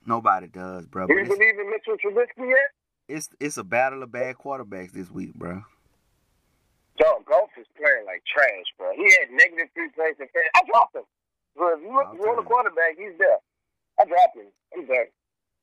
Nobody 0.04 0.48
does, 0.48 0.86
bro. 0.86 1.06
Do 1.06 1.14
you 1.14 1.24
believe 1.24 1.58
in 1.58 1.70
Mitchell 1.70 1.96
Trubisky 2.04 2.48
yet? 2.48 2.72
it's 3.08 3.28
it's 3.40 3.56
a 3.56 3.64
battle 3.64 4.02
of 4.02 4.10
bad 4.12 4.36
quarterbacks 4.36 4.92
this 4.92 5.10
week, 5.10 5.34
bro. 5.34 5.62
John 7.00 7.24
Goff 7.26 7.50
is 7.58 7.66
playing 7.76 8.04
like 8.06 8.22
trash, 8.26 8.68
bro. 8.78 8.92
He 8.96 9.04
had 9.20 9.30
negative 9.30 9.68
three 9.74 9.90
plays 9.94 10.14
in. 10.18 10.26
I 10.54 10.60
dropped 10.70 10.96
him. 10.96 11.02
So 11.56 11.68
if 11.74 11.80
you 11.82 11.92
look 11.94 12.08
you 12.14 12.20
want 12.20 12.40
a 12.40 12.42
quarterback, 12.42 12.96
he's 12.96 13.16
there. 13.18 13.38
I 14.00 14.04
dropped 14.04 14.36
him. 14.36 14.46
I'm 14.74 14.86
done. 14.86 15.06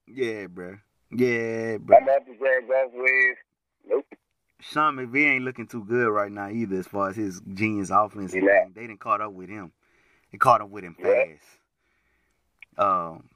Yeah, 0.07 0.47
bro. 0.47 0.77
Yeah, 1.11 1.77
bro. 1.77 1.97
I'm 1.97 2.05
Jared 2.05 2.67
Goff 2.67 2.91
wave. 2.93 3.35
Nope. 3.87 4.05
Sean 4.61 4.95
McVay 4.97 5.35
ain't 5.35 5.45
looking 5.45 5.67
too 5.67 5.83
good 5.85 6.09
right 6.09 6.31
now 6.31 6.49
either, 6.49 6.77
as 6.77 6.87
far 6.87 7.09
as 7.09 7.15
his 7.15 7.41
genius 7.53 7.89
offense. 7.89 8.31
They 8.31 8.41
didn't 8.75 8.99
caught 8.99 9.21
up 9.21 9.31
with 9.33 9.49
him. 9.49 9.71
They 10.31 10.37
caught 10.37 10.61
up 10.61 10.69
with 10.69 10.83
him 10.83 10.95
Yeah. 10.99 11.05
fast. 11.25 11.43
Um, 12.77 13.29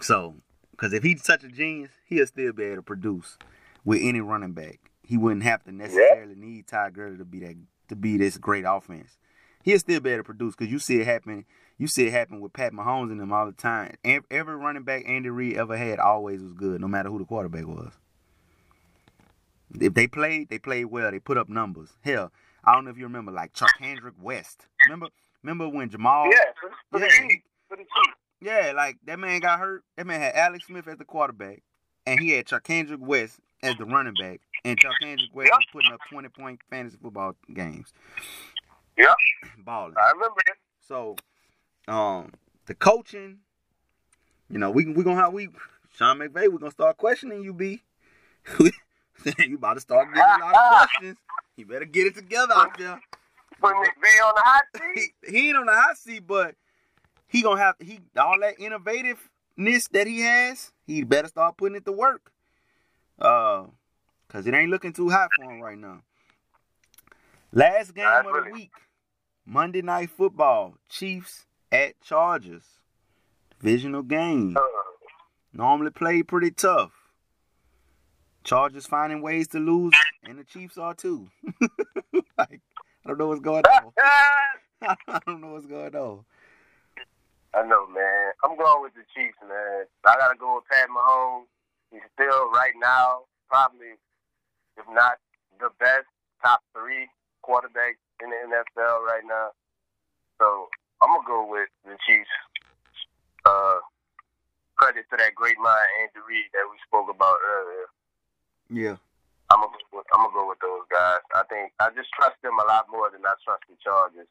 so 0.00 0.36
because 0.70 0.92
if 0.92 1.02
he's 1.02 1.24
such 1.24 1.44
a 1.44 1.48
genius, 1.48 1.90
he'll 2.06 2.26
still 2.26 2.52
be 2.52 2.64
able 2.64 2.76
to 2.76 2.82
produce 2.82 3.38
with 3.84 4.00
any 4.02 4.20
running 4.20 4.52
back. 4.52 4.78
He 5.02 5.16
wouldn't 5.16 5.42
have 5.42 5.62
to 5.64 5.72
necessarily 5.72 6.34
need 6.34 6.66
Todd 6.66 6.94
Gurley 6.94 7.18
to 7.18 7.24
be 7.24 7.40
that 7.40 7.56
to 7.88 7.96
be 7.96 8.16
this 8.16 8.38
great 8.38 8.64
offense. 8.66 9.18
He'll 9.62 9.78
still 9.78 10.00
be 10.00 10.10
able 10.10 10.20
to 10.20 10.24
produce 10.24 10.54
because 10.56 10.72
you 10.72 10.78
see 10.78 11.00
it 11.00 11.06
happen. 11.06 11.44
You 11.78 11.86
see 11.88 12.06
it 12.06 12.12
happen 12.12 12.40
with 12.40 12.52
Pat 12.52 12.72
Mahomes 12.72 13.10
and 13.10 13.20
them 13.20 13.32
all 13.32 13.46
the 13.46 13.52
time. 13.52 13.94
Every 14.04 14.54
running 14.54 14.84
back 14.84 15.04
Andy 15.06 15.28
Reid 15.30 15.56
ever 15.56 15.76
had 15.76 15.98
always 15.98 16.40
was 16.40 16.52
good, 16.52 16.80
no 16.80 16.86
matter 16.88 17.08
who 17.10 17.18
the 17.18 17.24
quarterback 17.24 17.66
was. 17.66 17.92
If 19.80 19.94
they 19.94 20.06
played, 20.06 20.48
they 20.50 20.58
played 20.58 20.84
well. 20.86 21.10
They 21.10 21.18
put 21.18 21.36
up 21.36 21.48
numbers. 21.48 21.90
Hell, 22.02 22.30
I 22.64 22.74
don't 22.74 22.84
know 22.84 22.90
if 22.90 22.96
you 22.98 23.04
remember, 23.04 23.32
like 23.32 23.52
Charcandrick 23.54 24.18
West. 24.20 24.66
Remember, 24.86 25.08
remember 25.42 25.68
when 25.68 25.90
Jamaal? 25.90 26.30
Yeah, 26.30 26.38
for, 26.60 27.00
for 27.00 27.04
Yeah. 27.04 27.28
Yeah, 28.40 28.72
like 28.76 28.98
that 29.06 29.18
man 29.18 29.40
got 29.40 29.58
hurt. 29.58 29.82
That 29.96 30.06
man 30.06 30.20
had 30.20 30.34
Alex 30.34 30.66
Smith 30.66 30.86
as 30.86 30.98
the 30.98 31.04
quarterback, 31.04 31.62
and 32.06 32.20
he 32.20 32.30
had 32.30 32.46
Charcandrick 32.46 32.98
West 33.00 33.40
as 33.62 33.74
the 33.76 33.84
running 33.86 34.14
back. 34.20 34.40
And 34.64 34.78
Charcandrick 34.78 35.32
West 35.32 35.50
Yep. 35.50 35.56
was 35.58 35.66
putting 35.72 35.92
up 35.92 36.00
twenty 36.10 36.28
point 36.28 36.60
fantasy 36.70 36.98
football 37.02 37.34
games. 37.52 37.92
Yep. 38.96 39.14
balling. 39.64 39.94
I 39.98 40.10
remember 40.12 40.40
it. 40.46 40.56
So, 40.86 41.16
um, 41.88 42.32
the 42.66 42.74
coaching, 42.74 43.38
you 44.50 44.58
know, 44.58 44.70
we 44.70 44.86
we 44.86 45.02
gonna 45.04 45.16
have 45.20 45.32
we 45.32 45.48
Sean 45.96 46.18
McVay. 46.18 46.50
We 46.50 46.58
gonna 46.58 46.70
start 46.70 46.96
questioning 46.96 47.42
you, 47.42 47.52
B. 47.52 47.82
you 48.58 49.56
about 49.56 49.74
to 49.74 49.80
start 49.80 50.08
getting 50.14 50.22
a 50.22 50.44
lot 50.44 50.54
of 50.54 50.88
questions. 50.88 51.18
You 51.56 51.66
better 51.66 51.84
get 51.84 52.06
it 52.08 52.14
together 52.14 52.52
out 52.54 52.76
there. 52.78 53.00
Put 53.60 53.72
McVay 53.74 54.26
on 54.26 54.34
the 54.34 54.42
hot 54.42 54.62
seat. 54.76 55.10
He, 55.26 55.30
he 55.32 55.48
ain't 55.48 55.56
on 55.58 55.66
the 55.66 55.72
hot 55.74 55.96
seat, 55.96 56.26
but 56.26 56.54
he 57.26 57.42
gonna 57.42 57.60
have 57.60 57.76
he 57.80 58.00
all 58.18 58.38
that 58.40 58.58
innovativeness 58.58 59.88
that 59.92 60.06
he 60.06 60.20
has. 60.20 60.72
He 60.86 61.02
better 61.04 61.28
start 61.28 61.56
putting 61.56 61.76
it 61.76 61.84
to 61.86 61.92
work. 61.92 62.30
Uh, 63.18 63.64
cause 64.28 64.46
it 64.46 64.54
ain't 64.54 64.70
looking 64.70 64.92
too 64.92 65.08
hot 65.08 65.28
for 65.36 65.44
him 65.44 65.60
right 65.60 65.78
now. 65.78 66.02
Last 67.52 67.94
game 67.94 68.04
Nah, 68.04 68.18
of 68.20 68.24
the 68.26 68.32
really. 68.32 68.52
week, 68.52 68.72
Monday 69.46 69.80
Night 69.82 70.10
Football, 70.10 70.74
Chiefs 70.88 71.46
at 71.74 72.00
Chargers, 72.00 72.62
divisional 73.58 74.02
game. 74.02 74.56
Normally 75.52 75.90
played 75.90 76.28
pretty 76.28 76.52
tough. 76.52 76.92
Chargers 78.44 78.86
finding 78.86 79.22
ways 79.22 79.48
to 79.48 79.58
lose, 79.58 79.92
and 80.22 80.38
the 80.38 80.44
Chiefs 80.44 80.78
are 80.78 80.94
too. 80.94 81.28
like, 82.38 82.60
I 82.98 83.08
don't 83.08 83.18
know 83.18 83.28
what's 83.28 83.40
going 83.40 83.64
on. 83.64 83.92
I 85.08 85.18
don't 85.26 85.40
know 85.40 85.52
what's 85.54 85.66
going 85.66 85.96
on. 85.96 86.24
I 87.54 87.62
know, 87.66 87.86
man. 87.88 88.32
I'm 88.44 88.56
going 88.56 88.82
with 88.82 88.94
the 88.94 89.02
Chiefs, 89.14 89.38
man. 89.42 89.84
I 90.06 90.16
gotta 90.16 90.36
go 90.38 90.56
with 90.56 90.64
Pat 90.70 90.88
Mahomes. 90.88 91.46
He's 91.90 92.02
still 92.14 92.50
right 92.50 92.74
now 92.80 93.22
probably, 93.48 93.98
if 94.76 94.84
not 94.90 95.18
the 95.58 95.70
best, 95.80 96.06
top 96.42 96.60
three 96.76 97.08
quarterback 97.42 97.96
in 98.22 98.30
the 98.30 98.36
NFL 98.36 99.00
right 99.06 99.22
now. 99.26 99.50
So 100.38 100.68
I'm 101.02 101.10
gonna 101.10 101.26
go 101.26 101.46
with 101.50 101.68
the 101.84 101.96
Chiefs. 102.06 102.28
Uh, 103.44 103.78
credit 104.76 105.04
to 105.10 105.16
that 105.18 105.34
great 105.34 105.58
mind 105.58 105.86
Andy 106.02 106.20
Reid 106.26 106.46
that 106.52 106.64
we 106.70 106.76
spoke 106.86 107.08
about 107.14 107.36
earlier. 107.46 107.86
Yeah. 108.70 108.96
I'm 109.50 109.60
gonna 109.60 109.76
go 109.90 109.98
with, 109.98 110.06
I'm 110.14 110.24
gonna 110.24 110.34
go 110.34 110.48
with 110.48 110.58
those 110.60 110.86
guys. 110.90 111.20
I 111.34 111.42
think 111.48 111.72
I 111.78 111.90
just 111.94 112.08
trust 112.12 112.36
them 112.42 112.58
a 112.58 112.66
lot 112.66 112.86
more 112.90 113.10
than 113.10 113.20
I 113.24 113.34
trust 113.44 113.62
the 113.68 113.76
Chargers. 113.84 114.26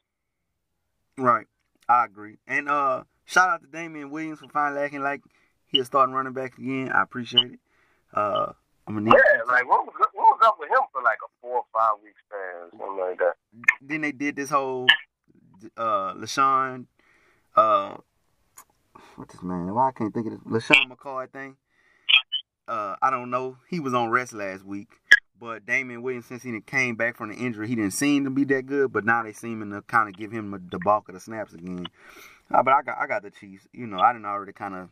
Right. 1.16 1.46
I 1.88 2.04
agree. 2.04 2.36
And 2.46 2.68
uh 2.68 3.04
shout 3.24 3.48
out 3.48 3.62
to 3.62 3.68
Damien 3.68 4.10
Williams 4.10 4.40
for 4.40 4.48
finally 4.48 4.82
acting 4.82 5.02
like 5.02 5.22
he'll 5.68 5.84
start 5.84 6.10
running 6.10 6.32
back 6.32 6.58
again. 6.58 6.90
I 6.92 7.02
appreciate 7.02 7.52
it. 7.52 7.60
Uh 8.12 8.52
I'm 8.86 8.94
gonna 8.94 9.06
need 9.10 9.14
Yeah, 9.14 9.42
like 9.46 9.68
what 9.68 9.86
was 9.86 9.94
what 10.12 10.12
was 10.14 10.40
up 10.44 10.56
with 10.58 10.68
him 10.68 10.82
for 10.92 11.02
like 11.02 11.18
a 11.24 11.30
four 11.40 11.58
or 11.58 11.64
five 11.72 11.94
week 12.02 12.14
span, 12.26 12.70
something 12.70 12.98
like 12.98 13.18
that. 13.18 13.34
then 13.80 14.00
they 14.00 14.12
did 14.12 14.34
this 14.36 14.50
whole 14.50 14.86
uh 15.76 16.14
LeSean 16.14 16.86
uh 17.56 17.96
what's 19.16 19.32
his 19.32 19.42
man? 19.42 19.72
Why 19.74 19.88
I 19.88 19.92
can't 19.92 20.12
think 20.12 20.26
of 20.26 20.32
this 20.32 20.68
LeSean 20.68 20.90
McCoy 20.90 21.30
thing. 21.30 21.56
Uh 22.68 22.96
I 23.02 23.10
don't 23.10 23.30
know. 23.30 23.56
He 23.68 23.80
was 23.80 23.94
on 23.94 24.10
rest 24.10 24.32
last 24.32 24.64
week. 24.64 24.88
But 25.40 25.66
Damien 25.66 26.02
Williams, 26.02 26.26
since 26.26 26.42
he 26.42 26.58
came 26.60 26.94
back 26.94 27.16
from 27.16 27.28
the 27.28 27.34
injury, 27.34 27.66
he 27.66 27.74
didn't 27.74 27.90
seem 27.92 28.24
to 28.24 28.30
be 28.30 28.44
that 28.44 28.66
good. 28.66 28.92
But 28.92 29.04
now 29.04 29.22
they 29.22 29.32
seeming 29.32 29.70
to 29.72 29.82
kind 29.82 30.08
of 30.08 30.16
give 30.16 30.30
him 30.30 30.52
the, 30.52 30.62
the 30.70 30.78
bulk 30.78 31.08
of 31.08 31.14
the 31.14 31.20
snaps 31.20 31.52
again. 31.52 31.86
Uh, 32.50 32.62
but 32.62 32.72
I 32.72 32.82
got 32.82 32.98
I 32.98 33.06
got 33.06 33.22
the 33.22 33.30
Chiefs. 33.30 33.66
You 33.72 33.86
know, 33.86 33.98
I 33.98 34.12
didn't 34.12 34.26
already 34.26 34.52
kind 34.52 34.74
of 34.74 34.88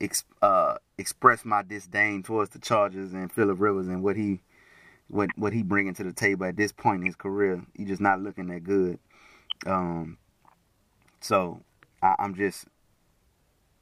ex, 0.00 0.24
uh, 0.42 0.76
express 0.96 1.44
my 1.44 1.62
disdain 1.62 2.22
towards 2.22 2.50
the 2.50 2.58
Chargers 2.58 3.12
and 3.12 3.30
Philip 3.30 3.60
Rivers 3.60 3.88
and 3.88 4.02
what 4.02 4.16
he 4.16 4.40
what 5.08 5.30
what 5.36 5.52
he 5.52 5.62
bringing 5.62 5.94
to 5.94 6.04
the 6.04 6.12
table 6.12 6.46
at 6.46 6.56
this 6.56 6.72
point 6.72 7.00
in 7.00 7.06
his 7.06 7.16
career. 7.16 7.62
He 7.74 7.84
just 7.84 8.00
not 8.00 8.20
looking 8.20 8.48
that 8.48 8.64
good. 8.64 8.98
Um, 9.66 10.18
so 11.20 11.62
I, 12.02 12.14
I'm 12.18 12.34
just 12.34 12.66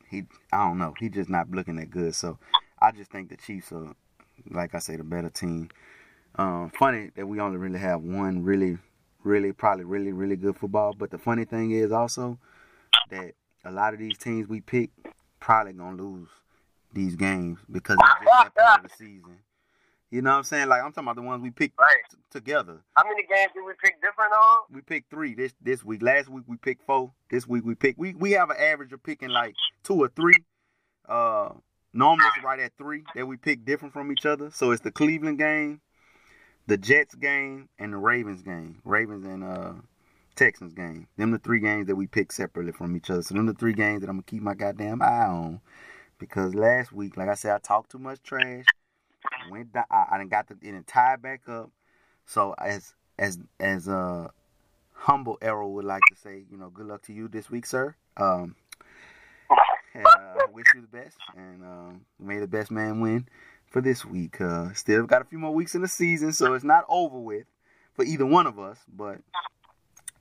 he 0.09 0.25
I 0.53 0.67
don't 0.69 0.79
know. 0.79 0.95
He 0.99 1.09
just 1.09 1.31
not 1.31 1.51
looking 1.51 1.77
that 1.77 1.91
good. 1.91 2.15
So 2.15 2.39
I 2.81 2.93
just 2.93 3.11
think 3.11 3.29
the 3.29 3.37
Chiefs 3.37 3.73
are, 3.73 3.95
like 4.51 4.75
I 4.75 4.79
say, 4.79 4.97
the 4.97 5.05
better 5.05 5.31
team. 5.31 5.69
Um, 6.37 6.71
funny 6.79 7.11
that 7.17 7.27
we 7.27 7.41
only 7.41 7.57
really 7.57 7.79
have 7.79 8.03
one 8.03 8.43
really 8.43 8.79
really, 9.27 9.53
probably 9.53 9.85
really, 9.85 10.13
really 10.13 10.37
good 10.37 10.57
football. 10.57 10.95
But 10.97 11.11
the 11.11 11.19
funny 11.19 11.45
thing 11.45 11.73
is 11.73 11.93
also 11.93 12.39
that 13.11 13.33
a 13.65 13.71
lot 13.71 13.93
of 13.93 13.99
these 13.99 14.17
teams 14.17 14.49
we 14.49 14.61
pick 14.61 14.91
probably 15.41 15.73
gonna 15.73 16.01
lose 16.03 16.29
these 16.93 17.17
games 17.17 17.59
because 17.71 17.99
it's 18.23 18.31
just 18.31 18.57
of 18.57 18.83
the 18.83 18.97
season. 18.97 19.39
You 20.11 20.23
know 20.23 20.31
what 20.31 20.37
I'm 20.39 20.45
saying? 20.45 20.69
Like 20.69 20.83
I'm 20.83 20.93
talking 20.93 21.05
about 21.09 21.17
the 21.17 21.23
ones 21.23 21.43
we 21.43 21.51
picked 21.51 21.79
Right. 21.81 21.97
t- 22.11 22.17
together. 22.31 22.79
How 22.97 23.05
many 23.05 23.23
games 23.27 23.51
did 23.55 23.65
we 23.65 23.73
pick 23.83 24.01
different 24.01 24.33
on? 24.33 24.59
We 24.71 24.81
picked 24.81 25.11
three 25.11 25.35
this 25.35 25.53
this 25.61 25.85
week. 25.85 26.03
Last 26.03 26.29
week 26.29 26.45
we 26.47 26.57
picked 26.57 26.87
four. 26.87 27.13
This 27.31 27.47
week 27.47 27.65
we 27.65 27.75
picked 27.75 27.99
we 27.99 28.15
we 28.15 28.33
have 28.33 28.51
an 28.51 28.57
average 28.59 28.93
of 28.93 29.03
picking 29.03 29.31
like 29.31 29.55
two 29.83 29.95
or 30.03 30.09
three. 30.09 30.35
Uh 31.09 31.51
normally 31.93 32.27
it's 32.37 32.45
right 32.45 32.61
at 32.61 32.73
three 32.79 33.03
that 33.15 33.27
we 33.27 33.37
pick 33.37 33.65
different 33.65 33.93
from 33.93 34.13
each 34.13 34.27
other. 34.27 34.51
So 34.53 34.71
it's 34.71 34.83
the 34.83 34.93
Cleveland 34.93 35.39
game, 35.39 35.81
the 36.67 36.77
Jets 36.77 37.15
game, 37.17 37.69
and 37.79 37.93
the 37.93 37.97
Ravens 37.99 38.43
game. 38.43 38.81
Ravens 38.85 39.25
and 39.27 39.43
uh 39.43 39.73
Texans 40.37 40.73
game. 40.73 41.09
Them 41.17 41.33
the 41.33 41.39
three 41.39 41.61
games 41.61 41.87
that 41.89 41.97
we 41.97 42.07
pick 42.07 42.31
separately 42.31 42.73
from 42.73 42.95
each 42.97 43.11
other. 43.11 43.23
So 43.23 43.35
them 43.35 43.47
the 43.47 43.55
three 43.55 43.73
games 43.73 44.03
that 44.03 44.09
I'm 44.09 44.17
gonna 44.17 44.23
keep 44.25 44.43
my 44.43 44.55
goddamn 44.55 45.03
eye 45.03 45.27
on. 45.27 45.61
Because 46.19 46.55
last 46.55 46.93
week, 46.93 47.17
like 47.17 47.29
I 47.29 47.35
said, 47.35 47.55
I 47.55 47.59
talked 47.59 47.91
too 47.91 47.99
much 47.99 48.23
trash. 48.23 48.65
Went 49.51 49.73
down, 49.73 49.85
I, 49.91 50.07
I 50.11 50.25
got 50.25 50.49
the 50.49 50.83
tied 50.87 51.23
back 51.23 51.49
up. 51.49 51.71
So 52.25 52.55
as 52.59 52.95
as 53.19 53.39
as 53.61 53.89
uh 53.89 54.29
humble 54.93 55.39
Arrow 55.41 55.69
would 55.69 55.85
like 55.85 56.03
to 56.11 56.17
say, 56.17 56.45
you 56.51 56.57
know, 56.57 56.69
good 56.71 56.87
luck 56.87 57.03
to 57.03 57.13
you 57.13 57.29
this 57.29 57.51
week, 57.51 57.67
sir. 57.67 57.95
Um 58.17 58.57
and, 59.97 60.07
uh, 60.07 60.47
wish 60.53 60.67
you 60.75 60.83
the 60.83 60.87
best, 60.89 61.17
and 61.37 61.63
um, 61.63 62.01
may 62.19 62.39
the 62.39 62.47
best 62.47 62.71
man 62.71 63.01
win 63.01 63.27
for 63.71 63.81
this 63.81 64.05
week. 64.05 64.41
Uh, 64.41 64.73
still 64.75 65.07
got 65.07 65.23
a 65.23 65.25
few 65.25 65.39
more 65.39 65.55
weeks 65.55 65.75
in 65.75 65.83
the 65.83 65.89
season, 65.89 66.33
so 66.33 66.53
it's 66.55 66.65
not 66.65 66.85
over 66.89 67.19
with 67.19 67.47
for 67.95 68.05
either 68.05 68.27
one 68.27 68.47
of 68.47 68.59
us. 68.59 68.79
But 68.89 69.21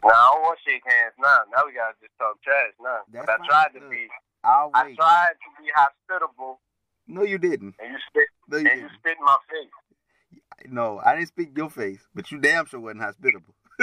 no, 0.04 0.10
I 0.10 0.32
don't 0.34 0.42
want 0.44 0.60
to 0.64 0.72
shake 0.72 0.84
hands 0.86 1.14
now. 1.20 1.40
Now 1.54 1.66
we 1.66 1.74
gotta 1.74 1.96
just 2.02 2.18
talk 2.18 2.42
trash 2.42 2.72
now. 2.82 3.02
I 3.22 3.46
tried 3.46 3.74
to 3.74 3.80
Look, 3.82 3.90
be 3.92 4.08
I'll 4.44 4.72
I 4.74 4.86
wait. 4.86 4.96
tried 4.96 5.34
to 5.34 5.64
be 5.64 5.70
hospitable 5.76 6.60
No, 7.08 7.24
you 7.24 7.38
didn't. 7.38 7.76
and 7.80 7.92
you 7.94 7.98
spit 8.10 8.28
No, 8.50 8.58
you 8.58 8.68
and 8.68 8.82
you 8.82 8.88
didn't. 8.88 9.00
spit 9.00 9.18
in 9.20 9.26
my 9.26 9.38
face. 9.50 10.72
No, 10.72 11.00
I 11.06 11.16
didn't 11.16 11.28
speak 11.30 11.50
your 11.56 11.70
face, 11.70 12.08
but 12.16 12.32
you 12.32 12.40
damn 12.40 12.66
sure 12.66 12.80
wasn't 12.80 13.02
hospitable. 13.04 13.54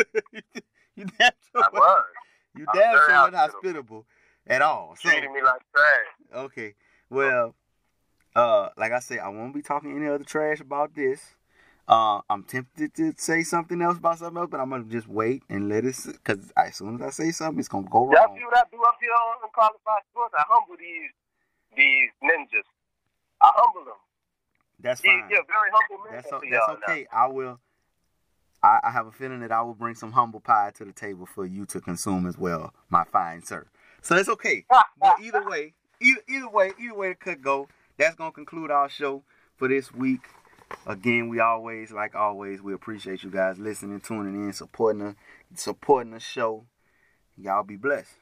you 0.96 1.04
damn 1.18 1.32
sure. 1.52 1.62
I 1.62 1.68
was. 1.72 2.04
You 2.54 2.66
I'm 2.72 2.78
damn 2.80 2.96
sure 3.06 3.14
wasn't 3.18 3.36
hospitable. 3.36 4.06
at 4.46 4.62
all. 4.62 4.94
So 5.00 5.08
Treating 5.10 5.32
me 5.32 5.40
like 5.42 5.60
trash. 5.74 6.42
okay, 6.44 6.74
well, 7.10 7.54
uh, 8.34 8.70
like 8.76 8.92
I 8.92 8.98
said, 8.98 9.18
I 9.20 9.28
won't 9.28 9.54
be 9.54 9.62
talking 9.62 9.96
any 9.96 10.08
other 10.08 10.24
trash 10.24 10.60
about 10.60 10.94
this. 10.94 11.20
Uh, 11.86 12.20
I'm 12.30 12.44
tempted 12.44 12.94
to 12.94 13.12
say 13.18 13.42
something 13.42 13.80
else 13.82 13.98
about 13.98 14.18
something 14.18 14.38
else, 14.40 14.48
but 14.50 14.60
I'm 14.60 14.70
gonna 14.70 14.84
just 14.84 15.08
wait 15.08 15.42
and 15.50 15.68
let 15.68 15.84
it, 15.84 15.96
because 16.06 16.52
as 16.56 16.76
soon 16.76 16.94
as 16.96 17.02
I 17.02 17.10
say 17.10 17.30
something, 17.32 17.58
it's 17.58 17.68
gonna 17.68 17.86
go 17.90 18.10
Y'all 18.10 18.24
wrong. 18.26 18.36
see 18.38 18.44
what 18.44 18.56
I 18.56 18.62
do 18.70 18.80
up 18.82 18.96
here 19.00 19.10
on 19.12 19.50
Qualified 19.52 20.02
Sports? 20.10 20.34
I 20.38 20.44
humble 20.48 20.76
these 20.78 21.10
these 21.76 22.10
ninjas. 22.22 22.64
I 23.42 23.50
humble 23.54 23.84
them. 23.84 23.94
That's 24.80 25.00
fine. 25.00 25.24
a 25.24 25.28
very 25.28 25.70
humble 25.72 26.04
man. 26.04 26.14
That's 26.14 26.28
to 26.28 26.36
o- 26.36 26.40
y'all 26.42 26.50
that's 26.50 26.80
now. 26.86 26.92
okay. 26.92 27.06
I 27.12 27.26
will. 27.28 27.60
I, 28.62 28.78
I 28.84 28.90
have 28.90 29.06
a 29.06 29.12
feeling 29.12 29.40
that 29.40 29.50
I 29.50 29.62
will 29.62 29.74
bring 29.74 29.94
some 29.94 30.12
humble 30.12 30.40
pie 30.40 30.70
to 30.76 30.84
the 30.84 30.92
table 30.92 31.26
for 31.26 31.44
you 31.44 31.66
to 31.66 31.80
consume 31.80 32.26
as 32.26 32.38
well, 32.38 32.72
my 32.90 33.04
fine 33.04 33.42
sir. 33.42 33.66
So 34.02 34.14
that's 34.14 34.28
okay. 34.28 34.64
But 35.00 35.20
either 35.20 35.44
way, 35.48 35.74
either, 36.00 36.20
either 36.28 36.48
way, 36.48 36.72
either 36.80 36.94
way 36.94 37.10
it 37.10 37.20
could 37.20 37.42
go. 37.42 37.68
That's 37.98 38.14
gonna 38.14 38.32
conclude 38.32 38.70
our 38.70 38.88
show 38.88 39.22
for 39.56 39.68
this 39.68 39.92
week. 39.92 40.20
Again, 40.86 41.28
we 41.28 41.40
always, 41.40 41.92
like 41.92 42.14
always, 42.14 42.62
we 42.62 42.72
appreciate 42.72 43.22
you 43.22 43.30
guys 43.30 43.58
listening, 43.58 44.00
tuning 44.00 44.34
in, 44.34 44.52
supporting 44.52 45.00
the 45.00 45.16
supporting 45.54 46.12
the 46.12 46.20
show. 46.20 46.64
Y'all 47.36 47.62
be 47.62 47.76
blessed. 47.76 48.14